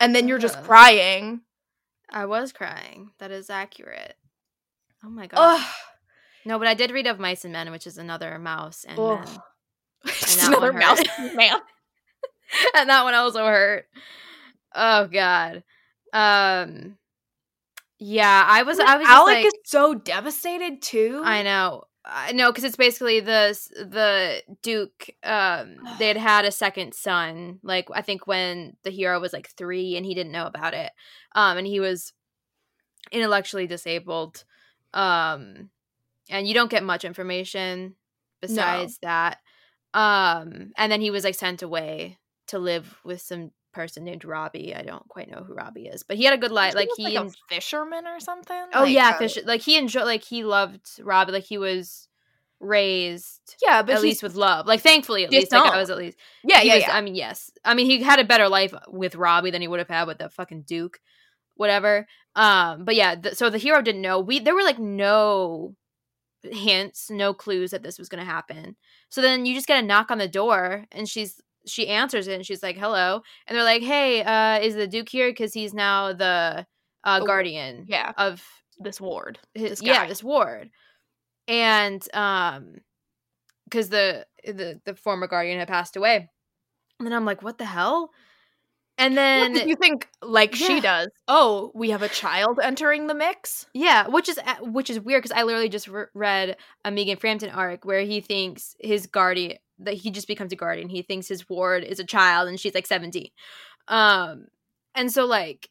And 0.00 0.16
then 0.16 0.26
you're 0.26 0.38
just 0.38 0.60
crying. 0.64 1.42
I 2.10 2.26
was 2.26 2.52
crying. 2.52 3.12
That 3.20 3.30
is 3.30 3.50
accurate. 3.50 4.16
Oh 5.04 5.10
my 5.10 5.28
god. 5.28 5.64
No, 6.44 6.58
but 6.58 6.66
I 6.66 6.74
did 6.74 6.90
read 6.90 7.06
of 7.06 7.20
Mice 7.20 7.44
and 7.44 7.52
Men, 7.52 7.70
which 7.70 7.86
is 7.86 7.98
another 7.98 8.36
mouse 8.40 8.84
and. 8.84 8.98
Just 10.06 10.46
another 10.48 10.72
mouse 10.72 11.00
man. 11.34 11.58
and 12.76 12.88
that 12.88 13.04
one 13.04 13.14
also 13.14 13.44
hurt. 13.46 13.86
Oh 14.74 15.06
god. 15.06 15.64
Um 16.12 16.96
Yeah, 17.98 18.44
I 18.46 18.62
was 18.62 18.78
I 18.78 18.96
was 18.96 19.08
Alec 19.08 19.36
like 19.36 19.46
is 19.46 19.52
so 19.64 19.94
devastated 19.94 20.80
too. 20.82 21.22
I 21.24 21.42
know. 21.42 21.84
I 22.04 22.32
know 22.32 22.52
cuz 22.52 22.64
it's 22.64 22.76
basically 22.76 23.20
the 23.20 23.58
the 23.74 24.42
duke 24.62 25.10
um 25.24 25.76
they 25.98 26.08
had 26.08 26.16
had 26.30 26.44
a 26.44 26.50
second 26.50 26.94
son 26.94 27.58
like 27.62 27.88
I 27.92 28.02
think 28.02 28.26
when 28.26 28.76
the 28.82 28.90
hero 28.90 29.20
was 29.20 29.32
like 29.32 29.50
3 29.50 29.96
and 29.96 30.06
he 30.06 30.14
didn't 30.14 30.32
know 30.32 30.46
about 30.46 30.74
it. 30.74 30.92
Um 31.32 31.58
and 31.58 31.66
he 31.66 31.80
was 31.80 32.12
intellectually 33.12 33.66
disabled. 33.66 34.44
Um 34.94 35.70
and 36.30 36.46
you 36.46 36.54
don't 36.54 36.70
get 36.70 36.84
much 36.84 37.04
information 37.04 37.96
besides 38.40 38.98
that. 39.02 39.38
Um 39.94 40.72
and 40.76 40.90
then 40.92 41.00
he 41.00 41.10
was 41.10 41.24
like 41.24 41.34
sent 41.34 41.62
away 41.62 42.18
to 42.48 42.58
live 42.58 42.98
with 43.04 43.20
some 43.20 43.52
person 43.72 44.04
named 44.04 44.24
Robbie. 44.24 44.74
I 44.74 44.82
don't 44.82 45.06
quite 45.08 45.30
know 45.30 45.44
who 45.46 45.54
Robbie 45.54 45.86
is, 45.86 46.02
but 46.02 46.16
he 46.16 46.24
had 46.24 46.34
a 46.34 46.38
good 46.38 46.50
life. 46.50 46.74
Like 46.74 46.88
he 46.96 47.16
a 47.16 47.20
en- 47.20 47.30
fisherman 47.48 48.06
or 48.06 48.20
something. 48.20 48.64
Oh 48.74 48.82
Like, 48.82 48.92
yeah, 48.92 49.10
uh, 49.10 49.18
fish. 49.18 49.38
Like 49.44 49.60
he 49.62 49.76
enjoyed. 49.76 50.04
Like 50.04 50.24
he 50.24 50.44
loved 50.44 50.86
Robbie. 51.00 51.32
Like 51.32 51.44
he 51.44 51.58
was 51.58 52.08
raised 52.60 53.56
Yeah, 53.62 53.82
but 53.82 53.94
at 53.94 54.02
least 54.02 54.22
with 54.22 54.34
love. 54.34 54.66
Like 54.66 54.80
thankfully 54.80 55.24
at 55.24 55.30
least 55.30 55.52
like 55.52 55.72
I 55.72 55.78
was 55.78 55.90
at 55.90 55.96
least 55.98 56.18
yeah, 56.44 56.62
yeah, 56.62 56.74
was- 56.74 56.82
yeah. 56.82 56.96
I 56.96 57.00
mean, 57.00 57.14
yes. 57.14 57.50
I 57.64 57.74
mean, 57.74 57.86
he 57.86 58.02
had 58.02 58.18
a 58.18 58.24
better 58.24 58.48
life 58.48 58.74
with 58.88 59.14
Robbie 59.14 59.50
than 59.50 59.62
he 59.62 59.68
would 59.68 59.78
have 59.78 59.88
had 59.88 60.06
with 60.06 60.18
the 60.18 60.28
fucking 60.28 60.62
Duke, 60.62 60.98
whatever. 61.54 62.06
Um, 62.34 62.84
but 62.84 62.94
yeah, 62.96 63.16
so 63.32 63.50
the 63.50 63.58
hero 63.58 63.82
didn't 63.82 64.02
know. 64.02 64.20
We 64.20 64.38
there 64.40 64.54
were 64.54 64.62
like 64.62 64.78
no 64.78 65.74
hints, 66.42 67.10
no 67.10 67.34
clues 67.34 67.70
that 67.72 67.82
this 67.82 67.98
was 67.98 68.08
going 68.08 68.24
to 68.24 68.30
happen. 68.30 68.76
So 69.10 69.22
then 69.22 69.46
you 69.46 69.54
just 69.54 69.66
get 69.66 69.82
a 69.82 69.86
knock 69.86 70.10
on 70.10 70.18
the 70.18 70.28
door, 70.28 70.84
and 70.92 71.08
she's 71.08 71.40
she 71.66 71.88
answers 71.88 72.28
it, 72.28 72.34
and 72.34 72.46
she's 72.46 72.62
like, 72.62 72.76
"Hello," 72.76 73.22
and 73.46 73.56
they're 73.56 73.64
like, 73.64 73.82
"Hey, 73.82 74.22
uh, 74.22 74.60
is 74.60 74.74
the 74.74 74.86
Duke 74.86 75.08
here? 75.08 75.30
Because 75.30 75.54
he's 75.54 75.74
now 75.74 76.12
the 76.12 76.66
uh, 77.04 77.20
guardian 77.20 77.84
yeah. 77.88 78.12
of 78.16 78.42
this 78.78 79.00
ward. 79.00 79.38
his, 79.54 79.70
this 79.70 79.82
yeah 79.82 80.06
this 80.06 80.22
ward 80.22 80.70
and 81.46 82.06
um 82.14 82.74
because 83.64 83.88
the 83.88 84.26
the 84.44 84.80
the 84.84 84.94
former 84.94 85.26
guardian 85.26 85.58
had 85.58 85.68
passed 85.68 85.96
away 85.96 86.28
and 86.98 87.06
then 87.06 87.12
i'm 87.12 87.24
like 87.24 87.42
what 87.42 87.58
the 87.58 87.64
hell 87.64 88.10
and 88.98 89.16
then 89.16 89.54
you 89.68 89.76
think 89.76 90.08
like 90.22 90.58
Yeah. 90.58 90.66
she 90.66 90.80
does? 90.80 91.08
Oh, 91.28 91.70
we 91.74 91.90
have 91.90 92.02
a 92.02 92.08
child 92.08 92.58
entering 92.62 93.06
the 93.06 93.14
mix. 93.14 93.66
yeah 93.72 94.08
which 94.08 94.28
is 94.28 94.38
which 94.60 94.90
is 94.90 95.00
weird 95.00 95.22
because 95.22 95.36
i 95.38 95.42
literally 95.44 95.68
just 95.68 95.88
re- 95.88 96.06
read 96.14 96.56
a 96.84 96.90
megan 96.90 97.16
frampton 97.16 97.50
arc 97.50 97.84
where 97.84 98.00
he 98.02 98.20
thinks 98.20 98.74
his 98.80 99.06
guardian 99.06 99.58
that 99.78 99.94
he 99.94 100.10
just 100.10 100.26
becomes 100.28 100.52
a 100.52 100.56
guardian 100.56 100.88
he 100.88 101.02
thinks 101.02 101.28
his 101.28 101.48
ward 101.48 101.84
is 101.84 102.00
a 102.00 102.04
child 102.04 102.48
and 102.48 102.58
she's 102.60 102.74
like 102.74 102.86
17 102.86 103.28
um 103.88 104.46
and 104.94 105.12
so 105.12 105.24
like 105.24 105.68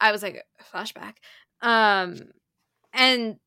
i 0.00 0.12
was 0.12 0.22
like 0.22 0.44
flashback 0.72 1.14
um 1.62 2.16
and 2.92 3.38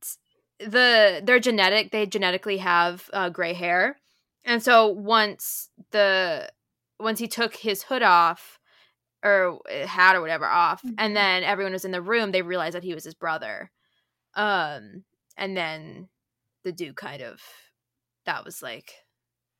the 0.59 1.21
they're 1.23 1.39
genetic 1.39 1.91
they 1.91 2.05
genetically 2.05 2.57
have 2.57 3.09
uh, 3.13 3.29
gray 3.29 3.53
hair 3.53 3.97
and 4.45 4.61
so 4.61 4.87
once 4.87 5.69
the 5.91 6.49
once 6.99 7.19
he 7.19 7.27
took 7.27 7.55
his 7.55 7.83
hood 7.83 8.03
off 8.03 8.59
or 9.23 9.59
uh, 9.71 9.85
hat 9.87 10.15
or 10.15 10.21
whatever 10.21 10.45
off 10.45 10.81
Mhm. 10.83 10.95
and 10.97 11.15
then 11.15 11.43
everyone 11.43 11.73
was 11.73 11.85
in 11.85 11.91
the 11.91 12.01
room 12.01 12.31
they 12.31 12.41
realized 12.41 12.75
that 12.75 12.83
he 12.83 12.93
was 12.93 13.03
his 13.03 13.13
brother 13.13 13.71
um 14.35 15.03
and 15.37 15.55
then 15.57 16.09
the 16.63 16.71
dude 16.71 16.95
kind 16.95 17.21
of 17.21 17.41
that 18.25 18.45
was 18.45 18.61
like 18.61 18.93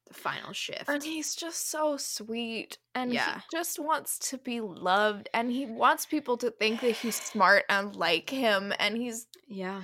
the 0.08 0.14
final 0.14 0.54
shift 0.54 0.88
And 0.90 1.04
he's 1.04 1.36
just 1.36 1.70
so 1.70 1.98
sweet. 1.98 2.78
And 2.94 3.14
Yeah. 3.14 3.36
he 3.36 3.42
just 3.52 3.80
wants 3.80 4.20
to 4.30 4.38
be 4.38 4.60
loved. 4.62 5.30
And 5.34 5.50
he 5.52 5.66
wants 5.66 6.06
people 6.06 6.38
to 6.38 6.52
think 6.52 6.82
that 6.82 6.92
he's 6.92 7.16
smart 7.16 7.64
and 7.70 7.96
like 7.96 8.30
him. 8.30 8.74
And 8.78 8.98
he's 8.98 9.28
yeah 9.48 9.84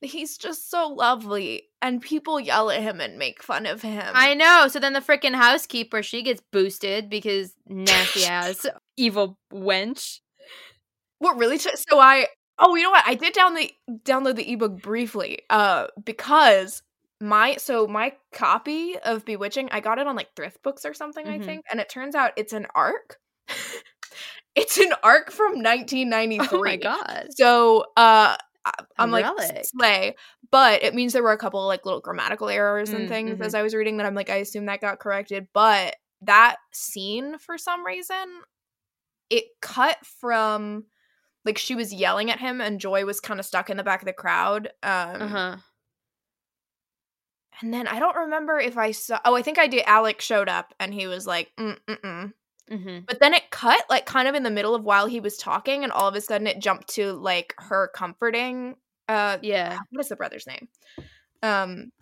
he's 0.00 0.38
just 0.38 0.70
so 0.70 0.86
lovely. 0.88 1.64
And 1.82 2.00
people 2.00 2.38
yell 2.38 2.70
at 2.70 2.82
him 2.82 3.00
and 3.00 3.18
make 3.18 3.42
fun 3.42 3.66
of 3.66 3.82
him. 3.82 4.12
i 4.14 4.32
know 4.34 4.68
so 4.68 4.78
then 4.78 4.92
the 4.92 5.00
freaking 5.00 5.34
housekeeper 5.34 6.02
she 6.02 6.22
gets 6.22 6.40
boosted 6.52 7.10
because 7.10 7.54
nasty 7.66 8.24
ass 8.24 8.64
evil 8.98 9.38
wench 9.52 10.20
What 11.18 11.36
really? 11.36 11.58
T- 11.58 11.70
so 11.90 11.98
I. 11.98 12.28
Oh, 12.58 12.74
you 12.74 12.82
know 12.82 12.90
what? 12.90 13.04
I 13.06 13.14
did 13.14 13.32
down 13.34 13.54
the 13.54 13.72
download 14.04 14.36
the 14.36 14.50
ebook 14.52 14.80
briefly, 14.82 15.40
uh, 15.50 15.86
because 16.04 16.82
my 17.20 17.56
so 17.56 17.86
my 17.86 18.14
copy 18.32 18.96
of 18.98 19.24
Bewitching, 19.24 19.68
I 19.72 19.80
got 19.80 19.98
it 19.98 20.06
on 20.06 20.16
like 20.16 20.34
thrift 20.36 20.62
books 20.62 20.84
or 20.84 20.94
something, 20.94 21.26
Mhm. 21.26 21.32
I 21.34 21.38
think, 21.38 21.64
and 21.70 21.80
it 21.80 21.88
turns 21.88 22.14
out 22.14 22.32
it's 22.36 22.52
an 22.52 22.66
arc. 22.74 23.18
it's 24.54 24.78
an 24.78 24.92
arc 25.02 25.30
from 25.30 25.62
1993. 25.62 26.50
oh 26.52 26.62
my 26.64 26.76
god 26.76 27.28
So, 27.30 27.86
uh, 27.96 28.36
I'm 28.98 29.10
like 29.10 29.30
slay, 29.62 30.14
but 30.50 30.82
it 30.82 30.94
means 30.94 31.12
there 31.12 31.22
were 31.22 31.32
a 31.32 31.38
couple 31.38 31.64
like 31.66 31.84
little 31.86 32.00
grammatical 32.00 32.48
errors 32.48 32.92
and 32.92 33.06
Mm, 33.06 33.08
things 33.08 33.40
as 33.40 33.54
I 33.54 33.62
was 33.62 33.74
reading 33.74 33.98
that 33.98 34.06
I'm 34.06 34.14
like 34.14 34.30
I 34.30 34.36
assume 34.36 34.66
that 34.66 34.80
got 34.80 35.00
corrected, 35.00 35.48
but 35.54 35.96
that 36.22 36.56
scene 36.72 37.38
for 37.38 37.58
some 37.58 37.84
reason 37.86 38.16
it 39.30 39.44
cut 39.60 39.98
from 40.20 40.84
like 41.44 41.58
she 41.58 41.74
was 41.74 41.92
yelling 41.94 42.30
at 42.30 42.40
him 42.40 42.60
and 42.60 42.80
Joy 42.80 43.04
was 43.04 43.20
kind 43.20 43.40
of 43.40 43.46
stuck 43.46 43.70
in 43.70 43.76
the 43.76 43.84
back 43.84 44.02
of 44.02 44.06
the 44.06 44.12
crowd. 44.12 44.68
Um 44.82 45.22
uh-huh 45.22 45.56
and 47.60 47.72
then 47.72 47.86
I 47.86 47.98
don't 47.98 48.16
remember 48.16 48.58
if 48.58 48.76
I 48.76 48.92
saw 48.92 49.18
oh 49.24 49.34
I 49.34 49.42
think 49.42 49.58
I 49.58 49.66
did 49.66 49.84
Alec 49.86 50.20
showed 50.20 50.48
up 50.48 50.74
and 50.78 50.92
he 50.94 51.06
was 51.06 51.26
like 51.26 51.50
mm 51.58 51.76
mm 51.88 52.00
mm 52.00 52.32
mm-hmm. 52.70 52.98
But 53.06 53.20
then 53.20 53.34
it 53.34 53.50
cut 53.50 53.82
like 53.90 54.06
kind 54.06 54.28
of 54.28 54.34
in 54.34 54.42
the 54.42 54.50
middle 54.50 54.74
of 54.74 54.84
while 54.84 55.06
he 55.06 55.20
was 55.20 55.36
talking, 55.36 55.84
and 55.84 55.92
all 55.92 56.08
of 56.08 56.14
a 56.14 56.20
sudden 56.20 56.46
it 56.46 56.60
jumped 56.60 56.88
to 56.94 57.12
like 57.12 57.54
her 57.58 57.90
comforting. 57.94 58.76
Uh, 59.08 59.38
yeah 59.42 59.78
what 59.90 60.00
is 60.00 60.08
the 60.08 60.16
brother's 60.16 60.46
name? 60.46 60.68
Um, 61.42 61.92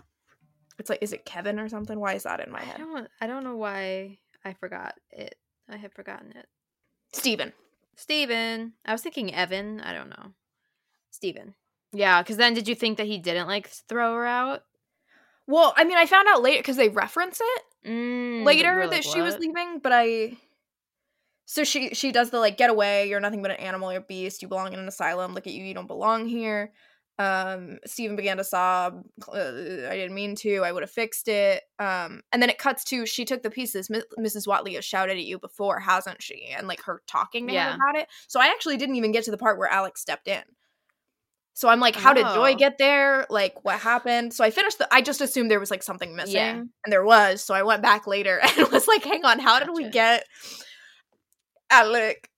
it's 0.79 0.91
like 0.91 1.03
is 1.03 1.13
it 1.13 1.25
Kevin 1.25 1.59
or 1.59 1.69
something? 1.69 1.99
Why 1.99 2.15
is 2.15 2.25
that 2.25 2.41
in 2.41 2.53
my 2.53 2.63
head? 2.63 2.77
I 2.77 2.79
don't 2.79 3.09
I 3.23 3.27
don't 3.27 3.45
know 3.45 3.57
why 3.57 4.19
I 4.45 4.55
forgot 4.55 4.95
it. 5.11 5.37
I 5.69 5.77
have 5.77 5.93
forgotten 5.93 6.33
it. 6.37 6.47
Steven. 7.17 7.53
Steven. 7.97 8.75
I 8.85 8.93
was 8.93 9.03
thinking 9.03 9.35
Evan. 9.35 9.81
I 9.81 9.93
don't 9.93 10.11
know. 10.11 10.33
Steven. 11.11 11.55
Yeah, 11.93 12.23
because 12.23 12.37
then 12.37 12.55
did 12.55 12.69
you 12.69 12.75
think 12.75 12.99
that 12.99 13.07
he 13.07 13.19
didn't 13.19 13.47
like 13.47 13.69
throw 13.69 14.15
her 14.15 14.27
out? 14.27 14.63
Well, 15.47 15.73
I 15.77 15.85
mean, 15.85 15.97
I 15.97 16.07
found 16.07 16.29
out 16.29 16.43
later 16.43 16.59
because 16.59 16.77
they 16.77 16.89
reference 16.89 17.41
it 17.41 17.63
Mm, 17.87 18.45
later 18.45 18.75
were 18.75 18.87
that 18.89 18.91
like, 18.91 19.03
she 19.05 19.21
was 19.21 19.39
leaving, 19.39 19.79
but 19.81 19.93
I. 19.93 20.37
So 21.45 21.63
she 21.63 21.95
she 21.95 22.11
does 22.11 22.31
the 22.31 22.41
like 22.41 22.57
get 22.57 22.71
away. 22.71 23.09
You're 23.09 23.21
nothing 23.21 23.43
but 23.43 23.53
an 23.53 23.59
animal. 23.59 23.93
You're 23.93 24.03
a 24.03 24.05
beast. 24.05 24.43
You 24.43 24.49
belong 24.49 24.73
in 24.73 24.81
an 24.81 24.89
asylum. 24.89 25.35
Look 25.35 25.47
at 25.47 25.53
you. 25.53 25.65
You 25.65 25.75
don't 25.75 25.87
belong 25.87 26.27
here. 26.27 26.73
Um, 27.19 27.79
Steven 27.87 28.15
began 28.15 28.37
to 28.37 28.45
sob. 28.45 29.03
"Uh, 29.27 29.39
I 29.39 29.97
didn't 29.97 30.15
mean 30.15 30.35
to. 30.37 30.59
I 30.65 30.73
would 30.73 30.83
have 30.83 30.91
fixed 30.91 31.29
it. 31.29 31.63
Um, 31.79 32.21
and 32.31 32.43
then 32.43 32.51
it 32.51 32.59
cuts 32.59 32.85
to 32.85 33.07
she 33.07 33.25
took 33.25 33.43
the 33.43 33.51
pieces. 33.51 33.89
Mi- 33.89 34.03
Mrs. 34.19 34.47
Watley 34.47 34.75
has 34.75 34.85
shouted 34.85 35.17
at 35.17 35.25
you 35.25 35.39
before, 35.39 35.81
hasn't 35.81 36.23
she? 36.23 36.49
And 36.57 36.69
like 36.69 36.83
her 36.83 37.01
talking 37.07 37.47
to 37.47 37.55
Yeah. 37.55 37.71
him 37.73 37.81
about 37.81 37.97
it. 37.97 38.09
So 38.29 38.39
I 38.39 38.49
actually 38.49 38.77
didn't 38.77 38.97
even 38.97 39.13
get 39.13 39.25
to 39.25 39.31
the 39.31 39.39
part 39.39 39.57
where 39.59 39.69
Alex 39.69 40.03
stepped 40.03 40.29
in. 40.29 40.43
So 41.55 41.71
I'm 41.71 41.81
like, 41.81 41.97
how 41.97 42.13
did 42.13 42.27
Joy 42.27 42.53
Oh. 42.53 42.57
get 42.57 42.77
there? 42.77 43.25
Like, 43.31 43.65
what 43.65 43.79
happened? 43.81 44.35
So 44.35 44.45
I 44.45 44.51
finished 44.51 44.77
the. 44.77 44.87
I 44.93 45.01
just 45.01 45.23
assumed 45.23 45.51
there 45.51 45.59
was 45.59 45.71
like 45.71 45.83
something 45.83 46.15
missing, 46.15 46.35
Yeah. 46.37 46.51
and 46.57 46.93
there 46.93 47.03
was. 47.03 47.43
So 47.43 47.55
I 47.55 47.63
went 47.63 47.81
back 47.81 48.07
later 48.07 48.41
and 48.59 48.69
was 48.69 48.87
like, 48.87 49.05
hang 49.05 49.25
on, 49.25 49.39
how 49.39 49.59
did 49.59 49.71
we 49.73 49.89
get 49.89 50.25
Alec? 51.71 52.29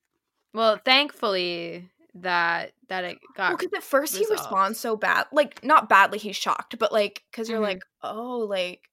Well, 0.54 0.78
thankfully 0.84 1.88
that 2.22 2.72
that 2.88 3.04
it 3.04 3.18
got 3.34 3.50
Well, 3.50 3.56
because 3.58 3.72
at 3.76 3.82
first 3.82 4.16
he 4.16 4.26
responds 4.30 4.78
so 4.80 4.96
bad, 4.96 5.26
like 5.32 5.62
not 5.64 5.88
badly. 5.88 6.18
He's 6.18 6.36
shocked, 6.36 6.78
but 6.78 6.92
like, 6.92 7.22
because 7.30 7.48
you're 7.48 7.58
Mhm. 7.58 7.62
like, 7.62 7.82
oh, 8.02 8.38
like, 8.40 8.88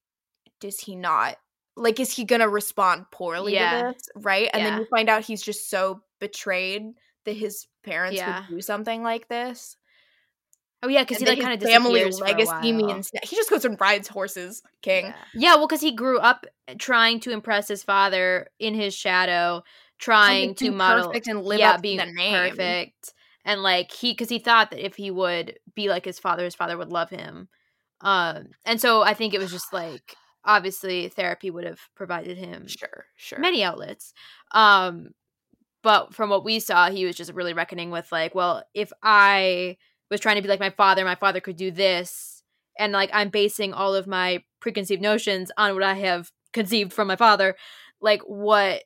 does 0.60 0.80
he 0.80 0.96
not? 0.96 1.36
Like, 1.76 2.00
is 2.00 2.12
he 2.12 2.24
gonna 2.24 2.48
respond 2.48 3.06
poorly 3.12 3.52
Yeah. 3.54 3.70
to 3.82 3.92
this? 3.94 4.08
Right? 4.16 4.50
And 4.52 4.60
Yeah. 4.60 4.70
then 4.70 4.78
you 4.78 4.86
find 4.90 5.08
out 5.08 5.24
he's 5.24 5.42
just 5.42 5.70
so 5.70 6.02
betrayed 6.20 6.94
that 7.24 7.36
his 7.36 7.66
parents 7.82 8.18
Yeah. 8.18 8.40
would 8.40 8.56
do 8.56 8.60
something 8.62 9.02
like 9.02 9.28
this. 9.28 9.76
Oh 10.82 10.88
yeah, 10.88 11.02
because 11.02 11.18
he 11.18 11.26
like 11.26 11.40
kind 11.40 11.54
of 11.54 11.60
family 11.68 12.00
disappears 12.00 12.18
for 12.18 12.24
a 12.26 12.28
legacy 12.28 12.72
means 12.72 13.10
he 13.24 13.34
just 13.36 13.50
goes 13.50 13.64
and 13.64 13.80
rides 13.80 14.08
horses, 14.08 14.62
King. 14.82 15.14
Yeah, 15.34 15.56
well, 15.56 15.66
because 15.66 15.80
he 15.80 15.92
grew 15.92 16.18
up 16.18 16.46
trying 16.78 17.20
to 17.20 17.30
impress 17.30 17.66
his 17.68 17.82
father 17.82 18.48
in 18.58 18.74
his 18.74 18.94
shadow, 18.94 19.62
trying 19.98 20.54
to 20.56 20.70
model, 20.70 21.08
perfect 21.08 21.26
and 21.28 21.42
live 21.42 21.60
yeah, 21.60 21.72
up 21.72 21.82
being 21.82 21.98
the 21.98 22.06
name. 22.06 22.56
perfect, 22.56 23.14
and 23.46 23.62
like 23.62 23.92
he, 23.92 24.12
because 24.12 24.28
he 24.28 24.40
thought 24.40 24.72
that 24.72 24.84
if 24.84 24.96
he 24.96 25.10
would 25.10 25.58
be 25.74 25.88
like 25.88 26.04
his 26.04 26.18
father, 26.20 26.44
his 26.44 26.54
father 26.56 26.76
would 26.78 26.90
love 26.92 27.10
him. 27.10 27.48
Um, 28.02 28.48
and 28.66 28.80
so 28.80 29.02
I 29.02 29.14
think 29.14 29.34
it 29.34 29.40
was 29.40 29.52
just 29.52 29.72
like 29.72 30.14
obviously 30.44 31.08
therapy 31.08 31.50
would 31.50 31.64
have 31.64 31.80
provided 31.96 32.38
him 32.38 32.66
Sure, 32.66 33.06
sure. 33.16 33.38
many 33.40 33.64
outlets. 33.64 34.12
Um, 34.52 35.10
but 35.82 36.14
from 36.14 36.30
what 36.30 36.44
we 36.44 36.60
saw, 36.60 36.90
he 36.90 37.04
was 37.06 37.16
just 37.16 37.32
really 37.32 37.54
reckoning 37.54 37.90
with 37.90 38.10
like, 38.12 38.34
well, 38.34 38.64
if 38.74 38.92
I 39.02 39.76
was 40.10 40.20
trying 40.20 40.36
to 40.36 40.42
be 40.42 40.48
like 40.48 40.60
my 40.60 40.70
father, 40.70 41.04
my 41.04 41.14
father 41.14 41.40
could 41.40 41.56
do 41.56 41.70
this, 41.70 42.42
and 42.78 42.92
like 42.92 43.10
I'm 43.12 43.30
basing 43.30 43.72
all 43.72 43.94
of 43.94 44.06
my 44.06 44.42
preconceived 44.60 45.02
notions 45.02 45.50
on 45.56 45.74
what 45.74 45.82
I 45.84 45.94
have 45.94 46.30
conceived 46.52 46.92
from 46.92 47.08
my 47.08 47.16
father. 47.16 47.56
Like, 48.00 48.22
what? 48.22 48.82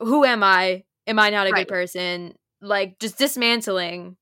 Who 0.00 0.24
am 0.24 0.42
I? 0.42 0.84
Am 1.06 1.18
I 1.18 1.30
not 1.30 1.46
a 1.46 1.52
Right. 1.52 1.66
good 1.66 1.68
person? 1.68 2.34
Like, 2.60 2.98
just 2.98 3.18
dismantling 3.18 4.16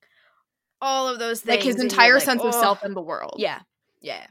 all 0.82 1.08
of 1.08 1.18
those 1.18 1.40
things. 1.40 1.56
like 1.56 1.64
his 1.64 1.80
entire 1.80 2.14
like, 2.14 2.22
sense 2.22 2.42
of 2.42 2.54
"Oh." 2.54 2.60
self 2.60 2.84
in 2.84 2.94
the 2.94 3.00
world. 3.02 3.36
Yeah, 3.38 3.60
yeah, 4.00 4.26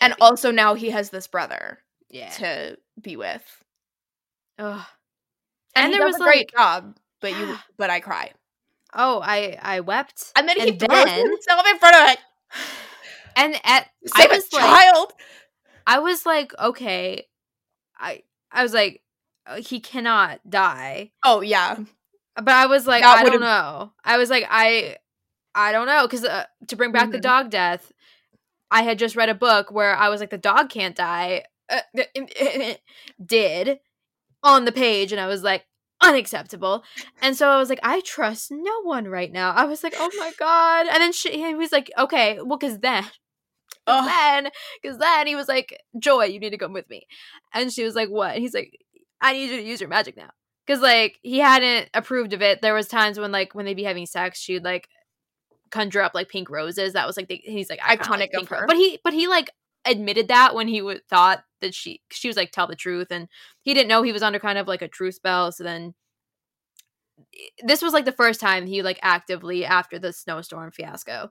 And 0.00 0.14
also 0.20 0.50
now 0.52 0.74
he 0.74 0.90
has 0.90 1.10
this 1.10 1.26
brother 1.26 1.78
yeah. 2.08 2.30
to 2.30 2.78
be 3.00 3.16
with. 3.16 3.42
Ugh. 4.58 4.80
And, 5.74 5.84
And 5.86 5.92
he 5.92 5.98
there 5.98 6.06
was, 6.06 6.16
a 6.16 6.20
great 6.20 6.36
like- 6.36 6.52
job, 6.52 6.96
but 7.20 7.32
you 7.36 7.56
but 7.76 7.90
I 7.90 8.00
cry. 8.00 8.32
Oh, 8.94 9.20
I 9.22 9.58
I 9.60 9.80
wept. 9.80 10.32
And 10.36 10.48
then 10.48 10.60
he 10.60 10.68
And 10.70 10.78
throws 10.78 11.04
then- 11.04 11.26
himself 11.30 11.66
in 11.68 11.78
front 11.78 11.96
of 11.96 12.08
it. 12.10 12.18
and 13.36 13.54
at 13.64 13.88
Save 14.06 14.30
I 14.30 14.34
a 14.34 14.36
was 14.36 14.52
like, 14.52 14.62
child. 14.62 15.12
I 15.86 15.98
was 15.98 16.24
like, 16.26 16.52
okay, 16.60 17.26
I 17.98 18.22
I 18.52 18.62
was 18.62 18.72
like, 18.74 19.02
uh, 19.46 19.56
he 19.56 19.80
cannot 19.80 20.38
die, 20.48 21.10
Oh 21.24 21.40
yeah. 21.40 21.78
But 22.36 22.48
I 22.48 22.66
was 22.66 22.86
like, 22.86 23.02
That 23.02 23.18
I 23.18 23.28
don't 23.28 23.40
know. 23.40 23.92
I 24.04 24.18
was 24.18 24.30
like, 24.30 24.44
I 24.48 24.96
I 25.54 25.72
don't 25.72 25.86
know 25.86 26.06
because 26.06 26.24
uh, 26.24 26.44
to 26.68 26.76
bring 26.76 26.92
back 26.92 27.10
the 27.10 27.18
Mhm. 27.18 27.22
dog 27.22 27.50
death, 27.50 27.92
I 28.70 28.82
had 28.82 28.98
just 28.98 29.16
read 29.16 29.28
a 29.28 29.34
book 29.34 29.70
where 29.70 29.94
I 29.94 30.08
was 30.08 30.20
like, 30.20 30.30
the 30.30 30.38
dog 30.38 30.70
can't 30.70 30.96
die. 30.96 31.44
Uh, 31.68 31.80
did 33.24 33.80
on 34.42 34.64
the 34.64 34.72
page, 34.72 35.12
and 35.12 35.20
I 35.20 35.26
was 35.26 35.42
like, 35.42 35.64
unacceptable. 36.02 36.82
And 37.20 37.36
so 37.36 37.48
I 37.48 37.58
was 37.58 37.68
like, 37.68 37.80
I 37.82 38.00
trust 38.00 38.50
no 38.50 38.82
one 38.82 39.06
right 39.06 39.30
now. 39.30 39.52
I 39.52 39.64
was 39.64 39.82
like, 39.84 39.94
oh 39.96 40.10
my 40.18 40.32
god. 40.38 40.86
And 40.88 41.00
then 41.00 41.12
she, 41.12 41.30
he 41.30 41.54
was 41.54 41.70
like, 41.72 41.90
okay, 41.96 42.38
well, 42.42 42.58
because 42.58 42.78
then. 42.80 43.04
Cause 43.86 44.06
then, 44.06 44.48
because 44.80 44.98
then 44.98 45.26
he 45.26 45.34
was 45.34 45.48
like, 45.48 45.76
Joy, 45.98 46.26
you 46.26 46.38
need 46.38 46.50
to 46.50 46.58
come 46.58 46.72
with 46.72 46.88
me. 46.88 47.06
And 47.52 47.72
she 47.72 47.82
was 47.84 47.96
like, 47.96 48.08
What? 48.10 48.34
And 48.34 48.40
he's 48.42 48.54
like, 48.54 48.78
I 49.20 49.32
need 49.32 49.50
you 49.50 49.56
to 49.56 49.62
use 49.62 49.80
your 49.80 49.88
magic 49.88 50.16
now. 50.16 50.30
Cause 50.66 50.80
like 50.80 51.18
he 51.22 51.38
hadn't 51.38 51.90
approved 51.92 52.32
of 52.32 52.42
it. 52.42 52.62
There 52.62 52.74
was 52.74 52.86
times 52.86 53.18
when 53.18 53.32
like 53.32 53.54
when 53.54 53.66
they'd 53.66 53.74
be 53.74 53.82
having 53.82 54.06
sex, 54.06 54.38
she'd 54.38 54.64
like 54.64 54.88
conjure 55.70 56.02
up 56.02 56.14
like 56.14 56.28
pink 56.28 56.48
roses. 56.48 56.92
That 56.92 57.06
was 57.06 57.16
like 57.16 57.28
the, 57.28 57.40
he's 57.44 57.68
like 57.68 57.80
Iconic 57.80 58.32
like 58.32 58.42
of 58.42 58.48
her. 58.48 58.66
But 58.66 58.76
he 58.76 59.00
but 59.02 59.12
he 59.12 59.26
like 59.26 59.50
admitted 59.84 60.28
that 60.28 60.54
when 60.54 60.68
he 60.68 60.80
would 60.80 61.06
thought 61.08 61.42
that 61.60 61.74
she 61.74 62.00
she 62.10 62.28
was 62.28 62.36
like 62.36 62.52
tell 62.52 62.68
the 62.68 62.76
truth 62.76 63.08
and 63.10 63.28
he 63.62 63.74
didn't 63.74 63.88
know 63.88 64.02
he 64.02 64.12
was 64.12 64.22
under 64.22 64.38
kind 64.38 64.58
of 64.58 64.68
like 64.68 64.82
a 64.82 64.88
truth 64.88 65.16
spell. 65.16 65.50
So 65.50 65.64
then 65.64 65.94
this 67.62 67.82
was 67.82 67.92
like 67.92 68.04
the 68.04 68.12
first 68.12 68.40
time 68.40 68.66
he 68.66 68.82
like 68.82 68.98
actively 69.02 69.64
after 69.64 69.98
the 69.98 70.12
snowstorm 70.12 70.70
fiasco 70.70 71.30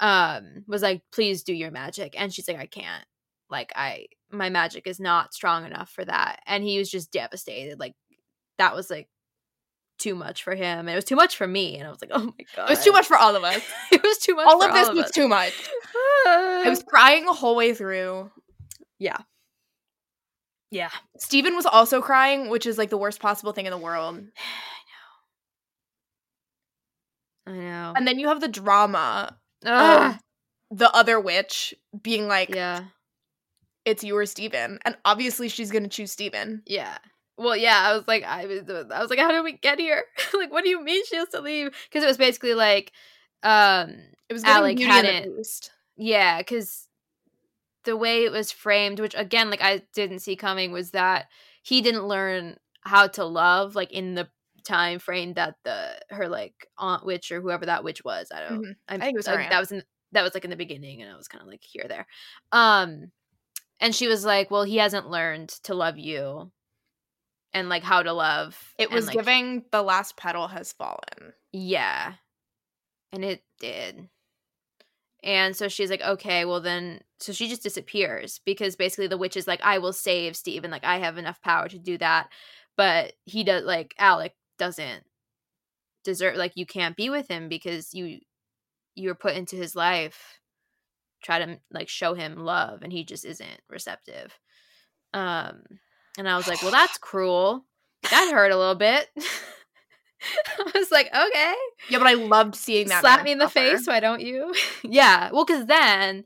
um 0.00 0.64
was 0.66 0.82
like 0.82 1.02
please 1.12 1.42
do 1.42 1.52
your 1.52 1.70
magic 1.70 2.14
and 2.18 2.32
she's 2.32 2.48
like 2.48 2.58
I 2.58 2.66
can't 2.66 3.04
like 3.50 3.72
I 3.74 4.06
my 4.30 4.48
magic 4.48 4.86
is 4.86 5.00
not 5.00 5.34
strong 5.34 5.64
enough 5.64 5.90
for 5.90 6.04
that 6.04 6.40
and 6.46 6.64
he 6.64 6.78
was 6.78 6.90
just 6.90 7.12
devastated 7.12 7.78
like 7.78 7.94
that 8.60 8.76
was 8.76 8.90
like 8.90 9.08
too 9.98 10.14
much 10.14 10.42
for 10.44 10.54
him 10.54 10.80
and 10.80 10.90
it 10.90 10.94
was 10.94 11.04
too 11.04 11.16
much 11.16 11.36
for 11.36 11.46
me 11.46 11.76
and 11.76 11.86
I 11.86 11.90
was 11.90 12.00
like 12.00 12.10
oh 12.14 12.24
my 12.38 12.44
god 12.56 12.66
It 12.66 12.70
was 12.70 12.84
too 12.84 12.92
much 12.92 13.06
for 13.06 13.16
all 13.16 13.36
of 13.36 13.44
us. 13.44 13.60
it 13.92 14.02
was 14.02 14.18
too 14.18 14.34
much 14.34 14.46
all 14.46 14.62
of 14.62 14.72
this 14.72 14.88
all 14.88 14.94
was 14.94 15.04
us. 15.06 15.10
too 15.10 15.28
much. 15.28 15.52
I 16.26 16.64
was 16.66 16.82
crying 16.82 17.26
the 17.26 17.32
whole 17.34 17.56
way 17.56 17.74
through. 17.74 18.30
yeah 18.98 19.18
yeah 20.70 20.90
Steven 21.18 21.54
was 21.56 21.66
also 21.66 22.00
crying, 22.00 22.48
which 22.48 22.64
is 22.64 22.78
like 22.78 22.88
the 22.90 22.96
worst 22.96 23.20
possible 23.20 23.52
thing 23.52 23.66
in 23.66 23.72
the 23.72 23.78
world. 23.78 24.16
I 27.46 27.52
know. 27.52 27.52
I 27.52 27.58
know 27.58 27.92
And 27.96 28.06
then 28.06 28.18
you 28.18 28.28
have 28.28 28.40
the 28.40 28.48
drama 28.48 29.36
Ugh. 29.66 30.14
of 30.70 30.78
the 30.78 30.90
other 30.94 31.18
witch 31.20 31.74
being 32.02 32.28
like, 32.28 32.54
yeah 32.54 32.84
it's 33.86 34.04
you 34.04 34.14
or 34.16 34.26
Steven. 34.26 34.78
And 34.84 34.96
obviously 35.04 35.48
she's 35.48 35.70
gonna 35.70 35.88
choose 35.88 36.12
Steven. 36.12 36.62
Yeah. 36.66 36.98
Well, 37.40 37.56
yeah, 37.56 37.78
I 37.80 37.96
was 37.96 38.06
like, 38.06 38.22
I 38.22 38.46
was, 38.46 38.68
I 38.68 39.00
was 39.00 39.08
like, 39.10 39.18
how 39.18 39.30
did 39.32 39.42
we 39.42 39.52
get 39.52 39.78
here? 39.78 40.04
like, 40.34 40.52
what 40.52 40.62
do 40.62 40.70
you 40.70 40.82
mean 40.84 41.04
she 41.06 41.16
has 41.16 41.28
to 41.30 41.40
leave? 41.40 41.70
Because 41.88 42.04
it 42.04 42.06
was 42.06 42.18
basically 42.18 42.54
like, 42.54 42.92
um, 43.42 43.94
It 44.28 44.32
was 44.34 44.44
Alec 44.44 44.76
Beauty 44.76 44.90
and 44.98 45.06
the 45.06 45.12
hadn't- 45.12 45.34
yeah, 45.96 46.38
because 46.38 46.86
the 47.84 47.96
way 47.96 48.24
it 48.24 48.32
was 48.32 48.52
framed, 48.52 49.00
which 49.00 49.14
again, 49.16 49.48
like 49.50 49.62
I 49.62 49.82
didn't 49.94 50.18
see 50.20 50.36
coming, 50.36 50.70
was 50.70 50.90
that 50.90 51.28
he 51.62 51.80
didn't 51.80 52.06
learn 52.06 52.56
how 52.82 53.06
to 53.08 53.24
love, 53.24 53.74
like 53.74 53.90
in 53.92 54.14
the 54.14 54.28
time 54.64 54.98
frame 54.98 55.32
that 55.34 55.54
the 55.64 55.98
her 56.10 56.28
like 56.28 56.66
aunt 56.76 57.06
witch 57.06 57.32
or 57.32 57.40
whoever 57.40 57.64
that 57.66 57.84
witch 57.84 58.04
was. 58.04 58.30
I 58.34 58.40
don't. 58.48 58.60
Mhm. 58.62 58.74
I'm- 58.88 59.00
I 59.00 59.04
think 59.06 59.14
it 59.14 59.18
was 59.18 59.28
that 59.48 59.60
was 59.60 59.72
in 59.72 59.82
that 60.12 60.22
was 60.22 60.34
like 60.34 60.44
in 60.44 60.50
the 60.50 60.56
beginning, 60.56 61.00
and 61.00 61.10
I 61.10 61.16
was 61.16 61.28
kind 61.28 61.40
of 61.42 61.48
like 61.48 61.62
here 61.64 61.86
there. 61.88 62.06
Um, 62.52 63.12
and 63.80 63.94
she 63.94 64.08
was 64.08 64.24
like, 64.26 64.50
"Well, 64.50 64.64
he 64.64 64.76
hasn't 64.76 65.08
learned 65.08 65.48
to 65.64 65.74
love 65.74 65.96
you." 65.98 66.52
And 67.52 67.68
like 67.68 67.82
how 67.82 68.02
to 68.02 68.12
love. 68.12 68.56
It 68.78 68.88
and, 68.88 68.94
was 68.94 69.06
like, 69.06 69.16
giving 69.16 69.64
the 69.72 69.82
last 69.82 70.16
petal 70.16 70.48
has 70.48 70.72
fallen. 70.72 71.32
Yeah. 71.52 72.14
And 73.12 73.24
it 73.24 73.42
did. 73.58 74.08
And 75.22 75.56
so 75.56 75.68
she's 75.68 75.90
like, 75.90 76.00
okay, 76.00 76.44
well 76.44 76.60
then, 76.60 77.00
so 77.18 77.32
she 77.32 77.48
just 77.48 77.62
disappears 77.62 78.40
because 78.44 78.76
basically 78.76 79.08
the 79.08 79.18
witch 79.18 79.36
is 79.36 79.46
like, 79.46 79.60
I 79.62 79.78
will 79.78 79.92
save 79.92 80.36
Steven. 80.36 80.70
Like, 80.70 80.84
I 80.84 80.98
have 80.98 81.18
enough 81.18 81.42
power 81.42 81.68
to 81.68 81.78
do 81.78 81.98
that. 81.98 82.28
But 82.76 83.14
he 83.24 83.44
does, 83.44 83.64
like, 83.64 83.94
Alec 83.98 84.34
doesn't 84.58 85.04
deserve, 86.04 86.36
like, 86.36 86.52
you 86.54 86.64
can't 86.64 86.96
be 86.96 87.10
with 87.10 87.28
him 87.28 87.48
because 87.48 87.92
you, 87.92 88.20
you 88.94 89.08
were 89.08 89.14
put 89.14 89.34
into 89.34 89.56
his 89.56 89.74
life, 89.76 90.38
try 91.22 91.44
to, 91.44 91.58
like, 91.70 91.88
show 91.88 92.14
him 92.14 92.36
love, 92.38 92.82
and 92.82 92.92
he 92.92 93.04
just 93.04 93.26
isn't 93.26 93.60
receptive. 93.68 94.38
Um, 95.12 95.62
and 96.18 96.28
I 96.28 96.36
was 96.36 96.46
like, 96.46 96.62
well, 96.62 96.70
that's 96.70 96.98
cruel. 96.98 97.64
That 98.10 98.30
hurt 98.32 98.50
a 98.52 98.56
little 98.58 98.74
bit. 98.74 99.08
I 100.58 100.70
was 100.74 100.90
like, 100.90 101.06
okay 101.06 101.54
Yeah, 101.88 101.98
but 101.98 102.06
I 102.06 102.14
loved 102.14 102.54
seeing 102.54 102.88
that. 102.88 103.00
slap 103.00 103.24
me 103.24 103.32
in 103.32 103.38
the 103.38 103.46
suffer. 103.46 103.54
face 103.60 103.86
why 103.86 104.00
don't 104.00 104.20
you 104.20 104.54
yeah 104.84 105.30
well 105.32 105.44
because 105.46 105.64
then 105.66 106.24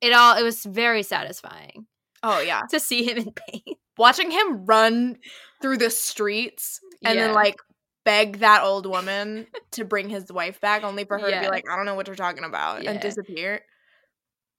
it 0.00 0.12
all 0.12 0.36
it 0.36 0.42
was 0.44 0.62
very 0.64 1.02
satisfying 1.02 1.86
Oh 2.22 2.38
yeah. 2.40 2.60
to 2.70 2.78
see 2.78 3.02
him 3.02 3.18
in 3.18 3.32
pain 3.32 3.62
Watching 3.98 4.30
him 4.30 4.64
run 4.64 5.16
through 5.60 5.78
the 5.78 5.90
streets 5.90 6.78
and 7.04 7.16
Yeah. 7.16 7.26
then 7.26 7.34
like 7.34 7.56
beg 8.04 8.38
that 8.38 8.62
old 8.62 8.86
woman 8.86 9.46
to 9.72 9.84
bring 9.84 10.08
his 10.08 10.30
wife 10.32 10.60
back 10.60 10.82
only 10.84 11.04
for 11.04 11.18
her 11.18 11.30
to 11.30 11.40
be 11.40 11.48
like, 11.48 11.64
I 11.70 11.76
don't 11.76 11.84
know 11.86 11.94
what 11.96 12.06
you're 12.06 12.16
talking 12.16 12.44
about 12.44 12.82
Yeah. 12.84 12.92
and 12.92 13.00
disappear. 13.00 13.62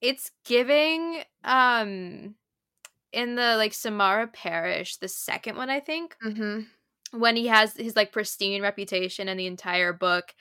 it's 0.02 0.30
giving 0.46 1.24
um 1.46 2.36
in 3.14 3.36
the 3.36 3.56
like 3.58 3.74
samara 3.74 4.28
parish 4.28 4.98
the 4.98 5.08
second 5.08 5.56
one 5.58 5.70
i 5.70 5.80
think 5.80 6.16
Mm-hmm. 6.26 6.62
when 7.20 7.36
he 7.36 7.48
has 7.48 7.76
his 7.76 7.96
like 7.96 8.12
pristine 8.12 8.62
reputation 8.62 9.28
and 9.30 9.40
the 9.40 9.48
entire 9.48 9.94
book 9.94 10.34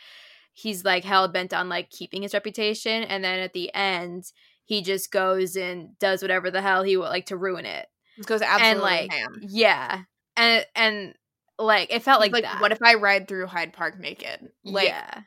he's 0.53 0.85
like 0.85 1.05
hell 1.05 1.29
bent 1.29 1.53
on 1.55 1.69
like 1.69 1.91
keeping 1.91 2.23
his 2.23 2.35
reputation 2.35 3.03
and 3.05 3.23
then 3.25 3.39
at 3.41 3.53
the 3.53 3.73
end 3.75 4.25
he 4.65 4.83
just 4.83 5.11
goes 5.11 5.57
and 5.57 5.99
does 5.99 6.23
whatever 6.23 6.51
the 6.51 6.63
hell 6.63 6.83
he 6.83 6.97
would 6.97 7.09
like 7.09 7.27
to 7.27 7.37
ruin 7.37 7.65
it 7.67 7.87
This 8.17 8.27
goes 8.27 8.43
absolutely 8.43 8.71
and 8.73 8.81
like 8.81 9.13
ham. 9.13 9.41
yeah 9.43 10.03
and 10.37 10.67
and 10.75 11.15
like 11.59 11.93
it 11.95 12.03
felt 12.03 12.21
like, 12.21 12.33
like 12.33 12.45
that 12.45 12.61
what 12.61 12.73
if 12.73 12.79
I 12.83 12.95
ride 12.95 13.29
through 13.29 13.47
Hyde 13.47 13.73
Park 13.73 13.99
naked? 14.01 14.49
Like 14.65 14.89
yeah. 14.89 15.21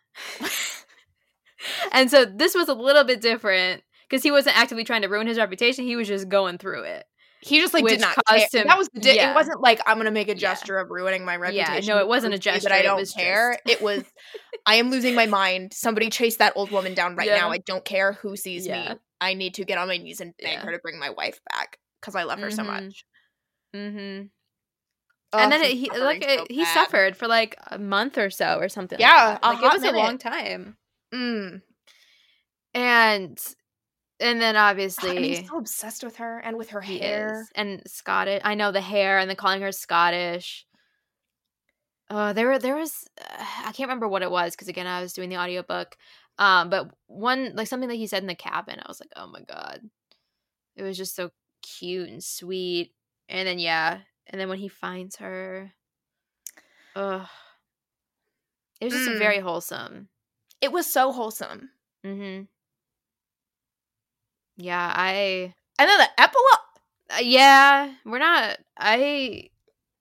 and 1.91 2.09
so 2.09 2.25
this 2.25 2.55
was 2.55 2.67
a 2.67 2.73
little 2.73 3.03
bit 3.03 3.21
different 3.21 3.83
because 4.09 4.23
he 4.23 4.31
wasn't 4.31 4.57
actively 4.57 4.83
trying 4.83 5.03
to 5.03 5.07
ruin 5.07 5.27
his 5.27 5.37
reputation. 5.37 5.85
He 5.85 5.95
was 5.95 6.07
just 6.07 6.27
going 6.29 6.57
through 6.57 6.83
it. 6.83 7.05
He 7.45 7.59
just 7.59 7.73
like 7.73 7.83
Which 7.83 7.93
did 7.93 8.01
not 8.01 8.15
care. 8.27 8.39
him- 8.51 8.67
that 8.67 8.77
was 8.77 8.89
the 8.93 8.99
di- 8.99 9.15
yeah. 9.15 9.31
it 9.31 9.35
wasn't 9.35 9.61
like 9.61 9.79
I'm 9.85 9.97
gonna 9.97 10.11
make 10.11 10.27
a 10.27 10.31
Yeah. 10.31 10.35
gesture 10.53 10.77
of 10.79 10.89
ruining 10.89 11.23
my 11.25 11.35
reputation. 11.35 11.83
Yeah, 11.83 11.93
no, 11.93 11.99
it 11.99 12.07
wasn't 12.07 12.33
a 12.33 12.37
prove 12.37 12.43
to 12.43 12.49
you 12.49 12.53
gesture, 12.53 12.69
that 12.69 12.75
I 12.75 12.79
it 12.79 12.83
don't 12.83 12.99
was 12.99 13.11
care. 13.11 13.59
It 13.67 13.81
was 13.81 14.03
I 14.65 14.75
am 14.75 14.89
losing 14.89 15.13
my 15.15 15.27
mind. 15.27 15.73
Somebody 15.73 16.09
chase 16.09 16.37
that 16.37 16.53
old 16.55 16.71
woman 16.71 16.93
down 16.95 17.15
right 17.15 17.27
Yeah. 17.27 17.37
now. 17.37 17.51
I 17.51 17.59
don't 17.59 17.85
care 17.85 18.13
who 18.13 18.35
sees 18.35 18.65
Yeah. 18.65 18.93
me. 18.93 18.99
I 19.21 19.33
need 19.35 19.53
to 19.55 19.63
get 19.65 19.77
on 19.77 19.87
my 19.87 19.97
knees 19.97 20.19
and 20.21 20.33
beg 20.37 20.53
Yeah. 20.53 20.59
her 20.65 20.71
to 20.71 20.79
bring 20.79 20.97
my 20.99 21.11
wife 21.11 21.39
back 21.53 21.77
because 22.01 22.15
I 22.15 22.23
love 22.23 22.39
her 22.39 22.49
so 22.51 22.63
Mhm. 22.63 22.65
much. 22.65 23.05
Mm-hmm. 23.75 24.25
Ugh, 25.33 25.41
and 25.41 25.51
then 25.51 25.61
it, 25.63 25.71
he 25.71 25.89
like 25.91 26.23
so 26.23 26.29
it, 26.43 26.51
he 26.51 26.65
suffered 26.65 27.15
for 27.17 27.27
like 27.27 27.57
a 27.67 27.77
month 27.77 28.17
or 28.17 28.29
so 28.29 28.57
or 28.59 28.69
something. 28.69 28.99
Yeah, 28.99 29.37
like, 29.43 29.61
like 29.61 29.63
it 29.63 29.73
was 29.73 29.83
a 29.83 29.91
long 29.91 30.17
time. 30.17 30.77
Mm. 31.13 31.61
And 32.73 33.39
and 34.19 34.41
then 34.41 34.55
obviously 34.55 35.15
and 35.15 35.25
he's 35.25 35.47
so 35.47 35.57
obsessed 35.57 36.03
with 36.03 36.17
her 36.17 36.39
and 36.39 36.57
with 36.57 36.69
her 36.69 36.81
he 36.81 36.99
hair. 36.99 37.41
is 37.41 37.49
and 37.55 37.81
Scottish. 37.87 38.41
I 38.45 38.55
know 38.55 38.71
the 38.71 38.81
hair 38.81 39.17
and 39.19 39.29
then 39.29 39.35
calling 39.37 39.61
her 39.61 39.71
Scottish. 39.71 40.65
Uh, 42.09 42.33
there 42.33 42.47
were 42.47 42.59
there 42.59 42.75
was 42.75 43.07
uh, 43.19 43.25
I 43.65 43.71
can't 43.71 43.87
remember 43.89 44.07
what 44.07 44.21
it 44.21 44.31
was 44.31 44.53
because 44.55 44.67
again 44.67 44.87
I 44.87 45.01
was 45.01 45.13
doing 45.13 45.29
the 45.29 45.37
audiobook. 45.37 45.95
Um, 46.37 46.69
but 46.69 46.89
one 47.07 47.53
like 47.55 47.67
something 47.67 47.89
that 47.89 47.95
he 47.95 48.07
said 48.07 48.21
in 48.21 48.27
the 48.27 48.35
cabin, 48.35 48.79
I 48.79 48.85
was 48.87 48.99
like, 48.99 49.11
oh 49.15 49.27
my 49.27 49.41
god, 49.41 49.79
it 50.75 50.83
was 50.83 50.97
just 50.97 51.15
so 51.15 51.31
cute 51.61 52.09
and 52.09 52.23
sweet. 52.23 52.93
And 53.29 53.47
then 53.47 53.57
yeah, 53.59 53.99
and 54.27 54.39
then 54.39 54.49
when 54.49 54.59
he 54.59 54.67
finds 54.67 55.15
her, 55.17 55.71
ugh, 56.95 57.27
it 58.81 58.85
was 58.85 58.93
just 58.93 59.09
Mm. 59.11 59.17
very 59.19 59.39
wholesome. 59.39 60.09
It 60.61 60.71
was 60.71 60.85
so 60.91 61.11
wholesome. 61.11 61.69
Mm-hmm. 62.05 62.43
Yeah, 64.57 64.91
I 64.95 65.53
And 65.79 65.89
then 65.89 65.97
the 65.99 66.21
epilogue. 66.21 66.65
uh, 67.11 67.17
yeah, 67.21 67.93
we're 68.05 68.19
not. 68.19 68.57
I 68.77 69.49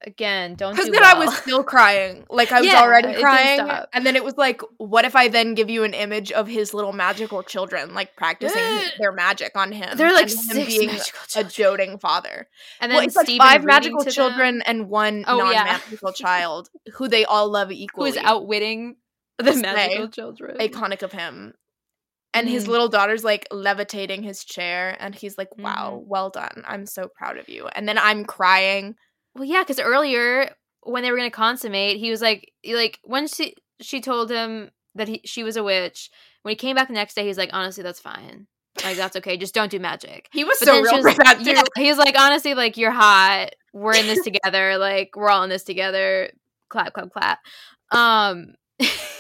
again 0.07 0.55
don't 0.55 0.75
Because 0.77 0.91
then 0.91 1.03
I 1.03 1.15
was 1.19 1.35
still 1.39 1.65
crying. 1.65 2.27
Like 2.29 2.53
I 2.53 2.61
was 2.61 2.67
Yeah, 2.69 2.83
already 2.83 3.15
crying. 3.21 3.61
And 3.95 4.05
then 4.05 4.17
it 4.17 4.25
was 4.25 4.37
like, 4.37 4.61
what 4.77 5.05
if 5.07 5.17
I 5.17 5.29
then 5.29 5.55
give 5.55 5.71
you 5.71 5.83
an 5.83 5.95
image 5.95 6.31
of 6.31 6.47
his 6.47 6.75
little 6.75 6.93
magical 6.93 7.43
children, 7.43 7.95
like 7.95 8.15
practicing 8.15 8.61
their 8.99 9.13
magic 9.13 9.53
on 9.57 9.73
him? 9.73 9.97
They're 9.97 10.13
like 10.13 10.29
him 10.29 10.67
being 10.67 10.91
a 10.91 10.99
children. 10.99 11.51
doting 11.57 11.99
father. 11.99 12.49
and 12.81 12.91
then 12.93 12.97
well, 12.99 13.07
it's 13.07 13.17
like 13.17 13.29
five 13.39 13.65
magical 13.65 14.01
to 14.01 14.05
them, 14.05 14.13
children 14.13 14.63
and 14.67 14.89
one 14.91 15.25
Oh, 15.27 15.39
yeah. 15.51 15.65
non-magical 15.65 16.13
child 16.13 16.69
who 16.95 17.09
they 17.09 17.25
all 17.25 17.51
love 17.51 17.73
equally. 17.85 18.11
is 18.11 18.17
outwitting 18.19 18.97
the 19.39 19.55
magical 19.57 20.09
children. 20.09 20.59
iconic 20.59 21.03
of 21.03 21.13
him. 21.13 21.55
And 22.35 22.49
his 22.49 22.65
Mm. 22.65 22.69
little 22.69 22.89
daughter's 22.89 23.23
like 23.25 23.47
levitating 23.53 24.23
his 24.25 24.45
chair, 24.45 24.97
and 24.99 25.15
he's 25.15 25.39
like, 25.39 25.57
"Wow, 25.57 25.99
Mm-hmm. 26.01 26.09
well 26.11 26.31
done! 26.31 26.65
I'm 26.67 26.85
so 26.85 27.09
proud 27.17 27.39
of 27.39 27.49
you." 27.49 27.69
And 27.69 27.89
then 27.89 27.97
I'm 27.97 28.25
crying. 28.25 28.97
Well, 29.35 29.45
yeah, 29.45 29.61
because 29.63 29.79
earlier 29.81 30.51
when 30.83 31.03
they 31.03 31.11
were 31.11 31.17
gonna 31.17 31.31
consummate, 31.31 31.97
he 31.99 32.11
was 32.11 32.21
like, 32.21 32.53
like 32.67 32.99
when 33.05 33.27
she 33.29 33.55
she 33.81 34.01
told 34.01 34.31
him 34.31 34.71
that 34.97 35.09
he 35.09 35.21
she 35.25 35.43
was 35.45 35.57
a 35.57 35.63
witch. 35.63 36.11
When 36.43 36.51
he 36.53 36.57
came 36.57 36.77
back 36.77 36.89
the 36.89 36.95
next 36.95 37.15
day, 37.15 37.25
he's 37.25 37.39
like, 37.39 37.51
honestly, 37.53 37.83
that's 37.83 38.01
fine. 38.01 38.47
Like 38.85 38.97
that's 38.97 39.17
okay. 39.17 39.37
Just 39.37 39.55
don't 39.55 39.71
do 39.71 39.79
magic. 39.79 40.29
He 40.33 40.43
was 40.45 40.59
But 40.59 40.67
so 40.67 40.83
real 40.83 41.03
was- 41.03 41.17
that. 41.17 41.39
Yeah, 41.43 41.63
he's 41.77 41.97
like, 41.99 42.19
honestly, 42.19 42.55
like 42.55 42.77
you're 42.77 42.91
hot. 42.91 43.51
We're 43.73 43.95
in 43.95 44.07
this 44.07 44.23
together. 44.25 44.77
Like 44.77 45.11
we're 45.17 45.31
all 45.31 45.45
in 45.45 45.51
this 45.51 45.63
together. 45.65 46.31
Clap, 46.69 46.93
clap, 46.93 47.11
clap. 47.13 47.39
Um, 47.93 48.55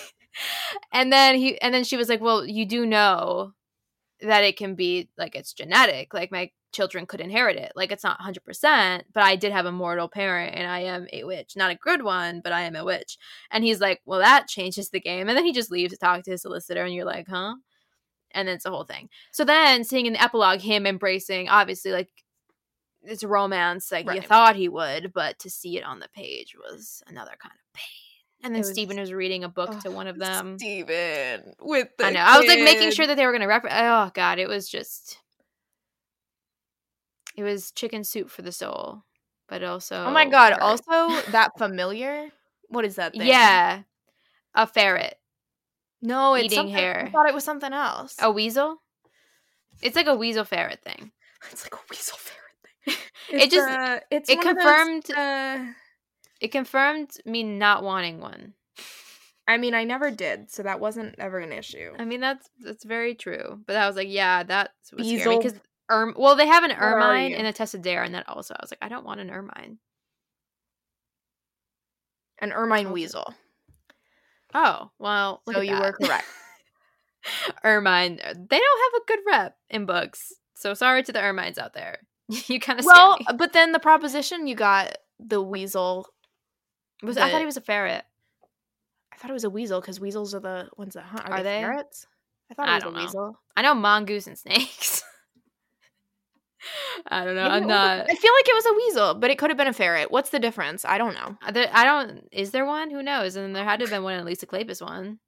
and 0.93 1.13
then 1.13 1.37
he, 1.37 1.61
and 1.61 1.75
then 1.75 1.85
she 1.85 1.97
was 1.97 2.09
like, 2.09 2.21
well, 2.21 2.45
you 2.45 2.67
do 2.67 2.87
know 2.87 3.53
that 4.21 4.45
it 4.45 4.57
can 4.57 4.75
be 4.75 5.09
like 5.19 5.35
it's 5.35 5.53
genetic. 5.53 6.15
Like 6.15 6.33
my 6.33 6.51
children 6.73 7.07
could 7.07 7.21
inherit 7.21 7.57
it. 7.57 7.73
Like 7.77 7.93
it's 7.93 8.05
not 8.05 8.21
hundred 8.21 8.45
percent, 8.45 9.05
but 9.13 9.23
I 9.23 9.37
did 9.37 9.53
have 9.53 9.67
a 9.67 9.73
mortal 9.73 10.09
parent, 10.09 10.55
and 10.55 10.67
I 10.67 10.81
am 10.81 11.07
a 11.13 11.25
witch. 11.25 11.55
Not 11.57 11.71
a 11.71 11.77
good 11.77 12.03
one, 12.03 12.41
but 12.43 12.53
I 12.53 12.63
am 12.63 12.77
a 12.77 12.85
witch. 12.85 13.17
And 13.51 13.65
he's 13.65 13.81
like, 13.81 14.01
well, 14.05 14.21
that 14.21 14.49
changes 14.49 14.91
the 14.91 15.01
game. 15.01 15.29
And 15.29 15.37
then 15.37 15.45
he 15.45 15.53
just 15.53 15.71
leaves 15.71 15.93
to 15.93 15.99
talk 15.99 16.23
to 16.25 16.31
his 16.33 16.43
solicitor, 16.43 16.85
and 16.85 16.95
you're 16.95 17.05
like, 17.05 17.29
huh? 17.29 17.55
And 18.33 18.49
then 18.49 18.57
it's 18.57 18.65
the 18.65 18.71
whole 18.71 18.85
thing. 18.85 19.09
So 19.33 19.45
then 19.45 19.85
seeing 19.85 20.07
in 20.07 20.15
the 20.15 20.23
epilogue 20.23 20.61
him 20.61 20.87
embracing, 20.87 21.49
obviously, 21.49 21.93
like 21.93 22.11
it's 23.03 23.23
romance 23.23 23.93
like 23.93 24.13
you 24.13 24.23
thought 24.23 24.57
he 24.57 24.69
would, 24.69 25.13
but 25.13 25.39
to 25.41 25.51
see 25.51 25.77
it 25.77 25.85
on 25.85 26.01
the 26.01 26.09
page 26.15 26.57
was 26.57 27.03
another 27.07 27.35
kind 27.41 27.53
of 27.55 27.73
pain. 27.75 28.04
And 28.45 28.55
then 28.55 28.61
was- 28.61 28.71
Stephen 28.71 28.99
was 29.01 29.13
reading 29.13 29.43
a 29.45 29.49
book 29.49 29.81
to 29.81 29.91
one 29.91 30.07
of 30.07 30.19
them. 30.19 30.59
Steven 30.59 31.55
with 31.61 31.89
the 31.99 32.07
I 32.07 32.11
know. 32.11 32.21
I 32.21 32.39
was 32.39 32.47
like 32.47 32.61
making 32.61 32.91
sure 32.93 33.07
that 33.07 33.17
they 33.17 33.25
were 33.27 33.33
going 33.33 33.41
to 33.43 33.47
rep. 33.49 33.65
Oh 33.71 34.11
god, 34.15 34.39
it 34.39 34.49
was 34.49 34.69
just. 34.69 35.19
It 37.37 37.43
was 37.43 37.73
chicken 37.73 38.05
soup 38.05 38.31
for 38.31 38.43
the 38.43 38.53
soul, 38.53 39.03
but 39.49 39.65
also. 39.65 40.05
Oh 40.05 40.11
my 40.11 40.27
god! 40.29 40.53
Also, 40.61 41.09
that 41.33 41.53
familiar. 41.59 42.29
What 42.69 42.85
is 42.85 42.97
that 42.97 43.13
thing? 43.13 43.27
yeah, 43.27 43.83
a 44.55 44.67
ferret, 44.67 45.19
No, 46.03 46.35
it's 46.35 46.53
Eating 46.53 46.69
hair. 46.69 47.05
I 47.09 47.11
thought 47.11 47.29
it 47.29 47.35
was 47.35 47.45
something 47.45 47.73
else. 47.73 48.17
a 48.21 48.31
weasel. 48.31 48.81
It's 49.83 49.97
like 49.97 50.07
a 50.07 50.15
weasel 50.15 50.45
ferret 50.45 50.83
thing. 50.83 51.13
it's 51.53 51.65
like 51.65 51.75
a 51.75 51.79
weasel 51.91 52.17
ferret 52.19 52.41
thing. 52.87 52.97
It 53.41 53.51
just- 53.51 53.69
uh, 53.69 54.01
it's 54.11 54.29
it 54.31 54.39
of 54.39 54.45
those, 54.45 54.55
confirmed- 54.55 55.11
uh, 55.17 55.65
It 56.41 56.53
confirmed 56.53 57.11
me 57.25 57.43
not 57.43 57.83
wanting 57.83 58.21
one. 58.21 58.55
I 59.47 59.59
mean, 59.59 59.75
I 59.75 59.85
never 59.85 60.11
did, 60.11 60.51
so 60.51 60.63
that 60.63 60.81
wasn't 60.81 61.17
ever 61.19 61.39
an 61.39 61.53
issue. 61.53 61.93
I 61.99 62.07
mean, 62.07 62.21
that's 62.21 62.49
that's 62.61 62.85
very 62.85 63.15
true. 63.15 63.61
But 63.67 63.77
I 63.77 63.87
was 63.87 63.95
like, 63.95 64.09
yeah, 64.09 64.43
that 64.43 64.71
was 64.93 65.07
because 65.07 65.55
erm. 65.91 66.15
Well, 66.17 66.35
they 66.35 66.47
have 66.47 66.65
an 66.65 66.73
are 66.73 66.95
ermine 66.95 67.35
and 67.35 67.47
a 67.47 67.53
Tessa 67.53 67.79
Dare, 67.79 68.03
and 68.03 68.15
that 68.15 68.29
also 68.29 68.55
I 68.55 68.63
was 68.63 68.71
like, 68.71 68.79
I 68.81 68.89
don't 68.89 69.05
want 69.05 69.21
an 69.21 69.31
ermine. 69.31 69.79
An 72.39 72.53
ermine 72.53 72.91
weasel. 72.91 73.35
Oh 74.55 74.91
well, 74.99 75.43
So 75.53 75.61
you 75.61 75.79
were 75.79 75.93
correct. 75.93 76.27
ermine. 77.65 78.17
They 78.17 78.59
don't 78.59 78.93
have 78.93 79.03
a 79.03 79.07
good 79.07 79.21
rep 79.27 79.57
in 79.69 79.85
books. 79.85 80.33
So 80.55 80.75
sorry 80.75 81.03
to 81.03 81.13
the 81.13 81.19
ermines 81.19 81.59
out 81.59 81.75
there. 81.75 81.99
you 82.29 82.61
kind 82.61 82.79
of 82.79 82.87
well, 82.87 83.19
but 83.37 83.53
then 83.53 83.73
the 83.73 83.79
proposition 83.79 84.47
you 84.47 84.55
got 84.55 84.97
the 85.19 85.43
weasel. 85.43 86.07
Was 87.03 87.17
I 87.17 87.31
thought 87.31 87.41
he 87.41 87.47
was 87.47 87.57
a 87.57 87.61
ferret. 87.63 88.05
I 89.13 89.17
thought 89.17 89.31
it 89.31 89.35
was 89.35 89.45
a 89.45 89.51
weasel 89.51 89.81
because 89.81 90.01
weasels 90.01 90.35
are 90.35 90.41
the 90.41 90.69
ones 90.77 90.95
that 90.95 91.03
hunt. 91.05 91.25
Are, 91.29 91.35
Are 91.35 91.43
they, 91.43 91.57
they? 91.57 91.63
ferrets? 91.63 92.07
I 92.51 92.55
thought 92.55 92.69
it 92.69 92.73
was 92.75 92.83
don't 92.83 92.93
a 92.95 92.97
know. 92.99 93.05
weasel. 93.05 93.39
I 93.57 93.63
know 93.63 93.75
mongoose 93.75 94.27
and 94.27 94.37
snakes. 94.39 95.03
I 97.07 97.25
don't 97.25 97.35
know. 97.35 97.43
Maybe 97.43 97.55
I'm 97.57 97.63
was 97.65 97.71
a- 97.71 97.75
not. 97.75 98.01
I 98.11 98.15
feel 98.15 98.33
like 98.33 98.49
it 98.49 98.55
was 98.55 98.67
a 98.67 98.73
weasel, 98.75 99.15
but 99.15 99.31
it 99.31 99.39
could 99.39 99.51
have 99.51 99.57
been 99.59 99.67
a 99.69 99.73
ferret. 99.73 100.11
What's 100.11 100.31
the 100.31 100.39
difference? 100.39 100.85
I 100.85 100.97
don't 100.99 101.15
know. 101.15 101.37
I 101.43 101.85
don't. 101.85 102.27
Is 102.33 102.53
there 102.53 102.65
one? 102.65 102.91
Who 102.91 103.03
knows? 103.03 103.37
And 103.37 103.55
there 103.55 103.65
had 103.65 103.81
to 103.81 103.85
have 103.85 103.91
been 103.91 104.03
one 104.03 104.15
in 104.19 104.25
Lisa 104.25 104.47
Kleypas 104.47 104.81
one. 104.81 105.19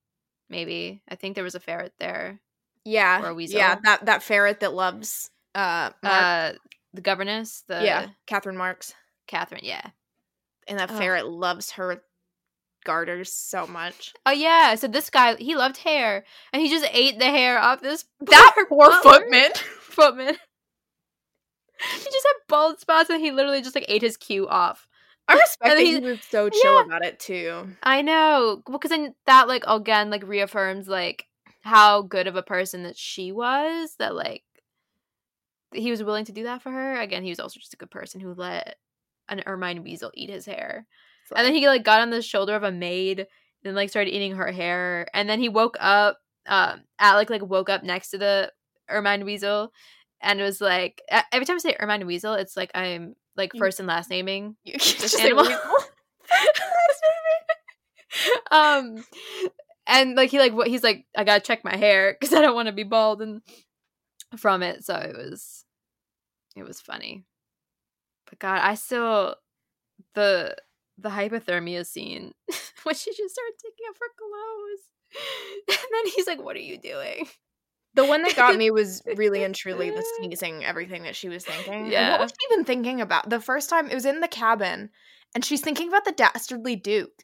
Maybe. 0.48 1.02
I 1.08 1.14
think 1.16 1.34
there 1.34 1.44
was 1.44 1.54
a 1.54 1.60
ferret 1.60 1.92
there. 1.98 2.40
Yeah, 2.84 3.20
Or 3.22 3.30
a 3.30 3.34
weasel. 3.34 3.58
yeah, 3.58 3.76
that 3.84 4.06
that 4.06 4.22
ferret 4.22 4.60
that 4.60 4.72
loves 4.72 5.30
uh. 5.54 5.90
Uh, 6.02 6.52
the 6.94 7.00
governess. 7.02 7.64
The 7.66 7.84
yeah, 7.84 8.06
Catherine 8.26 8.56
Marks, 8.56 8.94
Catherine. 9.26 9.62
Yeah. 9.64 9.82
And 10.68 10.78
that 10.78 10.90
Ugh. 10.90 10.98
ferret 10.98 11.26
loves 11.26 11.72
her 11.72 12.02
garters 12.84 13.32
so 13.32 13.66
much. 13.66 14.12
Oh 14.24 14.30
yeah. 14.32 14.74
So 14.76 14.86
this 14.86 15.10
guy, 15.10 15.36
he 15.36 15.56
loved 15.56 15.76
hair, 15.78 16.24
and 16.52 16.62
he 16.62 16.68
just 16.68 16.88
ate 16.92 17.18
the 17.18 17.24
hair 17.26 17.58
off 17.58 17.80
this 17.80 18.04
That 18.20 18.54
poor 18.68 18.88
butler. 18.90 19.02
footman. 19.02 19.50
Footman. 19.96 20.34
he 21.78 22.04
just 22.04 22.26
had 22.26 22.46
bald 22.48 22.80
spots, 22.80 23.10
and 23.10 23.20
he 23.20 23.30
literally 23.30 23.62
just 23.62 23.74
like 23.74 23.86
ate 23.88 24.02
his 24.02 24.16
cue 24.16 24.46
off. 24.48 24.86
I 25.28 25.34
respect 25.40 25.70
And 25.70 25.78
that 25.78 25.84
he- 25.86 26.00
was 26.00 26.20
so 26.28 26.48
chill 26.50 26.74
yeah. 26.74 26.84
about 26.84 27.04
it 27.04 27.18
too. 27.18 27.68
I 27.82 28.02
know, 28.02 28.62
because 28.70 28.90
then 28.90 29.14
that 29.26 29.48
like 29.48 29.64
again 29.66 30.10
like 30.10 30.26
reaffirms 30.26 30.86
like 30.86 31.26
how 31.62 32.02
good 32.02 32.26
of 32.28 32.36
a 32.36 32.42
person 32.42 32.82
that 32.84 32.96
she 32.96 33.32
was. 33.32 33.96
That 33.98 34.14
like 34.14 34.42
he 35.74 35.90
was 35.90 36.02
willing 36.02 36.26
to 36.26 36.32
do 36.32 36.44
that 36.44 36.62
for 36.62 36.70
her. 36.70 37.00
Again, 37.00 37.22
he 37.24 37.30
was 37.30 37.40
also 37.40 37.58
just 37.58 37.74
a 37.74 37.78
good 37.78 37.90
person 37.90 38.20
who 38.20 38.34
let 38.34 38.76
an 39.28 39.42
ermine 39.46 39.82
weasel 39.82 40.10
eat 40.14 40.30
his 40.30 40.46
hair, 40.46 40.86
and 41.34 41.46
then 41.46 41.54
he 41.54 41.66
like 41.66 41.84
got 41.84 42.00
on 42.00 42.10
the 42.10 42.22
shoulder 42.22 42.54
of 42.54 42.62
a 42.62 42.72
maid 42.72 43.26
and 43.64 43.74
like 43.74 43.90
started 43.90 44.14
eating 44.14 44.36
her 44.36 44.52
hair, 44.52 45.08
and 45.14 45.28
then 45.28 45.40
he 45.40 45.48
woke 45.48 45.76
up. 45.80 46.18
Um, 46.48 46.82
Alec 47.00 47.28
like 47.28 47.44
woke 47.44 47.68
up 47.68 47.82
next 47.82 48.10
to 48.10 48.18
the 48.18 48.52
ermine 48.88 49.24
weasel, 49.24 49.72
and 50.20 50.40
was 50.40 50.60
like 50.60 51.02
every 51.32 51.44
time 51.44 51.56
I 51.56 51.58
say 51.58 51.76
ermine 51.78 52.06
weasel, 52.06 52.34
it's 52.34 52.56
like 52.56 52.70
I'm 52.74 53.16
like 53.36 53.52
first 53.58 53.80
and 53.80 53.88
last 53.88 54.10
naming 54.10 54.56
this 54.64 55.20
animal. 55.20 55.46
um 58.50 59.04
and 59.86 60.16
like 60.16 60.30
he 60.30 60.38
like 60.38 60.54
what 60.54 60.68
he's 60.68 60.82
like 60.82 61.04
i 61.16 61.22
gotta 61.22 61.40
check 61.40 61.62
my 61.64 61.76
hair 61.76 62.16
because 62.18 62.32
i 62.34 62.40
don't 62.40 62.54
want 62.54 62.66
to 62.66 62.72
be 62.72 62.82
bald 62.82 63.20
and 63.20 63.42
from 64.36 64.62
it. 64.62 64.84
So 64.84 64.94
it 64.96 65.16
was 65.16 65.64
it 66.56 66.64
was 66.64 66.80
funny 66.80 67.24
but 68.28 68.38
god 68.38 68.60
i 68.62 68.74
still 68.74 69.36
the 70.14 70.54
the 70.98 71.08
hypothermia 71.10 71.84
scene 71.86 72.32
when 72.84 72.94
she 72.94 73.10
just 73.12 73.34
started 73.34 73.54
taking 73.62 73.86
off 73.90 73.98
her 74.00 74.12
clothes 74.16 74.82
and 75.80 75.88
then 75.92 76.12
he's 76.14 76.26
like 76.26 76.42
what 76.42 76.56
are 76.56 76.60
you 76.60 76.78
doing 76.78 77.26
The 77.94 78.04
one 78.04 78.22
that 78.22 78.36
got 78.36 78.56
me 78.62 78.70
was 78.70 79.02
really 79.16 79.42
and 79.42 79.54
truly 79.54 79.88
the 79.90 80.04
sneezing 80.18 80.64
everything 80.64 81.04
that 81.04 81.16
she 81.16 81.28
was 81.30 81.44
thinking. 81.44 81.72
And 81.84 81.90
Yeah. 81.92 82.10
What 82.12 82.20
was 82.20 82.30
she 82.32 82.52
even 82.52 82.64
thinking 82.66 83.00
about? 83.00 83.30
The 83.30 83.40
first 83.40 83.70
time 83.70 83.88
it 83.88 83.94
was 83.94 84.04
in 84.04 84.20
the 84.20 84.28
cabin 84.28 84.90
and 85.34 85.42
she's 85.44 85.62
thinking 85.62 85.88
about 85.88 86.04
the 86.04 86.12
dastardly 86.12 86.76
Duke, 86.76 87.22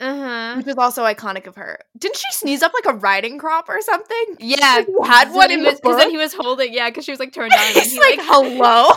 uh-huh 0.00 0.56
which 0.56 0.66
is 0.66 0.76
also 0.76 1.04
iconic 1.04 1.46
of 1.46 1.54
her. 1.56 1.78
Didn't 1.96 2.16
she 2.16 2.32
sneeze 2.32 2.62
up 2.62 2.72
like 2.74 2.92
a 2.92 2.98
riding 2.98 3.38
crop 3.38 3.68
or 3.68 3.80
something? 3.80 4.36
yeah 4.40 4.82
had 5.04 5.32
one 5.32 5.50
in 5.52 5.62
the 5.62 5.72
because 5.72 5.96
then 5.98 6.10
he 6.10 6.16
was 6.16 6.34
holding 6.34 6.72
yeah 6.72 6.88
because 6.90 7.04
she 7.04 7.12
was 7.12 7.20
like 7.20 7.32
turned 7.32 7.52
on 7.52 7.60
and 7.60 7.76
He's 7.76 7.92
he 7.92 8.00
like 8.00 8.18
hello? 8.22 8.90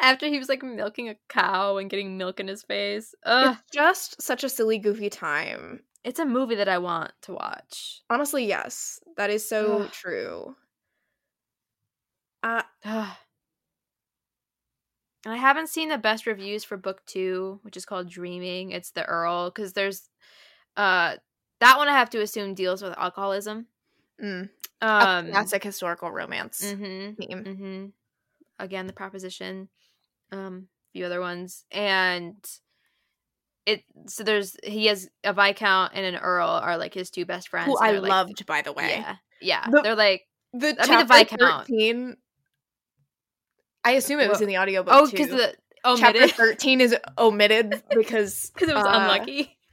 After 0.00 0.26
he 0.26 0.38
was 0.38 0.48
like 0.48 0.62
milking 0.62 1.08
a 1.08 1.16
cow 1.28 1.76
and 1.76 1.90
getting 1.90 2.16
milk 2.16 2.40
in 2.40 2.48
his 2.48 2.62
face 2.62 3.14
Ugh. 3.24 3.52
It's 3.52 3.70
just 3.72 4.20
such 4.20 4.44
a 4.44 4.48
silly, 4.48 4.78
goofy 4.78 5.10
time. 5.10 5.82
It's 6.04 6.18
a 6.18 6.24
movie 6.24 6.56
that 6.56 6.68
I 6.68 6.78
want 6.78 7.12
to 7.22 7.32
watch. 7.32 8.02
Honestly, 8.10 8.44
yes. 8.46 9.00
That 9.16 9.30
is 9.30 9.48
so 9.48 9.86
true. 9.92 10.56
Uh, 12.42 12.62
And 15.24 15.32
I 15.32 15.36
haven't 15.36 15.68
seen 15.68 15.88
the 15.88 15.98
best 15.98 16.26
reviews 16.26 16.64
for 16.64 16.76
book 16.76 17.02
two, 17.06 17.60
which 17.62 17.76
is 17.76 17.84
called 17.84 18.08
Dreaming. 18.10 18.72
It's 18.72 18.90
the 18.90 19.04
Earl, 19.04 19.50
because 19.50 19.72
there's 19.72 20.08
uh 20.76 21.16
that 21.60 21.78
one 21.78 21.88
I 21.88 21.92
have 21.92 22.10
to 22.10 22.20
assume 22.20 22.54
deals 22.54 22.82
with 22.82 22.98
alcoholism. 22.98 23.66
mm, 24.20 24.48
a 24.80 25.06
Um 25.06 25.30
classic 25.30 25.62
historical 25.62 26.10
romance 26.10 26.60
mm-hmm, 26.64 27.14
theme. 27.20 27.44
mm-hmm. 27.44 27.86
Again, 28.58 28.86
the 28.86 28.92
proposition, 28.92 29.68
um, 30.30 30.68
a 30.68 30.98
few 30.98 31.04
other 31.06 31.20
ones. 31.20 31.64
And 31.70 32.36
it 33.66 33.82
so 34.08 34.24
there's 34.24 34.56
he 34.64 34.86
has 34.86 35.08
a 35.24 35.32
Viscount 35.32 35.92
and 35.94 36.04
an 36.04 36.16
Earl 36.16 36.48
are 36.48 36.76
like 36.76 36.94
his 36.94 37.10
two 37.10 37.24
best 37.24 37.48
friends. 37.48 37.68
Who 37.68 37.76
I 37.78 37.92
they're, 37.92 38.00
like, 38.00 38.10
loved, 38.10 38.46
by 38.46 38.62
the 38.62 38.72
way. 38.72 38.96
Yeah. 38.98 39.16
Yeah. 39.40 39.66
The- 39.70 39.82
they're 39.82 39.94
like 39.96 40.22
The 40.52 40.76
I 40.78 40.86
mean, 40.86 40.98
the 40.98 41.04
Viscount. 41.14 41.66
13 41.66 42.16
I 43.84 43.92
assume 43.92 44.20
it 44.20 44.28
was 44.28 44.38
Wha- 44.38 44.42
in 44.44 44.48
the 44.48 44.58
audiobook 44.58 44.94
Oh, 44.94 45.10
because 45.10 45.28
the 45.28 45.54
chapter 45.96 46.28
13 46.28 46.80
is 46.80 46.96
omitted 47.18 47.82
because 47.94 48.50
because 48.54 48.68
it 48.68 48.74
was 48.74 48.84
uh, 48.84 48.90
unlucky. 48.92 49.56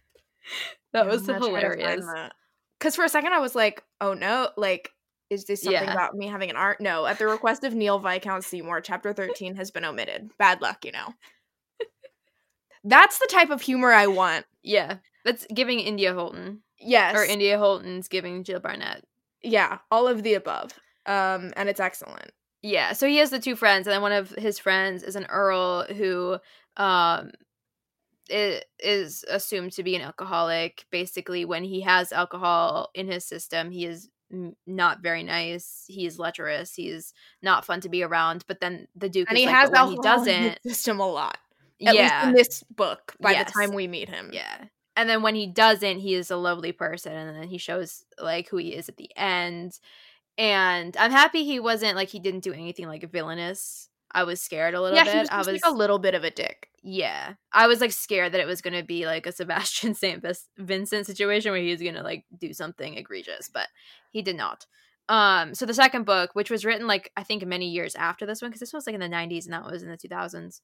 That 0.94 1.06
was 1.06 1.22
I'm 1.30 1.40
gonna 1.40 1.52
try 1.52 1.62
to 1.62 1.68
find 1.70 1.80
hilarious. 1.80 2.32
Cuz 2.80 2.96
for 2.96 3.06
a 3.06 3.10
second 3.10 3.34
I 3.34 3.40
was 3.40 3.54
like, 3.54 3.84
"Oh 4.02 4.16
no, 4.16 4.50
like 4.58 4.92
is 5.30 5.46
this 5.46 5.62
something 5.62 5.84
Yeah. 5.84 5.94
about 5.94 6.16
me 6.16 6.28
having 6.28 6.50
an 6.50 6.56
art?" 6.56 6.80
No, 6.82 7.06
at 7.06 7.18
the 7.20 7.28
request 7.28 7.64
of 7.64 7.74
Neil 7.74 8.00
Viscount 8.00 8.44
Seymour, 8.44 8.82
chapter 8.82 9.14
13 9.14 9.56
has 9.56 9.72
been 9.72 9.86
omitted. 9.86 10.32
Bad 10.38 10.62
luck, 10.62 10.84
you 10.86 10.92
know. 10.92 11.14
That's 12.84 13.20
the 13.20 13.28
type 13.30 13.50
of 13.50 13.62
humor 13.62 13.92
I 13.92 14.08
want. 14.08 14.46
Yeah, 14.64 14.98
that's 15.26 15.46
giving 15.54 15.80
India 15.80 16.14
Holton 16.14 16.62
Yes. 16.80 17.16
or 17.16 17.24
India 17.26 17.58
Holton's 17.58 18.08
giving 18.08 18.44
Jill 18.44 18.60
Barnett. 18.60 19.04
yeah, 19.42 19.80
all 19.92 20.08
of 20.08 20.24
the 20.24 20.34
above. 20.36 20.72
Um 21.06 21.54
and 21.56 21.68
it's 21.70 21.80
excellent. 21.80 22.32
Yeah, 22.62 22.92
so 22.94 23.08
he 23.08 23.18
has 23.18 23.30
the 23.30 23.40
two 23.40 23.56
friends, 23.56 23.88
and 23.88 23.94
then 23.94 24.02
one 24.02 24.12
of 24.12 24.32
his 24.32 24.60
friends 24.60 25.02
is 25.04 25.16
an 25.16 25.26
earl 25.28 25.84
who 25.84 26.38
um 26.78 27.32
is 28.30 29.26
assumed 29.30 29.72
to 29.74 29.84
be 29.84 29.96
an 29.96 30.02
alcoholic. 30.02 30.86
Basically, 30.92 31.46
when 31.46 31.64
he 31.64 31.82
has 31.82 32.12
alcohol 32.12 32.92
in 32.94 33.08
his 33.08 33.26
system, 33.26 33.72
he 33.72 33.86
is 33.86 34.10
not 34.66 35.02
very 35.02 35.24
nice. 35.24 35.86
He's 35.88 36.20
lecherous. 36.20 36.74
He's 36.76 37.14
not 37.42 37.66
fun 37.66 37.82
to 37.82 37.90
be 37.90 38.04
around. 38.04 38.46
But 38.48 38.60
then 38.60 38.88
the 38.96 39.10
Duke 39.10 39.28
and 39.30 39.38
is 39.38 39.42
he 39.44 39.48
like, 39.48 39.56
has 39.56 39.70
he 39.70 39.76
alcohol 39.76 40.24
his 40.24 40.28
doesn't. 40.28 40.60
system 40.64 41.00
a 41.00 41.08
lot. 41.08 41.38
At 41.86 41.96
yeah, 41.96 42.02
least 42.02 42.26
in 42.26 42.34
this 42.34 42.64
book, 42.64 43.16
by 43.22 43.32
Yes. 43.32 43.48
the 43.48 43.60
time 43.60 43.74
we 43.74 43.88
meet 43.88 44.10
him. 44.10 44.32
Yeah. 44.34 44.66
And 44.96 45.10
then 45.10 45.22
when 45.22 45.36
he 45.36 45.48
doesn't, 45.48 46.00
he 46.00 46.14
is 46.14 46.30
a 46.30 46.36
lovely 46.36 46.74
person 46.74 47.14
and 47.14 47.38
then 47.38 47.48
he 47.48 47.58
shows 47.58 48.04
like 48.22 48.50
who 48.50 48.58
he 48.58 48.74
is 48.74 48.90
at 48.90 48.98
the 48.98 49.10
end. 49.16 49.80
And 50.38 50.96
I'm 50.98 51.12
happy 51.12 51.44
he 51.44 51.60
wasn't 51.60 51.96
like 51.96 52.10
he 52.10 52.20
didn't 52.20 52.44
do 52.44 52.54
anything 52.54 52.88
like 52.88 53.10
villainous. 53.10 53.89
I 54.12 54.24
was 54.24 54.42
scared 54.42 54.74
a 54.74 54.82
little 54.82 54.98
yeah, 54.98 55.04
bit. 55.04 55.14
he 55.14 55.20
was 55.20 55.30
I 55.30 55.38
was 55.38 55.48
like 55.48 55.62
a 55.66 55.72
little 55.72 56.00
bit 56.00 56.16
of 56.16 56.24
a 56.24 56.32
dick. 56.32 56.70
yeah. 56.82 57.34
I 57.52 57.68
was 57.68 57.82
like 57.82 57.92
scared 57.92 58.32
that 58.34 58.42
it 58.42 58.48
was 58.48 58.62
going 58.62 58.74
to 58.74 58.84
be 58.84 59.06
like 59.06 59.26
a 59.28 59.32
Sebastian 59.32 59.94
St. 59.96 60.24
Vincent 60.58 61.06
situation 61.06 61.52
where 61.52 61.62
he 61.62 61.72
was 61.72 61.82
going 61.82 61.96
to 61.96 62.04
like 62.04 62.26
do 62.38 62.54
something 62.54 62.96
egregious, 62.98 63.50
but 63.54 63.68
he 64.12 64.22
did 64.22 64.36
not. 64.36 64.66
Um 65.08 65.56
so 65.56 65.66
the 65.66 65.74
second 65.74 66.06
book, 66.06 66.32
which 66.34 66.52
was 66.52 66.66
written 66.66 66.88
like 66.88 67.12
I 67.18 67.24
think 67.24 67.46
many 67.46 67.70
years 67.70 67.96
after 67.96 68.26
this 68.26 68.42
one 68.42 68.52
cuz 68.52 68.60
this 68.60 68.74
one 68.74 68.78
was 68.78 68.88
like 68.88 68.94
in 68.96 69.00
the 69.00 69.08
90s 69.08 69.46
and 69.46 69.54
that 69.54 69.66
was 69.66 69.84
in 69.84 69.90
the 69.90 69.98
2000s 69.98 70.62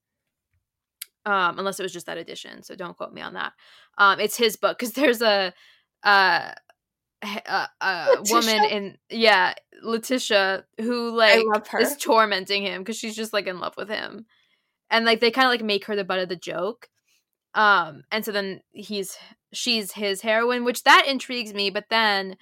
um 1.26 1.58
unless 1.58 1.80
it 1.80 1.84
was 1.84 1.94
just 1.94 2.06
that 2.06 2.20
edition 2.20 2.62
so 2.62 2.76
don't 2.76 2.96
quote 2.96 3.12
me 3.12 3.22
on 3.22 3.34
that 3.34 3.54
um 3.98 4.20
it's 4.20 4.38
his 4.38 4.56
book 4.56 4.78
because 4.78 4.94
there's 4.94 5.22
a 5.24 5.52
uh 6.04 6.52
a, 7.46 7.70
a 7.82 8.24
woman 8.30 8.64
in 8.66 8.98
yeah 9.10 9.54
letitia 9.84 10.66
who 10.80 11.16
like 11.16 11.44
is 11.80 11.98
tormenting 11.98 12.64
him 12.64 12.82
because 12.82 12.98
she's 12.98 13.16
just 13.16 13.34
like 13.34 13.48
in 13.48 13.60
love 13.60 13.76
with 13.78 13.90
him. 13.90 14.26
And 14.90 15.06
like 15.06 15.20
they 15.20 15.32
kind 15.32 15.46
of 15.48 15.52
like 15.52 15.64
make 15.64 15.86
her 15.86 15.96
the 15.96 16.04
butt 16.04 16.20
of 16.20 16.30
the 16.30 16.36
joke. 16.36 16.88
Um 17.54 18.04
and 18.12 18.24
so 18.26 18.32
then 18.32 18.62
he's 18.72 19.18
she's 19.54 19.94
his 19.94 20.22
heroine 20.22 20.66
which 20.66 20.84
that 20.84 21.06
intrigues 21.08 21.54
me 21.54 21.70
but 21.70 21.86
then 21.90 22.36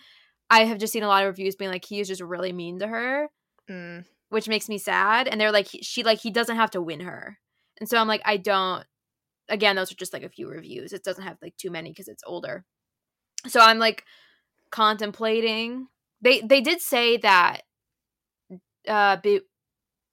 i 0.50 0.64
have 0.66 0.80
just 0.80 0.92
seen 0.92 1.04
a 1.04 1.08
lot 1.08 1.22
of 1.24 1.28
reviews 1.28 1.56
being 1.56 1.70
like 1.70 1.86
he 1.86 2.00
is 2.00 2.08
just 2.08 2.22
really 2.22 2.52
mean 2.52 2.80
to 2.80 2.88
her 2.88 3.30
Mm. 3.70 4.04
which 4.30 4.48
makes 4.50 4.68
me 4.68 4.78
sad 4.80 5.28
and 5.28 5.40
they're 5.40 5.52
like 5.52 5.68
he- 5.68 5.84
she 5.84 6.02
like 6.04 6.20
he 6.20 6.32
doesn't 6.32 6.56
have 6.56 6.72
to 6.72 6.82
win 6.82 7.02
her. 7.02 7.38
And 7.80 7.88
so 7.88 7.98
i'm 8.00 8.08
like 8.08 8.22
i 8.26 8.36
don't 8.38 8.84
again 9.48 9.76
those 9.76 9.92
are 9.92 9.96
just 9.96 10.12
like 10.14 10.24
a 10.24 10.30
few 10.30 10.50
reviews. 10.50 10.92
It 10.92 11.04
doesn't 11.04 11.24
have 11.24 11.38
like 11.42 11.56
too 11.58 11.70
many 11.70 11.92
because 11.92 12.08
it's 12.08 12.24
older. 12.26 12.66
So 13.48 13.60
i'm 13.60 13.78
like 13.78 14.04
contemplating 14.74 15.88
they 16.22 16.42
they 16.42 16.60
did 16.60 16.82
say 16.82 17.18
that 17.18 17.62
uh 18.88 19.18
Be- 19.18 19.42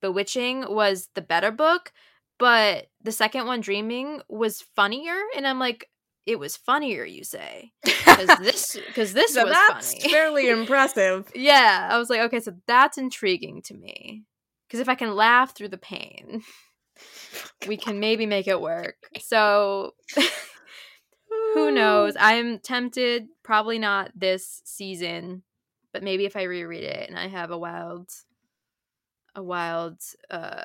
bewitching 0.03 0.67
was 0.69 1.09
the 1.15 1.23
better 1.23 1.51
book 1.51 1.93
but 2.39 2.87
the 3.03 3.11
second 3.13 3.47
one 3.47 3.61
dreaming 3.61 4.21
was 4.29 4.63
funnier 4.77 5.19
and 5.35 5.47
i'm 5.47 5.59
like 5.59 5.89
it 6.27 6.39
was 6.39 6.57
funnier 6.57 7.05
you 7.05 7.25
say 7.25 7.73
because 7.83 8.39
this 8.39 8.79
because 8.87 9.13
this 9.13 9.35
so 9.35 9.45
was 9.45 9.53
that's 9.53 9.95
funny 9.95 10.13
fairly 10.13 10.49
impressive. 10.61 11.31
yeah, 11.35 11.89
I 11.91 11.99
was 11.99 12.11
like, 12.11 12.21
okay, 12.21 12.41
so 12.41 12.53
that's 12.67 12.99
intriguing 12.99 13.63
to 13.63 13.75
me. 13.75 14.25
Because 14.67 14.81
if 14.81 14.89
I 14.89 14.95
can 14.95 15.17
laugh 15.17 15.55
through 15.55 15.69
the 15.71 15.79
pain, 15.79 16.43
we 17.67 17.77
can 17.77 17.99
maybe 17.99 18.27
make 18.27 18.47
it 18.47 18.61
work. 18.61 18.97
So 19.21 19.95
who 21.55 21.71
knows? 21.71 22.15
I'm 22.19 22.59
tempted, 22.59 23.29
probably 23.43 23.79
not 23.79 24.11
this 24.15 24.63
season, 24.65 25.43
but 25.93 26.03
maybe 26.03 26.25
if 26.25 26.37
I 26.37 26.43
reread 26.45 26.85
it 26.85 27.09
and 27.09 27.19
I 27.19 27.29
have 27.29 27.51
a 27.51 27.59
wild 27.59 28.11
a 29.35 29.43
wild 29.43 30.01
uh 30.31 30.65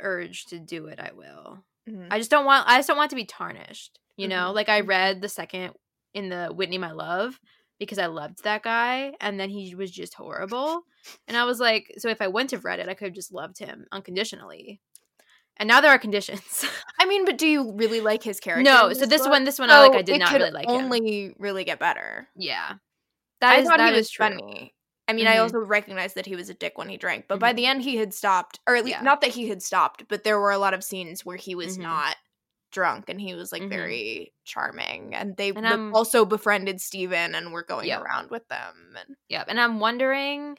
urge 0.00 0.46
to 0.46 0.58
do 0.58 0.86
it, 0.86 0.98
I 0.98 1.12
will. 1.14 1.64
Mhm. 1.88 2.08
I 2.10 2.18
just 2.18 2.30
don't 2.30 2.44
want 2.44 2.66
I 2.68 2.78
just 2.78 2.88
don't 2.88 2.96
want 2.96 3.10
to 3.10 3.16
be 3.16 3.24
tarnished. 3.24 3.98
You 4.16 4.28
know? 4.28 4.50
Mhm. 4.50 4.54
Like 4.54 4.68
I 4.68 4.80
read 4.80 5.20
the 5.20 5.28
second 5.28 5.74
in 6.12 6.28
the 6.28 6.48
Whitney 6.48 6.78
My 6.78 6.92
Love 6.92 7.38
because 7.78 7.98
I 7.98 8.06
loved 8.06 8.44
that 8.44 8.62
guy 8.62 9.14
and 9.20 9.40
then 9.40 9.48
he 9.48 9.74
was 9.74 9.90
just 9.90 10.14
horrible. 10.14 10.82
And 11.26 11.36
I 11.36 11.44
was 11.44 11.58
like, 11.60 11.94
so 11.96 12.08
if 12.10 12.20
I 12.20 12.28
wouldn't 12.28 12.50
have 12.50 12.64
read 12.64 12.78
it, 12.80 12.88
I 12.88 12.94
could 12.94 13.06
have 13.06 13.14
just 13.14 13.32
loved 13.32 13.58
him 13.58 13.86
unconditionally. 13.92 14.80
And 15.60 15.68
now 15.68 15.80
there 15.80 15.90
are 15.92 15.98
conditions. 15.98 16.64
I 16.98 17.04
mean, 17.06 17.24
but 17.26 17.38
do 17.38 17.46
you 17.46 17.72
really 17.74 18.00
like 18.00 18.22
his 18.24 18.40
character? 18.40 18.64
no, 18.64 18.92
so 18.94 19.06
this 19.06 19.20
book? 19.22 19.30
one 19.30 19.44
this 19.44 19.58
one 19.60 19.70
I 19.70 19.80
like 19.86 19.92
I 19.92 20.02
did 20.02 20.16
it 20.16 20.18
not 20.18 20.32
really 20.32 20.50
like 20.50 20.68
him. 20.68 20.74
only 20.74 21.34
really 21.38 21.62
get 21.64 21.78
better. 21.78 22.26
Yeah. 22.34 22.72
That 23.42 23.52
I 23.56 23.60
is 23.60 23.68
thought 23.68 23.78
that 23.78 23.92
he 23.92 23.96
was 23.98 24.10
true. 24.10 24.24
funny. 24.26 24.74
I 25.06 25.12
mean, 25.12 25.26
I 25.26 25.36
Mhm. 25.36 25.42
also 25.42 25.58
recognized 25.58 26.14
that 26.16 26.26
he 26.26 26.36
was 26.36 26.48
a 26.50 26.54
dick 26.54 26.78
when 26.78 26.88
he 26.88 26.96
drank, 26.96 27.26
but 27.28 27.38
by 27.40 27.52
Mhm. 27.52 27.56
the 27.56 27.66
end 27.66 27.82
he 27.82 27.96
had 27.96 28.14
stopped, 28.14 28.60
or 28.66 28.76
at 28.76 28.84
least 28.84 28.98
Yeah. 28.98 29.02
not 29.02 29.20
that 29.22 29.30
he 29.30 29.48
had 29.48 29.62
stopped, 29.62 30.04
but 30.08 30.24
there 30.24 30.38
were 30.40 30.50
a 30.52 30.58
lot 30.58 30.72
of 30.74 30.82
scenes 30.84 31.24
where 31.26 31.36
he 31.36 31.54
was 31.54 31.76
Mhm. 31.76 31.82
not 31.82 32.16
drunk 32.72 33.08
and 33.08 33.20
he 33.20 33.34
was 33.34 33.50
like 33.52 33.62
Mhm. 33.62 33.68
very 33.70 34.32
charming, 34.44 35.14
and 35.14 35.36
they 35.36 35.50
And 35.50 35.92
also 35.94 36.24
befriended 36.24 36.80
Steven 36.80 37.34
and 37.34 37.52
were 37.52 37.64
going 37.64 37.88
Yep. 37.88 38.00
around 38.02 38.30
with 38.30 38.46
them. 38.48 38.94
And 38.98 39.16
Yep. 39.28 39.46
And 39.48 39.60
I'm 39.60 39.80
wondering 39.80 40.58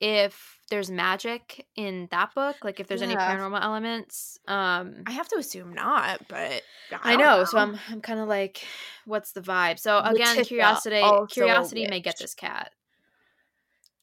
if 0.00 0.58
there's 0.70 0.90
magic 0.90 1.66
in 1.76 2.08
that 2.10 2.34
book, 2.34 2.56
like 2.62 2.80
if 2.80 2.86
there's 2.86 3.02
any 3.02 3.16
paranormal 3.16 3.62
elements. 3.62 4.38
Um 4.46 5.02
I 5.06 5.12
have 5.12 5.28
to 5.28 5.36
assume 5.36 5.72
not, 5.74 6.20
but 6.28 6.62
I 7.02 7.16
don't 7.16 7.20
know, 7.20 7.44
so 7.44 7.58
I'm 7.58 7.78
I'm 7.88 8.00
kind 8.00 8.20
of 8.20 8.28
like, 8.28 8.64
what's 9.06 9.32
the 9.32 9.40
vibe? 9.40 9.78
So 9.78 9.98
again, 9.98 10.36
Letitia, 10.36 10.44
curiosity 10.44 11.02
curiosity 11.30 11.86
may 11.88 12.00
get 12.00 12.18
this 12.18 12.34
cat. 12.34 12.72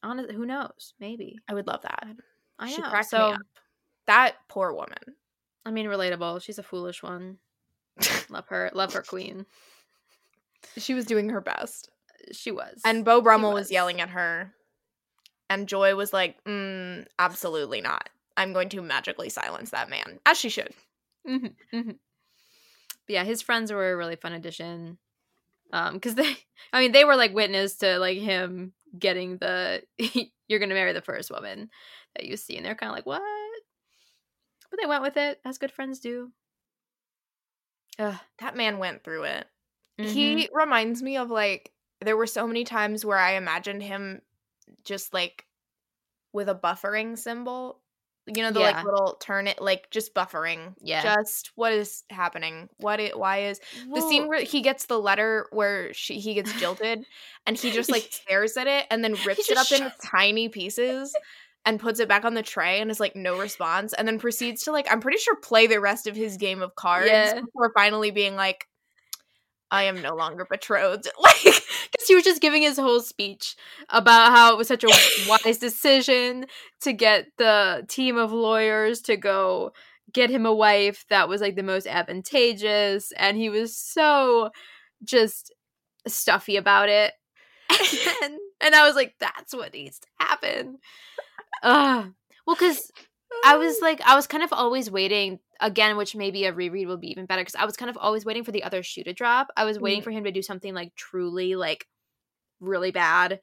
Honest, 0.02 0.32
who 0.32 0.46
knows? 0.46 0.94
Maybe 1.00 1.38
I 1.48 1.54
would 1.54 1.66
love 1.66 1.82
that. 1.82 2.06
I 2.58 2.70
She 2.70 2.80
know. 2.80 2.92
So 3.02 3.18
up. 3.18 3.40
That 4.06 4.36
poor 4.48 4.72
woman. 4.72 5.16
I 5.64 5.70
mean, 5.70 5.86
relatable. 5.86 6.40
She's 6.42 6.58
a 6.58 6.62
foolish 6.62 7.02
one. 7.02 7.38
love 8.30 8.46
her. 8.48 8.70
Love 8.72 8.92
her 8.92 9.02
queen. 9.02 9.46
She 10.76 10.94
was 10.94 11.04
doing 11.04 11.28
her 11.30 11.40
best. 11.40 11.90
She 12.32 12.50
was. 12.50 12.80
And 12.84 13.04
Beau 13.04 13.20
Brummell 13.20 13.52
was. 13.52 13.64
was. 13.64 13.72
yelling 13.72 14.00
at 14.00 14.10
her. 14.10 14.54
And 15.48 15.68
Joy 15.68 15.94
was 15.94 16.12
like, 16.12 16.42
mm, 16.44 17.06
absolutely 17.18 17.80
not. 17.80 18.08
I'm 18.36 18.52
going 18.52 18.68
to 18.70 18.82
magically 18.82 19.28
silence 19.28 19.70
that 19.70 19.88
man. 19.88 20.18
As 20.26 20.36
she 20.38 20.48
should. 20.48 20.72
Mhm, 21.26 21.54
mhm. 21.72 21.98
Yeah, 23.08 23.24
his 23.24 23.42
friends 23.42 23.72
were 23.72 23.92
a 23.92 23.96
really 23.96 24.16
fun 24.16 24.32
addition. 24.32 24.98
Um, 25.72 25.94
because 25.94 26.14
they, 26.14 26.36
I 26.72 26.80
mean, 26.80 26.92
they 26.92 27.04
were 27.04 27.16
like 27.16 27.34
witness 27.34 27.76
to 27.78 27.98
like 27.98 28.18
him 28.18 28.72
getting 28.98 29.38
the 29.38 29.82
"you're 30.48 30.58
gonna 30.60 30.74
marry 30.74 30.92
the 30.92 31.02
first 31.02 31.30
woman" 31.30 31.70
that 32.14 32.24
you 32.26 32.36
see, 32.36 32.56
and 32.56 32.64
they're 32.64 32.74
kind 32.74 32.90
of 32.90 32.96
like, 32.96 33.06
"What?" 33.06 33.22
But 34.70 34.80
they 34.80 34.86
went 34.86 35.02
with 35.02 35.16
it, 35.16 35.40
as 35.44 35.58
good 35.58 35.72
friends 35.72 36.00
do. 36.00 36.32
Ugh. 37.98 38.18
That 38.38 38.56
man 38.56 38.78
went 38.78 39.02
through 39.04 39.24
it. 39.24 39.46
Mhm. 39.98 40.06
He 40.08 40.48
reminds 40.52 41.02
me 41.02 41.16
of 41.16 41.30
like, 41.30 41.72
there 42.00 42.16
were 42.16 42.26
so 42.26 42.46
many 42.46 42.64
times 42.64 43.04
where 43.04 43.18
I 43.18 43.32
imagined 43.32 43.82
him 43.82 44.20
just 44.84 45.12
like 45.14 45.44
with 46.32 46.48
a 46.48 46.54
buffering 46.54 47.18
symbol. 47.18 47.80
You 48.28 48.42
know, 48.42 48.50
the 48.50 48.58
Yeah. 48.58 48.72
like 48.72 48.84
little 48.84 49.16
turn 49.20 49.46
it, 49.46 49.60
like 49.62 49.88
just 49.90 50.12
buffering. 50.12 50.74
Yeah. 50.82 51.14
Just 51.14 51.52
what 51.54 51.72
is 51.72 52.02
happening? 52.10 52.68
What 52.78 52.98
it, 52.98 53.16
why 53.16 53.44
is 53.46 53.60
the 53.94 54.00
scene 54.00 54.26
where 54.26 54.40
he 54.42 54.62
gets 54.62 54.86
the 54.86 54.98
letter 54.98 55.46
where 55.52 55.94
she 55.94 56.18
he 56.18 56.34
gets 56.34 56.52
jilted 56.58 57.04
and 57.46 57.56
he 57.56 57.70
just 57.70 57.88
like 57.88 58.02
stares 58.10 58.56
at 58.56 58.66
it 58.66 58.86
and 58.90 59.04
then 59.04 59.14
rips 59.24 59.48
it 59.48 59.56
up 59.56 59.68
just 59.68 59.80
in 59.80 59.92
tiny 60.04 60.48
pieces 60.48 61.14
and 61.64 61.78
puts 61.78 62.00
it 62.00 62.08
back 62.08 62.24
on 62.24 62.34
the 62.34 62.42
tray 62.42 62.80
and 62.80 62.90
is 62.90 62.98
like 62.98 63.14
no 63.14 63.38
response 63.38 63.92
and 63.92 64.08
then 64.08 64.18
proceeds 64.18 64.64
to 64.64 64.72
like 64.72 64.88
I'm 64.90 65.00
pretty 65.00 65.18
sure 65.18 65.36
play 65.36 65.68
the 65.68 65.80
rest 65.80 66.08
of 66.08 66.16
his 66.16 66.36
game 66.36 66.62
of 66.62 66.74
cards 66.74 67.06
Yeah. 67.08 67.40
before 67.40 67.70
finally 67.76 68.10
being 68.10 68.34
like 68.34 68.66
I 69.70 69.84
am 69.84 70.02
no 70.02 70.14
longer 70.16 70.44
betrothed. 70.50 71.08
Like 71.20 71.62
because 71.92 72.06
he 72.06 72.14
was 72.14 72.24
just 72.24 72.40
giving 72.40 72.62
his 72.62 72.78
whole 72.78 73.00
speech 73.00 73.56
about 73.90 74.32
how 74.32 74.52
it 74.52 74.58
was 74.58 74.68
such 74.68 74.84
a 74.84 74.88
wise 75.28 75.58
decision 75.58 76.46
to 76.80 76.92
get 76.92 77.26
the 77.38 77.84
team 77.88 78.16
of 78.16 78.32
lawyers 78.32 79.00
to 79.02 79.16
go 79.16 79.72
get 80.12 80.30
him 80.30 80.46
a 80.46 80.54
wife 80.54 81.04
that 81.10 81.28
was 81.28 81.40
like 81.40 81.56
the 81.56 81.62
most 81.62 81.86
advantageous 81.86 83.12
and 83.16 83.36
he 83.36 83.48
was 83.48 83.76
so 83.76 84.50
just 85.04 85.52
stuffy 86.06 86.56
about 86.56 86.88
it 86.88 87.12
and, 88.22 88.38
and 88.60 88.74
i 88.74 88.86
was 88.86 88.94
like 88.94 89.14
that's 89.18 89.52
what 89.52 89.74
needs 89.74 89.98
to 89.98 90.06
happen 90.20 90.78
Ugh. 91.64 92.12
well 92.46 92.56
because 92.56 92.90
I 93.44 93.56
was 93.56 93.78
like, 93.82 94.00
I 94.02 94.14
was 94.14 94.26
kind 94.26 94.42
of 94.42 94.52
always 94.52 94.90
waiting 94.90 95.38
again, 95.60 95.96
which 95.96 96.14
maybe 96.14 96.44
a 96.44 96.52
reread 96.52 96.86
will 96.88 96.96
be 96.96 97.10
even 97.10 97.26
better 97.26 97.42
because 97.42 97.54
I 97.54 97.64
was 97.64 97.76
kind 97.76 97.90
of 97.90 97.96
always 97.98 98.24
waiting 98.24 98.44
for 98.44 98.52
the 98.52 98.62
other 98.64 98.82
shoe 98.82 99.04
to 99.04 99.12
drop. 99.12 99.48
I 99.56 99.64
was 99.64 99.78
waiting 99.78 100.00
Mhm. 100.00 100.04
for 100.04 100.10
him 100.10 100.24
to 100.24 100.32
do 100.32 100.42
something 100.42 100.74
like 100.74 100.94
truly 100.94 101.54
like 101.56 101.86
really 102.60 102.90
bad. 102.90 103.40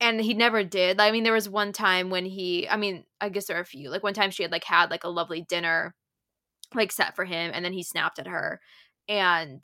And 0.00 0.20
he 0.20 0.32
never 0.34 0.64
did. 0.64 0.98
I 1.00 1.10
mean, 1.10 1.24
there 1.24 1.32
was 1.32 1.48
one 1.48 1.72
time 1.72 2.08
when 2.10 2.24
he, 2.24 2.66
I 2.68 2.76
mean, 2.76 3.04
I 3.20 3.28
guess 3.28 3.46
there 3.46 3.58
are 3.58 3.62
a 3.62 3.64
few. 3.66 3.90
Like 3.90 4.02
one 4.02 4.14
time 4.14 4.30
she 4.30 4.42
had 4.42 4.52
like 4.52 4.64
had 4.64 4.90
like 4.90 5.04
a 5.04 5.08
lovely 5.10 5.42
dinner 5.42 5.94
like 6.74 6.92
set 6.92 7.16
for 7.16 7.24
him 7.24 7.50
and 7.52 7.64
then 7.64 7.72
he 7.72 7.82
snapped 7.82 8.18
at 8.18 8.26
her. 8.28 8.60
And 9.08 9.62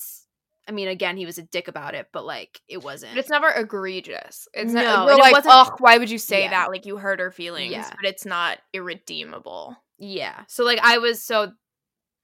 I 0.68 0.72
mean, 0.72 0.88
again, 0.88 1.16
he 1.16 1.24
was 1.24 1.38
a 1.38 1.42
dick 1.42 1.68
about 1.68 1.94
it, 1.94 2.08
but 2.12 2.26
like 2.26 2.60
it 2.68 2.82
wasn't. 2.82 3.12
but 3.14 3.20
it's 3.20 3.30
never 3.30 3.48
egregious. 3.48 4.48
It's 4.52 4.72
No, 4.72 4.82
not 4.82 4.96
and 4.98 5.06
we're 5.06 5.12
it 5.12 5.18
like, 5.20 5.32
wasn't- 5.32 5.54
oh, 5.54 5.76
why 5.78 5.96
would 5.98 6.10
you 6.10 6.18
say 6.18 6.42
Yeah. 6.42 6.50
that? 6.50 6.70
Like 6.70 6.84
you 6.84 6.96
hurt 6.98 7.20
her 7.20 7.30
feelings, 7.30 7.70
Yeah. 7.72 7.88
but 7.94 8.04
it's 8.10 8.26
not 8.26 8.58
irredeemable. 8.72 9.76
Yeah. 9.98 10.44
So 10.48 10.64
like 10.64 10.78
I 10.82 10.98
was 10.98 11.22
so 11.22 11.52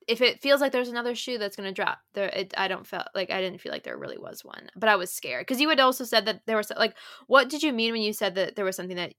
if 0.09 0.21
it 0.21 0.43
feels 0.43 0.61
like 0.61 0.73
there's 0.73 0.89
another 0.89 1.15
shoe 1.15 1.39
that's 1.39 1.57
gonna 1.57 1.73
drop, 1.73 2.01
there 2.15 2.27
it, 2.29 2.55
I 2.57 2.69
don't 2.69 2.87
feel 2.87 3.05
like 3.15 3.31
I 3.31 3.41
didn't 3.41 3.61
feel 3.61 3.73
like 3.73 3.85
there 3.85 3.97
really 3.97 4.19
was 4.19 4.45
one, 4.45 4.69
but 4.77 4.89
I 4.89 4.97
was 4.97 5.13
scared 5.13 5.47
because 5.47 5.61
you 5.61 5.69
had 5.69 5.81
also 5.81 6.05
said 6.05 6.27
that 6.27 6.43
there 6.47 6.57
was 6.57 6.73
like, 6.77 6.97
what 7.27 7.49
did 7.49 7.63
you 7.63 7.73
mean 7.73 7.93
when 7.93 8.03
you 8.03 8.13
said 8.13 8.35
that 8.35 8.57
there 8.57 8.65
was 8.65 8.77
something 8.77 8.97
that 8.97 9.15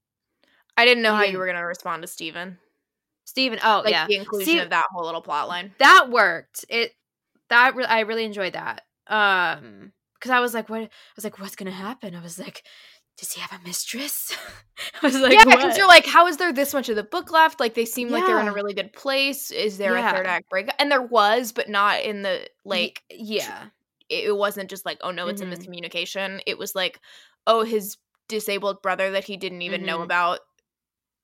I 0.76 0.84
didn't 0.84 1.02
know 1.02 1.12
You 1.12 1.16
how 1.16 1.24
you 1.24 1.38
were 1.38 1.46
gonna 1.46 1.64
respond 1.66 2.02
to 2.02 2.08
Steven. 2.08 2.58
Stephen? 3.24 3.58
Oh 3.64 3.82
Like 3.84 3.92
yeah, 3.92 4.06
the 4.06 4.16
inclusion 4.16 4.58
of 4.58 4.70
that 4.70 4.86
whole 4.92 5.04
little 5.06 5.22
plot 5.22 5.48
line. 5.48 5.72
that 5.78 6.10
worked. 6.10 6.64
It 6.68 6.92
that 7.48 7.74
re- 7.74 7.84
I 7.84 8.00
really 8.00 8.24
enjoyed 8.24 8.52
that. 8.54 8.82
Um, 9.06 9.92
because 10.14 10.30
I 10.30 10.40
was 10.40 10.54
like, 10.54 10.68
what? 10.70 10.82
I 10.82 10.88
was 11.16 11.24
like, 11.24 11.38
what's 11.38 11.56
gonna 11.56 11.70
happen? 11.70 12.14
I 12.14 12.22
was 12.22 12.38
like, 12.38 12.64
does 13.18 13.32
he 13.32 13.40
have 13.40 13.52
a 13.52 13.62
mistress? 13.66 14.36
I 15.02 15.06
was 15.06 15.18
like, 15.18 15.32
yeah, 15.32 15.44
because 15.44 15.76
you're 15.78 15.86
like, 15.86 16.04
how 16.06 16.26
is 16.26 16.36
there 16.36 16.52
this 16.52 16.74
much 16.74 16.88
of 16.88 16.96
the 16.96 17.04
book 17.04 17.30
left? 17.30 17.60
Like 17.60 17.74
they 17.74 17.84
seem 17.84 18.08
like 18.10 18.26
they're 18.26 18.40
in 18.40 18.48
a 18.48 18.52
really 18.52 18.74
good 18.74 18.92
place. 18.92 19.50
Is 19.50 19.78
there 19.78 19.96
Yeah. 19.96 20.10
a 20.10 20.16
third 20.16 20.26
act 20.26 20.50
break? 20.50 20.68
And 20.78 20.90
there 20.90 21.02
was, 21.02 21.52
but 21.52 21.68
not 21.68 22.02
in 22.02 22.22
the 22.22 22.48
like. 22.64 23.02
Y- 23.10 23.16
yeah, 23.20 23.66
It 24.10 24.36
wasn't 24.36 24.68
just 24.68 24.84
like, 24.84 24.98
oh 25.02 25.10
no, 25.12 25.28
it's 25.28 25.40
Mhm. 25.40 25.52
a 25.52 25.56
miscommunication. 25.56 26.40
It 26.46 26.58
was 26.58 26.74
like, 26.74 27.00
oh, 27.46 27.62
his 27.64 27.96
disabled 28.28 28.82
brother 28.82 29.12
that 29.12 29.24
he 29.24 29.36
didn't 29.36 29.62
even 29.62 29.84
know 29.86 29.98
Mhm. 30.00 30.04
about, 30.04 30.40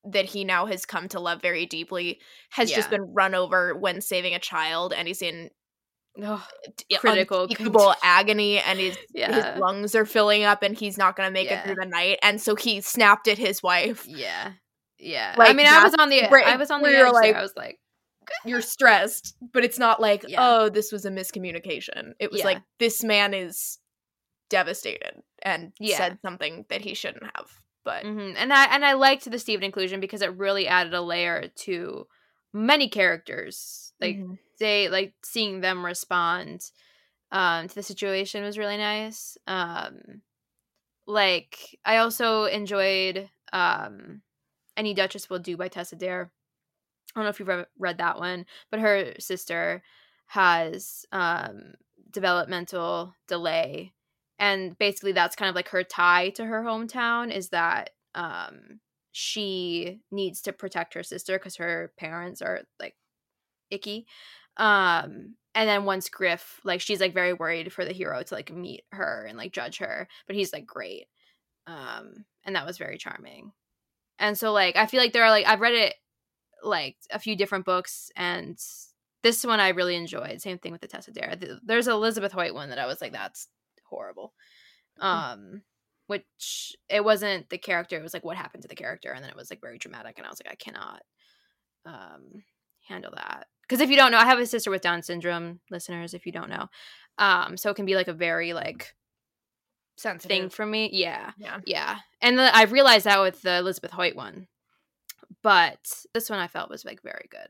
that 0.05 0.25
he 0.27 0.45
now 0.45 0.67
has 0.67 0.87
come 0.87 1.09
to 1.09 1.21
love 1.21 1.43
very 1.43 1.67
deeply, 1.67 2.21
has 2.51 2.71
just 2.71 2.89
been 2.91 3.13
run 3.13 3.35
over 3.35 3.77
when 3.77 4.01
saving 4.01 4.35
a 4.35 4.39
child, 4.39 4.93
and 4.95 5.07
he's 5.09 5.21
in 5.23 5.51
T- 6.17 6.97
Critical 6.97 7.45
unspeakable 7.45 7.95
agony, 8.03 8.59
and 8.59 8.79
his 8.79 8.99
yeah, 9.15 9.53
his 9.53 9.61
lungs 9.61 9.95
are 9.95 10.05
filling 10.05 10.43
up, 10.45 10.63
and 10.63 10.77
he's 10.77 10.99
not 10.99 11.17
going 11.17 11.29
to 11.29 11.33
make 11.33 11.51
it 11.51 11.65
through 11.65 11.77
the 11.77 11.87
night, 11.87 12.19
and 12.23 12.41
so 12.41 12.55
he 12.57 12.81
snapped 12.81 13.29
at 13.29 13.39
his 13.39 13.63
wife. 13.63 14.05
yeah, 14.07 14.53
yeah. 14.99 15.35
I 15.39 15.53
mean, 15.53 15.67
I 15.67 15.83
was 15.85 15.95
on 15.99 16.09
the, 16.11 16.27
great, 16.29 16.47
I 16.47 16.57
was 16.57 16.71
on 16.71 16.83
the 16.83 16.89
edge. 16.89 16.95
there. 16.95 17.11
like- 17.13 17.37
I 17.37 17.41
was 17.43 17.55
like, 17.57 17.79
you're 18.45 18.61
stressed, 18.61 19.35
but 19.53 19.65
it's 19.65 19.79
not 19.79 20.01
like, 20.01 20.25
Yeah. 20.29 20.37
oh, 20.41 20.69
this 20.69 20.93
was 20.93 21.05
a 21.05 21.11
miscommunication. 21.11 22.13
It 22.21 22.31
was 22.31 22.41
Yeah. 22.41 22.47
like 22.47 22.59
this 22.79 23.03
man 23.03 23.33
is 23.35 23.79
devastated 24.51 25.23
and 25.43 25.73
Yeah. 25.79 25.97
said 25.97 26.19
something 26.23 26.65
that 26.69 26.81
he 26.83 26.95
shouldn't 26.95 27.25
have. 27.37 27.47
But 27.85 28.05
hmm 28.05 28.33
and 28.37 28.53
I 28.53 28.67
and 28.75 28.85
I 28.85 28.93
liked 28.93 29.31
the 29.31 29.39
Steven 29.39 29.65
inclusion 29.65 30.01
because 30.01 30.21
it 30.23 30.37
really 30.37 30.69
added 30.69 30.93
a 30.93 31.01
layer 31.01 31.49
to 31.61 32.07
many 32.53 32.89
characters. 32.89 33.93
Like 34.01 34.17
Mhm. 34.17 34.39
They 34.61 34.89
like 34.89 35.15
seeing 35.25 35.61
them 35.61 35.85
respond 35.85 36.71
um 37.33 37.67
to 37.67 37.75
the 37.75 37.83
situation 37.83 38.45
was 38.45 38.59
really 38.59 38.77
nice 38.77 39.37
um 39.47 40.23
like 41.07 41.79
i 41.85 41.97
also 41.97 42.45
enjoyed 42.45 43.29
um 43.53 44.23
any 44.77 44.95
duchess 44.95 45.29
will 45.29 45.41
do 45.41 45.57
by 45.57 45.69
tessa 45.69 45.97
dare. 45.97 46.31
I 47.15 47.19
don't 47.19 47.25
know 47.25 47.31
if 47.31 47.41
you've 47.41 47.49
re- 47.49 47.65
read 47.79 47.99
that 47.99 48.19
one 48.19 48.47
but 48.71 48.81
her 48.81 49.15
sister 49.19 49.83
has 50.27 51.05
um 51.11 51.75
developmental 52.11 53.15
delay 53.27 53.93
and 54.39 54.79
basically 54.79 55.13
that's 55.13 55.37
kind 55.37 55.49
of 55.49 55.55
like 55.55 55.69
her 55.69 55.85
tie 55.85 56.31
to 56.31 56.45
her 56.45 56.63
hometown 56.63 57.35
is 57.35 57.49
that 57.49 57.91
um 58.15 58.81
she 59.13 60.01
needs 60.11 60.41
to 60.43 60.53
protect 60.53 60.95
her 60.95 61.03
sister 61.03 61.39
because 61.39 61.57
her 61.57 61.93
parents 61.99 62.41
are 62.41 62.63
like 62.79 62.95
icky 63.71 64.07
um 64.57 65.35
and 65.55 65.69
then 65.69 65.85
once 65.85 66.09
griff 66.09 66.61
like 66.65 66.81
she's 66.81 67.01
like 67.01 67.15
very 67.15 67.33
worried 67.33 67.73
for 67.73 67.85
the 67.85 67.93
hero 67.93 68.23
to 68.23 68.35
like 68.35 68.53
meet 68.53 68.83
her 68.93 69.27
and 69.29 69.37
like 69.39 69.53
judge 69.53 69.79
her 69.79 70.09
but 70.27 70.37
he's 70.37 70.53
like 70.53 70.67
great. 70.67 71.07
Um 71.67 72.25
and 72.45 72.57
that 72.57 72.67
was 72.67 72.79
very 72.79 72.99
charming. 72.99 73.53
And 74.19 74.37
so 74.37 74.53
like 74.53 74.77
i 74.77 74.87
feel 74.87 75.01
like 75.01 75.13
there 75.13 75.25
are 75.25 75.31
like 75.31 75.47
i've 75.47 75.61
read 75.61 75.75
it 75.75 75.95
like 76.63 76.97
a 77.11 77.19
few 77.19 77.37
different 77.37 77.65
books 77.65 78.11
and 78.17 78.59
this 79.23 79.45
one 79.45 79.61
i 79.61 79.71
really 79.71 79.97
enjoyed. 79.97 80.41
Same 80.41 80.59
thing 80.59 80.73
with 80.73 80.81
the 80.81 80.89
tessa 80.89 81.11
dare 81.13 81.37
there's 81.65 81.89
elizabeth 81.89 82.33
hoyt 82.33 82.55
one 82.55 82.71
that 82.71 82.79
i 82.79 82.87
was 82.87 83.01
like 83.01 83.13
that's 83.13 83.49
horrible. 83.89 84.33
Um 85.01 85.63
which 86.07 86.75
it 86.89 87.05
wasn't 87.05 87.49
the 87.51 87.59
character 87.59 87.97
it 87.97 88.03
was 88.03 88.13
like 88.13 88.25
what 88.25 88.37
happened 88.37 88.63
to 88.63 88.69
the 88.69 88.75
character 88.75 89.13
and 89.13 89.23
then 89.23 89.31
it 89.31 89.37
was 89.37 89.49
like 89.49 89.61
very 89.61 89.79
dramatic 89.79 90.19
and 90.19 90.27
i 90.27 90.29
was 90.29 90.41
like 90.45 90.53
i 90.53 90.57
cannot 90.57 91.03
um 91.87 92.43
handle 92.89 93.13
that 93.15 93.47
because 93.71 93.81
if 93.81 93.89
you 93.91 93.97
don't 93.97 94.11
know 94.11 94.19
i 94.19 94.25
have 94.25 94.39
a 94.39 94.47
sister 94.47 94.71
with 94.71 94.83
down 94.83 95.03
syndrome 95.03 95.61
listeners 95.71 96.13
if 96.13 96.27
you 96.27 96.33
don't 96.33 96.51
know 96.51 96.67
um 97.19 97.57
so 97.57 97.71
it 97.71 97.77
can 97.77 97.87
be 97.87 97.95
like 97.95 98.09
a 98.09 98.13
very 98.13 98.53
like 98.53 98.95
sensitive. 99.97 100.29
thing 100.37 100.51
for 100.51 100.67
me 100.67 100.91
yeah 100.93 101.31
yeah. 101.39 101.59
yeah 101.65 101.99
and 102.21 102.39
the, 102.39 102.57
i 102.57 102.65
realized 102.65 103.05
that 103.07 103.21
with 103.21 103.41
the 103.43 103.59
elizabeth 103.59 103.93
hoyt 103.93 104.17
one 104.17 104.49
but 105.43 105.79
this 106.15 106.29
one 106.29 106.39
i 106.39 106.49
felt 106.49 106.71
was 106.71 106.85
like 106.85 107.03
very 107.03 107.29
good 107.31 107.49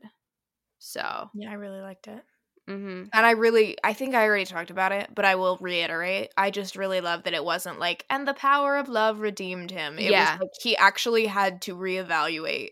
so 0.83 1.29
Yeah, 1.35 1.51
I 1.51 1.53
really 1.53 1.79
liked 1.79 2.07
it. 2.07 2.23
hmm 2.67 3.03
And 3.13 3.25
I 3.25 3.31
really, 3.31 3.77
I 3.83 3.93
think 3.93 4.15
I 4.15 4.25
already 4.25 4.45
talked 4.45 4.71
about 4.71 4.91
it, 4.91 5.09
but 5.13 5.25
I 5.25 5.35
will 5.35 5.57
reiterate. 5.61 6.29
I 6.35 6.49
just 6.49 6.75
really 6.75 7.01
love 7.01 7.23
that 7.23 7.35
it 7.35 7.43
wasn't 7.45 7.79
like, 7.79 8.03
and 8.09 8.27
the 8.27 8.33
power 8.33 8.77
of 8.77 8.89
love 8.89 9.19
redeemed 9.19 9.69
him. 9.69 9.99
It 9.99 10.11
Yeah. 10.11 10.33
was 10.33 10.41
like 10.41 10.49
he 10.61 10.75
actually 10.75 11.27
had 11.27 11.61
to 11.63 11.75
reevaluate 11.75 12.71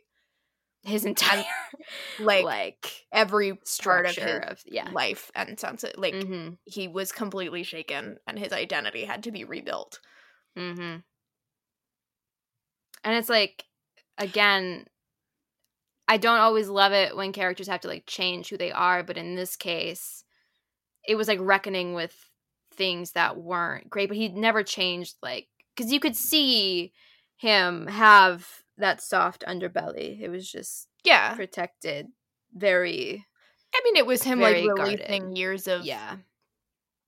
his 0.83 1.05
entire 1.05 1.43
like, 2.19 2.43
like 2.43 3.05
every 3.11 3.57
part 3.83 4.05
of 4.05 4.15
his 4.15 4.41
of 4.43 4.63
yeah 4.65 4.89
life 4.91 5.31
and 5.35 5.59
sense. 5.59 5.83
It. 5.83 5.97
Like 5.97 6.23
hmm 6.23 6.49
he 6.65 6.87
was 6.87 7.11
completely 7.11 7.63
shaken, 7.63 8.17
and 8.27 8.37
his 8.37 8.53
identity 8.53 9.05
had 9.05 9.23
to 9.23 9.31
be 9.31 9.43
rebuilt. 9.43 9.99
mm-hmm. 10.57 10.97
And 13.01 13.15
it's 13.15 13.29
like, 13.29 13.63
again, 14.17 14.85
I 16.07 16.17
don't 16.17 16.39
always 16.39 16.67
love 16.67 16.91
it 16.91 17.15
when 17.15 17.31
characters 17.31 17.67
have 17.67 17.81
to 17.81 17.87
like 17.87 18.05
change 18.07 18.49
who 18.49 18.57
they 18.57 18.71
are, 18.71 19.03
but 19.03 19.17
in 19.17 19.35
this 19.35 19.55
case, 19.55 20.23
it 21.07 21.15
was 21.15 21.27
like 21.27 21.39
reckoning 21.41 21.93
with 21.93 22.13
things 22.73 23.11
that 23.11 23.37
weren't 23.37 23.89
great, 23.89 24.09
but 24.09 24.17
he 24.17 24.29
never 24.29 24.63
changed 24.63 25.15
like 25.21 25.47
because 25.75 25.91
you 25.91 25.99
could 25.99 26.15
see 26.15 26.91
him 27.37 27.87
have 27.87 28.47
that 28.79 29.01
soft 29.01 29.43
underbelly. 29.47 30.19
It 30.21 30.29
was 30.29 30.49
just 30.51 30.89
Yeah, 31.03 31.39
protected, 31.39 32.07
very 32.53 33.25
I 33.73 33.81
mean, 33.83 33.95
it 33.95 34.05
was 34.05 34.23
him 34.23 34.41
like 34.41 34.59
releasing 34.61 34.71
guarded. 34.75 35.35
years 35.35 35.67
of 35.67 35.85
yeah, 35.85 36.17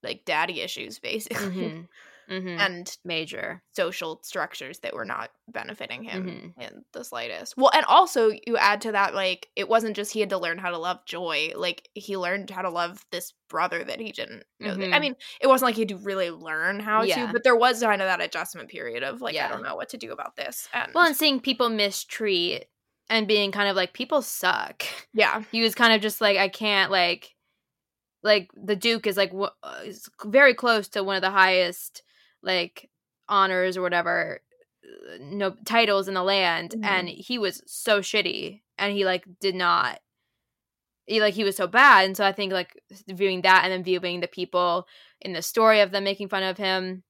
like 0.04 0.26
daddy 0.26 0.62
issues, 0.62 1.00
basically, 1.00 1.38
hmm 1.38 1.82
hmm 2.28 2.58
and 2.60 2.98
major. 3.06 3.64
social 3.74 4.20
structures 4.24 4.80
that 4.80 4.94
were 4.94 5.06
not 5.06 5.32
benefiting 5.48 6.04
him 6.04 6.28
Mhm. 6.28 6.54
in 6.62 6.84
the 6.94 7.04
slightest. 7.04 7.56
Well, 7.58 7.72
and 7.74 7.86
also 7.86 8.32
you 8.46 8.58
add 8.58 8.82
to 8.82 8.92
that 8.92 9.14
like 9.16 9.50
it 9.56 9.68
wasn't 9.70 9.96
just 9.96 10.12
he 10.14 10.20
had 10.20 10.30
to 10.32 10.38
learn 10.38 10.58
how 10.58 10.70
to 10.70 10.78
love 10.78 11.06
joy, 11.06 11.52
like 11.56 11.90
he 11.94 12.18
learned 12.18 12.50
how 12.50 12.62
to 12.62 12.70
love 12.70 13.06
this 13.12 13.34
brother 13.50 13.84
that 13.84 14.00
he 14.00 14.12
didn't 14.12 14.44
know. 14.60 14.76
That, 14.76 14.94
I 14.94 15.00
mean, 15.00 15.16
it 15.42 15.48
wasn't 15.48 15.68
like 15.70 15.76
he 15.76 15.82
had 15.82 15.90
to 15.90 15.98
really 15.98 16.30
learn 16.32 16.80
how 16.80 17.04
Yeah. 17.04 17.26
to, 17.28 17.32
but 17.34 17.44
there 17.44 17.56
was 17.56 17.82
kind 17.82 18.02
of 18.02 18.08
that 18.08 18.22
adjustment 18.22 18.70
period 18.70 19.04
of 19.04 19.22
like 19.22 19.40
I 19.40 19.48
don't 19.48 19.64
know 19.64 19.76
what 19.76 19.90
to 19.90 19.98
do 19.98 20.12
about 20.12 20.36
this. 20.36 20.68
And 20.74 20.92
Well, 20.94 21.06
and 21.08 21.16
seeing 21.16 21.40
people 21.40 21.70
mistreat 21.70 22.66
and 23.10 23.28
being 23.28 23.52
kind 23.52 23.70
of 23.70 23.76
like 23.76 23.94
people 23.94 24.22
suck. 24.22 24.84
yeah, 25.14 25.44
he 25.52 25.62
was 25.62 25.76
kind 25.76 25.94
of 25.94 26.02
just 26.02 26.22
like 26.22 26.38
I 26.38 26.50
can't 26.50 26.92
like 26.92 27.36
like 28.24 28.52
the 28.56 28.76
duke 28.76 29.08
is 29.08 29.18
like 29.18 29.32
wh- 29.32 29.56
uh, 29.64 29.82
is 29.86 30.10
very 30.26 30.54
close 30.54 30.88
to 30.90 31.04
one 31.04 31.16
of 31.16 31.22
the 31.22 31.32
highest 31.32 32.04
like 32.44 32.90
honors 33.30 33.78
or 33.78 33.82
whatever 33.82 34.42
uh, 34.84 35.18
no 35.20 35.56
titles 35.66 36.08
in 36.08 36.14
the 36.14 36.24
land 36.24 36.72
Mhm. 36.78 36.86
and 36.86 37.10
he 37.10 37.38
was 37.38 37.62
so 37.66 38.02
shitty 38.02 38.62
and 38.78 38.94
he 38.94 39.06
like 39.06 39.26
did 39.40 39.56
not 39.56 40.00
he 41.06 41.20
like 41.22 41.34
he 41.34 41.44
was 41.44 41.56
so 41.56 41.68
bad 41.68 42.06
and 42.06 42.16
so 42.18 42.26
i 42.26 42.32
think 42.32 42.52
like 42.54 42.80
viewing 43.08 43.42
that 43.42 43.62
and 43.64 43.72
then 43.72 43.84
viewing 43.84 44.20
the 44.20 44.28
people 44.28 44.88
in 45.22 45.34
the 45.34 45.42
story 45.42 45.80
of 45.82 45.92
them 45.92 46.04
making 46.04 46.30
fun 46.30 46.44
of 46.44 46.58
him 46.58 47.04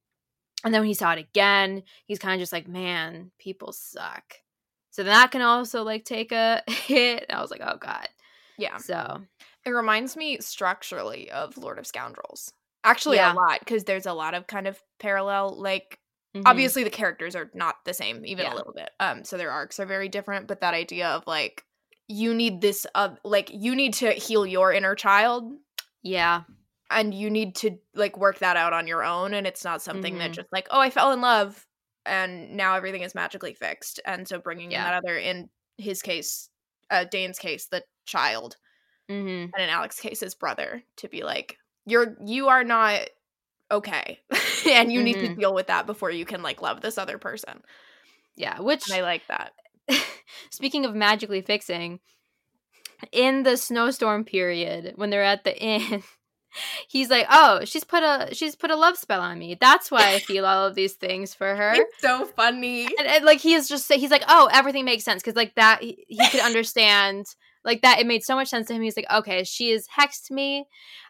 and 0.64 0.74
then 0.74 0.82
when 0.82 0.88
he 0.88 0.94
saw 0.94 1.12
it 1.14 1.20
again 1.20 1.84
he's 2.06 2.20
kind 2.20 2.34
of 2.34 2.40
just 2.40 2.54
like 2.54 2.68
man 2.68 3.32
people 3.40 3.72
suck 3.72 4.36
so 4.92 5.04
then 5.04 5.14
that 5.14 5.32
can 5.32 5.42
also 5.42 5.84
like 5.84 6.04
take 6.06 6.32
a 6.32 6.62
hit 6.68 7.26
and 7.30 7.38
i 7.38 7.42
was 7.42 7.52
like 7.52 7.62
oh 7.64 7.78
god 7.78 8.08
yeah. 8.58 8.78
so 8.78 9.22
It 9.66 9.72
reminds 9.72 10.16
me 10.16 10.38
structurally 10.40 11.32
of 11.32 11.58
Lord 11.58 11.80
of 11.80 11.88
Scoundrels. 11.88 12.54
Actually, 12.84 13.18
Yeah. 13.18 13.34
a 13.34 13.36
lot 13.36 13.60
because 13.60 13.84
there's 13.84 14.06
a 14.06 14.14
lot 14.14 14.34
of 14.34 14.48
kind 14.48 14.68
of 14.68 14.82
parallel 15.00 15.56
like 15.60 16.00
mhm. 16.36 16.44
obviously 16.46 16.84
the 16.84 16.90
characters 16.90 17.36
are 17.36 17.50
not 17.54 17.76
the 17.86 17.94
same 17.94 18.26
even 18.26 18.46
Yeah. 18.46 18.54
a 18.54 18.56
little 18.56 18.74
bit 18.74 18.90
um 19.00 19.24
so 19.24 19.38
their 19.38 19.52
arcs 19.52 19.80
are 19.80 19.86
very 19.86 20.10
different 20.10 20.48
but 20.48 20.62
that 20.62 20.74
idea 20.74 21.08
of 21.10 21.24
like 21.28 21.64
you 22.08 22.34
need 22.34 22.62
this 22.62 22.86
uh 22.96 23.16
like 23.24 23.50
you 23.54 23.76
need 23.76 23.94
to 23.96 24.12
heal 24.12 24.46
your 24.46 24.74
inner 24.74 24.96
child 24.96 25.54
yeah 26.04 26.44
and 26.90 27.14
you 27.14 27.30
need 27.30 27.56
to 27.56 27.78
like 27.96 28.18
work 28.18 28.40
that 28.40 28.58
out 28.58 28.74
on 28.74 28.88
your 28.88 29.04
own 29.04 29.34
and 29.34 29.46
it's 29.48 29.64
not 29.64 29.82
something 29.82 30.18
that 30.18 30.32
Mhm. 30.32 30.36
just 30.36 30.48
like 30.52 30.68
oh 30.72 30.80
i 30.80 30.90
fell 30.90 31.12
in 31.12 31.22
love 31.22 31.66
and 32.06 32.52
now 32.58 32.76
everything 32.76 33.02
is 33.04 33.14
magically 33.16 33.54
fixed 33.54 34.00
and 34.06 34.28
so 34.28 34.40
bringing 34.40 34.68
in 34.68 34.72
Yeah. 34.72 34.86
that 34.86 35.04
other 35.04 35.18
in 35.18 35.50
his 35.78 36.02
case 36.02 36.50
uh 36.90 37.06
dain's 37.06 37.38
case 37.40 37.68
the 37.68 37.84
child 38.06 38.58
hmm 39.10 39.16
and 39.54 39.54
in 39.60 39.70
alex's 39.70 40.02
case 40.02 40.20
his 40.22 40.36
brother 40.36 40.84
to 40.98 41.08
be 41.08 41.24
like 41.24 41.58
you're 41.86 42.16
you 42.26 42.48
are 42.50 42.64
not 42.64 43.02
okay 43.70 44.20
and 44.68 44.92
you 44.92 45.02
need 45.02 45.20
to 45.20 45.30
Mhm. 45.30 45.40
deal 45.40 45.54
with 45.54 45.68
that 45.68 45.86
before 45.86 46.12
you 46.12 46.26
can 46.26 46.42
like 46.42 46.62
love 46.62 46.82
this 46.82 46.98
other 46.98 47.18
person. 47.18 47.62
Yeah 48.36 48.60
which 48.60 48.88
and 48.88 48.96
i 48.98 49.02
like 49.02 49.24
that. 49.28 49.52
speaking 50.50 50.86
of 50.86 50.96
magically 50.96 51.42
fixing 51.42 52.00
in 53.12 53.44
the 53.44 53.58
snowstorm 53.58 54.24
period 54.24 54.94
when 54.96 55.10
they're 55.10 55.24
at 55.24 55.44
the 55.44 55.58
inn 55.60 56.04
he's 56.90 57.10
like 57.10 57.26
oh 57.32 57.62
she's 57.66 57.84
put 57.84 58.04
a 58.04 58.30
she's 58.34 58.56
put 58.56 58.70
a 58.72 58.76
love 58.76 58.98
spell 58.98 59.22
on 59.22 59.40
me. 59.40 59.58
That's 59.60 59.90
why 59.90 60.14
i 60.14 60.20
feel 60.20 60.46
all 60.46 60.68
of 60.68 60.76
these 60.76 60.94
things 60.94 61.34
for 61.34 61.56
her. 61.56 61.74
It's 61.76 62.02
so 62.02 62.26
funny. 62.26 62.86
and, 62.86 63.08
and, 63.08 63.26
like 63.26 63.40
he 63.40 63.54
is 63.54 63.68
just 63.70 63.92
he's 63.92 64.12
like 64.12 64.24
oh 64.28 64.50
everything 64.52 64.86
makes 64.86 65.04
sense. 65.04 65.22
Because 65.24 65.36
like 65.36 65.56
that 65.56 65.82
he, 65.82 66.06
he 66.08 66.28
could 66.30 66.42
understand 66.42 67.26
like 67.64 67.82
that 67.82 68.00
it 68.00 68.08
made 68.08 68.24
so 68.24 68.36
much 68.36 68.50
sense 68.50 68.68
to 68.68 68.74
him. 68.74 68.82
He's 68.82 68.98
like 68.98 69.12
okay 69.14 69.44
she 69.44 69.72
has 69.72 69.88
hexed 70.00 70.32
me. 70.32 70.66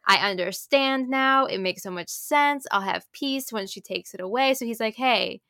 I 0.06 0.30
understand 0.30 1.10
now. 1.10 1.46
It 1.46 1.60
makes 1.60 1.84
so 1.84 1.92
much 1.92 2.10
sense. 2.10 2.66
I'll 2.72 2.82
have 2.82 3.12
peace 3.12 3.52
when 3.52 3.68
she 3.68 3.82
takes 3.82 4.14
it 4.14 4.22
away. 4.22 4.54
So 4.54 4.66
he's 4.66 4.80
like 4.80 4.96
hey 4.96 5.42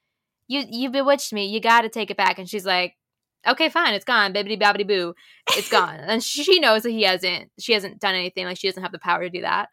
you 0.48 0.64
you 0.70 0.90
bewitched 0.90 1.34
me. 1.34 1.48
You 1.48 1.60
gotta 1.60 1.90
take 1.90 2.12
it 2.12 2.18
back. 2.18 2.38
And 2.40 2.50
she's 2.50 2.66
like 2.66 2.96
okay 3.48 3.70
fine. 3.70 3.94
It's 3.94 4.06
gone. 4.06 4.34
Bibbity 4.34 4.62
bobbity 4.62 4.88
boo. 4.88 5.16
It's 5.52 5.70
gone. 5.70 6.00
And 6.00 6.24
she 6.24 6.60
knows 6.60 6.84
that 6.84 6.92
he 6.92 7.04
hasn't 7.04 7.52
she 7.60 7.74
hasn't 7.74 8.00
done 8.00 8.16
anything. 8.16 8.46
Like 8.46 8.58
she 8.58 8.68
doesn't 8.68 8.84
have 8.84 8.92
the 8.92 9.00
power 9.00 9.24
to 9.24 9.30
do 9.30 9.42
that. 9.42 9.70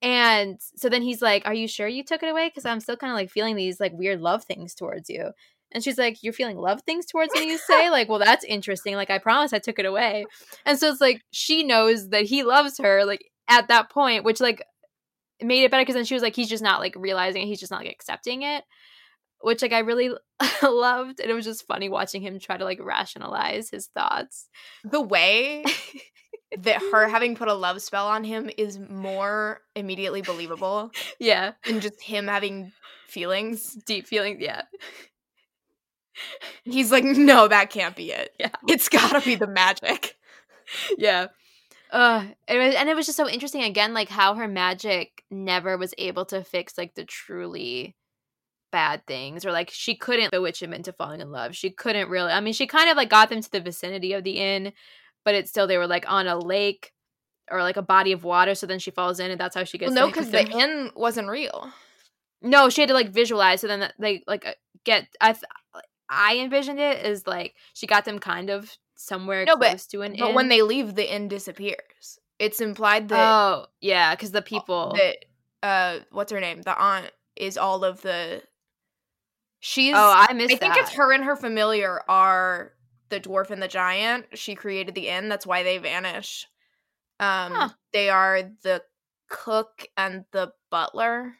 And 0.00 0.60
so 0.76 0.88
then 0.88 1.02
he's 1.02 1.20
like 1.20 1.42
are 1.46 1.54
you 1.54 1.66
sure 1.66 1.88
you 1.88 2.04
took 2.04 2.22
it 2.22 2.28
away? 2.28 2.48
Because 2.48 2.64
i'm 2.64 2.80
still 2.80 2.96
kind 2.96 3.10
of 3.12 3.16
like 3.16 3.30
feeling 3.30 3.56
these 3.56 3.80
like 3.80 3.92
weird 3.94 4.20
love 4.20 4.44
things 4.44 4.74
towards 4.74 5.10
you 5.10 5.30
and 5.72 5.82
she's 5.82 5.98
like 5.98 6.22
you're 6.22 6.32
feeling 6.32 6.56
love 6.56 6.82
things 6.82 7.06
towards 7.06 7.32
me 7.34 7.46
you 7.46 7.58
say? 7.66 7.90
Like 7.90 8.08
well 8.08 8.18
that's 8.18 8.44
interesting. 8.44 8.94
Like 8.94 9.10
i 9.10 9.18
promise 9.18 9.52
i 9.52 9.58
took 9.58 9.78
it 9.78 9.86
away. 9.86 10.26
And 10.64 10.78
so 10.78 10.90
it's 10.90 11.00
like 11.00 11.22
she 11.30 11.64
knows 11.64 12.10
that 12.10 12.24
he 12.24 12.42
loves 12.42 12.78
her 12.78 13.04
like 13.04 13.24
at 13.48 13.68
that 13.68 13.90
point 13.90 14.24
which 14.24 14.40
like 14.40 14.62
made 15.42 15.62
it 15.62 15.70
better 15.70 15.82
because 15.82 15.94
then 15.94 16.04
she 16.04 16.14
was 16.14 16.22
like 16.22 16.36
he's 16.36 16.48
just 16.48 16.62
not 16.62 16.80
like 16.80 16.94
realizing 16.96 17.42
it. 17.42 17.46
He's 17.46 17.60
just 17.60 17.72
not 17.72 17.82
like 17.82 17.92
accepting 17.92 18.42
it 18.42 18.64
which 19.40 19.62
like 19.62 19.72
i 19.72 19.80
really 19.80 20.10
loved 20.62 21.20
and 21.20 21.30
it 21.30 21.34
was 21.34 21.44
just 21.44 21.66
funny 21.66 21.88
watching 21.88 22.22
him 22.22 22.38
try 22.38 22.56
to 22.56 22.64
like 22.64 22.80
rationalize 22.80 23.70
his 23.70 23.86
thoughts. 23.88 24.48
The 24.84 25.00
way 25.00 25.64
that 26.58 26.80
her 26.92 27.08
having 27.08 27.36
put 27.36 27.48
a 27.48 27.54
love 27.54 27.82
spell 27.82 28.06
on 28.06 28.24
him 28.24 28.50
is 28.56 28.78
more 28.78 29.60
immediately 29.76 30.22
believable 30.22 30.90
yeah. 31.18 31.52
than 31.66 31.80
just 31.80 32.02
him 32.02 32.26
having 32.26 32.72
feelings. 33.06 33.74
deep 33.86 34.06
feelings 34.06 34.38
yeah 34.40 34.62
He's 36.64 36.90
like, 36.92 37.04
no, 37.04 37.48
that 37.48 37.70
can't 37.70 37.96
be 37.96 38.10
it. 38.10 38.34
Yeah. 38.38 38.50
It's 38.68 38.88
gotta 38.88 39.20
be 39.20 39.34
the 39.34 39.46
magic. 39.46 40.16
yeah 40.98 41.28
uh 41.90 42.26
it 42.46 42.58
was, 42.58 42.74
and 42.74 42.90
it 42.90 42.94
was 42.94 43.06
just 43.06 43.16
so 43.16 43.26
interesting 43.26 43.62
again 43.62 43.94
like 43.94 44.10
how 44.10 44.34
her 44.34 44.46
magic 44.46 45.24
never 45.30 45.78
was 45.78 45.94
able 45.96 46.26
to 46.26 46.44
fix 46.44 46.76
like 46.76 46.94
the 46.94 47.04
truly 47.06 47.96
bad 48.70 49.06
things 49.06 49.46
or 49.46 49.52
like 49.52 49.70
she 49.70 49.94
couldn't 49.96 50.30
bewitch 50.30 50.60
him 50.62 50.74
into 50.74 50.92
falling 50.92 51.22
in 51.22 51.30
love 51.32 51.56
she 51.56 51.70
couldn't 51.70 52.10
really 52.10 52.30
i 52.30 52.40
mean 52.40 52.52
she 52.52 52.66
kind 52.66 52.90
of 52.90 52.98
like 52.98 53.08
got 53.08 53.30
them 53.30 53.40
to 53.40 53.50
the 53.50 53.60
vicinity 53.62 54.12
of 54.12 54.24
the 54.24 54.32
inn 54.32 54.74
but 55.24 55.34
it's 55.34 55.48
still 55.48 55.66
they 55.66 55.78
were 55.78 55.86
like 55.86 56.04
on 56.10 56.26
a 56.26 56.36
lake 56.38 56.92
or 57.50 57.62
like 57.62 57.78
a 57.78 57.82
body 57.82 58.12
of 58.12 58.24
water 58.24 58.54
so 58.54 58.66
then 58.66 58.78
she 58.78 58.90
falls 58.90 59.18
in 59.18 59.30
and 59.30 59.40
that's 59.40 59.54
how 59.56 59.64
she 59.64 59.78
gets 59.78 59.88
Well, 59.94 60.04
no, 60.04 60.12
because 60.12 60.30
the 60.30 60.46
inn 60.46 60.90
wasn't 60.94 61.28
real. 61.30 61.70
no 62.42 62.68
she 62.68 62.82
had 62.82 62.88
to 62.88 62.94
like 62.94 63.08
visualize 63.08 63.62
so 63.62 63.68
then 63.68 63.90
they 63.98 64.22
like 64.26 64.44
uh, 64.46 64.52
get 64.84 65.06
i 65.22 65.34
i 66.10 66.36
envisioned 66.38 66.78
it 66.80 67.04
is 67.04 67.26
like 67.26 67.54
she 67.74 67.86
got 67.86 68.04
them 68.04 68.18
kind 68.18 68.50
of 68.50 68.70
somewhere 68.96 69.44
No, 69.44 69.56
but- 69.56 69.68
close 69.70 69.86
to 69.88 70.02
an 70.02 70.14
inn. 70.14 70.20
But 70.20 70.28
inn 70.30 70.34
when 70.34 70.48
they 70.48 70.62
leave, 70.62 70.94
the 70.94 71.12
inn 71.14 71.28
disappears. 71.28 72.18
It's 72.38 72.60
implied 72.60 73.08
that 73.08 73.30
oh 73.32 73.66
yeah 73.80 74.14
because 74.14 74.30
the 74.32 74.42
people 74.42 74.94
that 74.96 75.24
uh, 75.62 76.00
what's 76.12 76.30
her 76.30 76.38
name? 76.40 76.62
The 76.62 76.76
aunt 76.78 77.10
is 77.34 77.58
all 77.58 77.84
of 77.84 78.00
the. 78.02 78.42
She's. 79.60 79.92
oh 79.96 80.14
i 80.16 80.32
missed 80.32 80.54
I 80.54 80.56
think 80.56 80.74
that. 80.74 80.82
it's 80.82 80.92
her 80.92 81.12
and 81.12 81.24
her 81.24 81.34
familiar 81.34 82.00
are 82.08 82.74
the 83.08 83.18
dwarf 83.20 83.50
and 83.50 83.60
the 83.60 83.66
giant. 83.68 84.26
She 84.34 84.54
created 84.54 84.94
the 84.94 85.08
inn. 85.08 85.28
That's 85.28 85.46
why 85.46 85.64
they 85.64 85.78
vanish. 85.78 86.46
Um, 87.18 87.52
Huh. 87.54 87.68
they 87.92 88.08
are 88.10 88.42
the 88.62 88.82
cook 89.28 89.86
and 89.96 90.24
the 90.30 90.52
butler. 90.70 91.34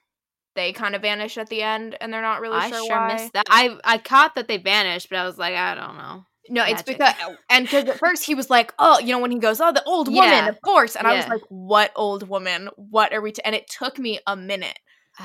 They 0.58 0.72
kind 0.72 0.96
of 0.96 1.02
vanish 1.02 1.38
at 1.38 1.48
the 1.48 1.62
end, 1.62 1.96
and 2.00 2.12
they're 2.12 2.20
not 2.20 2.40
really 2.40 2.56
I 2.56 2.68
sure, 2.68 2.84
sure 2.84 2.96
why. 2.96 3.12
missed 3.14 3.32
that. 3.34 3.46
I 3.48 3.78
I 3.84 3.98
caught 3.98 4.34
that 4.34 4.48
they 4.48 4.56
vanished, 4.58 5.08
but 5.08 5.16
I 5.18 5.24
was 5.24 5.38
like, 5.38 5.54
I 5.54 5.76
don't 5.76 5.96
know. 5.96 6.24
No, 6.50 6.64
it's 6.64 6.82
because 6.82 7.14
and 7.48 7.64
because 7.66 7.84
at 7.84 7.98
first 7.98 8.24
he 8.24 8.34
was 8.34 8.50
like, 8.50 8.74
oh, 8.78 8.98
you 8.98 9.12
know, 9.12 9.20
when 9.20 9.30
he 9.30 9.38
goes, 9.38 9.60
oh, 9.60 9.70
the 9.72 9.84
old 9.84 10.08
woman, 10.08 10.24
Yeah. 10.30 10.48
of 10.48 10.60
course, 10.62 10.96
and 10.96 11.06
I 11.06 11.14
was 11.16 11.28
like, 11.28 11.42
what 11.48 11.92
old 11.94 12.28
woman? 12.28 12.70
What 12.76 13.12
are 13.12 13.20
we? 13.20 13.32
T-? 13.32 13.42
And 13.44 13.54
it 13.54 13.68
took 13.68 13.98
me 13.98 14.18
a 14.26 14.34
minute. 14.34 14.78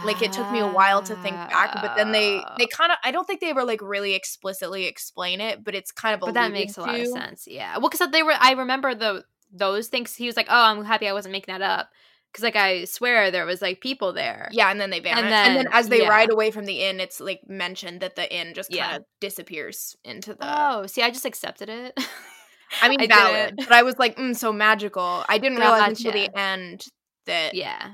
Like 0.06 0.22
it 0.22 0.34
took 0.34 0.52
me 0.52 0.60
a 0.60 0.68
while 0.68 1.02
to 1.04 1.16
think 1.16 1.36
back, 1.36 1.72
but 1.82 1.96
then 1.96 2.12
they 2.12 2.38
Ah. 2.46 2.56
they 2.58 2.68
kind 2.68 2.92
of 2.92 2.98
I 3.04 3.12
don't 3.12 3.26
think 3.26 3.40
they 3.42 3.50
ever 3.50 3.64
like 3.64 3.82
really 3.82 4.14
explicitly 4.16 4.86
explain 4.86 5.40
it, 5.42 5.64
but 5.64 5.74
it's 5.76 5.92
kind 5.92 6.14
of 6.14 6.20
But 6.20 6.34
that 6.34 6.52
makes 6.52 6.78
a 6.78 6.82
lot 6.82 7.00
of 7.00 7.08
sense. 7.08 7.48
Yeah. 7.48 7.78
Well, 7.78 7.90
because 7.90 8.10
they 8.12 8.22
were. 8.24 8.36
I 8.40 8.52
remember 8.54 8.94
the 8.94 9.24
those 9.52 9.88
things. 9.88 10.16
He 10.16 10.26
was 10.28 10.36
like, 10.36 10.48
"Oh, 10.50 10.64
I'm 10.64 10.84
happy 10.84 11.08
I 11.08 11.14
wasn't 11.14 11.32
making 11.34 11.54
that 11.58 11.62
up." 11.62 11.90
Because 12.34 12.44
like 12.44 12.56
I 12.56 12.86
swear 12.86 13.30
there 13.30 13.46
was 13.46 13.62
like 13.62 13.80
people 13.80 14.12
there. 14.12 14.50
Yeah, 14.52 14.72
and 14.72 14.82
then 14.82 14.90
they 14.90 15.00
vanish. 15.00 15.22
And 15.24 15.32
then- 15.32 15.56
then, 15.56 15.68
as 15.72 15.88
they 15.88 16.02
yeah. 16.02 16.10
ride 16.10 16.32
away 16.32 16.50
from 16.50 16.66
the 16.66 16.82
inn, 16.82 17.00
it's 17.00 17.20
like 17.20 17.42
mentioned 17.48 18.02
that 18.02 18.16
the 18.16 18.34
inn 18.36 18.56
just 18.56 18.72
kind 18.72 18.78
Yeah. 18.92 18.96
of 18.98 19.04
disappears 19.22 19.96
into 20.04 20.34
the. 20.34 20.40
Oh, 20.42 20.88
see, 20.88 21.04
I 21.04 21.12
just 21.12 21.26
accepted 21.26 21.70
it. 21.70 21.94
I 22.82 22.90
mean, 22.90 23.00
I 23.02 23.06
valid, 23.08 23.56
but 23.58 23.72
I 23.72 23.84
was 23.84 24.00
like, 24.00 24.18
mm, 24.18 24.36
so 24.36 24.52
magical. 24.52 25.24
I 25.30 25.38
didn't 25.38 25.60
realize 25.60 25.90
until 25.90 26.12
the 26.12 26.36
end 26.36 26.88
that 27.28 27.54
yeah. 27.54 27.92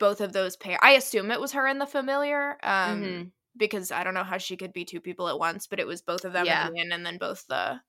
both 0.00 0.20
of 0.20 0.32
those 0.32 0.56
pair. 0.56 0.78
I 0.82 0.92
assume 0.92 1.30
it 1.30 1.40
was 1.40 1.52
her 1.52 1.64
and 1.68 1.80
the 1.80 1.86
familiar, 1.86 2.58
um, 2.64 3.02
Mhm. 3.04 3.30
because 3.56 3.92
I 3.92 4.02
don't 4.02 4.14
know 4.14 4.24
how 4.24 4.38
she 4.38 4.56
could 4.56 4.72
be 4.72 4.84
two 4.84 5.00
people 5.00 5.28
at 5.28 5.38
once, 5.38 5.68
but 5.68 5.78
it 5.78 5.86
was 5.86 6.02
both 6.02 6.24
of 6.24 6.32
them 6.32 6.44
Yeah. 6.44 6.68
the 6.70 6.76
inn, 6.76 6.90
and 6.90 7.06
then 7.06 7.18
both 7.18 7.46
the 7.46 7.80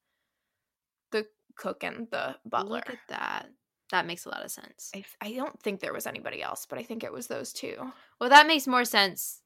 the 1.12 1.26
cook 1.58 1.84
and 1.84 2.08
the 2.12 2.36
butler. 2.45 2.76
Look 2.76 2.89
at 2.91 3.00
that. 3.10 3.48
That 3.92 4.06
makes 4.06 4.26
a 4.26 4.30
lot 4.30 4.44
of 4.44 4.52
sense. 4.52 4.92
I, 4.94 5.06
I 5.22 5.32
don't 5.34 5.60
think 5.62 5.80
there 5.80 5.94
was 5.94 6.08
anybody 6.08 6.42
else, 6.42 6.66
but 6.70 6.78
I 6.78 6.84
think 6.84 7.04
it 7.04 7.14
was 7.14 7.28
those 7.28 7.54
two. 7.54 7.76
Well, 8.20 8.30
that 8.30 8.48
makes 8.48 8.68
more 8.68 8.86
sense 8.86 9.42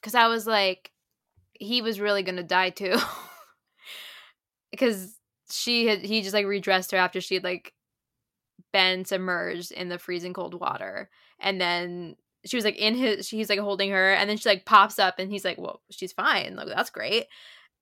because 0.00 0.14
I 0.14 0.28
was 0.28 0.46
like, 0.46 0.90
he 1.52 1.82
was 1.82 2.00
really 2.00 2.22
gonna 2.22 2.42
die 2.42 2.70
too, 2.70 2.96
because 4.70 5.18
she 5.50 5.86
had 5.86 6.00
he 6.00 6.22
just 6.22 6.34
like 6.34 6.46
redressed 6.46 6.92
her 6.92 6.98
after 6.98 7.20
she 7.20 7.34
had 7.34 7.44
like 7.44 7.74
been 8.72 9.04
submerged 9.04 9.70
in 9.72 9.88
the 9.88 9.98
freezing 9.98 10.32
cold 10.32 10.58
water, 10.58 11.10
and 11.38 11.60
then 11.60 12.16
she 12.46 12.56
was 12.56 12.64
like 12.64 12.76
in 12.76 12.94
his 12.94 13.28
he's 13.28 13.50
like 13.50 13.58
holding 13.58 13.90
her, 13.90 14.12
and 14.14 14.28
then 14.28 14.36
she 14.38 14.48
like 14.48 14.64
pops 14.64 14.98
up, 14.98 15.18
and 15.18 15.30
he's 15.30 15.44
like, 15.44 15.58
well, 15.58 15.82
she's 15.90 16.12
fine, 16.12 16.56
like 16.56 16.68
that's 16.68 16.90
great. 16.90 17.26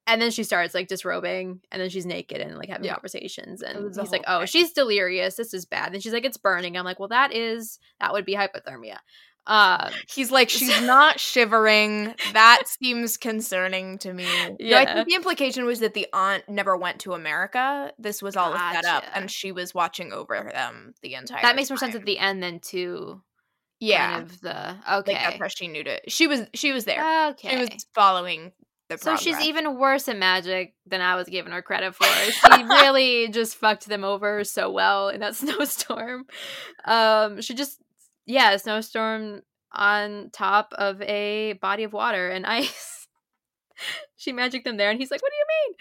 And 0.05 0.21
then 0.21 0.31
she 0.31 0.43
starts 0.43 0.73
like 0.73 0.87
disrobing, 0.89 1.61
and 1.71 1.81
then 1.81 1.89
she's 1.89 2.05
naked 2.05 2.41
and 2.41 2.57
like 2.57 2.69
having 2.69 2.85
Yeah. 2.85 2.95
conversations. 2.95 3.61
And 3.61 3.95
he's 3.97 4.11
like, 4.11 4.23
"Oh, 4.27 4.39
thing. 4.39 4.47
she's 4.47 4.73
delirious. 4.73 5.35
This 5.35 5.53
is 5.53 5.65
bad." 5.65 5.93
And 5.93 6.03
she's 6.03 6.11
like, 6.11 6.25
"It's 6.25 6.37
burning." 6.37 6.75
I'm 6.77 6.83
like, 6.83 6.99
"Well, 6.99 7.07
that 7.09 7.33
is 7.33 7.79
that 8.01 8.11
would 8.11 8.25
be 8.25 8.35
hypothermia." 8.35 8.97
Um, 9.45 9.91
He's 10.07 10.31
like, 10.31 10.49
she's 10.49 10.81
not 10.83 11.19
shivering. 11.19 12.15
That 12.31 12.63
seems 12.65 13.17
concerning 13.17 13.97
to 13.99 14.13
me. 14.13 14.25
No, 14.61 14.77
I 14.77 14.85
think 14.93 15.09
the 15.09 15.15
implication 15.15 15.65
was 15.65 15.79
that 15.81 15.93
the 15.93 16.07
aunt 16.13 16.47
never 16.47 16.77
went 16.77 16.99
to 17.01 17.11
America. 17.13 17.91
This 17.99 18.21
was 18.21 18.37
all 18.37 18.53
set 18.53 18.85
up, 18.85 19.03
and 19.13 19.29
she 19.29 19.51
was 19.51 19.73
watching 19.73 20.13
over 20.13 20.49
them 20.53 20.93
the 21.01 21.15
entire. 21.15 21.41
that 21.41 21.55
makes 21.57 21.69
more 21.69 21.77
sense 21.77 21.95
at 21.95 22.05
the 22.05 22.19
end 22.19 22.41
than 22.41 22.59
to 22.71 23.21
yeah, 23.79 24.11
kind 24.11 24.23
of 24.23 24.39
the 24.41 24.49
like 24.87 24.99
okay. 24.99 25.13
that's 25.13 25.37
how 25.39 25.47
she 25.49 25.67
knew 25.67 25.83
to. 25.83 25.99
She 26.07 26.27
was 26.27 26.47
she 26.53 26.71
was 26.71 26.85
there. 26.85 27.29
okay. 27.31 27.49
She 27.49 27.57
was 27.57 27.85
following 27.93 28.53
the. 28.89 28.97
so 28.97 29.15
she's 29.15 29.39
even 29.39 29.77
worse 29.77 30.07
at 30.07 30.17
magic 30.17 30.73
than 30.85 31.01
I 31.01 31.15
was 31.15 31.27
giving 31.27 31.51
her 31.51 31.61
credit 31.61 31.95
for. 31.95 32.05
She 32.05 32.63
really 32.63 33.29
just 33.29 33.55
fucked 33.55 33.87
them 33.87 34.03
over 34.03 34.43
so 34.43 34.71
well 34.71 35.09
in 35.09 35.21
that 35.21 35.35
snowstorm. 35.35 36.25
Um, 36.85 37.41
she 37.41 37.53
just 37.53 37.81
yeah, 38.25 38.55
snowstorm 38.57 39.41
on 39.71 40.29
top 40.31 40.73
of 40.77 41.01
a 41.01 41.53
body 41.53 41.83
of 41.83 41.93
water 41.93 42.29
and 42.29 42.45
ice. 42.45 43.07
she 44.15 44.31
magicked 44.31 44.65
them 44.65 44.77
there, 44.77 44.89
and 44.89 44.99
he's 44.99 45.11
like, 45.11 45.21
"What 45.21 45.31
do 45.31 45.37
you 45.37 45.45
mean?" 45.49 45.75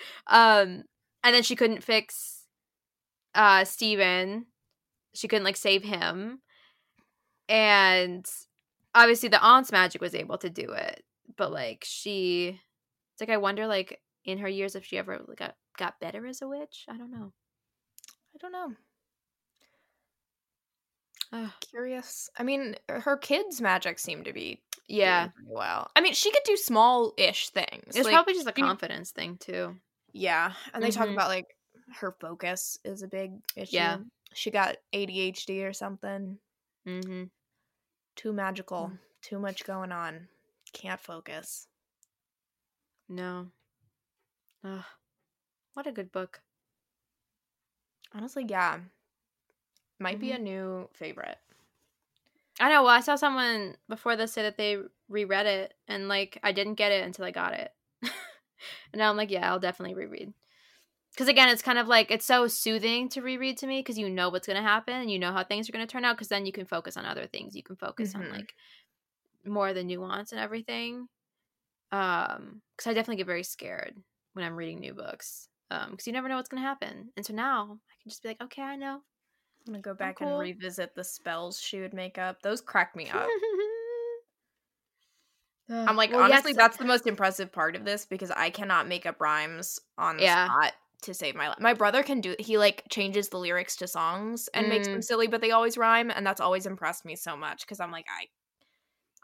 Um, 0.78 0.84
and 1.24 1.34
then 1.34 1.42
she 1.42 1.56
couldn't 1.56 1.82
fix 1.84 2.46
uh 3.34 3.64
Steven. 3.64 4.46
She 5.14 5.28
couldn't 5.28 5.44
like 5.44 5.56
save 5.56 5.82
him, 5.82 6.40
and 7.48 8.24
obviously 8.94 9.28
the 9.28 9.42
aunt's 9.42 9.72
magic 9.72 10.00
was 10.00 10.14
able 10.14 10.38
to 10.38 10.50
do 10.50 10.72
it, 10.72 11.02
but 11.36 11.52
like 11.52 11.84
she, 11.86 12.60
like 13.22 13.30
I 13.30 13.36
wonder 13.38 13.66
like 13.66 14.00
in 14.24 14.38
her 14.38 14.48
years 14.48 14.74
if 14.74 14.84
she 14.84 14.98
ever 14.98 15.18
got 15.36 15.54
got 15.78 16.00
better 16.00 16.26
as 16.26 16.42
a 16.42 16.48
witch. 16.48 16.84
I 16.88 16.96
don't 16.96 17.10
know. 17.12 17.32
I 18.34 18.38
don't 18.40 18.52
know. 18.52 18.72
Ugh. 21.32 21.50
Curious. 21.60 22.28
I 22.38 22.42
mean, 22.42 22.74
her 22.88 23.16
kids' 23.16 23.60
magic 23.60 23.98
seemed 23.98 24.26
to 24.26 24.32
be 24.32 24.60
Yeah, 24.88 25.28
well. 25.46 25.90
I 25.96 26.00
mean, 26.02 26.12
she 26.12 26.30
could 26.30 26.42
do 26.44 26.56
small-ish 26.56 27.48
things. 27.50 27.96
it's 27.96 28.04
like- 28.04 28.12
probably 28.12 28.34
just 28.34 28.46
a 28.46 28.52
confidence 28.52 29.12
thing 29.12 29.38
too. 29.38 29.80
Yeah, 30.12 30.52
and 30.74 30.82
they 30.82 30.90
talk 30.90 31.08
Mhm. 31.08 31.14
about 31.14 31.28
like 31.28 31.46
her 31.94 32.12
focus 32.20 32.78
is 32.84 33.02
a 33.02 33.08
big 33.08 33.32
issue. 33.56 33.76
Yeah. 33.76 33.98
she 34.34 34.50
got 34.50 34.76
ADHD 34.94 35.62
or 35.62 35.74
something. 35.74 36.38
Mm-hmm. 36.86 37.24
Too 38.16 38.32
magical. 38.32 38.88
Mm. 38.88 38.98
Too 39.20 39.38
much 39.38 39.64
going 39.64 39.92
on. 39.92 40.26
Can't 40.72 41.00
focus. 41.00 41.68
No. 43.08 43.48
Ugh. 44.64 44.84
What 45.74 45.86
a 45.86 45.92
good 45.92 46.12
book. 46.12 46.40
Honestly, 48.14 48.44
yeah. 48.48 48.78
Might 49.98 50.20
be 50.20 50.32
a 50.32 50.38
new 50.38 50.88
favorite. 50.92 51.38
I 52.60 52.68
know. 52.68 52.82
Well, 52.82 52.92
I 52.92 53.00
saw 53.00 53.16
someone 53.16 53.76
before 53.88 54.16
this 54.16 54.32
say 54.32 54.42
that 54.42 54.56
they 54.56 54.78
reread 55.08 55.46
it, 55.46 55.74
and 55.88 56.08
like 56.08 56.38
I 56.42 56.52
didn't 56.52 56.74
get 56.74 56.92
it 56.92 57.04
until 57.04 57.24
I 57.24 57.30
got 57.30 57.54
it, 57.54 57.72
and 58.02 58.10
now 58.94 59.10
I'm 59.10 59.16
like, 59.16 59.30
yeah, 59.30 59.50
I'll 59.50 59.58
definitely 59.58 59.94
reread. 59.94 60.32
Because 61.12 61.28
again, 61.28 61.48
it's 61.48 61.62
kind 61.62 61.78
of 61.78 61.88
like 61.88 62.10
it's 62.10 62.24
so 62.26 62.48
soothing 62.48 63.08
to 63.10 63.22
reread 63.22 63.58
to 63.58 63.66
me 63.66 63.80
because 63.80 63.98
you 63.98 64.08
know 64.08 64.28
what's 64.30 64.46
going 64.46 64.56
to 64.56 64.62
happen 64.62 64.94
and 64.94 65.10
you 65.10 65.18
know 65.18 65.32
how 65.32 65.44
things 65.44 65.68
are 65.68 65.72
going 65.72 65.86
to 65.86 65.90
turn 65.90 66.04
out. 66.04 66.16
Because 66.16 66.28
then 66.28 66.46
you 66.46 66.52
can 66.52 66.64
focus 66.66 66.96
on 66.96 67.04
other 67.04 67.26
things. 67.26 67.54
You 67.54 67.62
can 67.62 67.76
focus 67.76 68.14
Mhm. 68.14 68.16
on 68.20 68.30
like 68.32 68.54
more 69.44 69.68
of 69.68 69.74
the 69.74 69.84
nuance 69.84 70.32
and 70.32 70.40
everything. 70.40 71.08
Um, 71.92 72.62
because 72.76 72.90
I 72.90 72.94
definitely 72.94 73.16
get 73.18 73.26
very 73.26 73.44
scared 73.44 74.02
when 74.32 74.44
I'm 74.44 74.56
reading 74.56 74.80
new 74.80 74.94
books. 74.94 75.48
Um, 75.70 75.92
because 75.92 76.06
you 76.06 76.12
never 76.12 76.28
know 76.28 76.36
what's 76.36 76.48
going 76.48 76.62
to 76.62 76.68
happen, 76.68 77.12
and 77.16 77.24
so 77.24 77.32
now 77.34 77.64
I 77.90 77.94
can 78.02 78.10
just 78.10 78.22
be 78.22 78.28
like, 78.28 78.42
okay, 78.42 78.62
I 78.62 78.76
know. 78.76 79.02
I'm 79.66 79.74
gonna 79.74 79.82
go 79.82 79.94
back 79.94 80.16
cool. 80.16 80.28
and 80.38 80.38
revisit 80.38 80.94
the 80.94 81.04
spells 81.04 81.60
she 81.60 81.80
would 81.80 81.94
make 81.94 82.18
up. 82.18 82.42
Those 82.42 82.60
crack 82.60 82.96
me 82.96 83.10
up. 83.10 83.36
I'm 85.86 85.96
like, 85.96 86.12
Well, 86.12 86.22
yes, 86.22 86.44
honestly, 86.44 86.52
that's 86.52 86.76
the 86.76 86.84
most 86.84 87.06
impressive 87.06 87.50
part 87.52 87.74
of 87.74 87.84
this 87.84 88.06
because 88.06 88.30
I 88.30 88.50
cannot 88.50 88.86
make 88.86 89.04
up 89.06 89.20
rhymes 89.20 89.80
on 89.98 90.20
the 90.20 90.26
Yeah. 90.26 90.54
spot 90.54 90.74
to 91.02 91.14
save 91.14 91.34
my 91.34 91.48
life. 91.48 91.58
My 91.58 91.74
brother 91.74 92.02
can 92.04 92.20
do 92.20 92.36
he 92.38 92.56
like 92.58 92.84
changes 92.88 93.28
the 93.30 93.38
lyrics 93.38 93.74
to 93.76 93.88
songs 93.88 94.48
and 94.54 94.68
makes 94.68 94.86
Mm. 94.86 94.92
them 94.92 95.02
silly, 95.02 95.26
but 95.26 95.40
they 95.40 95.50
always 95.50 95.76
rhyme, 95.76 96.10
and 96.10 96.24
that's 96.26 96.40
always 96.40 96.66
impressed 96.66 97.04
me 97.04 97.16
so 97.16 97.36
much 97.36 97.62
because 97.66 97.80
I'm 97.80 97.90
like, 97.90 98.06
I 98.08 98.26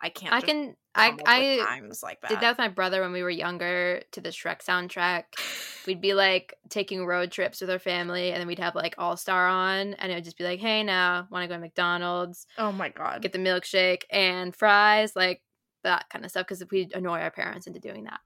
I 0.00 0.08
can't 0.10 0.32
I 0.32 0.40
can. 0.40 0.76
I 0.94 1.16
I 1.26 1.58
rhymes 1.64 2.02
like 2.02 2.20
that. 2.20 2.30
did 2.30 2.40
that 2.40 2.50
with 2.50 2.58
my 2.58 2.68
brother 2.68 3.02
when 3.02 3.12
we 3.12 3.22
were 3.22 3.30
younger 3.30 4.02
to 4.12 4.20
the 4.20 4.30
Shrek 4.30 4.64
soundtrack. 4.64 5.24
We'd 5.86 6.00
be 6.00 6.14
like 6.14 6.54
taking 6.68 7.06
road 7.06 7.30
trips 7.30 7.60
with 7.60 7.70
our 7.70 7.78
family, 7.78 8.30
and 8.30 8.40
then 8.40 8.46
we'd 8.46 8.58
have 8.58 8.74
like 8.74 8.94
All 8.98 9.16
Star 9.16 9.48
on, 9.48 9.94
and 9.94 10.12
it 10.12 10.16
would 10.16 10.24
just 10.24 10.36
be 10.36 10.44
like, 10.44 10.60
"Hey, 10.60 10.82
now 10.82 11.26
want 11.30 11.44
to 11.44 11.48
go 11.48 11.54
to 11.54 11.60
McDonald's, 11.60 12.46
oh 12.58 12.72
my 12.72 12.90
god. 12.90 13.22
get 13.22 13.32
the 13.32 13.38
milkshake 13.38 14.02
and 14.10 14.54
fries, 14.54 15.16
like 15.16 15.40
that 15.84 16.04
kind 16.10 16.24
of 16.26 16.30
stuff," 16.30 16.46
because 16.46 16.60
if 16.60 16.70
we 16.70 16.90
annoy 16.92 17.20
our 17.20 17.30
parents 17.30 17.66
into 17.66 17.80
doing 17.80 18.04
that. 18.04 18.20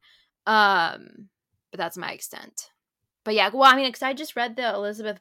Um, 0.50 1.28
but 1.70 1.78
that's 1.78 1.96
my 1.96 2.10
extent. 2.10 2.70
But 3.24 3.34
yeah, 3.34 3.50
well, 3.52 3.62
I 3.72 3.76
mean, 3.76 3.86
because 3.86 4.02
I 4.02 4.12
just 4.12 4.34
read 4.34 4.56
the 4.56 4.74
Elizabeth, 4.74 5.20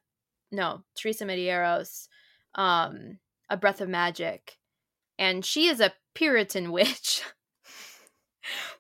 no, 0.51 0.83
Teresa 0.95 1.25
Medeiros, 1.25 2.07
um, 2.55 3.19
A 3.51 3.57
Breath 3.57 3.81
of 3.81 3.89
Magic, 3.89 4.57
and 5.19 5.45
she 5.45 5.67
is 5.67 5.79
a 5.79 5.93
Puritan 6.13 6.71
witch. 6.71 7.23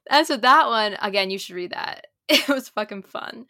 and 0.09 0.25
so 0.27 0.37
that 0.37 0.67
one, 0.67 0.97
again, 1.01 1.29
you 1.29 1.37
should 1.37 1.55
read 1.55 1.71
that. 1.71 2.07
It 2.29 2.47
was 2.47 2.69
fucking 2.69 3.03
fun. 3.03 3.45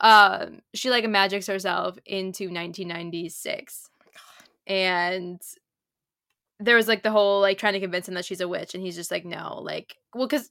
Um, 0.00 0.60
she 0.74 0.88
like 0.88 1.06
magics 1.08 1.46
herself 1.46 1.98
into 2.06 2.44
1996, 2.44 3.90
and 4.66 5.38
there 6.58 6.76
was 6.76 6.88
like 6.88 7.02
the 7.02 7.10
whole 7.10 7.40
like 7.40 7.58
trying 7.58 7.74
to 7.74 7.80
convince 7.80 8.08
him 8.08 8.14
that 8.14 8.24
she's 8.24 8.40
a 8.40 8.48
witch, 8.48 8.74
and 8.74 8.82
he's 8.82 8.96
just 8.96 9.10
like, 9.10 9.26
no, 9.26 9.58
like, 9.62 9.96
well, 10.14 10.26
because 10.26 10.48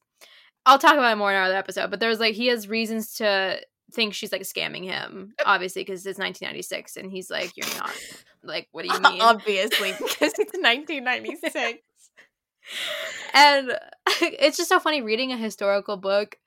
I'll 0.66 0.78
talk 0.78 0.94
about 0.94 1.14
it 1.14 1.16
more 1.18 1.32
in 1.32 1.38
our 1.38 1.44
other 1.46 1.56
episode, 1.58 1.90
but 1.90 2.00
there's 2.00 2.20
like 2.20 2.36
he 2.36 2.48
has 2.48 2.70
reasons 2.70 3.16
to 3.16 3.60
think 3.92 4.14
she's 4.14 4.32
like 4.32 4.44
scamming 4.44 4.84
him, 4.86 5.34
obviously, 5.46 5.82
because 5.82 6.06
it's 6.06 6.20
1996, 6.20 6.98
and 6.98 7.12
he's 7.12 7.30
like, 7.32 7.52
you're 7.58 7.78
not. 7.78 7.92
Like, 8.44 8.68
what 8.72 8.86
do 8.86 8.94
you 8.94 9.02
mean? 9.12 9.22
Obviously, 9.22 9.92
because 9.94 10.34
it's 10.38 10.54
1996. 10.54 11.80
And 13.34 13.78
it's 14.22 14.58
just 14.58 14.70
so 14.70 14.80
funny 14.80 15.02
reading 15.02 15.32
a 15.32 15.38
historical 15.38 15.98
book 15.98 16.38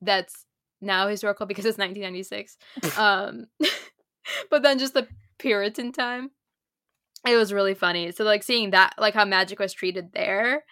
that's 0.00 0.44
now 0.80 1.08
historical 1.08 1.46
because 1.46 1.64
it's 1.64 1.78
1996 1.78 2.58
um 2.98 3.46
but 4.50 4.62
then 4.62 4.78
just 4.78 4.94
the 4.94 5.06
puritan 5.38 5.92
time. 5.92 6.30
It 7.26 7.36
was 7.36 7.54
really 7.54 7.74
funny. 7.74 8.12
So 8.12 8.22
like 8.24 8.42
seeing 8.42 8.70
that 8.70 8.94
like 8.98 9.14
how 9.14 9.24
magic 9.24 9.58
was 9.58 9.72
treated 9.72 10.12
there 10.12 10.64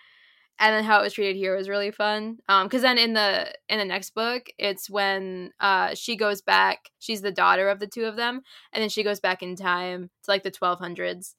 and 0.59 0.75
then 0.75 0.85
how 0.85 1.01
it 1.01 1.03
was 1.03 1.15
treated 1.15 1.37
here 1.37 1.57
was 1.57 1.69
really 1.69 1.91
fun 1.91 2.39
um 2.49 2.67
because 2.67 2.83
then 2.83 2.99
in 2.99 3.15
the 3.15 3.53
in 3.69 3.79
the 3.79 3.85
next 3.85 4.15
book 4.15 4.49
it's 4.59 4.89
when 4.89 5.51
uh 5.61 5.95
she 5.95 6.17
goes 6.17 6.43
back 6.43 6.91
she's 6.99 7.23
the 7.23 7.33
daughter 7.33 7.69
of 7.69 7.81
the 7.81 7.87
two 7.87 8.05
of 8.05 8.17
them 8.17 8.43
and 8.73 8.83
then 8.83 8.89
she 8.89 9.03
goes 9.03 9.21
back 9.21 9.43
in 9.43 9.57
time 9.57 10.11
to 10.23 10.31
like 10.31 10.43
the 10.43 10.51
1200s 10.51 11.35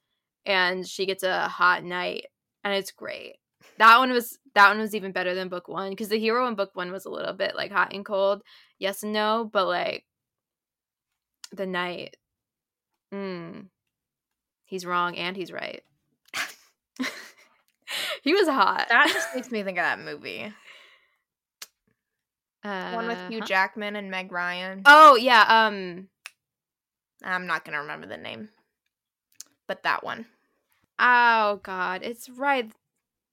and 0.46 0.88
she 0.88 1.06
gets 1.06 1.24
a 1.24 1.48
hot 1.48 1.84
knight 1.84 2.26
and 2.64 2.74
it's 2.74 2.92
great 2.92 3.36
that 3.78 3.98
one 3.98 4.12
was 4.12 4.38
that 4.56 4.70
one 4.70 4.80
was 4.80 4.94
even 4.94 5.12
better 5.12 5.34
than 5.34 5.50
book 5.50 5.68
one 5.68 5.90
because 5.90 6.10
the 6.10 6.20
hero 6.20 6.48
in 6.48 6.56
book 6.56 6.72
one 6.74 6.92
was 6.92 7.06
a 7.06 7.10
little 7.10 7.34
bit 7.34 7.56
like 7.56 7.72
hot 7.72 7.94
and 7.94 8.06
cold 8.06 8.42
yes 8.80 9.04
and 9.04 9.14
no 9.14 9.50
but 9.52 9.66
like 9.68 10.06
the 11.52 11.66
knight 11.66 12.18
mm, 13.14 13.66
he's 14.66 14.86
wrong 14.86 15.16
and 15.16 15.38
he's 15.38 15.52
right 15.52 15.82
he 18.24 18.34
was 18.34 18.48
hot 18.48 18.86
that 18.90 19.08
just 19.14 19.30
makes 19.36 19.52
me 19.52 19.64
think 19.64 19.78
of 19.78 19.84
that 19.84 20.00
movie. 20.00 20.52
uh, 22.64 22.92
One 22.92 23.08
with 23.08 23.20
Hugh 23.30 23.40
huh? 23.40 23.46
Jackman 23.46 23.96
and 23.96 24.10
Meg 24.10 24.32
Ryan. 24.32 24.82
oh 24.86 25.16
yeah 25.16 25.46
um 25.68 26.08
I'm 27.24 27.48
not 27.48 27.64
gonna 27.64 27.80
remember 27.80 28.08
the 28.08 28.18
name, 28.18 28.50
but 29.68 29.84
that 29.84 30.04
one. 30.04 30.26
Oh 31.00 31.60
god 31.64 32.02
it's 32.04 32.30
right 32.30 32.72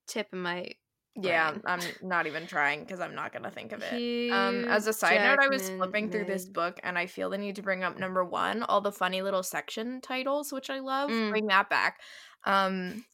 tip 0.07 0.29
of 0.33 0.39
my 0.39 0.69
Yeah, 1.17 1.53
brain. 1.53 1.63
I'm 1.67 1.81
not 2.03 2.27
even 2.27 2.47
trying 2.47 2.81
because 2.81 3.01
I'm 3.01 3.15
not 3.15 3.33
gonna 3.33 3.51
think 3.51 3.73
of 3.73 3.83
it. 3.83 3.93
Hugh 3.93 4.33
Um, 4.33 4.65
as 4.65 4.87
a 4.87 4.93
side 4.93 5.21
note, 5.23 5.39
I 5.39 5.49
was 5.49 5.69
flipping 5.71 6.11
through 6.11 6.25
this 6.25 6.47
book 6.47 6.81
and 6.83 6.99
I 6.99 7.07
feel 7.07 7.31
the 7.31 7.39
need 7.39 7.57
to 7.57 7.63
bring 7.63 7.85
up 7.85 7.99
number 7.99 8.25
one, 8.25 8.63
all 8.63 8.81
the 8.81 8.93
funny 8.93 9.23
little 9.23 9.43
section 9.43 10.01
titles, 10.01 10.53
which 10.53 10.71
I 10.71 10.81
love. 10.81 11.11
Mm. 11.11 11.31
Bring 11.31 11.47
that 11.49 11.69
back. 11.69 12.01
Um, 12.45 13.05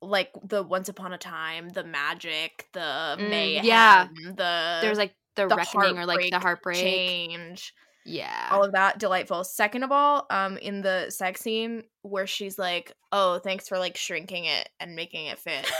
like 0.00 0.30
the 0.44 0.62
Once 0.62 0.88
Upon 0.88 1.12
a 1.12 1.18
Time, 1.18 1.68
the 1.70 1.84
Magic, 1.84 2.66
the 2.72 3.16
Mm, 3.18 3.30
Mayhem, 3.30 3.64
yeah. 3.64 4.08
the 4.36 4.78
there's 4.80 4.98
like 4.98 5.14
the, 5.34 5.46
the 5.48 5.56
reckoning 5.56 5.98
or 5.98 6.06
like 6.06 6.30
the 6.30 6.38
heartbreak 6.38 6.76
heartbreak 6.76 6.76
change, 6.76 7.74
yeah 8.08 8.48
all 8.50 8.64
of 8.64 8.72
that 8.72 8.98
delightful. 8.98 9.44
Second 9.44 9.82
of 9.82 9.92
all, 9.92 10.26
um, 10.30 10.56
in 10.58 10.80
the 10.82 11.10
sex 11.10 11.40
scene 11.40 11.84
where 12.02 12.26
she's 12.26 12.58
like, 12.58 12.92
"Oh, 13.12 13.38
thanks 13.38 13.68
for 13.68 13.78
like 13.78 13.96
shrinking 13.96 14.44
it 14.46 14.68
and 14.80 14.96
making 14.96 15.26
it 15.26 15.38
fit." 15.38 15.70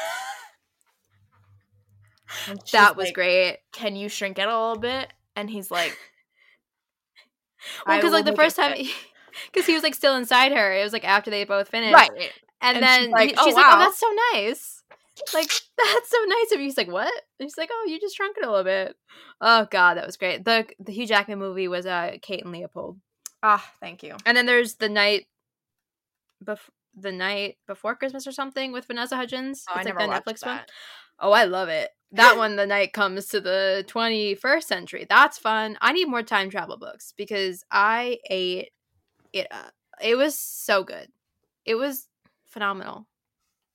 That 2.73 2.97
was 2.97 3.07
like, 3.07 3.15
great 3.15 3.59
can 3.73 3.97
you 3.97 4.09
shrink 4.09 4.39
it 4.39 4.47
a 4.47 4.59
little 4.59 4.79
bit? 4.79 5.13
And 5.35 5.49
he's 5.49 5.71
like, 5.71 5.97
Well, 7.87 7.97
because 7.97 8.13
like 8.13 8.25
the 8.25 8.37
first 8.37 8.57
time, 8.57 8.77
because 9.53 9.67
he 9.67 9.75
was 9.75 9.83
like 9.83 9.95
still 9.95 10.15
inside 10.17 10.53
her. 10.53 10.73
It 10.75 10.85
was 10.85 10.93
like 10.93 11.05
after 11.05 11.31
they 11.31 11.45
both 11.45 11.69
finished, 11.69 11.95
right? 11.95 12.11
And, 12.61 12.77
And 12.77 12.83
then 12.83 13.01
she's 13.05 13.13
like, 13.13 13.29
he- 13.31 13.35
"Oh, 13.39 13.45
she's 13.45 13.55
like, 13.55 13.65
"Oh, 13.69 13.79
that's 13.79 13.99
so 13.99 14.07
nice." 14.35 14.78
Like 15.35 15.49
that's 15.79 16.11
so 16.11 16.19
nice 16.27 16.53
of 16.53 16.59
you. 16.61 16.65
He's 16.67 16.77
like, 16.77 16.91
"What?" 16.91 17.13
And 17.41 17.49
she's 17.49 17.59
like, 17.59 17.71
"Oh, 17.73 17.87
you 17.89 18.01
just 18.01 18.17
shrunk 18.17 18.37
it 18.39 18.45
a 18.47 18.49
little 18.51 18.65
bit." 18.65 18.97
Oh 19.41 19.67
God, 19.71 19.95
that 19.97 20.07
was 20.07 20.17
great. 20.17 20.45
the 20.45 20.67
The 20.81 20.93
Hugh 20.93 21.07
Jackman 21.07 21.39
movie 21.39 21.69
was 21.69 21.87
uh 21.87 22.17
Kate 22.23 22.43
and 22.45 22.53
Leopold, 22.53 22.99
Ah, 23.43 23.65
thank 23.81 24.03
you. 24.03 24.17
and 24.27 24.37
then 24.37 24.47
there's 24.47 24.75
the 24.75 24.89
knight, 24.89 25.27
bef- 26.45 26.71
the 26.95 27.13
knight 27.13 27.57
before 27.67 27.95
Christmas 27.97 28.27
or 28.27 28.33
something 28.33 28.73
with 28.73 28.87
Vanessa 28.87 29.17
Hudgens. 29.17 29.65
Oh, 29.69 29.75
I 29.75 29.79
it's 29.81 29.87
never 29.87 30.01
like 30.01 30.09
the 30.09 30.31
watched 30.31 30.43
Netflix 30.43 30.47
one. 30.47 30.57
that. 30.57 30.71
Oh, 31.21 31.33
I 31.33 31.45
love 31.45 31.69
it. 31.69 31.91
That 32.13 32.37
one, 32.39 32.57
the 32.57 32.67
knight 32.67 32.93
comes 32.93 33.27
to 33.29 33.41
the 33.41 33.85
21st 33.89 34.63
century. 34.65 35.07
That's 35.09 35.39
fun. 35.39 35.77
I 35.81 35.93
need 35.93 36.09
more 36.09 36.23
time 36.23 36.51
travel 36.51 36.77
books 36.79 37.13
because 37.17 37.65
I 37.71 38.19
ate 38.31 38.71
it 39.33 39.47
up. 39.51 39.73
It 40.03 40.15
was 40.17 40.39
so 40.39 40.85
good. 40.85 41.09
It 41.65 41.75
was 41.75 42.07
phenomenal. 42.47 43.07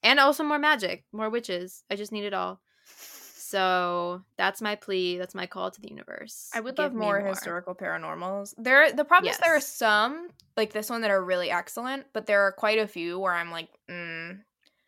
And 0.03 0.19
also 0.19 0.43
more 0.43 0.59
magic, 0.59 1.05
more 1.11 1.30
witches. 1.30 1.84
I 1.89 1.95
just 1.95 2.11
need 2.11 2.25
it 2.25 2.34
all. 2.34 2.61
So 2.85 4.23
that's 4.38 4.61
my 4.61 4.75
plea. 4.75 5.17
That's 5.17 5.35
my 5.35 5.47
call 5.47 5.71
to 5.71 5.81
the 5.81 5.89
universe. 5.89 6.49
I 6.53 6.59
would 6.59 6.77
Give 6.77 6.85
love 6.85 6.93
me 6.93 6.99
more, 6.99 7.19
historical 7.19 7.75
paranormals. 7.75 8.53
There, 8.57 8.91
the 8.91 9.05
problem 9.05 9.31
is 9.31 9.38
there 9.38 9.55
are 9.55 9.59
some 9.61 10.30
like 10.57 10.71
this 10.73 10.89
one 10.89 11.01
that 11.01 11.11
are 11.11 11.23
really 11.23 11.49
excellent, 11.49 12.05
but 12.13 12.25
there 12.25 12.41
are 12.41 12.51
quite 12.51 12.80
a 12.80 12.88
few 12.88 13.19
where 13.19 13.34
I'm 13.34 13.51
like, 13.51 13.69
mm, 13.89 14.39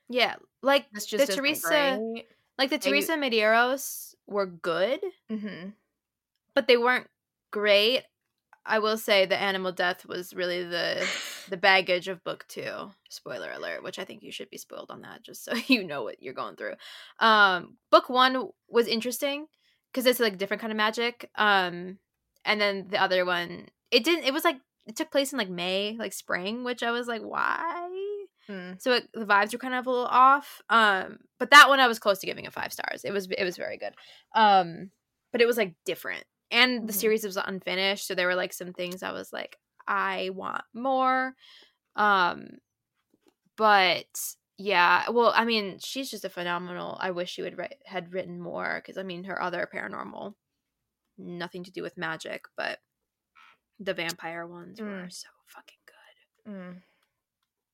Yeah, 0.10 0.36
like 0.62 0.86
this 0.94 1.06
just 1.06 1.28
the 1.28 1.34
Teresa, 1.36 2.00
great. 2.02 2.26
like 2.58 2.70
the 2.70 2.78
Teresa 2.78 3.14
Medeiros 3.14 4.16
were 4.28 4.46
good, 4.46 5.00
Mhm. 5.32 5.74
but 6.54 6.68
they 6.68 6.78
weren't 6.78 7.08
great. 7.52 8.04
I 8.66 8.80
will 8.80 8.98
say 8.98 9.26
the 9.26 9.38
animal 9.38 9.72
death 9.72 10.06
was 10.06 10.34
really 10.34 10.64
the 10.64 11.06
the 11.50 11.58
baggage 11.58 12.08
of 12.08 12.24
book 12.24 12.46
two. 12.48 12.92
Spoiler 13.10 13.52
alert, 13.52 13.84
which 13.84 14.00
I 14.00 14.06
think 14.06 14.24
you 14.24 14.32
should 14.32 14.50
be 14.50 14.58
spoiled 14.58 14.92
on 14.92 15.02
that, 15.02 15.24
just 15.24 15.44
so 15.44 15.54
you 15.68 15.84
know 15.84 16.04
what 16.04 16.22
you're 16.22 16.34
going 16.34 16.56
through. 16.56 16.74
Um, 17.20 17.78
book 17.92 18.10
one 18.10 18.50
was 18.70 18.88
interesting 18.88 19.48
because 19.92 20.06
it's 20.06 20.20
like 20.20 20.38
different 20.38 20.62
kind 20.62 20.72
of 20.72 20.78
magic. 20.78 21.30
Um, 21.36 22.00
and 22.44 22.60
then 22.62 22.88
the 22.90 23.02
other 23.02 23.26
one, 23.26 23.68
it 23.92 24.04
didn't. 24.04 24.26
It 24.26 24.34
was 24.34 24.44
like 24.44 24.58
it 24.86 24.96
took 24.96 25.12
place 25.12 25.32
in 25.34 25.40
like 25.40 25.50
May, 25.50 25.96
like 25.98 26.14
spring, 26.14 26.64
which 26.64 26.84
I 26.84 26.92
was 26.92 27.08
like, 27.08 27.22
why? 27.22 27.90
Mm. 28.50 28.80
So 28.80 28.94
it, 28.94 29.10
the 29.14 29.26
vibes 29.26 29.52
were 29.54 29.58
kind 29.60 29.74
of 29.74 29.88
a 29.88 29.90
little 29.90 30.06
off. 30.06 30.62
Um, 30.70 31.18
but 31.40 31.50
that 31.50 31.70
one 31.70 31.80
I 31.80 31.88
was 31.88 31.98
close 31.98 32.20
to 32.20 32.28
giving 32.28 32.46
it 32.46 32.54
five 32.54 32.72
stars. 32.72 33.04
It 33.04 33.12
was 33.12 33.28
it 33.36 33.44
was 33.44 33.58
very 33.58 33.78
good. 33.78 33.94
Um, 34.36 34.92
but 35.32 35.42
it 35.42 35.48
was 35.48 35.58
like 35.58 35.74
different, 35.86 36.24
and 36.52 36.88
the 36.88 36.94
Mhm. 36.94 36.98
series 36.98 37.24
was 37.26 37.36
unfinished, 37.38 38.06
so 38.08 38.16
there 38.16 38.28
were 38.28 38.36
like 38.36 38.54
some 38.54 38.72
things 38.74 39.02
I 39.04 39.12
was 39.12 39.34
like, 39.34 39.58
I 39.88 40.30
want 40.34 40.64
more. 40.74 41.36
Um, 41.95 42.48
but 43.57 44.06
yeah, 44.57 45.10
well, 45.10 45.34
I 45.36 45.45
mean, 45.45 45.80
she's 45.80 46.10
just 46.12 46.26
a 46.26 46.30
phenomenal. 46.30 46.98
I 46.99 47.12
wish 47.12 47.32
she 47.32 47.41
would 47.41 47.57
write, 47.57 47.76
had 47.86 48.14
written 48.14 48.40
more 48.40 48.82
because 48.82 48.98
I 48.98 49.03
mean, 49.03 49.24
her 49.26 49.41
other 49.41 49.68
paranormal, 49.74 50.34
nothing 51.18 51.64
to 51.66 51.72
do 51.72 51.82
with 51.82 51.98
magic, 51.98 52.45
but 52.57 52.80
the 53.80 53.94
vampire 53.94 54.48
ones 54.48 54.80
were 54.80 54.88
Mm. 54.88 55.14
so 55.14 55.28
fucking 55.48 55.78
good. 55.86 56.52
Mm. 56.52 56.82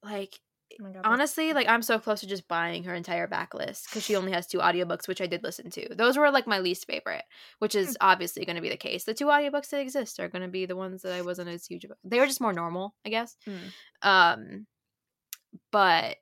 Like 0.03 0.39
Oh 0.80 0.91
God, 0.91 1.02
honestly, 1.03 1.53
like 1.53 1.68
I'm 1.68 1.81
so 1.81 1.99
close 1.99 2.22
to 2.22 2.27
just 2.27 2.48
buying 2.48 2.84
her 2.84 2.93
entire 2.93 3.27
backlist 3.27 3.85
because 3.85 4.03
she 4.03 4.15
only 4.15 4.31
has 4.31 4.48
two 4.48 4.60
audiobooks, 4.60 5.07
which 5.07 5.22
I 5.22 5.27
did 5.27 5.43
listen 5.43 5.69
to. 5.72 5.95
Those 5.95 6.18
were 6.18 6.31
like 6.31 6.48
my 6.48 6.60
least 6.60 6.85
favorite, 6.88 7.23
which 7.60 7.76
is 7.76 7.98
obviously 8.02 8.45
going 8.45 8.56
to 8.56 8.61
be 8.61 8.69
the 8.69 8.77
case. 8.77 9.03
The 9.03 9.14
two 9.14 9.26
audiobooks 9.26 9.69
that 9.69 9.81
exist 9.81 10.19
are 10.19 10.30
going 10.30 10.43
to 10.43 10.48
be 10.48 10.65
the 10.65 10.76
ones 10.76 11.02
that 11.02 11.14
I 11.14 11.22
wasn't 11.22 11.49
as 11.49 11.65
huge 11.65 11.85
about. 11.85 11.98
They 12.03 12.19
were 12.19 12.27
just 12.27 12.41
more 12.41 12.53
normal, 12.53 12.95
I 13.06 13.10
guess. 13.10 13.35
Mm. 13.48 14.07
Um, 14.07 14.68
but 15.72 16.18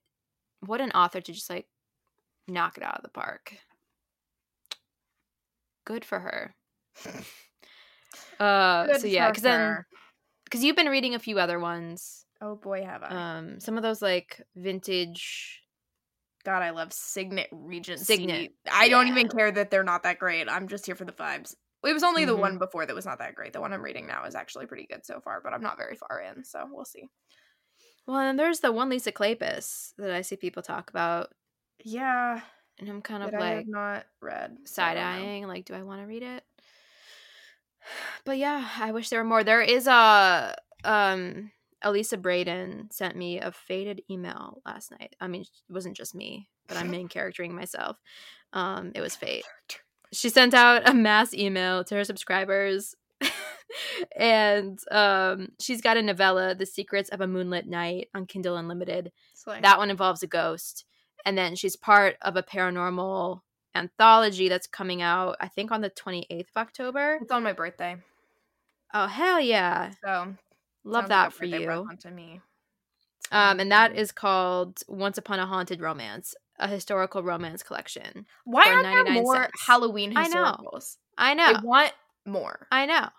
what 0.66 0.82
an 0.82 0.92
author 0.92 1.22
to 1.22 1.32
just 1.32 1.50
like 1.50 1.68
knock 2.48 2.78
it 2.78 2.84
out 2.84 2.98
of 2.98 3.04
the 3.04 3.10
park. 3.10 3.58
Good 5.86 6.06
for 6.06 6.20
her. 6.20 6.56
Uh, 8.40 8.86
Good 8.86 9.02
so 9.02 9.08
yeah, 9.08 9.30
because 9.30 9.44
then 9.44 9.86
because 10.46 10.64
you've 10.64 10.76
been 10.76 10.88
reading 10.88 11.14
a 11.14 11.20
few 11.20 11.40
other 11.40 11.60
ones. 11.60 12.26
Oh 12.41 12.56
boy, 12.56 12.84
have 12.84 13.03
I! 13.03 13.26
Um, 13.40 13.60
some 13.60 13.78
of 13.78 13.84
those 13.84 14.02
like 14.02 14.41
vintage. 14.56 15.61
God, 16.44 16.61
I 16.61 16.70
love 16.72 16.94
Signet 16.94 17.49
Regency. 17.52 18.06
Signet, 18.06 18.52
I 18.70 18.88
don't 18.90 19.07
even 19.07 19.28
care 19.30 19.52
that 19.52 19.72
they're 19.72 19.84
not 19.84 20.03
that 20.03 20.20
great. 20.20 20.48
I'm 20.49 20.68
just 20.68 20.86
here 20.86 20.95
for 20.95 21.06
the 21.06 21.11
vibes. 21.11 21.56
It 21.84 21.94
was 21.94 22.03
only 22.03 22.26
the 22.26 22.36
Mhm. 22.36 22.38
one 22.38 22.57
before 22.57 22.86
that 22.86 22.95
was 22.95 23.06
not 23.06 23.20
that 23.20 23.36
great. 23.36 23.53
The 23.53 23.61
one 23.61 23.74
I'm 23.74 23.82
reading 23.82 24.07
now 24.07 24.26
is 24.26 24.36
actually 24.36 24.66
pretty 24.68 24.86
good 24.88 25.06
so 25.06 25.20
far, 25.22 25.41
but 25.41 25.53
I'm 25.53 25.61
not 25.61 25.78
very 25.78 25.95
far 25.95 26.20
in, 26.22 26.44
so 26.44 26.68
we'll 26.72 26.86
see. 26.86 27.10
Well, 28.06 28.18
and 28.20 28.40
there's 28.40 28.60
the 28.60 28.72
one 28.72 28.90
Lisa 28.90 29.11
Kleypas 29.11 29.94
that 29.98 30.11
I 30.11 30.22
see 30.22 30.36
people 30.36 30.64
talk 30.64 30.90
about, 30.90 31.32
Yeah, 31.84 32.41
and 32.78 32.90
I'm 32.90 33.02
kind 33.02 33.24
of 33.24 33.32
that 33.32 33.41
I 33.41 33.44
like 33.44 33.66
have 33.66 33.68
not 33.68 34.06
read. 34.22 34.57
side 34.66 34.98
eyeing, 34.98 35.48
like, 35.48 35.66
do 35.66 35.74
I 35.74 35.84
want 35.84 36.02
to 36.02 36.07
read 36.07 36.24
it? 36.24 36.44
But 38.26 38.38
yeah, 38.38 38.70
I 38.78 38.91
wish 38.91 39.10
there 39.10 39.20
were 39.20 39.30
more. 39.30 39.44
There 39.44 39.61
is 39.61 39.88
a 39.88 40.56
um 40.84 41.52
Elisa 41.82 42.18
Braden 42.18 42.90
sent 42.92 43.16
me 43.16 43.40
a 43.40 43.52
faded 43.52 44.02
email 44.10 44.62
last 44.66 44.92
night. 44.92 45.16
I 45.22 45.28
mean, 45.28 45.42
it 45.42 45.48
wasn't 45.74 45.96
just 45.98 46.14
me, 46.16 46.50
but 46.68 46.78
I'm 46.78 46.92
main 46.92 47.08
charactering 47.08 47.56
myself. 47.56 47.98
Um, 48.54 48.92
it 48.96 49.02
was 49.02 49.16
fate. 49.16 49.46
She 50.12 50.30
sent 50.30 50.54
out 50.54 50.90
a 50.90 50.94
mass 50.94 51.34
email 51.34 51.84
to 51.86 51.96
her 51.96 52.04
subscribers. 52.04 52.96
and 54.16 54.80
um 54.92 55.50
she's 55.60 55.82
got 55.82 55.98
a 55.98 56.02
novella, 56.02 56.56
The 56.56 56.66
Secrets 56.66 57.10
of 57.10 57.22
a 57.22 57.28
Moonlit 57.28 57.68
Night 57.68 58.08
on 58.16 58.26
Kindle 58.26 58.58
Unlimited. 58.58 59.12
That 59.62 59.78
one 59.78 59.90
involves 59.90 60.24
a 60.24 60.28
ghost. 60.28 60.86
And 61.26 61.38
then 61.38 61.56
she's 61.56 61.76
part 61.76 62.16
of 62.22 62.36
a 62.38 62.44
paranormal 62.44 63.42
anthology 63.76 64.48
that's 64.50 64.68
coming 64.68 65.02
out, 65.02 65.36
I 65.40 65.48
think, 65.50 65.72
on 65.72 65.82
the 65.82 65.90
28th 65.90 66.40
of 66.42 66.58
October. 66.58 67.20
it's 67.22 67.32
on 67.32 67.44
my 67.44 67.54
birthday, 67.54 67.98
Oh, 68.94 69.06
hell 69.08 69.40
yeah. 69.40 69.92
so 70.04 70.34
Love 70.90 71.03
sounds 71.03 71.10
that 71.10 71.34
for 71.34 71.45
you. 71.45 71.88
to 72.02 72.11
me. 72.11 72.41
Um, 73.32 73.60
and 73.60 73.72
that 73.72 73.91
Um, 73.98 74.06
called 74.16 74.80
Once 74.88 75.18
Upon 75.18 75.40
a 75.40 75.45
Haunted 75.45 75.82
Romance, 75.82 76.34
a 76.57 76.68
historical 76.68 77.22
romance 77.24 77.61
collection. 77.64 78.26
why 78.44 78.70
aren't 78.70 78.84
there 79.06 79.14
more 79.14 79.36
cents. 79.44 79.66
Halloween 79.68 80.14
I 80.18 80.28
know. 80.28 80.44
historicals? 80.45 80.98
I 81.18 81.32
I 81.32 81.34
know. 81.36 81.60
want 81.64 81.94
more. 82.26 82.68
I 82.72 82.86
know. 82.86 83.10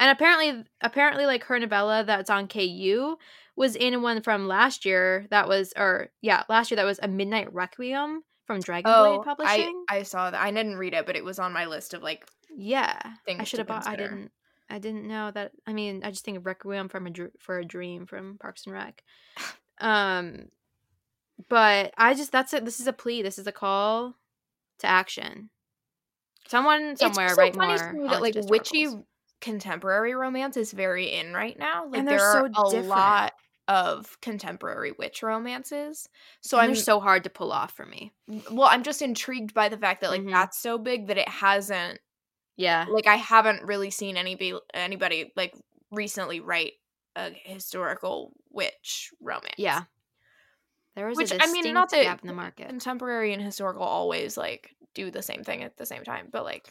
And 0.00 0.10
apparently, 0.10 0.64
apparently, 0.80 1.26
like 1.26 1.44
her 1.44 1.58
novella 1.58 2.02
that's 2.04 2.30
on 2.30 2.48
KU 2.48 3.16
was 3.54 3.76
in 3.76 4.00
one 4.02 4.22
from 4.22 4.48
last 4.48 4.84
year. 4.84 5.26
That 5.30 5.46
was, 5.46 5.72
or 5.76 6.08
yeah, 6.22 6.42
last 6.48 6.70
year 6.70 6.76
that 6.76 6.84
was 6.84 6.98
a 7.02 7.08
Midnight 7.08 7.52
Requiem 7.52 8.22
from 8.46 8.60
Dragonblade 8.60 8.82
Oh, 8.86 9.20
I, 9.20 9.24
Publishing. 9.24 9.84
I 9.88 10.02
saw 10.02 10.30
that. 10.30 10.40
I 10.40 10.50
didn't 10.50 10.78
read 10.78 10.94
it, 10.94 11.04
but 11.06 11.16
it 11.16 11.24
was 11.24 11.38
on 11.38 11.52
my 11.52 11.66
list 11.66 11.92
of 11.94 12.02
like 12.02 12.26
yeah, 12.56 12.98
I 13.28 13.44
should 13.44 13.58
have 13.58 13.68
bought. 13.68 13.86
I 13.86 13.94
didn't. 13.94 14.32
I 14.70 14.78
didn't 14.78 15.06
know 15.08 15.30
that. 15.32 15.52
I 15.66 15.72
mean, 15.72 16.02
I 16.04 16.10
just 16.10 16.24
think 16.24 16.36
of 16.38 16.46
Requiem 16.46 16.88
from 16.88 17.06
a 17.06 17.10
Dr- 17.10 17.32
for 17.38 17.58
a 17.58 17.64
Dream 17.64 18.06
from 18.06 18.38
Parks 18.38 18.64
and 18.66 18.74
Rec. 18.74 19.02
Um, 19.80 20.46
but 21.48 21.92
I 21.96 22.14
just 22.14 22.32
that's 22.32 22.52
it. 22.54 22.64
This 22.64 22.80
is 22.80 22.86
a 22.86 22.92
plea. 22.92 23.22
This 23.22 23.38
is 23.38 23.46
a 23.46 23.52
call 23.52 24.14
to 24.80 24.86
action. 24.86 25.50
Someone 26.48 26.96
somewhere 26.96 27.26
it's 27.26 27.34
so 27.34 27.40
write 27.42 27.54
funny 27.56 27.98
more. 27.98 28.08
that 28.10 28.20
like 28.22 28.34
witchy 28.48 28.86
contemporary 29.40 30.14
romance 30.14 30.56
is 30.56 30.72
very 30.72 31.12
in 31.12 31.32
right 31.32 31.58
now. 31.58 31.86
Like 31.88 32.04
there 32.06 32.20
are 32.22 32.32
so 32.32 32.44
a 32.46 32.70
different. 32.70 32.88
lot 32.88 33.32
of 33.68 34.20
contemporary 34.20 34.92
witch 34.98 35.22
romances. 35.22 36.08
So 36.40 36.58
And 36.58 36.70
I'm 36.70 36.76
so 36.76 36.98
hard 37.00 37.24
to 37.24 37.30
pull 37.30 37.52
off 37.52 37.72
for 37.72 37.86
me. 37.86 38.12
well, 38.50 38.68
I'm 38.68 38.82
just 38.82 39.00
intrigued 39.00 39.54
by 39.54 39.68
the 39.68 39.78
fact 39.78 40.00
that 40.00 40.10
like 40.10 40.22
Mhm. 40.22 40.30
that's 40.32 40.58
so 40.58 40.76
big 40.76 41.06
that 41.06 41.18
it 41.18 41.28
hasn't 41.28 42.00
Yeah. 42.60 42.86
like 42.88 43.06
I 43.06 43.16
haven't 43.16 43.62
really 43.62 43.90
seen 43.90 44.16
anybody 44.16 44.58
anybody 44.74 45.32
like 45.36 45.54
recently 45.90 46.40
write 46.40 46.74
a 47.16 47.30
historical 47.30 48.32
witch 48.50 49.10
romance. 49.20 49.54
Yeah. 49.58 49.84
There 50.94 51.08
is 51.08 51.16
Which, 51.16 51.30
a 51.30 51.34
I 51.34 51.38
distinct 51.38 51.64
mean, 51.64 51.74
not 51.74 51.90
that 51.90 52.02
gap 52.02 52.22
in 52.22 52.28
the 52.28 52.34
market. 52.34 52.68
Contemporary 52.68 53.32
and 53.32 53.42
historical 53.42 53.82
always 53.82 54.36
like 54.36 54.74
do 54.94 55.10
the 55.10 55.22
same 55.22 55.44
thing 55.44 55.62
at 55.62 55.76
the 55.76 55.86
same 55.86 56.04
time, 56.04 56.28
but 56.30 56.44
like 56.44 56.68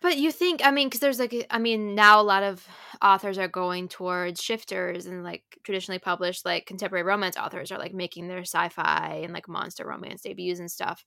But 0.00 0.16
you 0.16 0.32
think, 0.32 0.64
I 0.64 0.70
mean, 0.70 0.88
because 0.88 1.00
there's 1.00 1.18
like, 1.18 1.46
I 1.50 1.58
mean, 1.58 1.94
now 1.94 2.20
a 2.20 2.22
lot 2.22 2.42
of 2.42 2.66
authors 3.02 3.38
are 3.38 3.48
going 3.48 3.88
towards 3.88 4.42
shifters 4.42 5.06
and 5.06 5.22
like 5.22 5.42
traditionally 5.64 5.98
published 5.98 6.44
like 6.46 6.66
contemporary 6.66 7.04
romance 7.04 7.36
authors 7.36 7.70
are 7.70 7.78
like 7.78 7.92
making 7.92 8.28
their 8.28 8.40
sci-fi 8.40 9.20
and 9.22 9.32
like 9.34 9.48
monster 9.48 9.86
romance 9.86 10.22
debuts 10.22 10.60
and 10.60 10.70
stuff. 10.70 11.04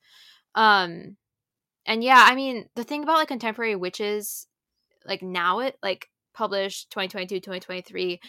Um, 0.55 1.17
and 1.85 2.03
yeah, 2.03 2.23
I 2.27 2.35
mean, 2.35 2.69
the 2.75 2.83
thing 2.83 3.03
about 3.03 3.17
like 3.17 3.27
contemporary 3.27 3.75
witches, 3.75 4.47
like 5.05 5.21
now 5.23 5.59
it 5.59 5.77
like 5.83 6.09
published 6.33 6.91
2022, 6.91 7.39
2023, 7.41 8.19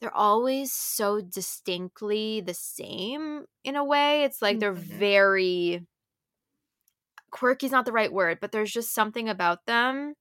they're 0.00 0.14
always 0.16 0.72
so 0.72 1.20
distinctly 1.20 2.40
the 2.42 2.54
same 2.54 3.46
in 3.64 3.76
a 3.76 3.84
way. 3.84 4.24
It's 4.24 4.42
like 4.42 4.60
they're 4.60 4.74
Mhm. 4.74 4.98
very 4.98 5.86
quirky 7.30 7.66
is 7.66 7.72
not 7.72 7.84
the 7.84 7.92
right 7.92 8.12
word, 8.12 8.38
but 8.40 8.52
there's 8.52 8.72
just 8.72 8.94
something 8.94 9.28
about 9.28 9.66
them 9.66 10.14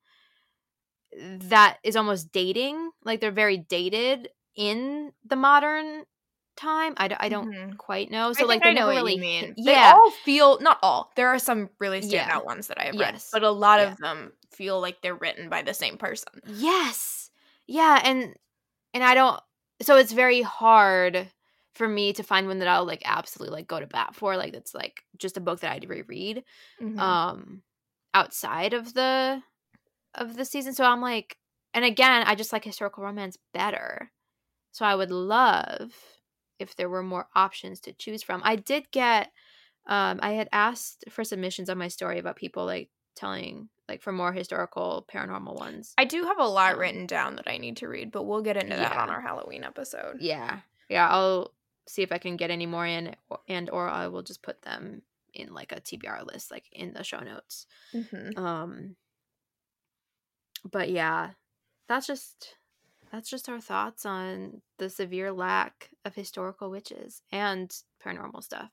that 1.16 1.78
is 1.84 1.96
almost 1.96 2.32
dating. 2.32 2.92
Like 3.04 3.22
they're 3.22 3.32
very 3.32 3.58
dated 3.58 4.30
in 4.56 5.12
the 5.26 5.36
modern 5.36 6.04
time. 6.56 6.94
I, 6.98 7.08
d- 7.10 7.16
I 7.20 7.30
don't 7.30 7.50
Mhm. 7.50 7.78
quite 7.78 8.12
know. 8.12 8.34
I 8.38 8.44
So 8.44 8.46
like 8.46 8.64
they 8.64 8.70
I 8.70 8.74
know 8.74 8.88
never 8.88 8.92
what 8.92 8.96
really 8.96 9.18
mean. 9.18 9.56
hit- 9.56 9.56
They 9.66 9.76
yeah. 9.76 9.82
all 9.82 10.12
feel 10.12 10.60
not 10.60 10.80
all. 10.82 11.12
There 11.16 11.30
are 11.30 11.40
some 11.40 11.70
really 11.80 12.02
standout 12.02 12.10
Yeah. 12.10 12.38
ones 12.46 12.68
that 12.68 12.80
I 12.80 12.86
have 12.86 13.00
read, 13.00 13.22
but 13.32 13.44
a 13.44 13.52
lot 13.52 13.80
Yeah. 13.80 13.92
of 13.92 13.98
them 13.98 14.34
feel 14.52 14.80
like 14.82 15.02
they're 15.02 15.16
written 15.16 15.50
by 15.50 15.62
the 15.64 15.74
same 15.74 15.98
person. 15.98 16.42
Yes. 16.46 17.32
Yeah, 17.68 18.02
and 18.04 18.36
and 18.94 19.04
I 19.04 19.14
don't 19.16 19.42
so 19.82 19.98
it's 19.98 20.14
very 20.14 20.42
hard 20.44 21.32
for 21.76 21.88
me 21.88 22.14
to 22.14 22.24
find 22.24 22.48
one 22.48 22.60
that 22.60 22.68
I'll 22.70 22.86
like 22.86 23.02
absolutely 23.06 23.56
like 23.58 23.68
go 23.68 23.80
to 23.80 23.88
bat 23.88 24.16
for 24.16 24.38
like 24.38 24.54
that's 24.54 24.74
like 24.76 25.04
just 25.18 25.38
a 25.38 25.42
book 25.42 25.62
that 25.62 25.72
I'd 25.74 25.90
reread 25.90 26.44
Mhm. 26.80 26.98
um 27.00 27.64
outside 28.14 28.74
of 28.74 28.94
the 28.96 29.44
of 30.16 30.36
the 30.38 30.46
season. 30.46 30.74
So 30.74 30.86
I'm 30.86 31.02
like 31.02 31.38
and 31.74 31.86
again, 31.86 32.24
I 32.28 32.36
just 32.36 32.54
like 32.54 32.66
historical 32.66 33.04
romance 33.04 33.38
better. 33.54 34.12
So 34.74 34.86
I 34.86 34.96
would 34.96 35.12
love 35.12 35.94
if 36.64 36.76
there 36.76 36.90
were 36.90 37.04
more 37.04 37.28
options 37.36 37.80
to 37.82 37.94
choose 37.94 38.24
from. 38.24 38.42
I 38.44 38.56
did 38.56 38.90
get 38.92 39.32
um 39.86 40.20
I 40.22 40.32
had 40.32 40.50
asked 40.52 41.04
for 41.10 41.24
submissions 41.24 41.70
on 41.70 41.78
my 41.78 41.90
story 41.90 42.18
about 42.18 42.36
people 42.38 42.66
like 42.66 42.90
telling 43.16 43.70
like 43.88 44.02
for 44.02 44.12
more 44.12 44.34
historical 44.34 45.06
paranormal 45.14 45.56
ones. 45.56 45.94
I 45.98 46.06
do 46.06 46.24
have 46.24 46.40
a 46.40 46.48
lot 46.48 46.74
um, 46.74 46.80
written 46.80 47.06
down 47.06 47.36
that 47.36 47.48
I 47.50 47.58
need 47.58 47.78
to 47.78 47.88
read, 47.88 48.12
but 48.12 48.24
we'll 48.24 48.42
get 48.42 48.58
into 48.58 48.76
that 48.76 48.98
on 48.98 49.10
our 49.10 49.22
Halloween 49.22 49.64
episode. 49.64 50.18
Yeah. 50.22 50.60
Yeah, 50.90 51.08
I'll 51.10 51.54
see 51.88 52.02
if 52.02 52.12
I 52.12 52.18
can 52.18 52.38
get 52.38 52.50
any 52.50 52.66
more 52.66 52.86
in 52.86 53.16
and 53.48 53.70
or 53.70 53.88
I 53.88 54.08
will 54.08 54.24
just 54.24 54.42
put 54.42 54.62
them 54.62 55.02
in 55.34 55.54
like 55.54 55.72
a 55.72 55.82
TBR 55.82 56.26
list 56.26 56.50
like 56.50 56.66
in 56.72 56.94
the 56.94 57.04
show 57.04 57.20
notes. 57.20 57.68
Mhm. 57.94 58.38
Um 58.38 58.96
but 60.64 60.90
yeah, 60.90 61.32
that's 61.90 62.08
just 62.08 62.56
that's 63.14 63.30
just 63.32 63.50
our 63.50 63.62
thoughts 63.62 64.06
on 64.06 64.64
the 64.80 64.90
severe 64.92 65.32
lack 65.32 65.92
of 66.06 66.16
historical 66.16 66.72
witches 66.72 67.24
and 67.32 67.74
paranormal 68.04 68.44
stuff. 68.44 68.72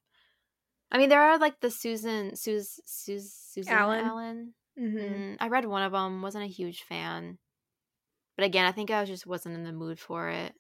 I 0.91 0.99
mean, 0.99 1.11
there 1.11 1.23
are 1.23 1.39
like 1.39 1.61
the 1.61 1.71
Susan 1.71 2.37
Sus 2.37 2.81
Sus 2.87 3.33
Susan 3.33 3.75
Allen. 3.75 4.05
Allen. 4.05 4.55
Mhm. 4.79 5.25
Mm, 5.35 5.37
I 5.41 5.49
read 5.49 5.67
one 5.67 5.83
of 5.83 5.93
them, 5.93 6.23
wasn't 6.23 6.45
a 6.45 6.49
huge 6.49 6.83
fan. 6.85 7.39
But 8.37 8.45
again, 8.47 8.67
I 8.67 8.73
think 8.73 8.91
I 8.91 9.05
just 9.05 9.27
wasn't 9.27 9.57
in 9.57 9.65
the 9.65 9.73
mood 9.73 10.01
for 10.01 10.29
it. 10.31 10.55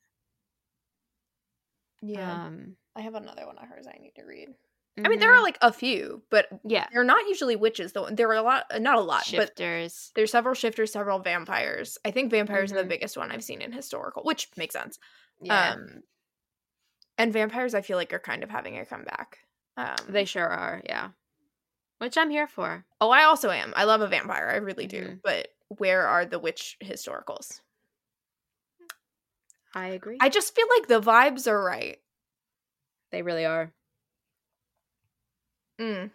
Yeah. 2.03 2.41
Um 2.47 2.77
I 2.97 3.03
have 3.03 3.15
another 3.15 3.47
one 3.47 3.59
of 3.59 3.69
hers 3.69 3.87
I 3.87 3.99
need 3.99 4.15
to 4.17 4.25
read. 4.25 4.55
I 5.05 5.09
mean, 5.09 5.19
there 5.19 5.33
are 5.35 5.43
Mhm. 5.43 5.43
like 5.43 5.59
a 5.63 5.73
few, 5.73 6.23
but 6.31 6.49
yeah 6.65 6.89
they're 6.93 7.05
not 7.05 7.27
usually 7.29 7.57
witches. 7.57 7.93
Though 7.93 8.09
there 8.11 8.29
are 8.29 8.35
a 8.35 8.43
lot, 8.43 8.67
not 8.81 8.97
a 8.97 9.01
lot, 9.01 9.27
but 9.35 9.53
shifters. 9.57 10.13
there's 10.15 10.31
several 10.31 10.55
shifters, 10.55 10.93
several 10.93 11.19
vampires. 11.21 11.99
I 12.05 12.11
think 12.11 12.31
vampires 12.31 12.73
are 12.73 12.77
Mhm. 12.77 12.83
the 12.83 12.85
biggest 12.85 13.17
one 13.17 13.31
I've 13.33 13.45
seen 13.45 13.63
in 13.63 13.73
historical, 13.73 14.23
which 14.25 14.51
makes 14.57 14.75
sense. 14.75 14.99
Yeah, 15.41 15.75
Um, 15.75 16.03
and 17.19 17.33
vampires, 17.33 17.75
I 17.75 17.83
feel 17.83 17.97
like 17.97 18.13
are 18.13 18.19
kind 18.19 18.43
of 18.43 18.51
having 18.51 18.79
a 18.79 18.87
comeback. 18.87 19.39
Um, 19.77 19.97
they 20.09 20.25
sure 20.25 20.49
are. 20.49 20.83
Yeah, 20.85 21.11
which 21.99 22.19
I'm 22.19 22.31
here 22.31 22.47
for. 22.49 22.87
oh, 23.01 23.11
I 23.11 23.25
also 23.25 23.51
am. 23.51 23.73
I 23.77 23.85
love 23.85 24.01
a 24.01 24.09
vampire. 24.09 24.49
I 24.49 24.57
really 24.57 24.87
do. 24.87 25.13
Mhm. 25.13 25.21
But 25.23 25.49
where 25.69 26.07
are 26.07 26.25
the 26.27 26.39
witch 26.39 26.77
historicals? 26.83 27.61
I 29.75 29.89
agree. 29.89 30.19
I 30.21 30.29
just 30.29 30.55
feel 30.55 30.69
like 30.69 30.87
the 30.89 31.01
vibes 31.01 31.47
are 31.49 31.63
right. 31.63 32.01
they 33.11 33.23
really 33.23 33.45
are. 33.45 33.73
Mm. 35.81 36.11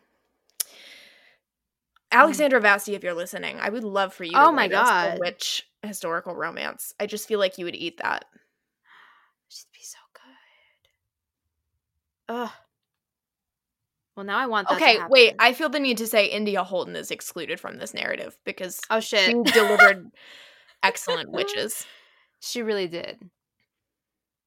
Alexandra 2.11 2.61
Vasti, 2.61 2.93
if 2.93 3.03
you're 3.03 3.13
listening, 3.13 3.57
I 3.59 3.69
would 3.69 3.83
love 3.83 4.13
for 4.13 4.23
you. 4.23 4.31
To 4.31 4.39
Oh 4.39 4.51
my 4.51 4.67
God. 4.67 5.19
witch 5.19 5.63
historical 5.81 6.35
romance. 6.35 6.93
I 6.99 7.07
just 7.07 7.27
feel 7.27 7.39
like 7.39 7.57
you 7.57 7.65
would 7.65 7.75
eat 7.75 7.97
that. 7.97 8.25
She'd 9.49 9.65
be 9.73 9.79
so 9.81 9.97
good. 12.27 12.35
Ugh. 12.35 12.51
Well, 14.15 14.25
now 14.25 14.37
I 14.37 14.45
want 14.45 14.69
that. 14.69 14.77
to 14.79 14.83
Okay, 14.83 14.99
wait. 15.09 15.35
I 15.39 15.51
feel 15.51 15.67
the 15.67 15.79
need 15.79 15.97
to 15.97 16.07
say 16.07 16.27
India 16.27 16.63
Holton 16.63 16.95
is 16.95 17.11
excluded 17.11 17.59
from 17.59 17.77
this 17.77 17.93
narrative 17.93 18.37
because 18.45 18.79
oh 18.89 19.01
shit, 19.01 19.25
she 19.25 19.51
delivered 19.51 20.09
excellent 20.83 21.31
witches. 21.31 21.85
She 22.41 22.61
really 22.61 22.87
did. 22.87 23.17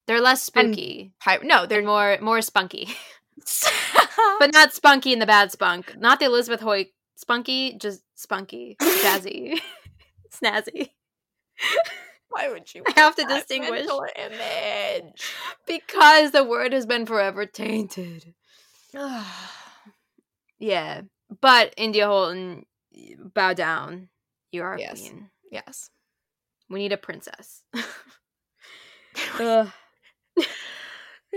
They're 0.06 0.20
less 0.20 0.40
spooky. 0.42 1.14
Hi- 1.20 1.40
no, 1.42 1.66
They're 1.66 1.80
they're 1.80 1.86
more 1.86 2.18
more 2.20 2.40
spunky, 2.42 2.88
but 4.38 4.52
not 4.52 4.72
spunky 4.72 5.12
in 5.12 5.18
the 5.18 5.26
bad 5.26 5.52
spunk. 5.52 5.96
Not 5.98 6.18
the 6.20 6.26
Elizabeth 6.26 6.60
Hoyt 6.60 6.88
spunky, 7.16 7.74
just 7.78 8.02
spunky, 8.14 8.76
jazzy, 8.80 9.58
snazzy. 10.30 10.90
why 12.28 12.48
would 12.48 12.72
you? 12.74 12.82
I 12.86 13.00
have 13.00 13.16
to 13.16 13.24
distinguish. 13.24 13.86
image. 14.16 15.32
Because 15.66 16.30
the 16.32 16.44
word 16.44 16.72
has 16.72 16.86
been 16.86 17.06
forever 17.06 17.46
tainted. 17.46 18.34
Yeah, 20.60 21.02
but 21.40 21.72
India 21.76 22.06
Holton, 22.08 22.66
bow 23.32 23.52
down. 23.54 24.08
You 24.50 24.62
are 24.64 24.74
a 24.74 24.80
Yes. 24.80 24.98
queen. 24.98 25.30
yes. 25.52 25.90
We 26.68 26.80
need 26.80 26.92
a 26.92 26.96
princess. 26.96 27.62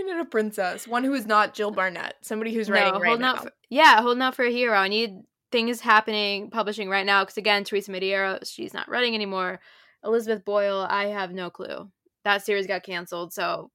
We 0.04 0.12
need 0.14 0.20
a 0.20 0.26
princess, 0.26 0.88
one 0.88 1.04
who 1.04 1.14
is 1.14 1.26
not 1.26 1.54
Jill 1.54 1.72
Barnett, 1.72 2.16
somebody 2.22 2.54
who's 2.54 2.70
writing 2.70 2.94
right 2.94 3.06
holding 3.08 3.22
now. 3.22 3.34
out 3.36 3.44
for, 3.44 3.52
yeah, 3.70 4.02
holding 4.02 4.22
out 4.22 4.36
for 4.36 4.44
a 4.46 4.52
hero. 4.52 4.78
I 4.78 4.88
need 4.88 5.20
things 5.52 5.80
happening, 5.82 6.50
publishing 6.50 6.90
right 6.90 7.06
now. 7.06 7.24
Because 7.24 7.38
again, 7.38 7.64
Teresa 7.64 7.92
Mediero, 7.92 8.40
she's 8.50 8.74
not 8.74 8.90
writing 8.90 9.14
anymore. 9.16 9.60
Elizabeth 10.04 10.44
Boyle, 10.44 10.88
I 10.90 11.06
have 11.08 11.32
no 11.32 11.50
clue. 11.50 11.90
That 12.24 12.44
series 12.44 12.68
got 12.68 12.84
canceled, 12.84 13.34
so 13.34 13.70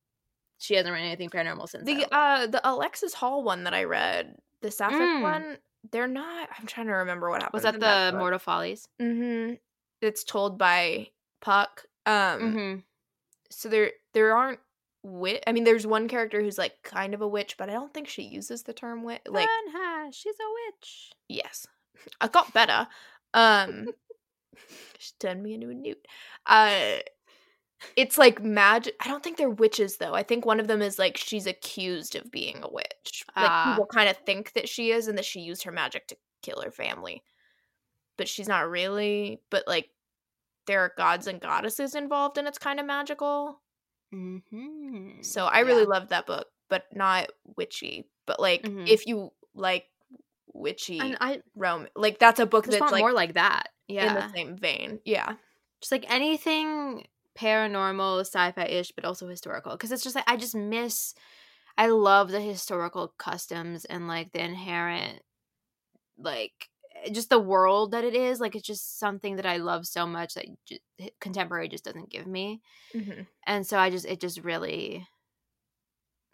she 0.58 0.74
hasn't 0.74 0.92
written 0.92 1.06
anything 1.06 1.30
paranormal 1.30 1.68
since. 1.68 1.84
the 1.84 2.06
uh 2.14 2.46
the 2.46 2.60
Alexis 2.68 3.14
Hall 3.14 3.42
one 3.44 3.64
that 3.64 3.74
I 3.74 3.84
read, 3.84 4.34
the 4.62 4.70
Sapphic 4.70 4.98
Mm. 5.00 5.22
one, 5.22 5.58
they're 5.92 6.08
not. 6.08 6.48
I'm 6.58 6.66
trying 6.66 6.86
to 6.86 6.92
remember 6.94 7.30
what 7.30 7.42
happened. 7.42 7.62
was 7.62 7.62
that 7.62 7.78
the 8.12 8.16
Mortal 8.18 8.38
Follies? 8.40 8.88
Mm-hmm. 9.00 9.54
It's 10.00 10.24
told 10.24 10.58
by 10.58 11.08
Puck. 11.40 11.84
Um. 12.06 12.40
Mm-hmm. 12.40 12.78
So 13.50 13.68
there 13.68 13.92
there 14.12 14.36
aren't 14.36 14.58
wit. 15.06 15.42
I 15.46 15.52
mean, 15.52 15.64
there's 15.64 15.86
one 15.86 16.08
character 16.08 16.40
who's 16.40 16.58
like 16.58 16.74
kind 16.82 17.14
of 17.14 17.20
a 17.20 17.28
witch, 17.28 17.56
but 17.56 17.70
I 17.70 17.74
don't 17.74 17.92
think 17.94 18.08
she 18.08 18.22
uses 18.22 18.62
the 18.62 18.72
term 18.72 19.02
witch. 19.04 19.22
Like 19.26 19.48
she's 20.12 20.34
a 20.34 20.50
witch. 20.70 21.10
yes, 21.28 21.66
I 22.20 22.28
got 22.28 22.52
better. 22.52 22.86
Um. 23.34 23.86
she 24.98 25.12
turned 25.20 25.42
me 25.42 25.54
into 25.54 25.70
a 25.70 25.74
newt. 25.74 26.06
Uh. 26.46 26.96
It's 27.94 28.16
like 28.16 28.42
magic. 28.42 28.94
I 29.00 29.08
don't 29.08 29.22
think 29.22 29.36
they're 29.36 29.50
witches 29.50 29.98
though. 29.98 30.14
I 30.14 30.22
think 30.22 30.46
one 30.46 30.60
of 30.60 30.66
them 30.66 30.80
is 30.80 30.98
like 30.98 31.16
she's 31.18 31.46
accused 31.46 32.16
of 32.16 32.30
being 32.30 32.60
a 32.62 32.70
witch. 32.70 33.24
Like 33.36 33.50
Ah. 33.50 33.72
people 33.74 33.86
kind 33.86 34.08
of 34.08 34.16
think 34.18 34.54
that 34.54 34.68
she 34.68 34.90
is, 34.92 35.08
and 35.08 35.18
that 35.18 35.26
she 35.26 35.40
used 35.40 35.62
her 35.64 35.72
magic 35.72 36.08
to 36.08 36.16
kill 36.42 36.62
her 36.62 36.70
family, 36.70 37.22
but 38.16 38.28
she's 38.28 38.48
not 38.48 38.68
really. 38.70 39.42
But 39.50 39.64
like, 39.68 39.90
there 40.66 40.80
are 40.80 40.92
gods 40.96 41.26
and 41.26 41.38
goddesses 41.40 41.94
involved, 41.94 42.38
and 42.38 42.48
it's 42.48 42.58
kind 42.58 42.80
of 42.80 42.86
magical. 42.86 43.60
Mm-hmm. 44.14 45.22
So 45.22 45.46
I 45.46 45.60
really 45.60 45.84
loved 45.86 46.10
that 46.10 46.26
book, 46.26 46.48
but 46.68 46.84
not 46.94 47.30
witchy. 47.56 48.08
But 48.26 48.40
like, 48.40 48.62
Mhm. 48.62 48.88
if 48.88 49.06
you 49.06 49.32
like 49.54 49.86
witchy 50.52 51.00
and 51.00 51.16
I 51.20 51.42
Rome, 51.54 51.88
like 51.94 52.18
that's 52.18 52.40
a 52.40 52.46
book 52.46 52.64
that's 52.66 52.80
like 52.92 53.00
more 53.00 53.12
like 53.12 53.34
that. 53.34 53.68
Yeah, 53.88 54.08
in 54.08 54.14
the 54.14 54.28
same 54.34 54.56
vein. 54.56 55.00
Yeah. 55.04 55.36
just 55.80 55.92
like 55.92 56.06
anything 56.10 57.06
paranormal, 57.38 58.20
sci-fi-ish, 58.20 58.92
but 58.92 59.04
also 59.04 59.28
historical. 59.28 59.72
Because 59.72 59.92
it's 59.92 60.02
just 60.02 60.16
like 60.16 60.28
I 60.28 60.36
just 60.36 60.54
miss. 60.54 61.14
I 61.78 61.88
love 61.88 62.30
the 62.30 62.40
historical 62.40 63.08
customs 63.18 63.84
and 63.84 64.08
like 64.08 64.32
the 64.32 64.42
inherent, 64.42 65.22
like 66.18 66.68
just 67.12 67.30
the 67.30 67.38
world 67.38 67.92
that 67.92 68.04
it 68.04 68.14
is. 68.14 68.40
Like 68.40 68.54
it's 68.54 68.66
just 68.66 68.98
something 68.98 69.36
that 69.36 69.46
I 69.46 69.56
love 69.58 69.86
so 69.86 70.06
much 70.06 70.34
that 70.34 70.46
j- 70.66 70.80
contemporary 71.20 71.68
just 71.68 71.84
doesn't 71.84 72.10
give 72.10 72.26
me. 72.26 72.60
Mm-hmm. 72.94 73.22
And 73.46 73.66
so 73.66 73.78
I 73.78 73.90
just 73.90 74.06
it 74.06 74.20
just 74.20 74.42
really 74.42 75.06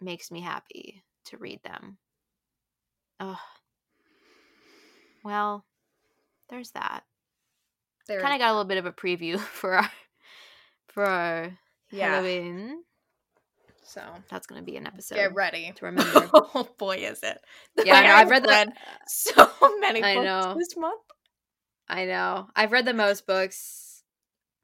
makes 0.01 0.31
me 0.31 0.41
happy 0.41 1.03
to 1.25 1.37
read 1.37 1.61
them. 1.63 1.97
Oh, 3.19 3.39
well, 5.23 5.65
there's 6.49 6.71
that. 6.71 7.03
kind 8.21 8.33
of 8.33 8.39
got 8.39 8.49
a 8.49 8.53
little 8.53 8.65
bit 8.65 8.77
of 8.77 8.85
a 8.85 8.91
preview 8.91 9.39
for 9.39 9.75
our 9.75 9.91
for 10.87 11.05
our 11.05 11.57
yeah. 11.91 12.15
Halloween. 12.15 12.83
So 13.93 14.01
That's 14.29 14.47
gonna 14.47 14.63
be 14.63 14.75
an 14.77 14.87
episode 14.87 15.15
get 15.15 15.33
ready. 15.35 15.71
to 15.75 15.85
remember. 15.91 16.29
oh 16.33 16.67
boy, 16.79 16.97
is 16.97 17.21
it! 17.21 17.37
The 17.75 17.83
yeah, 17.85 17.95
I 17.95 18.07
know. 18.07 18.13
I've 18.15 18.29
read 18.29 18.43
that. 18.45 18.73
so 19.07 19.49
many 19.79 20.01
I 20.03 20.15
books 20.15 20.25
know. 20.25 20.55
this 20.57 20.75
month. 20.77 21.01
I 21.87 22.05
know. 22.05 22.47
I've 22.55 22.71
read 22.71 22.85
the 22.85 22.93
most 22.93 23.27
books, 23.27 24.03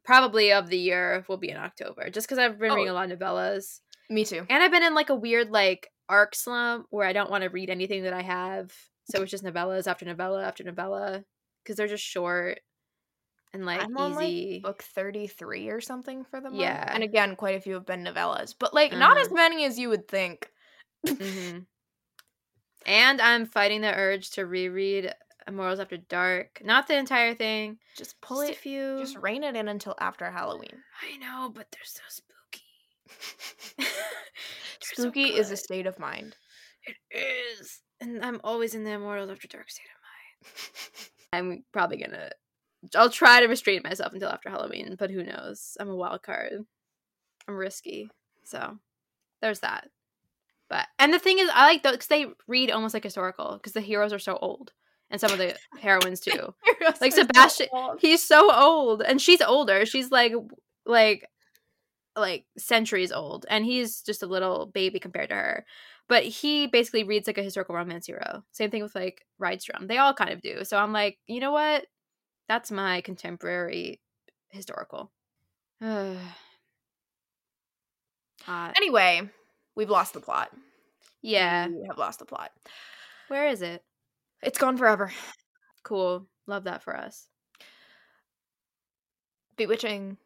probably 0.03 0.51
of 0.51 0.69
the 0.69 0.77
year. 0.79 1.23
Will 1.27 1.37
be 1.37 1.49
in 1.51 1.57
October, 1.57 2.09
just 2.09 2.27
because 2.27 2.39
I've 2.39 2.57
been 2.59 2.71
Oh. 2.71 2.75
reading 2.75 2.89
a 2.89 2.93
lot 2.93 3.11
of 3.11 3.19
novellas, 3.19 3.81
Me 4.09 4.25
too. 4.25 4.45
and 4.49 4.63
I've 4.63 4.71
been 4.71 4.83
in 4.83 4.95
like 4.95 5.09
a 5.09 5.15
weird 5.15 5.51
like 5.51 5.87
arc 6.07 6.33
slump 6.33 6.87
where 6.89 7.05
I 7.07 7.13
don't 7.13 7.29
want 7.29 7.43
to 7.43 7.49
read 7.49 7.69
anything 7.69 8.03
that 8.03 8.13
I 8.13 8.21
have. 8.23 8.71
So 9.11 9.21
it's 9.21 9.31
just 9.31 9.43
novellas 9.43 9.85
after 9.87 10.05
novella 10.05 10.43
after 10.43 10.63
novella 10.63 11.23
because 11.63 11.77
they're 11.77 11.87
just 11.87 12.03
short 12.03 12.59
and 13.53 13.65
like 13.65 13.81
I'm 13.81 13.95
on, 13.97 14.13
like, 14.15 14.27
easy. 14.27 14.59
Book 14.59 14.83
thirty 14.83 15.27
three 15.27 15.69
or 15.69 15.81
something 15.81 16.23
for 16.25 16.39
the 16.41 16.49
month. 16.49 16.61
Yeah. 16.61 16.91
and 16.93 17.03
again, 17.03 17.35
quite 17.35 17.55
a 17.55 17.61
few 17.61 17.73
have 17.75 17.85
been 17.85 18.03
novellas, 18.03 18.53
but 18.57 18.73
like 18.73 18.91
not 18.91 19.11
Uh-huh. 19.17 19.25
as 19.25 19.31
many 19.31 19.65
as 19.65 19.77
you 19.79 19.89
would 19.89 20.07
think. 20.07 20.49
hmm 21.07 21.59
And 22.85 23.21
I'm 23.21 23.45
fighting 23.45 23.81
the 23.81 23.93
urge 23.93 24.31
to 24.31 24.45
reread 24.45 25.13
Immortals 25.47 25.79
After 25.79 25.97
Dark. 25.97 26.61
Not 26.63 26.87
the 26.87 26.97
entire 26.97 27.33
thing. 27.33 27.77
Just 27.97 28.19
pull 28.21 28.41
just 28.41 28.51
it. 28.51 28.55
a 28.57 28.59
few. 28.59 28.97
Just 28.99 29.17
rein 29.17 29.43
it 29.43 29.55
in 29.55 29.67
until 29.67 29.95
after 29.99 30.29
Halloween. 30.29 30.83
I 31.01 31.17
know, 31.17 31.49
but 31.53 31.67
they're 31.71 31.81
so 31.83 32.01
spooky. 32.07 32.65
They're 33.77 34.95
so 34.95 35.03
Spooky 35.03 35.25
is 35.35 35.51
a 35.51 35.57
state 35.57 35.87
of 35.87 35.99
mind. 35.99 36.35
It 36.83 36.95
is. 37.59 37.81
And 37.99 38.23
I'm 38.23 38.39
always 38.43 38.75
in 38.75 38.83
the 38.85 38.91
Immortals 38.91 39.29
After 39.29 39.47
Dark 39.47 39.69
state 39.69 39.87
of 39.93 40.01
mind. 41.41 41.55
I'm 41.57 41.63
probably 41.73 41.97
gonna. 41.97 42.29
I'll 42.95 43.09
try 43.09 43.41
to 43.41 43.47
restrain 43.47 43.81
myself 43.83 44.13
until 44.13 44.29
after 44.29 44.49
Halloween, 44.49 44.95
but 44.97 45.11
who 45.11 45.23
knows? 45.23 45.75
I'm 45.79 45.89
a 45.89 45.95
wild 45.95 46.23
card. 46.23 46.53
I'm 47.47 47.55
risky. 47.55 48.09
So 48.45 48.77
there's 49.41 49.59
that. 49.59 49.89
But 50.69 50.87
and 50.99 51.13
the 51.13 51.19
thing 51.19 51.39
is, 51.39 51.49
I 51.53 51.65
like 51.65 51.83
those 51.83 51.93
because 51.93 52.07
they 52.07 52.27
read 52.47 52.71
almost 52.71 52.93
like 52.93 53.03
historical 53.03 53.53
because 53.57 53.73
the 53.73 53.81
heroes 53.81 54.13
are 54.13 54.19
so 54.19 54.37
old, 54.37 54.71
and 55.09 55.19
some 55.19 55.31
of 55.31 55.37
the 55.39 55.55
heroines 55.81 56.19
too. 56.19 56.53
Like 57.01 57.11
Sebastian- 57.13 57.67
He's 57.99 58.23
so 58.23 58.53
old, 58.53 59.01
and 59.01 59.21
she's 59.21 59.41
older. 59.41 59.85
She's 59.85 60.11
like 60.11 60.33
like 60.85 61.27
like 62.15 62.45
centuries 62.57 63.11
old, 63.11 63.45
and 63.49 63.65
he's 63.65 64.01
just 64.01 64.23
a 64.23 64.27
little 64.27 64.65
baby 64.67 64.99
compared 64.99 65.29
to 65.29 65.35
her. 65.35 65.65
But 66.07 66.23
he 66.23 66.67
basically 66.67 67.03
reads 67.03 67.27
like 67.27 67.37
a 67.37 67.43
historical 67.43 67.75
romance 67.75 68.07
hero. 68.07 68.43
Same 68.51 68.71
thing 68.71 68.81
with 68.83 68.95
like 68.95 69.25
Rydstrom. 69.41 69.87
They 69.87 69.97
all 69.97 70.13
kind 70.13 70.31
of 70.31 70.41
do. 70.41 70.63
So 70.65 70.77
I'm 70.77 70.91
like, 70.93 71.17
you 71.27 71.39
know 71.39 71.51
what? 71.51 71.85
That's 72.49 72.71
my 72.71 72.99
contemporary 73.01 74.01
historical. 74.49 75.11
Hot. 75.81 76.17
Uh, 78.47 78.71
anyway, 78.77 79.21
we've 79.75 79.89
lost 79.89 80.13
the 80.13 80.19
plot. 80.21 80.49
yeah. 81.21 81.67
we 81.67 81.85
have 81.87 81.97
lost 81.97 82.19
the 82.19 82.25
plot. 82.25 82.51
Where 83.27 83.47
is 83.47 83.61
it? 83.61 83.83
It's 84.41 84.57
gone 84.57 84.77
forever. 84.77 85.11
Cool. 85.83 86.25
Love 86.47 86.63
that 86.63 86.81
for 86.81 86.95
us. 86.95 87.27
Bewitching. 89.57 90.17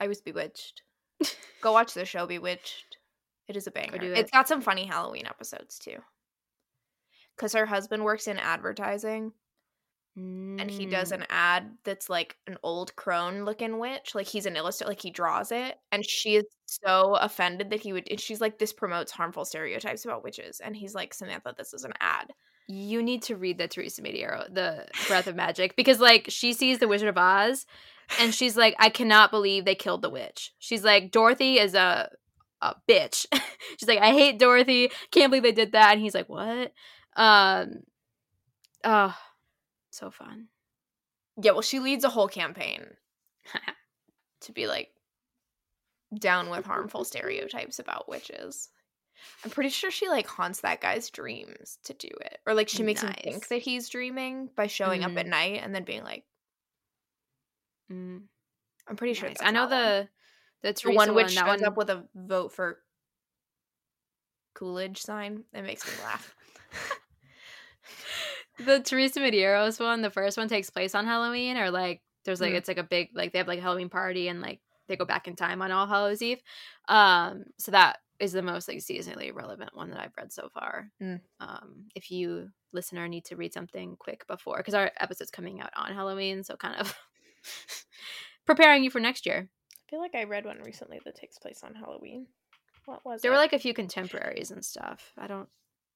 I 0.00 0.08
was 0.08 0.20
bewitched. 0.22 0.82
Go 1.60 1.72
watch 1.72 1.92
the 1.94 2.04
show 2.06 2.26
Bewitched. 2.26 2.96
It 3.46 3.56
is 3.56 3.66
a 3.66 3.70
banger. 3.70 3.98
do 3.98 4.12
It's 4.12 4.30
it. 4.30 4.32
got 4.32 4.48
some 4.48 4.62
funny 4.62 4.86
Halloween 4.86 5.26
episodes 5.26 5.78
too. 5.78 5.98
because 7.36 7.52
her 7.52 7.66
husband 7.66 8.02
works 8.04 8.26
in 8.26 8.38
advertising 8.38 9.32
and 10.14 10.70
he 10.70 10.86
does 10.86 11.10
Mm. 11.10 11.16
an 11.16 11.26
ad 11.30 11.70
that's 11.84 12.10
like 12.10 12.36
an 12.46 12.56
old 12.62 12.94
crone 12.96 13.44
looking 13.44 13.78
witch. 13.78 14.14
Like 14.14 14.26
he's 14.26 14.46
an 14.46 14.56
illustrator, 14.56 14.90
like 14.90 15.00
he 15.02 15.10
draws 15.10 15.50
it, 15.52 15.76
and 15.90 16.04
she 16.04 16.36
is 16.36 16.44
so 16.66 17.14
offended 17.16 17.70
that 17.70 17.80
he 17.80 17.92
would. 17.92 18.06
And 18.10 18.20
she's 18.20 18.40
like, 18.40 18.58
"This 18.58 18.72
promotes 18.72 19.12
harmful 19.12 19.44
stereotypes 19.44 20.04
about 20.04 20.22
witches," 20.24 20.60
and 20.60 20.76
he's 20.76 20.94
like, 20.94 21.14
"Samantha, 21.14 21.54
this 21.56 21.72
is 21.72 21.84
an 21.84 21.92
ad." 22.00 22.32
You 22.68 23.02
need 23.02 23.22
to 23.24 23.36
read 23.36 23.58
the 23.58 23.68
Teresa 23.68 24.02
Mediero, 24.02 24.52
the 24.52 24.86
Breath 25.08 25.26
of 25.26 25.34
Magic, 25.36 25.76
because 25.76 25.98
like 26.00 26.26
she 26.28 26.52
sees 26.52 26.78
the 26.78 26.88
Wizard 26.88 27.08
of 27.08 27.18
Oz, 27.18 27.66
and 28.20 28.34
she's 28.34 28.56
like, 28.56 28.74
I 28.78 28.88
cannot 28.90 29.30
believe 29.30 29.64
they 29.64 29.74
killed 29.74 30.02
the 30.02 30.10
witch. 30.10 30.52
She's 30.58 30.84
like, 30.84 31.10
Dorothy 31.10 31.58
is 31.58 31.74
a 31.74 32.10
a 32.60 32.74
bitch. 32.88 33.26
she's 33.78 33.88
like, 33.88 33.98
I 34.00 34.10
hate 34.12 34.38
Dorothy. 34.38 34.90
Can't 35.10 35.30
believe 35.30 35.42
they 35.42 35.52
did 35.52 35.72
that. 35.72 35.92
And 35.92 36.00
he's 36.00 36.14
like, 36.14 36.28
what? 36.28 36.72
Um, 37.16 37.80
oh, 38.84 39.16
so 39.92 40.10
fun. 40.10 40.48
Yeah, 41.36 41.52
well, 41.52 41.62
she 41.62 41.78
leads 41.78 42.04
a 42.04 42.10
whole 42.10 42.28
campaign 42.28 42.96
to 44.40 44.52
be 44.52 44.66
like 44.66 44.94
down 46.18 46.50
with 46.50 46.64
harmful 46.64 47.04
stereotypes 47.04 47.78
about 47.78 48.08
witches. 48.08 48.70
I'm 49.44 49.50
pretty 49.50 49.70
sure 49.70 49.90
she 49.90 50.08
like 50.08 50.26
haunts 50.26 50.60
that 50.62 50.80
guy's 50.80 51.10
dreams 51.10 51.78
to 51.84 51.94
do 51.94 52.08
it, 52.22 52.40
or 52.46 52.54
like 52.54 52.68
she 52.70 52.82
makes 52.84 53.02
him 53.02 53.14
think 53.14 53.48
that 53.48 53.62
he's 53.62 53.88
dreaming 53.90 54.48
by 54.56 54.66
showing 54.68 55.04
up 55.04 55.16
at 55.18 55.26
Mhm. 55.26 55.28
night 55.28 55.62
and 55.62 55.74
then 55.74 55.84
being 55.84 56.04
like, 56.04 56.26
Mm, 57.90 58.28
"I'm 58.86 58.96
pretty 58.96 59.14
sure." 59.14 59.28
nice. 59.28 59.38
That's 59.38 59.42
I 59.42 59.50
know 59.50 59.66
the 59.68 60.10
the 60.62 60.78
the 60.84 60.92
one 60.92 61.14
which 61.14 61.34
one. 61.34 61.34
That 61.34 61.46
one 61.48 61.62
up 61.64 61.76
with 61.76 61.90
a 61.90 62.08
vote 62.14 62.52
for 62.52 62.82
Coolidge 64.54 64.96
sign. 65.02 65.44
It 65.52 65.60
makes 65.60 65.86
me 65.86 65.94
laugh. 65.98 66.34
The 68.58 68.80
Teresa 68.80 69.20
Medeiros 69.20 69.80
one, 69.80 70.02
the 70.02 70.10
first 70.10 70.36
one 70.36 70.48
takes 70.48 70.70
place 70.70 70.94
on 70.94 71.06
Halloween, 71.06 71.56
or 71.56 71.70
like 71.70 72.02
there's 72.24 72.40
like 72.40 72.52
Mm. 72.52 72.56
it's 72.56 72.68
like 72.68 72.78
a 72.78 72.82
big 72.84 73.08
like 73.14 73.32
they 73.32 73.38
have 73.38 73.48
like 73.48 73.58
a 73.58 73.62
Halloween 73.62 73.88
party 73.88 74.28
and 74.28 74.40
like 74.40 74.60
they 74.88 74.96
go 74.96 75.04
back 75.04 75.26
in 75.28 75.36
time 75.36 75.62
on 75.62 75.70
All 75.72 75.86
Hallows 75.86 76.22
Eve. 76.22 76.40
Um, 76.88 77.44
so 77.58 77.70
that 77.72 77.98
is 78.20 78.32
the 78.32 78.42
most 78.42 78.68
like 78.68 78.78
seasonally 78.78 79.34
relevant 79.34 79.74
one 79.74 79.90
that 79.90 80.00
I've 80.00 80.16
read 80.16 80.32
so 80.32 80.48
far. 80.52 80.90
Mm. 81.02 81.20
Um, 81.40 81.86
if 81.94 82.10
you 82.10 82.50
listener 82.72 83.08
need 83.08 83.24
to 83.26 83.36
read 83.36 83.52
something 83.52 83.96
quick 83.98 84.26
before, 84.26 84.58
because 84.58 84.74
our 84.74 84.90
episode's 85.00 85.30
coming 85.30 85.60
out 85.60 85.70
on 85.76 85.92
Halloween, 85.94 86.44
so 86.44 86.56
kind 86.56 86.76
of 86.80 86.94
preparing 88.46 88.84
you 88.84 88.90
for 88.90 89.00
next 89.00 89.26
year. 89.26 89.48
I 89.72 89.90
feel 89.90 90.00
like 90.00 90.14
I 90.14 90.24
read 90.24 90.44
one 90.44 90.58
recently 90.64 91.00
that 91.04 91.16
takes 91.16 91.38
place 91.38 91.62
on 91.62 91.74
Halloween. 91.74 92.26
What 92.86 93.04
was 93.04 93.20
There 93.22 93.30
it? 93.30 93.34
were 93.34 93.38
like 93.40 93.52
a 93.52 93.58
few 93.58 93.74
contemporaries 93.74 94.50
and 94.50 94.64
stuff. 94.64 95.12
I 95.18 95.26
don't. 95.26 95.48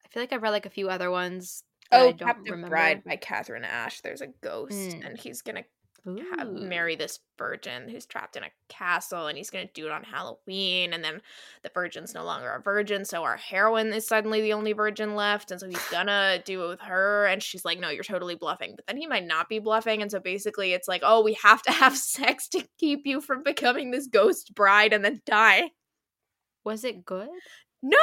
I 0.04 0.08
feel 0.08 0.22
like 0.22 0.32
I've 0.32 0.42
read 0.42 0.50
like 0.50 0.66
a 0.66 0.70
few 0.70 0.88
other 0.88 1.10
ones. 1.10 1.62
Oh, 1.92 2.06
don't 2.12 2.18
Captive 2.18 2.44
remember. 2.52 2.68
Bride 2.68 3.04
by 3.04 3.16
Catherine 3.16 3.64
Ash. 3.64 4.00
There's 4.00 4.20
a 4.22 4.28
ghost, 4.42 4.72
Mm. 4.72 5.06
and 5.06 5.18
he's 5.18 5.42
gonna 5.42 5.64
have, 6.38 6.48
marry 6.52 6.94
this 6.94 7.18
virgin 7.36 7.88
who's 7.88 8.06
trapped 8.06 8.36
in 8.36 8.44
a 8.44 8.50
castle, 8.68 9.26
and 9.26 9.36
he's 9.36 9.50
gonna 9.50 9.66
do 9.74 9.86
it 9.86 9.90
on 9.92 10.04
Halloween. 10.04 10.92
And 10.92 11.02
then 11.04 11.20
the 11.64 11.70
virgin's 11.74 12.14
no 12.14 12.24
longer 12.24 12.48
a 12.48 12.60
virgin, 12.62 13.04
so 13.04 13.24
our 13.24 13.36
heroine 13.36 13.92
is 13.92 14.06
suddenly 14.06 14.40
the 14.40 14.52
only 14.52 14.72
virgin 14.72 15.16
left, 15.16 15.50
and 15.50 15.58
so 15.60 15.66
he's 15.68 15.84
gonna 15.90 16.40
do 16.44 16.64
it 16.64 16.68
with 16.68 16.80
her. 16.82 17.26
And 17.26 17.42
she's 17.42 17.64
like, 17.64 17.80
"No, 17.80 17.88
you're 17.88 18.04
totally 18.04 18.36
bluffing." 18.36 18.74
But 18.76 18.86
then 18.86 18.96
he 18.98 19.06
might 19.08 19.26
not 19.26 19.48
be 19.48 19.58
bluffing, 19.58 20.00
and 20.00 20.08
so 20.10 20.20
basically, 20.20 20.72
it's 20.74 20.86
like, 20.86 21.02
"Oh, 21.04 21.22
we 21.24 21.34
have 21.42 21.62
to 21.62 21.72
have 21.72 21.96
sex 21.96 22.48
to 22.50 22.64
keep 22.78 23.00
you 23.04 23.20
from 23.20 23.42
becoming 23.42 23.90
this 23.90 24.06
ghost 24.06 24.54
bride, 24.54 24.92
and 24.92 25.04
then 25.04 25.22
die." 25.26 25.70
Was 26.64 26.84
it 26.84 27.04
good? 27.04 27.28
No, 27.82 27.98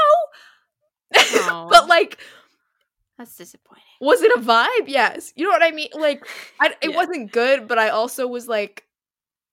Aw. 1.16 1.68
but 1.70 1.88
like. 1.88 2.20
That's 3.18 3.35
disappointing. 3.38 3.84
was 4.02 4.22
it 4.22 4.31
a 4.35 4.41
vibe? 4.41 4.88
Yes. 4.88 5.31
You 5.35 5.45
know 5.45 5.52
what 5.52 5.64
I 5.64 5.72
mean? 5.72 5.90
Like, 5.94 6.26
I, 6.60 6.73
it 6.81 6.90
Yeah. 6.91 6.95
wasn't 6.95 7.31
good, 7.31 7.68
but 7.68 7.77
I 7.77 7.90
also 7.90 8.27
was 8.27 8.48
like, 8.48 8.85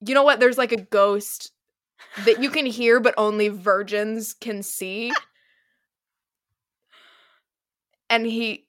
you 0.07 0.15
know 0.15 0.23
what? 0.23 0.41
There's 0.41 0.57
like 0.59 0.73
a 0.73 0.81
ghost 0.81 1.53
that 2.25 2.43
you 2.43 2.49
can 2.51 2.65
hear, 2.67 3.01
but 3.01 3.15
only 3.19 3.49
virgins 3.49 4.33
can 4.33 4.63
see. 4.63 5.13
And 8.09 8.27
he, 8.27 8.67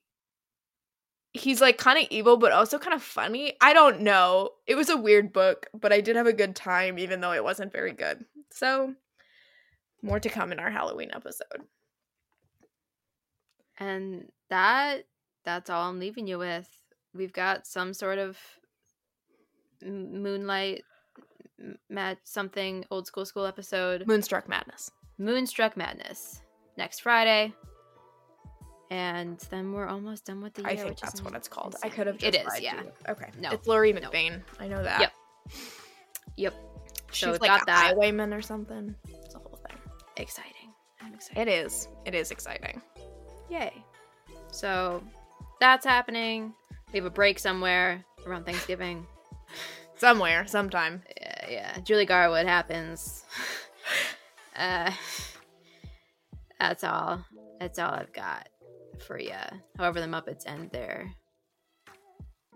he's 1.33 1.61
like 1.61 1.77
kind 1.77 1.97
of 1.97 2.05
evil, 2.11 2.37
but 2.37 2.51
also 2.51 2.77
kind 2.77 2.93
of 2.93 3.01
funny. 3.01 3.53
I 3.61 3.73
don't 3.73 4.01
know. 4.01 4.49
It 4.67 4.75
was 4.75 4.89
a 4.89 4.97
weird 4.97 5.31
book, 5.33 5.67
but 5.73 5.93
I 5.93 6.01
did 6.01 6.15
have 6.17 6.27
a 6.27 6.33
good 6.33 6.55
time, 6.55 6.99
even 6.99 7.21
though 7.21 7.31
it 7.31 7.43
wasn't 7.43 7.71
very 7.71 7.93
good. 7.93 8.25
So, 8.51 8.93
more 10.03 10.19
to 10.19 10.29
come 10.29 10.51
in 10.51 10.59
our 10.59 10.69
Halloween 10.69 11.11
episode. 11.13 11.63
And 13.81 14.29
that 14.49 15.05
that's 15.43 15.69
all 15.69 15.89
I'm 15.89 15.99
leaving 15.99 16.27
you 16.27 16.37
with. 16.37 16.69
We've 17.15 17.33
got 17.33 17.65
some 17.65 17.93
sort 17.93 18.19
of 18.19 18.37
m- 19.83 20.21
moonlight 20.21 20.83
mad 21.89 22.17
something 22.23 22.85
old 22.91 23.07
school 23.07 23.25
school 23.25 23.45
episode. 23.45 24.05
Moonstruck 24.07 24.47
Madness. 24.47 24.91
Moonstruck 25.17 25.75
Madness 25.75 26.41
next 26.77 26.99
Friday. 27.01 27.53
And 28.91 29.39
then 29.49 29.71
we're 29.71 29.87
almost 29.87 30.25
done 30.25 30.41
with 30.41 30.53
the 30.53 30.61
year. 30.63 30.71
I 30.71 30.75
think 30.75 30.99
that's 30.99 31.15
is 31.15 31.23
what 31.23 31.33
it's 31.33 31.47
called. 31.47 31.75
I 31.81 31.89
could 31.89 32.07
have. 32.07 32.17
It 32.23 32.33
just 32.33 32.39
is, 32.39 32.47
lied 32.47 32.57
to 32.57 32.63
yeah. 32.63 32.83
Okay. 33.09 33.29
No. 33.39 33.49
It's 33.51 33.65
Laurie 33.67 33.93
No. 33.93 34.01
McBain. 34.01 34.41
I 34.59 34.67
know 34.67 34.83
that. 34.83 34.99
Yep. 35.01 35.13
Yep. 36.37 36.53
She's 37.11 37.19
So 37.25 37.31
like 37.31 37.41
got 37.41 37.61
a 37.63 37.65
that. 37.67 37.87
highwayman 37.91 38.33
or 38.33 38.41
something. 38.41 38.93
It's 39.07 39.33
a 39.35 39.39
whole 39.39 39.59
thing. 39.67 39.77
Exciting. 40.17 40.73
I'm 41.01 41.13
excited. 41.13 41.47
It 41.47 41.51
is. 41.51 41.87
It 42.05 42.13
is 42.15 42.31
exciting. 42.31 42.81
Yay. 43.51 43.83
So 44.51 45.03
that's 45.59 45.85
happening. 45.85 46.53
We 46.93 46.99
have 46.99 47.05
a 47.05 47.09
break 47.11 47.37
somewhere 47.37 48.03
around 48.25 48.45
Thanksgiving. 48.45 49.05
Somewhere, 49.97 50.47
sometime. 50.47 51.03
Yeah, 51.21 51.45
yeah. 51.47 51.77
Julie 51.83 52.07
Garwood 52.07 52.47
happens. 52.47 53.23
uh, 54.55 54.89
that's 56.59 56.83
all. 56.83 57.23
That's 57.59 57.77
all 57.77 57.91
I've 57.91 58.11
got 58.11 58.49
for 59.05 59.19
you. 59.19 59.35
However, 59.77 60.01
the 60.01 60.07
Muppets 60.07 60.47
end 60.47 60.71
their 60.71 61.13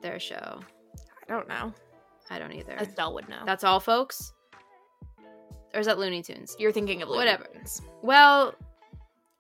their 0.01 0.19
show. 0.19 0.59
I 1.30 1.31
don't 1.31 1.47
know. 1.47 1.72
I 2.31 2.39
don't 2.39 2.51
either. 2.51 2.73
Estelle 2.77 3.13
would 3.13 3.30
know. 3.30 3.43
That's 3.45 3.63
all, 3.63 3.80
folks. 3.80 4.34
Or 5.76 5.80
is 5.80 5.85
that 5.85 5.99
Looney 5.99 6.23
Tunes? 6.23 6.55
You're 6.57 6.72
thinking 6.72 7.03
of 7.03 7.09
Looney 7.09 7.19
Whatever. 7.19 7.47
Tunes. 7.53 7.84
Well, 8.01 8.55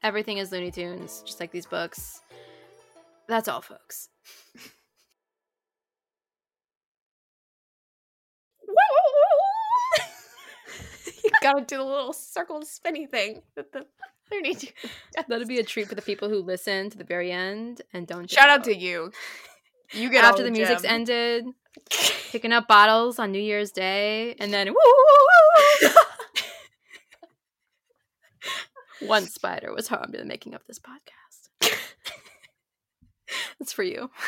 everything 0.03 0.37
is 0.37 0.51
Looney 0.51 0.71
Tunes, 0.71 1.23
just 1.25 1.39
like 1.39 1.51
these 1.51 1.65
books. 1.65 2.21
That's 3.27 3.47
all, 3.47 3.61
folks. 3.61 4.09
you 11.23 11.31
gotta 11.41 11.65
do 11.65 11.77
the 11.77 11.83
little 11.83 12.13
circle 12.13 12.61
spinny 12.63 13.07
thing 13.07 13.41
with 13.55 13.71
the 13.71 13.85
Looney 14.31 14.55
Tunes. 14.55 14.73
That'll 15.27 15.47
be 15.47 15.59
a 15.59 15.63
treat 15.63 15.87
for 15.87 15.95
the 15.95 16.01
people 16.01 16.29
who 16.29 16.39
listen 16.39 16.89
to 16.91 16.97
the 16.97 17.03
very 17.03 17.31
end 17.31 17.81
and 17.93 18.05
don't. 18.07 18.29
Shout 18.29 18.49
out 18.49 18.63
to 18.65 18.75
you. 18.75 19.11
You 19.91 20.09
get 20.09 20.23
after 20.25 20.41
the 20.43 20.49
music's 20.49 20.83
ended, 20.83 21.45
picking 22.31 22.51
up 22.51 22.67
bottles 22.67 23.19
on 23.19 23.31
New 23.31 23.39
Year's 23.39 23.71
Day, 23.71 24.35
and 24.39 24.51
then 24.51 24.67
woo, 24.67 24.73
woo, 24.73 24.93
woo, 25.83 25.89
woo. 25.89 25.89
One 29.01 29.25
spider 29.25 29.73
was 29.73 29.87
harmed 29.87 30.13
in 30.15 30.21
the 30.21 30.25
making 30.25 30.53
of 30.53 30.65
this 30.67 30.79
podcast. 30.79 31.49
That's 33.59 33.73
for 33.73 33.83
you. 33.83 34.09